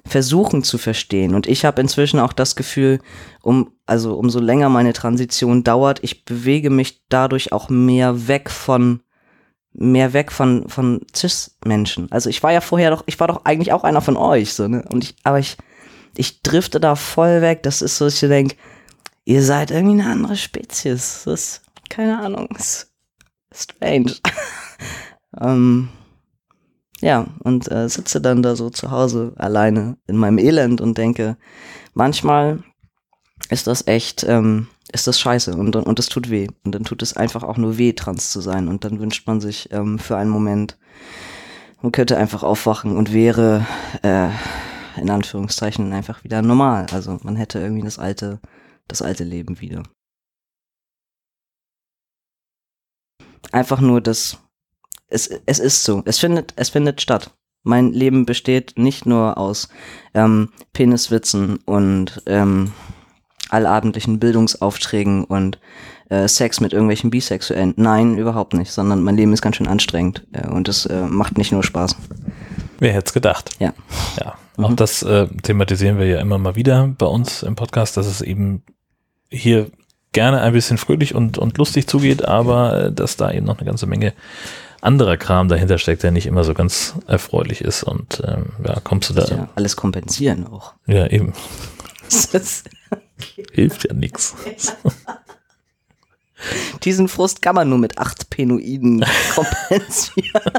versuchen 0.07 0.63
zu 0.63 0.79
verstehen. 0.79 1.35
Und 1.35 1.47
ich 1.47 1.65
habe 1.65 1.81
inzwischen 1.81 2.21
auch 2.21 2.33
das 2.33 2.57
Gefühl, 2.57 3.01
um, 3.43 3.73
also 3.87 4.15
umso 4.15 4.41
länger 4.41 4.69
meine 4.69 4.93
Transition 4.93 5.65
dauert, 5.65 5.99
ich 6.03 6.25
bewege 6.25 6.71
mich 6.71 7.03
dadurch 7.09 7.53
auch 7.53 7.69
mehr 7.69 8.29
weg 8.29 8.51
von 8.51 9.01
mehr 9.79 10.13
weg 10.13 10.33
von, 10.33 10.69
von 10.69 11.01
Cis-Menschen. 11.15 12.11
Also 12.11 12.31
ich 12.31 12.43
war 12.43 12.53
ja 12.53 12.61
vorher 12.61 12.91
doch, 12.91 13.05
ich 13.07 13.21
war 13.21 13.29
doch 13.29 13.45
eigentlich 13.45 13.73
auch 13.73 13.85
einer 13.85 14.01
von 14.01 14.17
euch, 14.17 14.55
so, 14.55 14.69
ne? 14.69 14.85
Und 14.91 15.05
ich, 15.05 15.17
aber 15.23 15.39
ich, 15.39 15.57
ich 16.17 16.43
drifte 16.43 16.81
da 16.81 16.95
voll 16.95 17.43
weg. 17.43 17.63
Das 17.63 17.83
ist 17.83 17.97
so, 17.97 18.07
dass 18.07 18.23
ich 18.23 18.29
denke, 18.29 18.57
ihr 19.25 19.43
seid 19.43 19.71
irgendwie 19.71 20.01
eine 20.01 20.11
andere 20.11 20.37
Spezies. 20.37 21.23
Das 21.25 21.27
ist, 21.27 21.63
keine 21.91 22.19
Ahnung, 22.19 22.49
ist 22.57 22.91
strange. 23.55 24.15
ähm, 25.41 25.89
ja, 27.01 27.27
und 27.41 27.71
äh, 27.71 27.89
sitze 27.89 28.21
dann 28.21 28.43
da 28.43 28.57
so 28.57 28.71
zu 28.71 28.91
Hause 28.91 29.35
alleine 29.37 29.99
in 30.07 30.17
meinem 30.17 30.39
Elend 30.39 30.81
und 30.81 30.97
denke, 30.97 31.37
manchmal 31.93 32.63
ist 33.51 33.67
das 33.67 33.87
echt, 33.87 34.25
ähm, 34.25 34.69
ist 34.93 35.07
das 35.07 35.19
scheiße 35.19 35.57
und, 35.57 35.75
und 35.75 36.11
tut 36.11 36.31
weh. 36.31 36.49
Und 36.65 36.75
dann 36.75 36.85
tut 36.85 37.03
es 37.03 37.17
einfach 37.17 37.43
auch 37.43 37.57
nur 37.57 37.79
weh, 37.79 37.93
trans 37.93 38.31
zu 38.31 38.41
sein. 38.41 38.69
Und 38.69 38.85
dann 38.85 39.01
wünscht 39.01 39.27
man 39.27 39.41
sich 39.41 39.71
ähm, 39.73 39.99
für 39.99 40.17
einen 40.17 40.31
Moment, 40.31 40.79
man 41.83 41.93
könnte 41.93 42.17
einfach 42.17 42.43
aufwachen 42.43 42.97
und 42.97 43.13
wäre 43.13 43.67
äh, 44.03 44.29
in 45.01 45.11
Anführungszeichen 45.11 45.93
einfach 45.93 46.25
wieder 46.25 46.43
normal. 46.43 46.87
Also 46.93 47.19
man 47.23 47.37
hätte 47.37 47.59
irgendwie 47.59 47.83
das 47.83 47.99
alte, 47.99 48.41
das 48.89 49.03
alte 49.03 49.25
Leben 49.25 49.61
wieder. 49.61 49.83
Einfach 53.53 53.81
nur 53.81 54.01
das, 54.01 54.39
es, 55.09 55.29
es 55.47 55.59
ist 55.59 55.85
so, 55.85 56.03
es 56.05 56.19
findet, 56.19 56.53
es 56.57 56.71
findet 56.71 57.01
statt. 57.01 57.35
Mein 57.63 57.93
Leben 57.93 58.27
besteht 58.27 58.75
nicht 58.77 59.07
nur 59.07 59.39
aus 59.39 59.69
ähm, 60.15 60.53
Peniswitzen 60.73 61.57
und 61.65 62.23
ähm, 62.27 62.73
allabendlichen 63.51 64.19
Bildungsaufträgen 64.19 65.25
und 65.25 65.59
äh, 66.09 66.29
Sex 66.29 66.61
mit 66.61 66.73
irgendwelchen 66.73 67.11
Bisexuellen. 67.11 67.75
Nein, 67.77 68.17
überhaupt 68.17 68.55
nicht, 68.55 68.73
sondern 68.73 69.03
mein 69.03 69.17
Leben 69.17 69.33
ist 69.33 69.43
ganz 69.43 69.57
schön 69.57 69.67
anstrengend 69.67 70.27
äh, 70.33 70.47
und 70.47 70.69
es 70.69 70.87
äh, 70.87 71.03
macht 71.03 71.39
nicht 71.39 71.53
nur 71.53 71.63
Spaß. 71.63 71.97
Wer 72.79 72.93
hätte 72.93 73.07
es 73.07 73.13
gedacht? 73.13 73.51
Ja. 73.59 73.73
Ja, 74.21 74.35
auch 74.59 74.71
mhm. 74.71 74.77
das 74.77 75.03
äh, 75.03 75.27
thematisieren 75.43 75.99
wir 75.99 76.07
ja 76.07 76.21
immer 76.21 76.39
mal 76.39 76.57
wieder 76.57 76.89
bei 76.99 77.07
uns 77.07 77.43
im 77.43 77.57
Podcast, 77.57 77.97
dass 77.97 78.07
es 78.07 78.21
eben 78.21 78.63
hier 79.31 79.71
gerne 80.13 80.41
ein 80.41 80.53
bisschen 80.53 80.79
fröhlich 80.79 81.15
und, 81.15 81.39
und 81.39 81.59
lustig 81.59 81.89
zugeht, 81.89 82.25
aber 82.25 82.85
äh, 82.85 82.93
dass 82.93 83.17
da 83.17 83.33
eben 83.33 83.47
noch 83.47 83.59
eine 83.59 83.67
ganze 83.67 83.87
Menge 83.87 84.13
anderer 84.81 85.17
Kram 85.17 85.49
dahinter 85.49 85.79
steckt, 85.79 86.03
der 86.03 86.11
nicht 86.11 86.27
immer 86.27 86.45
so 86.45 86.55
ganz 86.55 86.95
erfreulich 87.07 87.61
ist 87.61 87.83
und 87.83 88.23
ähm, 88.25 88.53
ja, 88.65 88.79
kommst 88.81 89.11
du 89.11 89.15
da. 89.15 89.25
Ja 89.25 89.49
alles 89.55 89.75
kompensieren 89.77 90.47
auch. 90.47 90.75
Ja, 90.87 91.07
eben. 91.09 91.33
Hilft 93.53 93.85
ja 93.85 93.95
nichts. 93.95 94.35
Diesen 96.85 97.09
Frust 97.09 97.41
kann 97.43 97.55
man 97.55 97.69
nur 97.69 97.79
mit 97.79 97.99
acht 97.99 98.29
Penoiden 98.31 99.05
kompensieren. 99.35 100.53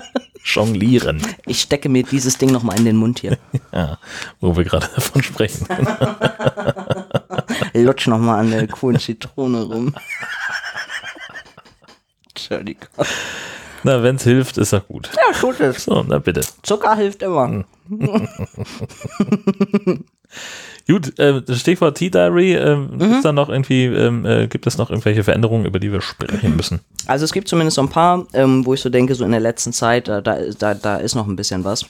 Jonglieren. 0.44 1.22
Ich 1.46 1.62
stecke 1.62 1.90
mir 1.90 2.04
dieses 2.04 2.38
Ding 2.38 2.52
nochmal 2.52 2.78
in 2.78 2.86
den 2.86 2.96
Mund 2.98 3.20
hier. 3.20 3.38
Ja, 3.72 4.00
wo 4.40 4.56
wir 4.58 4.64
gerade 4.64 4.88
davon 4.96 5.22
sprechen. 5.22 5.68
Lutsch 7.74 8.08
nochmal 8.08 8.40
an 8.40 8.50
der 8.50 8.68
coolen 8.68 9.00
Zitrone 9.00 9.62
rum. 9.64 9.94
Entschuldigung. 12.30 12.88
Na, 13.84 14.02
wenn 14.02 14.16
es 14.16 14.24
hilft, 14.24 14.58
ist 14.58 14.74
doch 14.74 14.88
gut. 14.88 15.12
Ja, 15.16 15.38
tut 15.38 15.60
es. 15.60 15.84
So, 15.84 16.04
na 16.08 16.18
bitte. 16.18 16.42
Zucker 16.64 16.96
hilft 16.96 17.22
immer. 17.22 17.66
Gut, 20.88 21.20
äh, 21.20 21.42
Stichwort 21.54 21.98
Tea 21.98 22.10
Diary, 22.10 22.54
äh, 22.54 22.76
mhm. 22.76 23.00
gibt's 23.00 23.24
da 23.24 23.34
noch 23.34 23.50
irgendwie, 23.50 23.86
ähm, 23.86 24.26
äh, 24.26 24.48
gibt 24.48 24.66
es 24.68 24.78
noch 24.78 24.90
irgendwelche 24.90 25.24
Veränderungen, 25.24 25.66
über 25.66 25.80
die 25.80 25.92
wir 25.92 26.02
sprechen 26.02 26.56
müssen? 26.56 26.80
Also 27.08 27.26
es 27.26 27.34
gibt 27.34 27.50
zumindest 27.50 27.76
so 27.76 27.82
ein 27.82 27.90
paar, 27.90 28.26
ähm, 28.34 28.66
wo 28.66 28.74
ich 28.74 28.80
so 28.80 28.90
denke, 28.90 29.14
so 29.14 29.26
in 29.26 29.32
der 29.32 29.42
letzten 29.42 29.74
Zeit, 29.74 30.08
da, 30.08 30.22
da, 30.22 30.74
da 30.74 30.98
ist 30.98 31.16
noch 31.16 31.28
ein 31.28 31.36
bisschen 31.36 31.66
was. 31.66 31.86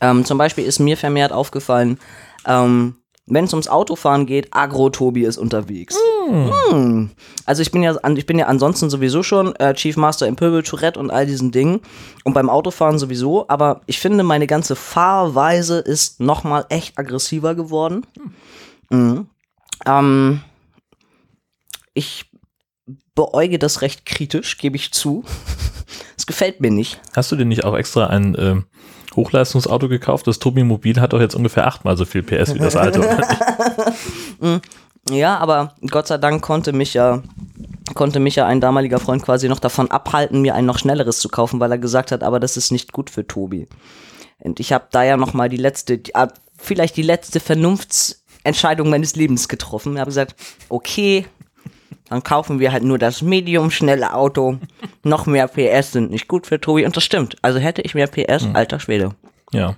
Ähm, 0.00 0.24
zum 0.24 0.38
Beispiel 0.38 0.64
ist 0.64 0.78
mir 0.78 0.96
vermehrt 0.96 1.32
aufgefallen, 1.32 1.98
ähm, 2.46 2.94
wenn 3.30 3.44
es 3.44 3.52
ums 3.52 3.68
Autofahren 3.68 4.26
geht, 4.26 4.48
Agro-Tobi 4.50 5.24
ist 5.24 5.38
unterwegs. 5.38 5.96
Mm. 6.28 6.74
Mm. 6.76 7.10
Also 7.46 7.62
ich 7.62 7.70
bin 7.70 7.82
ja, 7.82 7.96
ich 8.14 8.26
bin 8.26 8.38
ja 8.38 8.46
ansonsten 8.46 8.90
sowieso 8.90 9.22
schon 9.22 9.54
äh, 9.56 9.72
Chief 9.74 9.96
Master 9.96 10.26
im 10.26 10.36
Pöbel, 10.36 10.62
Tourette 10.62 10.98
und 10.98 11.10
all 11.10 11.26
diesen 11.26 11.52
Dingen. 11.52 11.80
Und 12.24 12.34
beim 12.34 12.50
Autofahren 12.50 12.98
sowieso. 12.98 13.48
Aber 13.48 13.80
ich 13.86 13.98
finde, 13.98 14.24
meine 14.24 14.46
ganze 14.46 14.76
Fahrweise 14.76 15.78
ist 15.78 16.20
nochmal 16.20 16.66
echt 16.68 16.98
aggressiver 16.98 17.54
geworden. 17.54 18.04
Mm. 18.90 19.20
Ähm, 19.86 20.40
ich 21.94 22.26
beäuge 23.14 23.58
das 23.58 23.82
recht 23.82 24.04
kritisch, 24.04 24.58
gebe 24.58 24.76
ich 24.76 24.92
zu. 24.92 25.24
Es 26.16 26.26
gefällt 26.26 26.60
mir 26.60 26.70
nicht. 26.70 27.00
Hast 27.16 27.32
du 27.32 27.36
dir 27.36 27.46
nicht 27.46 27.64
auch 27.64 27.74
extra 27.74 28.06
ein 28.08 28.36
ähm, 28.38 28.66
Hochleistungsauto 29.16 29.88
gekauft? 29.88 30.26
Das 30.26 30.38
Tobi 30.38 30.64
Mobil 30.64 31.00
hat 31.00 31.12
doch 31.12 31.20
jetzt 31.20 31.34
ungefähr 31.34 31.66
achtmal 31.66 31.96
so 31.96 32.04
viel 32.04 32.22
PS 32.22 32.54
wie 32.54 32.58
das 32.58 32.76
alte. 32.76 33.00
nicht? 33.00 34.62
Ja, 35.10 35.38
aber 35.38 35.74
Gott 35.90 36.06
sei 36.06 36.18
Dank 36.18 36.42
konnte 36.42 36.72
mich 36.72 36.94
ja 36.94 37.22
konnte 37.94 38.20
mich 38.20 38.36
ja 38.36 38.46
ein 38.46 38.60
damaliger 38.60 39.00
Freund 39.00 39.22
quasi 39.22 39.48
noch 39.48 39.58
davon 39.58 39.90
abhalten, 39.90 40.42
mir 40.42 40.54
ein 40.54 40.66
noch 40.66 40.78
schnelleres 40.78 41.18
zu 41.18 41.28
kaufen, 41.28 41.58
weil 41.60 41.72
er 41.72 41.78
gesagt 41.78 42.12
hat, 42.12 42.22
aber 42.22 42.38
das 42.38 42.56
ist 42.56 42.70
nicht 42.70 42.92
gut 42.92 43.10
für 43.10 43.26
Tobi. 43.26 43.66
Und 44.38 44.60
ich 44.60 44.72
habe 44.72 44.86
da 44.90 45.02
ja 45.02 45.16
noch 45.16 45.34
mal 45.34 45.48
die 45.48 45.56
letzte, 45.56 46.00
ah, 46.14 46.28
vielleicht 46.56 46.96
die 46.96 47.02
letzte 47.02 47.40
Vernunftsentscheidung 47.40 48.88
meines 48.88 49.16
Lebens 49.16 49.48
getroffen. 49.48 49.94
Ich 49.94 49.98
habe 49.98 50.08
gesagt, 50.08 50.34
okay, 50.68 51.26
dann 52.10 52.22
kaufen 52.22 52.58
wir 52.58 52.72
halt 52.72 52.82
nur 52.82 52.98
das 52.98 53.22
medium 53.22 53.70
schnelle 53.70 54.12
Auto. 54.14 54.58
Noch 55.04 55.26
mehr 55.26 55.48
PS 55.48 55.92
sind 55.92 56.10
nicht 56.10 56.28
gut 56.28 56.46
für 56.46 56.60
Tobi. 56.60 56.84
Und 56.84 56.96
das 56.96 57.04
stimmt. 57.04 57.36
Also 57.40 57.58
hätte 57.58 57.80
ich 57.82 57.94
mehr 57.94 58.08
PS, 58.08 58.46
alter 58.52 58.78
Schwede. 58.80 59.14
ja. 59.52 59.74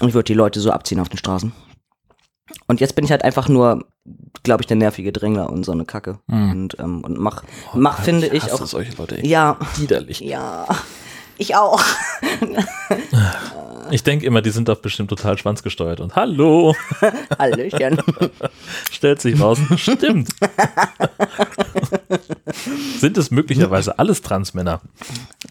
Und 0.00 0.08
ich 0.08 0.14
würde 0.14 0.24
die 0.24 0.34
Leute 0.34 0.58
so 0.58 0.70
abziehen 0.72 0.98
auf 1.00 1.10
den 1.10 1.18
Straßen. 1.18 1.52
Und 2.66 2.80
jetzt 2.80 2.94
bin 2.94 3.04
ich 3.04 3.10
halt 3.10 3.24
einfach 3.24 3.48
nur, 3.50 3.84
glaube 4.42 4.62
ich, 4.62 4.66
der 4.66 4.78
nervige 4.78 5.12
Drängler 5.12 5.50
und 5.50 5.64
so 5.64 5.72
eine 5.72 5.84
Kacke. 5.84 6.18
Und, 6.28 6.78
ähm, 6.80 7.04
und 7.04 7.18
mach, 7.18 7.44
mach 7.74 8.00
finde 8.00 8.28
ich, 8.28 8.50
auch. 8.50 8.64
solche 8.64 8.96
Leute. 8.96 9.16
echt 9.16 9.26
Ja, 9.26 9.58
Widerlich. 9.76 10.20
ja. 10.20 10.66
Ich 11.36 11.54
auch. 11.56 11.82
Ich 13.92 14.02
denke 14.02 14.24
immer, 14.24 14.40
die 14.40 14.48
sind 14.48 14.68
doch 14.68 14.78
bestimmt 14.78 15.10
total 15.10 15.36
schwanzgesteuert. 15.36 16.00
Und 16.00 16.16
hallo, 16.16 16.74
Hallöchen. 17.38 17.98
stellt 18.90 19.20
sich 19.20 19.38
raus, 19.38 19.58
stimmt. 19.76 20.30
sind 22.98 23.18
es 23.18 23.30
möglicherweise 23.30 23.98
alles 23.98 24.22
Transmänner, 24.22 24.80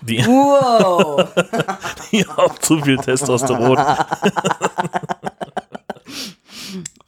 die, 0.02 0.26
Wow. 0.26 1.32
die 2.12 2.26
haben 2.26 2.56
zu 2.62 2.82
viel 2.82 2.98
Testosteron? 2.98 3.78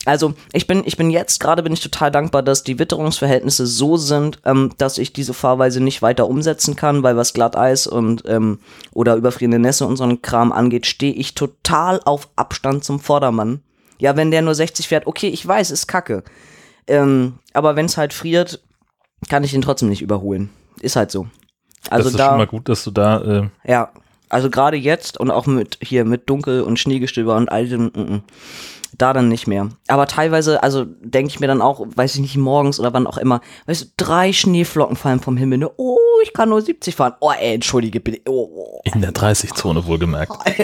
Also 0.05 0.33
ich 0.51 0.67
bin, 0.67 0.83
ich 0.85 0.97
bin 0.97 1.09
jetzt 1.09 1.39
gerade 1.39 1.63
bin 1.63 1.71
ich 1.71 1.79
total 1.79 2.11
dankbar, 2.11 2.43
dass 2.43 2.63
die 2.63 2.77
Witterungsverhältnisse 2.77 3.65
so 3.65 3.95
sind, 3.95 4.39
ähm, 4.45 4.71
dass 4.77 4.97
ich 4.97 5.13
diese 5.13 5.33
Fahrweise 5.33 5.81
nicht 5.81 6.01
weiter 6.01 6.27
umsetzen 6.27 6.75
kann, 6.75 7.03
weil 7.03 7.15
was 7.15 7.33
Glatteis 7.33 7.87
und 7.87 8.23
ähm, 8.27 8.59
oder 8.91 9.15
überfrierende 9.15 9.59
Nässe 9.59 9.85
und 9.85 9.95
so 9.95 10.03
einen 10.03 10.21
Kram 10.21 10.51
angeht, 10.51 10.85
stehe 10.85 11.13
ich 11.13 11.35
total 11.35 12.01
auf 12.03 12.29
Abstand 12.35 12.83
zum 12.83 12.99
Vordermann. 12.99 13.61
Ja, 13.99 14.17
wenn 14.17 14.31
der 14.31 14.41
nur 14.41 14.55
60 14.55 14.89
fährt, 14.89 15.07
okay, 15.07 15.29
ich 15.29 15.47
weiß, 15.47 15.71
ist 15.71 15.87
kacke. 15.87 16.23
Ähm, 16.87 17.35
aber 17.53 17.77
wenn 17.77 17.85
es 17.85 17.95
halt 17.95 18.11
friert, 18.11 18.61
kann 19.29 19.45
ich 19.45 19.53
ihn 19.53 19.61
trotzdem 19.61 19.87
nicht 19.87 20.01
überholen. 20.01 20.49
Ist 20.81 20.97
halt 20.97 21.11
so. 21.11 21.27
Also 21.89 22.05
das 22.05 22.13
ist 22.13 22.19
da, 22.19 22.29
schon 22.29 22.37
mal 22.37 22.47
gut, 22.47 22.67
dass 22.67 22.83
du 22.83 22.91
da, 22.91 23.21
äh, 23.21 23.49
ja, 23.69 23.91
also 24.29 24.49
gerade 24.49 24.77
jetzt 24.77 25.19
und 25.19 25.31
auch 25.31 25.45
mit 25.45 25.77
hier 25.81 26.05
mit 26.05 26.29
Dunkel 26.29 26.61
und 26.61 26.79
Schneegestöber 26.79 27.35
und 27.35 27.49
all 27.49 27.67
dem, 27.67 27.91
mm, 27.93 27.99
mm, 27.99 28.23
da 28.97 29.13
dann 29.13 29.29
nicht 29.29 29.47
mehr. 29.47 29.69
Aber 29.87 30.07
teilweise, 30.07 30.63
also 30.63 30.85
denke 30.85 31.29
ich 31.29 31.39
mir 31.39 31.47
dann 31.47 31.61
auch, 31.61 31.85
weiß 31.95 32.15
ich 32.15 32.21
nicht, 32.21 32.37
morgens 32.37 32.79
oder 32.79 32.93
wann 32.93 33.07
auch 33.07 33.17
immer, 33.17 33.41
weißt 33.65 33.81
du, 33.83 33.87
drei 33.97 34.33
Schneeflocken 34.33 34.95
fallen 34.95 35.19
vom 35.19 35.37
Himmel, 35.37 35.59
ne? 35.59 35.71
Oh, 35.77 35.97
ich 36.23 36.33
kann 36.33 36.49
nur 36.49 36.61
70 36.61 36.95
fahren. 36.95 37.13
Oh, 37.19 37.31
ey, 37.31 37.55
entschuldige 37.55 37.99
bitte. 37.99 38.21
Oh, 38.29 38.49
oh. 38.53 38.81
in 38.83 39.01
der 39.01 39.11
30-Zone 39.11 39.85
wohlgemerkt. 39.85 40.33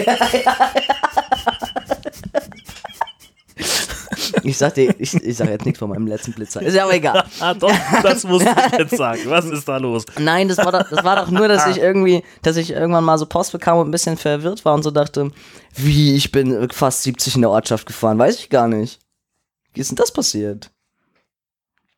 Ich 4.42 4.58
sag 4.58 4.74
dir, 4.74 4.94
ich, 4.98 5.14
ich 5.14 5.36
sag 5.36 5.48
jetzt 5.48 5.64
nichts 5.64 5.78
von 5.78 5.90
meinem 5.90 6.06
letzten 6.06 6.32
Blitzer. 6.32 6.62
Ist 6.62 6.74
ja 6.74 6.84
aber 6.84 6.94
egal. 6.94 7.24
Ah, 7.40 7.54
doch, 7.54 7.72
das 8.02 8.24
muss 8.24 8.42
ich 8.42 8.48
jetzt 8.78 8.96
sagen. 8.96 9.20
Was 9.26 9.46
ist 9.46 9.66
da 9.66 9.78
los? 9.78 10.04
Nein, 10.18 10.48
das 10.48 10.58
war, 10.58 10.72
doch, 10.72 10.88
das 10.88 11.04
war 11.04 11.16
doch 11.16 11.30
nur, 11.30 11.48
dass 11.48 11.66
ich 11.66 11.78
irgendwie, 11.78 12.22
dass 12.42 12.56
ich 12.56 12.70
irgendwann 12.70 13.04
mal 13.04 13.18
so 13.18 13.26
Post 13.26 13.52
bekam 13.52 13.78
und 13.78 13.88
ein 13.88 13.90
bisschen 13.90 14.16
verwirrt 14.16 14.64
war 14.64 14.74
und 14.74 14.82
so 14.82 14.90
dachte, 14.90 15.30
wie, 15.74 16.14
ich 16.14 16.32
bin 16.32 16.68
fast 16.70 17.02
70 17.02 17.36
in 17.36 17.40
der 17.42 17.50
Ortschaft 17.50 17.86
gefahren, 17.86 18.18
weiß 18.18 18.38
ich 18.38 18.50
gar 18.50 18.68
nicht. 18.68 19.00
Wie 19.72 19.80
ist 19.80 19.90
denn 19.90 19.96
das 19.96 20.12
passiert? 20.12 20.70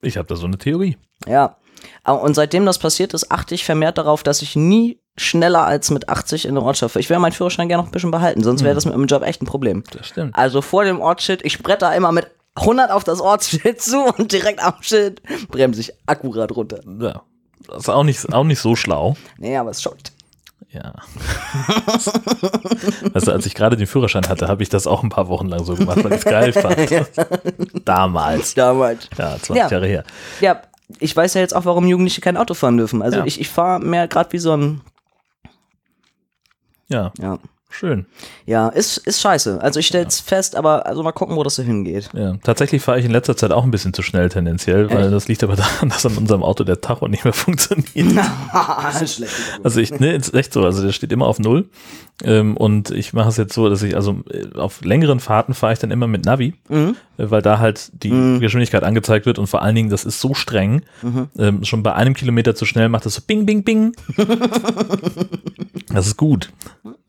Ich 0.01 0.17
habe 0.17 0.29
da 0.29 0.37
so 0.37 0.47
eine 0.47 0.59
Theorie. 0.59 0.97
Ja. 1.27 1.57
Und 2.05 2.35
seitdem 2.35 2.67
das 2.67 2.79
passiert 2.79 3.15
ist, 3.15 3.31
achte 3.33 3.55
ich 3.55 3.65
vermehrt 3.65 3.99
darauf, 3.99 4.23
dass 4.23 4.43
ich 4.43 4.55
nie 4.55 5.02
schneller 5.17 5.65
als 5.67 5.91
mit 5.91 6.09
80 6.09 6.47
in 6.47 6.55
der 6.55 6.65
Ortschaft. 6.65 6.97
Ich 6.97 7.11
wäre 7.11 7.21
meinen 7.21 7.33
Führerschein 7.33 7.69
gerne 7.69 7.83
noch 7.83 7.89
ein 7.89 7.93
bisschen 7.93 8.11
behalten, 8.11 8.43
sonst 8.43 8.65
wäre 8.65 8.75
das 8.75 8.85
mit 8.87 8.95
meinem 8.95 9.07
Job 9.07 9.23
echt 9.23 9.43
ein 9.43 9.47
Problem. 9.47 9.85
Das 9.93 10.07
stimmt. 10.09 10.35
Also 10.35 10.63
vor 10.63 10.85
dem 10.85 11.01
Ortsschild, 11.01 11.45
ich 11.45 11.63
bretter 11.63 11.95
immer 11.95 12.13
mit 12.13 12.29
100 12.55 12.91
auf 12.91 13.05
das 13.05 13.21
Ortsschild 13.21 13.81
zu 13.83 13.99
und 14.03 14.33
direkt 14.33 14.63
am 14.63 14.75
Schild 14.81 15.23
bremse 15.49 15.81
ich 15.81 15.93
akkurat 16.07 16.55
runter. 16.55 16.81
Ja. 17.01 17.23
Das 17.69 17.85
ist 17.85 17.89
auch 17.89 18.05
nicht, 18.05 18.33
auch 18.33 18.45
nicht 18.45 18.61
so 18.61 18.75
schlau. 18.75 19.17
Nee, 19.39 19.57
aber 19.57 19.71
es 19.71 19.81
schockt. 19.83 20.13
Ja. 20.71 20.95
weißt 23.13 23.27
du, 23.27 23.33
als 23.33 23.47
ich 23.47 23.55
gerade 23.55 23.77
den 23.77 23.87
Führerschein 23.87 24.27
hatte, 24.29 24.49
habe 24.49 24.63
ich 24.63 24.69
das 24.69 24.87
auch 24.87 25.03
ein 25.03 25.11
paar 25.11 25.29
Wochen 25.29 25.49
lang 25.49 25.65
so 25.65 25.75
gemacht, 25.75 26.03
weil 26.03 26.13
ich 26.13 26.19
es 26.19 26.25
geil 26.25 26.53
fand. 26.55 26.79
Damals. 27.87 28.55
Damals. 28.55 29.09
Ja, 29.19 29.37
20 29.41 29.57
Ja. 29.57 29.69
Jahre 29.69 29.87
her. 29.87 30.05
Ja, 30.41 30.63
ich 30.99 31.15
weiß 31.17 31.35
ja 31.35 31.41
jetzt 31.41 31.55
auch, 31.55 31.65
warum 31.67 31.87
Jugendliche 31.87 32.21
kein 32.21 32.37
Auto 32.37 32.55
fahren 32.55 32.77
dürfen. 32.79 33.03
Also 33.03 33.19
Ja. 33.19 33.25
ich, 33.27 33.41
ich 33.41 33.49
fahre 33.49 33.81
mehr 33.81 34.09
gerade 34.09 34.33
wie 34.33 34.39
so 34.39 34.57
ein, 34.57 34.81
Ja, 36.89 37.13
ja. 37.19 37.39
Schön. 37.73 38.07
Ja, 38.47 38.69
ist, 38.69 38.99
ist 38.99 39.21
scheiße. 39.21 39.61
Also 39.61 39.81
ich 39.81 39.87
stell's 39.87 40.21
fest, 40.21 40.57
aber 40.57 40.87
also 40.87 41.03
mal 41.03 41.13
gucken, 41.13 41.37
wo 41.37 41.43
das 41.43 41.57
so 41.57 41.63
hingeht. 41.63 42.11
Ja, 42.13 42.37
tatsächlich 42.43 42.83
fahre 42.83 42.99
ich 42.99 43.05
in 43.05 43.11
letzter 43.11 43.37
Zeit 43.37 43.53
auch 43.53 43.65
ein 43.65 43.71
bisschen 43.71 43.93
zu 43.93 44.03
schnell 44.03 44.29
tendenziell, 44.29 44.91
weil 44.91 45.05
Echt? 45.05 45.13
das 45.13 45.29
liegt 45.29 45.43
aber 45.43 45.57
daran, 45.57 45.89
dass 45.89 46.07
an 46.07 46.17
unserem 46.17 46.43
Auto 46.43 46.65
der 46.65 46.81
Tacho 46.81 47.09
nicht 47.09 47.25
mehr 47.25 47.33
funktioniert. 47.33 47.93
Schlecht. 49.07 49.33
Also 49.63 49.81
ich, 49.81 49.99
ne, 49.99 50.15
ist 50.15 50.35
echt 50.35 50.53
so, 50.53 50.65
also 50.65 50.83
der 50.83 50.93
steht 50.93 51.13
immer 51.13 51.27
auf 51.27 51.39
Null. 51.39 51.69
Ähm, 52.25 52.57
und 52.57 52.91
ich 52.91 53.13
mache 53.13 53.31
es 53.31 53.37
jetzt 53.37 53.55
so, 53.55 53.69
dass 53.69 53.83
ich, 53.83 53.97
also 53.97 54.21
äh, 54.31 54.57
auf 54.57 54.85
längeren 54.85 55.19
Fahrten 55.19 55.55
fahre 55.55 55.73
ich 55.73 55.79
dann 55.79 55.91
immer 55.91 56.07
mit 56.07 56.25
Navi, 56.25 56.55
äh, 56.69 56.93
weil 57.17 57.43
da 57.43 57.59
halt 57.59 57.91
die 58.05 58.39
Geschwindigkeit 58.39 58.85
angezeigt 58.85 59.27
wird 59.27 59.39
und 59.39 59.47
vor 59.47 59.63
allen 59.63 59.75
Dingen, 59.75 59.91
das 59.91 60.05
ist 60.05 60.21
so 60.21 60.35
streng, 60.35 60.83
ähm, 61.39 61.65
schon 61.65 61.83
bei 61.83 61.95
einem 61.95 62.15
Kilometer 62.15 62.55
zu 62.55 62.65
schnell 62.65 62.89
macht 62.89 63.07
das 63.07 63.15
so 63.15 63.23
bing, 63.27 63.47
bing, 63.47 63.65
bing. 63.65 63.95
das 65.93 66.07
ist 66.07 66.17
gut. 66.17 66.51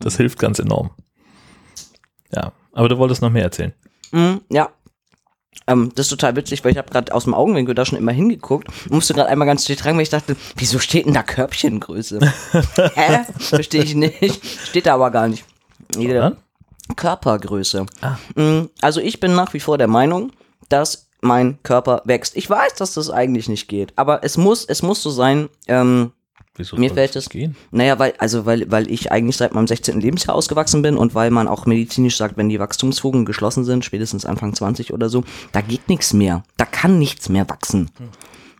Das 0.00 0.16
hilft 0.16 0.38
ganz 0.38 0.53
enorm. 0.60 0.90
Ja, 2.34 2.52
aber 2.72 2.88
du 2.88 2.98
wolltest 2.98 3.22
noch 3.22 3.30
mehr 3.30 3.42
erzählen. 3.44 3.72
Mhm, 4.12 4.40
ja. 4.50 4.70
Ähm, 5.66 5.92
das 5.94 6.06
ist 6.06 6.10
total 6.10 6.36
witzig, 6.36 6.64
weil 6.64 6.72
ich 6.72 6.78
habe 6.78 6.90
gerade 6.90 7.14
aus 7.14 7.24
dem 7.24 7.32
Augenwinkel 7.32 7.74
da 7.74 7.84
schon 7.86 7.98
immer 7.98 8.12
hingeguckt 8.12 8.68
und 8.68 8.90
musste 8.90 9.14
gerade 9.14 9.30
einmal 9.30 9.46
ganz 9.46 9.64
dran, 9.64 9.94
weil 9.96 10.02
ich 10.02 10.10
dachte, 10.10 10.36
wieso 10.56 10.78
steht 10.78 11.06
denn 11.06 11.14
da 11.14 11.22
Körbchengröße? 11.22 12.20
Hä? 12.94 13.20
Verstehe 13.38 13.82
ich 13.82 13.94
nicht. 13.94 14.44
Steht 14.44 14.86
da 14.86 14.94
aber 14.94 15.10
gar 15.10 15.28
nicht. 15.28 15.44
Jede? 15.96 16.36
Körpergröße. 16.96 17.86
Ah. 18.02 18.16
Mm, 18.34 18.68
Also 18.82 19.00
ich 19.00 19.20
bin 19.20 19.34
nach 19.34 19.54
wie 19.54 19.60
vor 19.60 19.78
der 19.78 19.88
Meinung, 19.88 20.32
dass 20.68 21.08
mein 21.22 21.62
Körper 21.62 22.02
wächst. 22.04 22.36
Ich 22.36 22.50
weiß, 22.50 22.74
dass 22.74 22.94
das 22.94 23.08
eigentlich 23.08 23.48
nicht 23.48 23.68
geht, 23.68 23.92
aber 23.96 24.22
es 24.22 24.36
muss, 24.36 24.64
es 24.66 24.82
muss 24.82 25.02
so 25.02 25.10
sein, 25.10 25.48
ähm, 25.66 26.12
Wieso 26.56 26.76
Mir 26.76 26.92
fällt 26.94 27.16
das 27.16 27.24
es- 27.24 27.30
gehen? 27.30 27.56
naja, 27.72 27.98
weil, 27.98 28.14
also 28.18 28.46
weil, 28.46 28.70
weil 28.70 28.88
ich 28.90 29.10
eigentlich 29.10 29.36
seit 29.36 29.54
meinem 29.54 29.66
16. 29.66 30.00
Lebensjahr 30.00 30.36
ausgewachsen 30.36 30.82
bin 30.82 30.96
und 30.96 31.14
weil 31.14 31.30
man 31.30 31.48
auch 31.48 31.66
medizinisch 31.66 32.16
sagt, 32.16 32.36
wenn 32.36 32.48
die 32.48 32.60
Wachstumsfugen 32.60 33.24
geschlossen 33.24 33.64
sind, 33.64 33.84
spätestens 33.84 34.24
Anfang 34.24 34.54
20 34.54 34.92
oder 34.92 35.08
so, 35.08 35.24
da 35.52 35.60
geht 35.60 35.88
nichts 35.88 36.12
mehr. 36.12 36.44
Da 36.56 36.64
kann 36.64 36.98
nichts 36.98 37.28
mehr 37.28 37.48
wachsen. 37.48 37.90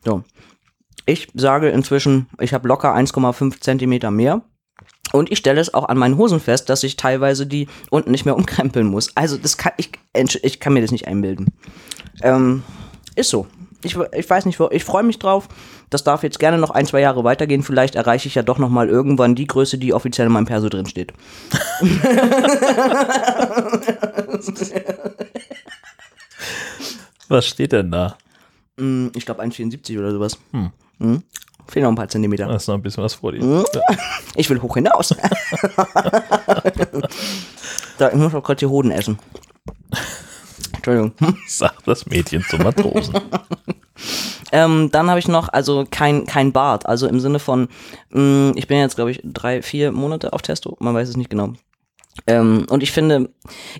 So. 0.04 0.24
Ich 1.06 1.28
sage 1.34 1.68
inzwischen, 1.68 2.26
ich 2.40 2.52
habe 2.54 2.66
locker 2.66 2.94
1,5 2.96 3.60
Zentimeter 3.60 4.10
mehr. 4.10 4.42
Und 5.12 5.30
ich 5.30 5.38
stelle 5.38 5.60
es 5.60 5.72
auch 5.74 5.84
an 5.88 5.98
meinen 5.98 6.16
Hosen 6.16 6.40
fest, 6.40 6.68
dass 6.70 6.82
ich 6.82 6.96
teilweise 6.96 7.46
die 7.46 7.68
unten 7.90 8.10
nicht 8.10 8.24
mehr 8.24 8.34
umkrempeln 8.36 8.86
muss. 8.88 9.14
Also 9.16 9.36
das 9.36 9.56
kann 9.56 9.72
ich, 9.76 9.90
ich 10.42 10.58
kann 10.60 10.72
mir 10.72 10.80
das 10.80 10.90
nicht 10.90 11.06
einbilden. 11.06 11.48
Ähm, 12.22 12.64
ist 13.14 13.30
so. 13.30 13.46
Ich, 13.84 13.96
ich 14.16 14.28
weiß 14.30 14.46
nicht, 14.46 14.58
wo- 14.58 14.70
ich 14.72 14.82
freue 14.82 15.02
mich 15.04 15.18
drauf. 15.18 15.46
Das 15.94 16.02
darf 16.02 16.24
jetzt 16.24 16.40
gerne 16.40 16.58
noch 16.58 16.70
ein, 16.70 16.86
zwei 16.86 16.98
Jahre 16.98 17.22
weitergehen. 17.22 17.62
Vielleicht 17.62 17.94
erreiche 17.94 18.26
ich 18.26 18.34
ja 18.34 18.42
doch 18.42 18.58
noch 18.58 18.68
mal 18.68 18.88
irgendwann 18.88 19.36
die 19.36 19.46
Größe, 19.46 19.78
die 19.78 19.94
offiziell 19.94 20.26
in 20.26 20.32
meinem 20.32 20.44
Perso 20.44 20.68
drin 20.68 20.86
steht. 20.86 21.12
Was 27.28 27.46
steht 27.46 27.70
denn 27.70 27.92
da? 27.92 28.18
Hm, 28.76 29.12
Ich 29.14 29.24
glaube 29.24 29.40
1,74 29.44 29.96
oder 30.00 30.10
sowas. 30.10 30.36
Hm. 30.50 30.72
Fehlen 31.68 31.84
noch 31.84 31.92
ein 31.92 31.94
paar 31.94 32.08
Zentimeter. 32.08 32.48
Da 32.48 32.56
ist 32.56 32.66
noch 32.66 32.74
ein 32.74 32.82
bisschen 32.82 33.04
was 33.04 33.14
vor 33.14 33.30
dir. 33.30 33.64
Ich 34.34 34.50
will 34.50 34.60
hoch 34.60 34.74
hinaus. 34.74 35.10
da, 37.98 38.08
ich 38.08 38.16
muss 38.16 38.34
auch 38.34 38.42
gerade 38.42 38.58
die 38.58 38.66
Hoden 38.66 38.90
essen. 38.90 39.16
Entschuldigung. 40.74 41.12
Sagt 41.46 41.86
das 41.86 42.04
Mädchen 42.06 42.44
zum 42.50 42.64
Matrosen. 42.64 43.14
Ähm, 44.54 44.88
dann 44.92 45.10
habe 45.10 45.18
ich 45.18 45.26
noch, 45.26 45.48
also 45.48 45.84
kein, 45.90 46.26
kein 46.26 46.52
Bart. 46.52 46.86
Also 46.86 47.08
im 47.08 47.18
Sinne 47.18 47.40
von, 47.40 47.66
mh, 48.10 48.52
ich 48.54 48.68
bin 48.68 48.78
jetzt, 48.78 48.94
glaube 48.94 49.10
ich, 49.10 49.20
drei, 49.24 49.62
vier 49.62 49.90
Monate 49.90 50.32
auf 50.32 50.42
Testo. 50.42 50.76
Man 50.78 50.94
weiß 50.94 51.08
es 51.08 51.16
nicht 51.16 51.28
genau. 51.28 51.54
Ähm, 52.28 52.64
und 52.70 52.84
ich 52.84 52.92
finde, 52.92 53.30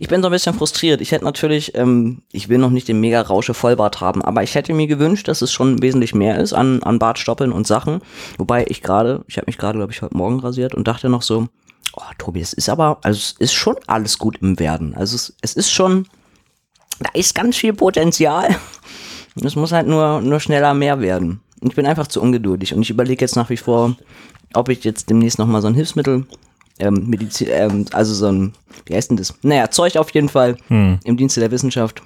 ich 0.01 0.09
bin 0.09 0.21
so 0.21 0.27
ein 0.27 0.33
bisschen 0.33 0.53
frustriert. 0.53 1.01
Ich 1.01 1.13
hätte 1.13 1.25
natürlich, 1.25 1.77
ähm, 1.77 2.23
ich 2.33 2.49
will 2.49 2.59
noch 2.59 2.71
nicht 2.71 2.89
den 2.89 2.99
mega 2.99 3.21
Rausche 3.21 3.55
Vollbart 3.55 4.01
haben, 4.01 4.21
aber 4.21 4.43
ich 4.43 4.57
hätte 4.57 4.75
mir 4.75 4.89
gewünscht, 4.89 5.29
dass 5.29 5.43
es 5.43 5.53
schon 5.53 5.81
wesentlich 5.81 6.13
mehr 6.13 6.41
ist 6.41 6.53
an, 6.53 6.83
an 6.83 6.99
Bartstoppeln 6.99 7.53
und 7.53 7.69
Sachen. 7.69 8.01
Wobei 8.37 8.67
ich 8.69 8.83
gerade, 8.83 9.25
ich 9.29 9.37
habe 9.37 9.47
mich 9.47 9.59
gerade, 9.59 9.79
glaube 9.79 9.93
ich, 9.93 10.03
heute 10.03 10.17
Morgen 10.17 10.41
rasiert 10.41 10.75
und 10.75 10.89
dachte 10.89 11.09
noch 11.09 11.23
so, 11.23 11.47
oh, 11.95 12.03
Tobi, 12.19 12.41
es 12.41 12.53
ist 12.53 12.69
aber, 12.69 12.99
also 13.03 13.17
es 13.17 13.37
ist 13.39 13.55
schon 13.55 13.77
alles 13.87 14.19
gut 14.19 14.39
im 14.43 14.59
Werden. 14.59 14.97
Also 14.97 15.15
es, 15.15 15.37
es 15.41 15.55
ist 15.55 15.71
schon, 15.71 16.09
da 16.99 17.11
ist 17.15 17.37
ganz 17.37 17.57
viel 17.57 17.75
Potenzial. 17.75 18.57
Es 19.43 19.57
muss 19.57 19.73
halt 19.73 19.87
nur, 19.87 20.21
nur 20.21 20.41
schneller 20.41 20.75
mehr 20.75 21.01
werden. 21.01 21.41
Ich 21.63 21.75
bin 21.75 21.87
einfach 21.87 22.07
zu 22.07 22.21
ungeduldig 22.21 22.75
und 22.75 22.83
ich 22.83 22.91
überlege 22.91 23.25
jetzt 23.25 23.37
nach 23.37 23.51
wie 23.51 23.57
vor, 23.57 23.97
ob 24.55 24.69
ich 24.69 24.85
jetzt 24.85 25.11
demnächst 25.11 25.39
nochmal 25.39 25.61
so 25.63 25.69
ein 25.69 25.75
Hilfsmittel, 25.75 26.27
ähm, 26.79 27.07
Medizin, 27.09 27.49
ähm, 27.51 27.85
also 27.93 28.15
so 28.15 28.27
ein, 28.27 28.53
wie 28.87 28.95
heißt 28.95 29.11
denn 29.11 29.17
das? 29.17 29.35
Naja, 29.43 29.71
Zeug 29.71 29.97
auf 29.97 30.11
jeden 30.11 30.29
Fall 30.29 30.57
Hm. 30.69 30.99
im 31.05 31.17
Dienste 31.17 31.41
der 31.41 31.51
Wissenschaft 31.51 32.03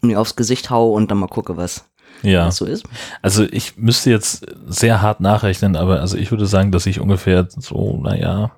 mir 0.00 0.20
aufs 0.20 0.36
Gesicht 0.36 0.70
hau 0.70 0.90
und 0.92 1.10
dann 1.10 1.18
mal 1.18 1.26
gucke, 1.28 1.56
was, 1.56 1.84
Ja. 2.22 2.50
so 2.50 2.64
ist. 2.64 2.84
Also 3.20 3.44
ich 3.44 3.76
müsste 3.76 4.10
jetzt 4.10 4.46
sehr 4.66 5.02
hart 5.02 5.20
nachrechnen, 5.20 5.76
aber 5.76 6.00
also 6.00 6.16
ich 6.16 6.30
würde 6.30 6.46
sagen, 6.46 6.72
dass 6.72 6.86
ich 6.86 6.98
ungefähr 7.00 7.46
so, 7.50 8.00
naja, 8.02 8.50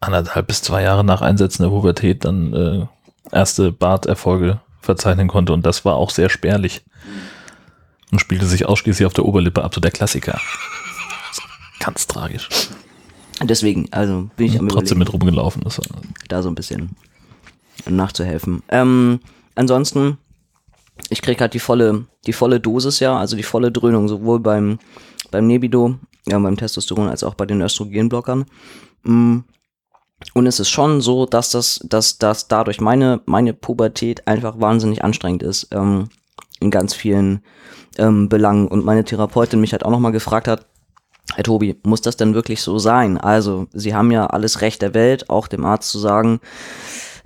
anderthalb 0.00 0.46
bis 0.46 0.62
zwei 0.62 0.82
Jahre 0.82 1.04
nach 1.04 1.20
Einsetzen 1.20 1.62
der 1.62 1.70
Pubertät 1.70 2.24
dann 2.24 2.54
äh, 2.54 2.86
erste 3.32 3.70
Barterfolge 3.72 4.60
verzeichnen 4.80 5.28
konnte 5.28 5.52
und 5.52 5.64
das 5.66 5.84
war 5.84 5.94
auch 5.96 6.10
sehr 6.10 6.30
spärlich 6.30 6.82
und 8.10 8.18
spielte 8.18 8.46
sich 8.46 8.66
ausschließlich 8.66 9.06
auf 9.06 9.12
der 9.12 9.24
Oberlippe 9.24 9.62
ab, 9.62 9.74
so 9.74 9.80
der 9.80 9.90
Klassiker. 9.90 10.40
Ganz 11.78 12.06
tragisch. 12.06 12.48
Deswegen, 13.42 13.88
also 13.90 14.28
bin 14.36 14.46
ich 14.46 14.58
am 14.58 14.68
Trotzdem 14.68 14.98
Überlegen. 14.98 14.98
mit 14.98 15.12
rumgelaufen. 15.12 15.62
Das 15.64 15.78
war, 15.78 15.86
da 16.28 16.42
so 16.42 16.50
ein 16.50 16.54
bisschen 16.54 16.90
nachzuhelfen. 17.88 18.62
Ähm, 18.68 19.20
ansonsten, 19.54 20.18
ich 21.08 21.22
krieg 21.22 21.40
halt 21.40 21.54
die 21.54 21.58
volle, 21.58 22.04
die 22.26 22.34
volle 22.34 22.60
Dosis 22.60 23.00
ja, 23.00 23.16
also 23.16 23.36
die 23.36 23.42
volle 23.42 23.72
Dröhnung, 23.72 24.08
sowohl 24.08 24.40
beim, 24.40 24.78
beim 25.30 25.46
Nebido, 25.46 25.98
ja, 26.26 26.38
beim 26.38 26.56
Testosteron, 26.56 27.08
als 27.08 27.24
auch 27.24 27.34
bei 27.34 27.46
den 27.46 27.62
Östrogenblockern. 27.62 28.44
Mm. 29.04 29.38
Und 30.34 30.46
es 30.46 30.60
ist 30.60 30.68
schon 30.68 31.00
so, 31.00 31.26
dass 31.26 31.50
das, 31.50 31.80
dass, 31.84 32.18
dass 32.18 32.48
dadurch 32.48 32.80
meine, 32.80 33.20
meine 33.26 33.52
Pubertät 33.52 34.26
einfach 34.26 34.60
wahnsinnig 34.60 35.02
anstrengend 35.02 35.42
ist, 35.42 35.68
ähm, 35.72 36.08
in 36.60 36.70
ganz 36.70 36.94
vielen 36.94 37.42
ähm, 37.98 38.28
Belangen. 38.28 38.68
Und 38.68 38.84
meine 38.84 39.04
Therapeutin 39.04 39.60
mich 39.60 39.72
halt 39.72 39.84
auch 39.84 39.90
nochmal 39.90 40.12
gefragt 40.12 40.46
hat, 40.46 40.66
Herr 41.34 41.44
Tobi, 41.44 41.76
muss 41.84 42.00
das 42.00 42.16
denn 42.16 42.34
wirklich 42.34 42.60
so 42.60 42.78
sein? 42.78 43.16
Also, 43.16 43.66
Sie 43.72 43.94
haben 43.94 44.10
ja 44.10 44.26
alles 44.26 44.62
Recht 44.62 44.82
der 44.82 44.94
Welt, 44.94 45.30
auch 45.30 45.46
dem 45.48 45.64
Arzt 45.64 45.90
zu 45.90 45.98
sagen, 45.98 46.40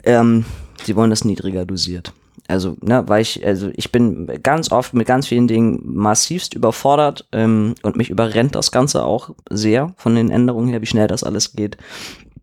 ähm, 0.05 0.45
Sie 0.85 0.95
wollen 0.97 1.11
das 1.11 1.25
niedriger 1.25 1.65
dosiert. 1.65 2.12
Also, 2.47 2.77
ne, 2.83 3.05
weil 3.07 3.23
ich, 3.23 3.45
also 3.47 3.71
ich 3.75 3.91
bin 3.91 4.27
ganz 4.43 4.71
oft 4.71 4.93
mit 4.93 5.07
ganz 5.07 5.27
vielen 5.27 5.49
Dingen 5.49 5.81
massivst 5.83 6.53
überfordert 6.53 7.27
ähm, 7.33 7.75
und 7.83 7.97
mich 7.97 8.11
überrennt 8.11 8.55
das 8.55 8.71
Ganze 8.71 9.05
auch 9.05 9.31
sehr 9.49 9.95
von 9.97 10.15
den 10.15 10.31
Änderungen 10.31 10.69
her, 10.69 10.83
wie 10.83 10.87
schnell 10.87 11.07
das 11.07 11.25
alles 11.25 11.55
geht. 11.55 11.79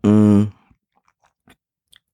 Mm. 0.02 0.44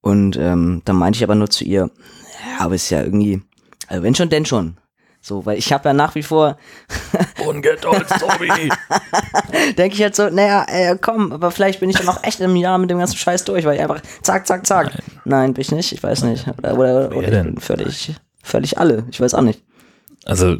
Und 0.01 0.37
ähm, 0.37 0.83
dann 0.85 0.97
meinte 0.97 1.19
ich 1.19 1.25
aber 1.25 1.35
nur 1.35 1.51
zu 1.51 1.65
ihr, 1.65 1.91
ja, 1.91 2.65
aber 2.65 2.75
ist 2.75 2.91
ja 2.91 3.03
irgendwie, 3.03 3.43
also 3.89 4.03
wenn 4.03 4.15
schon, 4.15 4.31
denn 4.31 4.47
schon. 4.47 4.79
So, 5.21 5.45
weil 5.45 5.59
ich 5.59 5.73
habe 5.73 5.89
ja 5.89 5.93
nach 5.93 6.15
wie 6.15 6.23
vor 6.23 6.57
Ungeduld, 7.47 8.07
Tobi! 8.09 8.71
denke 9.77 9.95
ich 9.95 10.03
halt 10.03 10.15
so, 10.15 10.31
naja, 10.31 10.65
äh, 10.69 10.97
komm, 11.01 11.33
aber 11.33 11.51
vielleicht 11.51 11.81
bin 11.81 11.91
ich 11.91 11.97
dann 11.97 12.09
auch 12.09 12.23
echt 12.23 12.41
im 12.41 12.55
Jahr 12.57 12.79
mit 12.79 12.89
dem 12.89 12.99
ganzen 12.99 13.17
Scheiß 13.17 13.45
durch, 13.45 13.65
weil 13.65 13.75
ich 13.75 13.83
einfach 13.83 14.01
zack, 14.23 14.47
zack, 14.47 14.67
zack. 14.67 14.93
Nein, 15.25 15.55
bin 15.55 15.63
ich 15.63 15.73
nicht, 15.73 15.93
ich 15.93 16.03
weiß 16.03 16.23
nicht. 16.23 16.47
Oder, 16.57 16.79
oder, 16.79 17.17
oder 17.17 17.23
ich 17.23 17.31
bin 17.31 17.59
völlig, 17.59 18.15
völlig 18.43 18.79
alle, 18.79 19.05
ich 19.11 19.21
weiß 19.21 19.35
auch 19.35 19.43
nicht. 19.43 19.63
Also, 20.25 20.57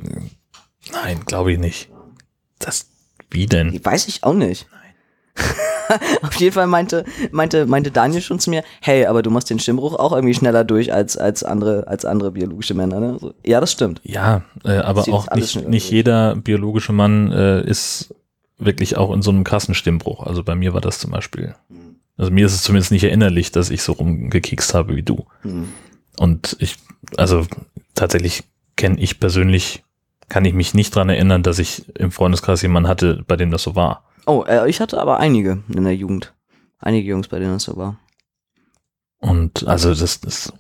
nein, 0.93 1.25
glaube 1.25 1.53
ich 1.53 1.59
nicht. 1.59 1.91
Das, 2.59 2.87
wie 3.31 3.47
denn? 3.47 3.83
Weiß 3.85 4.09
ich 4.09 4.25
auch 4.25 4.35
nicht. 4.35 4.67
Auf 6.23 6.35
jeden 6.37 6.53
Fall 6.53 6.67
meinte, 6.67 7.05
meinte, 7.31 7.67
meinte 7.67 7.91
Daniel 7.91 8.21
schon 8.21 8.39
zu 8.39 8.51
mir, 8.51 8.63
hey, 8.81 9.07
aber 9.07 9.23
du 9.23 9.31
machst 9.31 9.51
den 9.51 9.59
Stimmbruch 9.59 9.95
auch 9.95 10.13
irgendwie 10.13 10.35
schneller 10.35 10.65
durch 10.65 10.93
als, 10.93 11.17
als 11.17 11.43
andere, 11.43 11.87
als 11.87 12.05
andere 12.05 12.33
biologische 12.33 12.75
Männer, 12.75 13.01
ne? 13.01 13.19
So, 13.21 13.35
ja, 13.45 13.61
das 13.61 13.73
stimmt. 13.73 14.01
Ja, 14.05 14.43
äh, 14.65 14.79
aber 14.79 15.03
auch 15.09 15.31
nicht, 15.35 15.69
nicht 15.69 15.91
jeder 15.91 16.37
biologische 16.37 16.93
Mann 16.93 17.33
äh, 17.33 17.63
ist 17.63 18.15
wirklich 18.59 18.97
auch 18.97 19.13
in 19.13 19.23
so 19.23 19.31
einem 19.31 19.45
krassen 19.45 19.75
Stimmbruch. 19.75 20.27
Also 20.27 20.43
bei 20.43 20.55
mir 20.55 20.75
war 20.75 20.81
das 20.81 20.99
zum 20.99 21.13
Beispiel. 21.13 21.55
Also 22.17 22.33
mir 22.33 22.47
ist 22.47 22.55
es 22.55 22.63
zumindest 22.63 22.91
nicht 22.91 23.05
erinnerlich, 23.05 23.53
dass 23.53 23.71
ich 23.71 23.83
so 23.83 23.93
rumgekekst 23.93 24.75
habe 24.75 24.97
wie 24.97 25.05
du. 25.05 25.25
Hm. 25.43 25.69
Und 26.19 26.57
ich, 26.59 26.77
also 27.17 27.47
tatsächlich 27.95 28.43
kenne 28.77 28.99
ich 28.99 29.21
persönlich, 29.21 29.85
kann 30.29 30.45
ich 30.45 30.53
mich 30.53 30.75
nicht 30.75 30.95
dran 30.95 31.09
erinnern, 31.09 31.45
dass 31.45 31.61
ich 31.61 31.85
im 31.97 32.11
Freundeskreis 32.11 32.61
jemanden 32.63 32.89
hatte, 32.89 33.25
bei 33.27 33.37
dem 33.37 33.53
das 33.53 33.63
so 33.63 33.77
war. 33.77 34.08
Oh, 34.29 34.45
äh, 34.47 34.69
ich 34.69 34.83
hatte 34.83 35.01
aber 35.01 35.21
einige 35.21 35.63
in 35.69 35.85
der 35.85 35.97
Jugend. 35.97 36.35
Einige 36.79 37.09
Jungs, 37.09 37.29
bei 37.29 37.39
denen 37.39 37.55
das 37.55 37.63
so 37.63 37.79
war. 37.79 37.99
Und 39.21 39.67
also 39.67 39.95
das, 39.95 40.21
das 40.21 40.53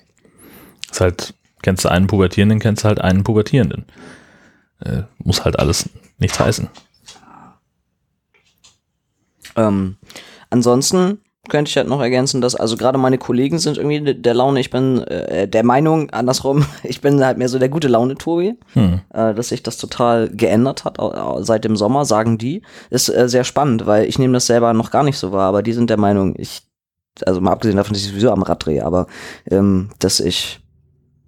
ist 0.90 1.00
halt, 1.02 1.34
kennst 1.60 1.84
du 1.84 1.90
einen 1.90 2.06
Pubertierenden, 2.06 2.60
kennst 2.60 2.82
du 2.82 2.88
halt 2.88 2.98
einen 2.98 3.24
Pubertierenden. 3.24 3.84
Äh, 4.80 5.02
muss 5.18 5.44
halt 5.44 5.58
alles 5.58 5.90
nichts 6.16 6.40
heißen. 6.40 6.70
Ähm, 9.56 9.98
ansonsten 10.48 11.20
könnte 11.48 11.68
ich 11.70 11.76
halt 11.76 11.88
noch 11.88 12.00
ergänzen, 12.00 12.40
dass 12.40 12.54
also 12.54 12.76
gerade 12.76 12.98
meine 12.98 13.18
Kollegen 13.18 13.58
sind 13.58 13.76
irgendwie 13.78 14.00
de- 14.00 14.14
der 14.14 14.34
Laune, 14.34 14.60
ich 14.60 14.70
bin 14.70 15.02
äh, 15.04 15.48
der 15.48 15.64
Meinung, 15.64 16.10
andersrum, 16.10 16.64
ich 16.84 17.00
bin 17.00 17.24
halt 17.24 17.38
mehr 17.38 17.48
so 17.48 17.58
der 17.58 17.68
gute 17.68 17.88
Laune 17.88 18.14
Tobi, 18.16 18.54
Hm. 18.74 19.00
äh, 19.12 19.34
dass 19.34 19.48
sich 19.48 19.62
das 19.62 19.76
total 19.78 20.28
geändert 20.28 20.84
hat 20.84 20.98
seit 21.40 21.64
dem 21.64 21.76
Sommer, 21.76 22.04
sagen 22.04 22.38
die. 22.38 22.62
Ist 22.90 23.08
äh, 23.08 23.28
sehr 23.28 23.44
spannend, 23.44 23.86
weil 23.86 24.04
ich 24.06 24.18
nehme 24.18 24.34
das 24.34 24.46
selber 24.46 24.72
noch 24.74 24.90
gar 24.90 25.02
nicht 25.02 25.18
so 25.18 25.32
wahr, 25.32 25.48
aber 25.48 25.62
die 25.62 25.72
sind 25.72 25.90
der 25.90 25.96
Meinung, 25.98 26.34
ich, 26.38 26.62
also 27.26 27.40
mal 27.40 27.52
abgesehen 27.52 27.76
davon, 27.76 27.94
dass 27.94 28.02
ich 28.02 28.08
sowieso 28.10 28.30
am 28.30 28.42
Rad 28.42 28.64
drehe, 28.64 28.84
aber 28.84 29.06
ähm, 29.50 29.90
dass 29.98 30.20
ich, 30.20 30.60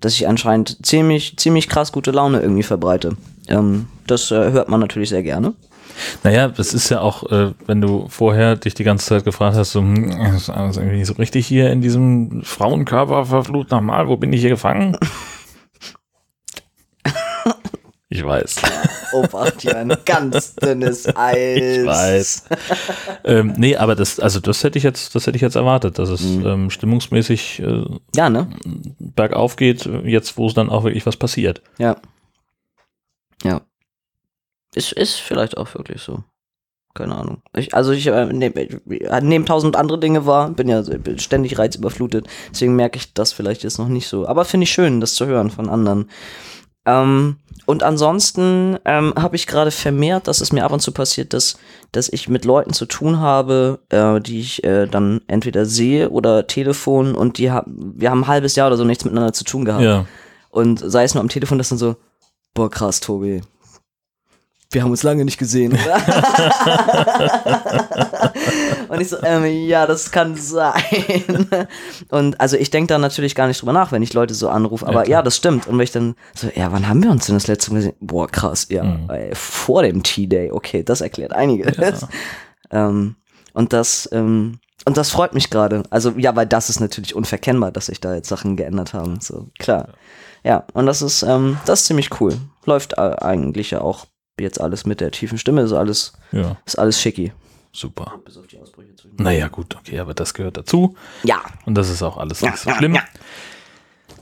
dass 0.00 0.14
ich 0.14 0.28
anscheinend 0.28 0.84
ziemlich, 0.86 1.36
ziemlich 1.36 1.68
krass 1.68 1.92
gute 1.92 2.10
Laune 2.10 2.40
irgendwie 2.40 2.62
verbreite. 2.62 3.16
Ähm, 3.48 3.86
das 4.06 4.30
äh, 4.30 4.52
hört 4.52 4.68
man 4.68 4.80
natürlich 4.80 5.08
sehr 5.08 5.22
gerne. 5.22 5.54
Naja, 6.22 6.48
das 6.48 6.74
ist 6.74 6.88
ja 6.88 7.00
auch, 7.00 7.30
äh, 7.30 7.52
wenn 7.66 7.80
du 7.80 8.06
vorher 8.08 8.56
dich 8.56 8.74
die 8.74 8.84
ganze 8.84 9.06
Zeit 9.06 9.24
gefragt 9.24 9.56
hast, 9.56 9.72
so, 9.72 9.80
hm, 9.80 10.10
ist 10.36 10.50
alles 10.50 10.76
irgendwie 10.76 10.96
nicht 10.98 11.06
so 11.06 11.14
richtig 11.14 11.46
hier 11.46 11.70
in 11.70 11.80
diesem 11.80 12.42
Frauenkörper 12.42 13.24
verflucht 13.26 13.70
nochmal, 13.70 14.08
wo 14.08 14.16
bin 14.16 14.32
ich 14.32 14.40
hier 14.40 14.50
gefangen? 14.50 14.96
Ich 18.12 18.24
weiß. 18.24 18.56
Obacht, 19.12 19.62
hier 19.62 19.76
ein 19.78 19.92
ganz 20.04 20.56
dünnes 20.56 21.06
Eis. 21.16 21.58
Ich 21.78 21.86
weiß. 21.86 22.44
ähm, 23.24 23.54
nee, 23.56 23.76
aber 23.76 23.94
das, 23.94 24.18
also 24.18 24.40
das 24.40 24.64
hätte 24.64 24.78
ich 24.78 24.84
jetzt, 24.84 25.14
das 25.14 25.26
hätte 25.28 25.36
ich 25.36 25.42
jetzt 25.42 25.54
erwartet, 25.54 25.98
dass 25.98 26.08
es 26.08 26.22
Mhm. 26.22 26.46
ähm, 26.46 26.70
stimmungsmäßig 26.70 27.60
äh, 27.62 27.84
Ja, 28.16 28.28
ne? 28.28 28.48
bergauf 28.98 29.54
geht, 29.54 29.88
jetzt 30.04 30.36
wo 30.36 30.48
es 30.48 30.54
dann 30.54 30.70
auch 30.70 30.82
wirklich 30.82 31.06
was 31.06 31.16
passiert. 31.16 31.62
Ja. 31.78 31.96
Ja. 33.44 33.60
Ist, 34.74 34.92
ist 34.92 35.16
vielleicht 35.16 35.56
auch 35.56 35.74
wirklich 35.74 36.02
so. 36.02 36.22
Keine 36.94 37.14
Ahnung. 37.14 37.42
Ich, 37.56 37.72
also 37.72 37.92
ich 37.92 38.08
äh, 38.08 38.26
nehme 38.26 38.66
nehm 39.22 39.46
tausend 39.46 39.76
andere 39.76 40.00
Dinge 40.00 40.26
wahr, 40.26 40.50
bin 40.50 40.68
ja 40.68 40.82
bin 40.82 41.20
ständig 41.20 41.56
reizüberflutet, 41.56 42.26
deswegen 42.50 42.74
merke 42.74 42.96
ich 42.96 43.14
das 43.14 43.32
vielleicht 43.32 43.62
jetzt 43.62 43.78
noch 43.78 43.86
nicht 43.86 44.08
so. 44.08 44.26
Aber 44.26 44.44
finde 44.44 44.64
ich 44.64 44.72
schön, 44.72 45.00
das 45.00 45.14
zu 45.14 45.26
hören 45.26 45.50
von 45.50 45.68
anderen. 45.68 46.10
Ähm, 46.86 47.36
und 47.66 47.84
ansonsten 47.84 48.78
ähm, 48.84 49.14
habe 49.16 49.36
ich 49.36 49.46
gerade 49.46 49.70
vermehrt, 49.70 50.26
dass 50.26 50.40
es 50.40 50.52
mir 50.52 50.64
ab 50.64 50.72
und 50.72 50.80
zu 50.80 50.90
passiert, 50.90 51.32
dass, 51.32 51.58
dass 51.92 52.08
ich 52.08 52.28
mit 52.28 52.44
Leuten 52.44 52.72
zu 52.72 52.86
tun 52.86 53.20
habe, 53.20 53.78
äh, 53.90 54.20
die 54.20 54.40
ich 54.40 54.64
äh, 54.64 54.86
dann 54.86 55.20
entweder 55.28 55.66
sehe 55.66 56.10
oder 56.10 56.48
Telefon 56.48 57.14
und 57.14 57.38
die 57.38 57.52
haben, 57.52 57.92
wir 57.94 58.10
haben 58.10 58.22
ein 58.22 58.28
halbes 58.28 58.56
Jahr 58.56 58.66
oder 58.66 58.76
so 58.76 58.84
nichts 58.84 59.04
miteinander 59.04 59.32
zu 59.32 59.44
tun 59.44 59.64
gehabt. 59.64 59.84
Ja. 59.84 60.06
Und 60.48 60.80
sei 60.84 61.04
es 61.04 61.14
nur 61.14 61.20
am 61.20 61.28
Telefon, 61.28 61.58
das 61.58 61.68
dann 61.68 61.78
so, 61.78 61.94
boah, 62.54 62.68
krass, 62.68 62.98
Tobi. 62.98 63.42
Wir 64.72 64.82
haben 64.84 64.90
uns 64.92 65.02
lange 65.02 65.24
nicht 65.24 65.38
gesehen, 65.38 65.72
und 68.88 69.00
ich 69.00 69.08
so, 69.08 69.16
ähm, 69.22 69.44
ja, 69.66 69.86
das 69.86 70.10
kann 70.12 70.36
sein. 70.36 71.48
Und 72.10 72.40
also 72.40 72.56
ich 72.56 72.70
denke 72.70 72.88
da 72.94 72.98
natürlich 72.98 73.34
gar 73.34 73.46
nicht 73.48 73.60
drüber 73.60 73.72
nach, 73.72 73.90
wenn 73.92 74.02
ich 74.02 74.12
Leute 74.12 74.34
so 74.34 74.48
anrufe, 74.48 74.86
aber 74.86 75.04
Ja, 75.06 75.10
ja, 75.18 75.22
das 75.22 75.36
stimmt. 75.36 75.66
Und 75.66 75.76
wenn 75.78 75.84
ich 75.84 75.90
dann 75.92 76.14
so, 76.34 76.48
ja, 76.54 76.70
wann 76.72 76.88
haben 76.88 77.02
wir 77.02 77.10
uns 77.10 77.26
denn 77.26 77.34
das 77.34 77.46
letzte 77.48 77.72
Mal 77.72 77.78
gesehen? 77.78 77.94
Boah, 78.00 78.28
krass, 78.28 78.66
ja, 78.70 78.84
Mhm. 78.84 79.10
ey, 79.10 79.30
vor 79.34 79.82
dem 79.82 80.02
T-Day, 80.04 80.52
okay, 80.52 80.82
das 80.84 81.00
erklärt 81.00 81.32
einiges. 81.32 81.76
Ähm, 82.70 83.16
und 83.52 83.72
das, 83.72 84.08
ähm, 84.12 84.60
und 84.84 84.96
das 84.96 85.10
freut 85.10 85.34
mich 85.34 85.50
gerade. 85.50 85.82
Also, 85.90 86.12
ja, 86.16 86.36
weil 86.36 86.46
das 86.46 86.70
ist 86.70 86.78
natürlich 86.80 87.14
unverkennbar, 87.16 87.72
dass 87.72 87.86
sich 87.86 88.00
da 88.00 88.14
jetzt 88.14 88.28
Sachen 88.28 88.54
geändert 88.56 88.94
haben. 88.94 89.18
So, 89.20 89.48
klar. 89.58 89.88
Ja, 90.44 90.64
und 90.72 90.86
das 90.86 91.02
ist, 91.02 91.22
ähm, 91.22 91.58
das 91.66 91.80
ist 91.80 91.86
ziemlich 91.86 92.20
cool. 92.20 92.36
Läuft 92.64 92.96
eigentlich 92.98 93.72
ja 93.72 93.80
auch 93.80 94.06
jetzt 94.42 94.60
alles 94.60 94.86
mit 94.86 95.00
der 95.00 95.10
tiefen 95.10 95.38
Stimme, 95.38 95.62
ist 95.62 95.72
alles, 95.72 96.12
Ja. 96.32 96.56
ist 96.66 96.78
alles 96.78 97.00
schicki. 97.00 97.32
Super. 97.72 98.14
Bis 98.24 98.36
auf 98.36 98.46
die 98.48 98.58
Ausbrüche 98.58 98.94
zwischen. 98.96 99.22
Naja, 99.22 99.46
gut, 99.48 99.76
okay, 99.76 100.00
aber 100.00 100.12
das 100.14 100.34
gehört 100.34 100.56
dazu. 100.56 100.96
Ja. 101.22 101.40
Und 101.66 101.76
das 101.76 101.88
ist 101.88 102.02
auch 102.02 102.16
alles 102.16 102.42
nicht 102.42 102.56
so 102.58 102.68
ja, 102.70 102.76
schlimm. 102.76 102.94
ja. 102.96 103.02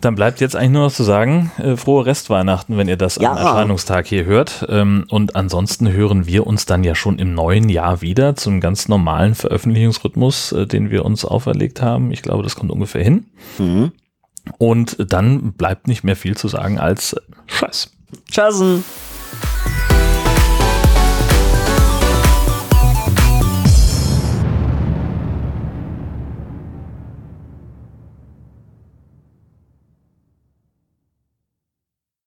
Dann 0.03 0.15
bleibt 0.15 0.41
jetzt 0.41 0.55
eigentlich 0.55 0.71
nur 0.73 0.83
noch 0.85 0.93
zu 0.93 1.03
sagen, 1.03 1.51
äh, 1.59 1.77
frohe 1.77 2.07
Restweihnachten, 2.07 2.77
wenn 2.77 2.87
ihr 2.89 2.97
das 2.99 3.17
Ja. 3.17 3.33
am 3.33 3.39
Erscheinungstag 3.39 4.07
hier 4.07 4.27
hört. 4.27 4.65
Ähm, 4.69 5.07
und 5.09 5.35
ansonsten 5.35 5.91
hören 5.91 6.27
wir 6.27 6.47
uns 6.47 6.67
dann 6.67 6.85
ja 6.85 6.95
schon 6.95 7.19
im 7.19 7.35
neuen 7.35 7.69
Jahr 7.69 8.01
wieder 8.01 8.37
zum 8.37 8.61
ganz 8.61 8.87
normalen 8.87 9.35
Veröffentlichungsrhythmus, 9.35 10.53
äh, 10.53 10.67
den 10.67 10.91
wir 10.91 11.05
uns 11.05 11.25
auferlegt 11.25 11.81
haben. 11.83 12.13
Ich 12.13 12.23
glaube, 12.23 12.43
das 12.45 12.55
kommt 12.55 12.71
ungefähr 12.71 13.03
hin. 13.03 13.27
Mhm. 13.59 13.93
Und 14.59 14.97
dann 15.13 15.53
bleibt 15.55 15.89
nicht 15.89 16.05
mehr 16.05 16.17
viel 16.17 16.37
zu 16.37 16.47
sagen 16.49 16.79
als 16.79 17.15
äh, 17.15 17.21
Scheiß. 17.47 17.91
Tschüssen. 18.31 18.85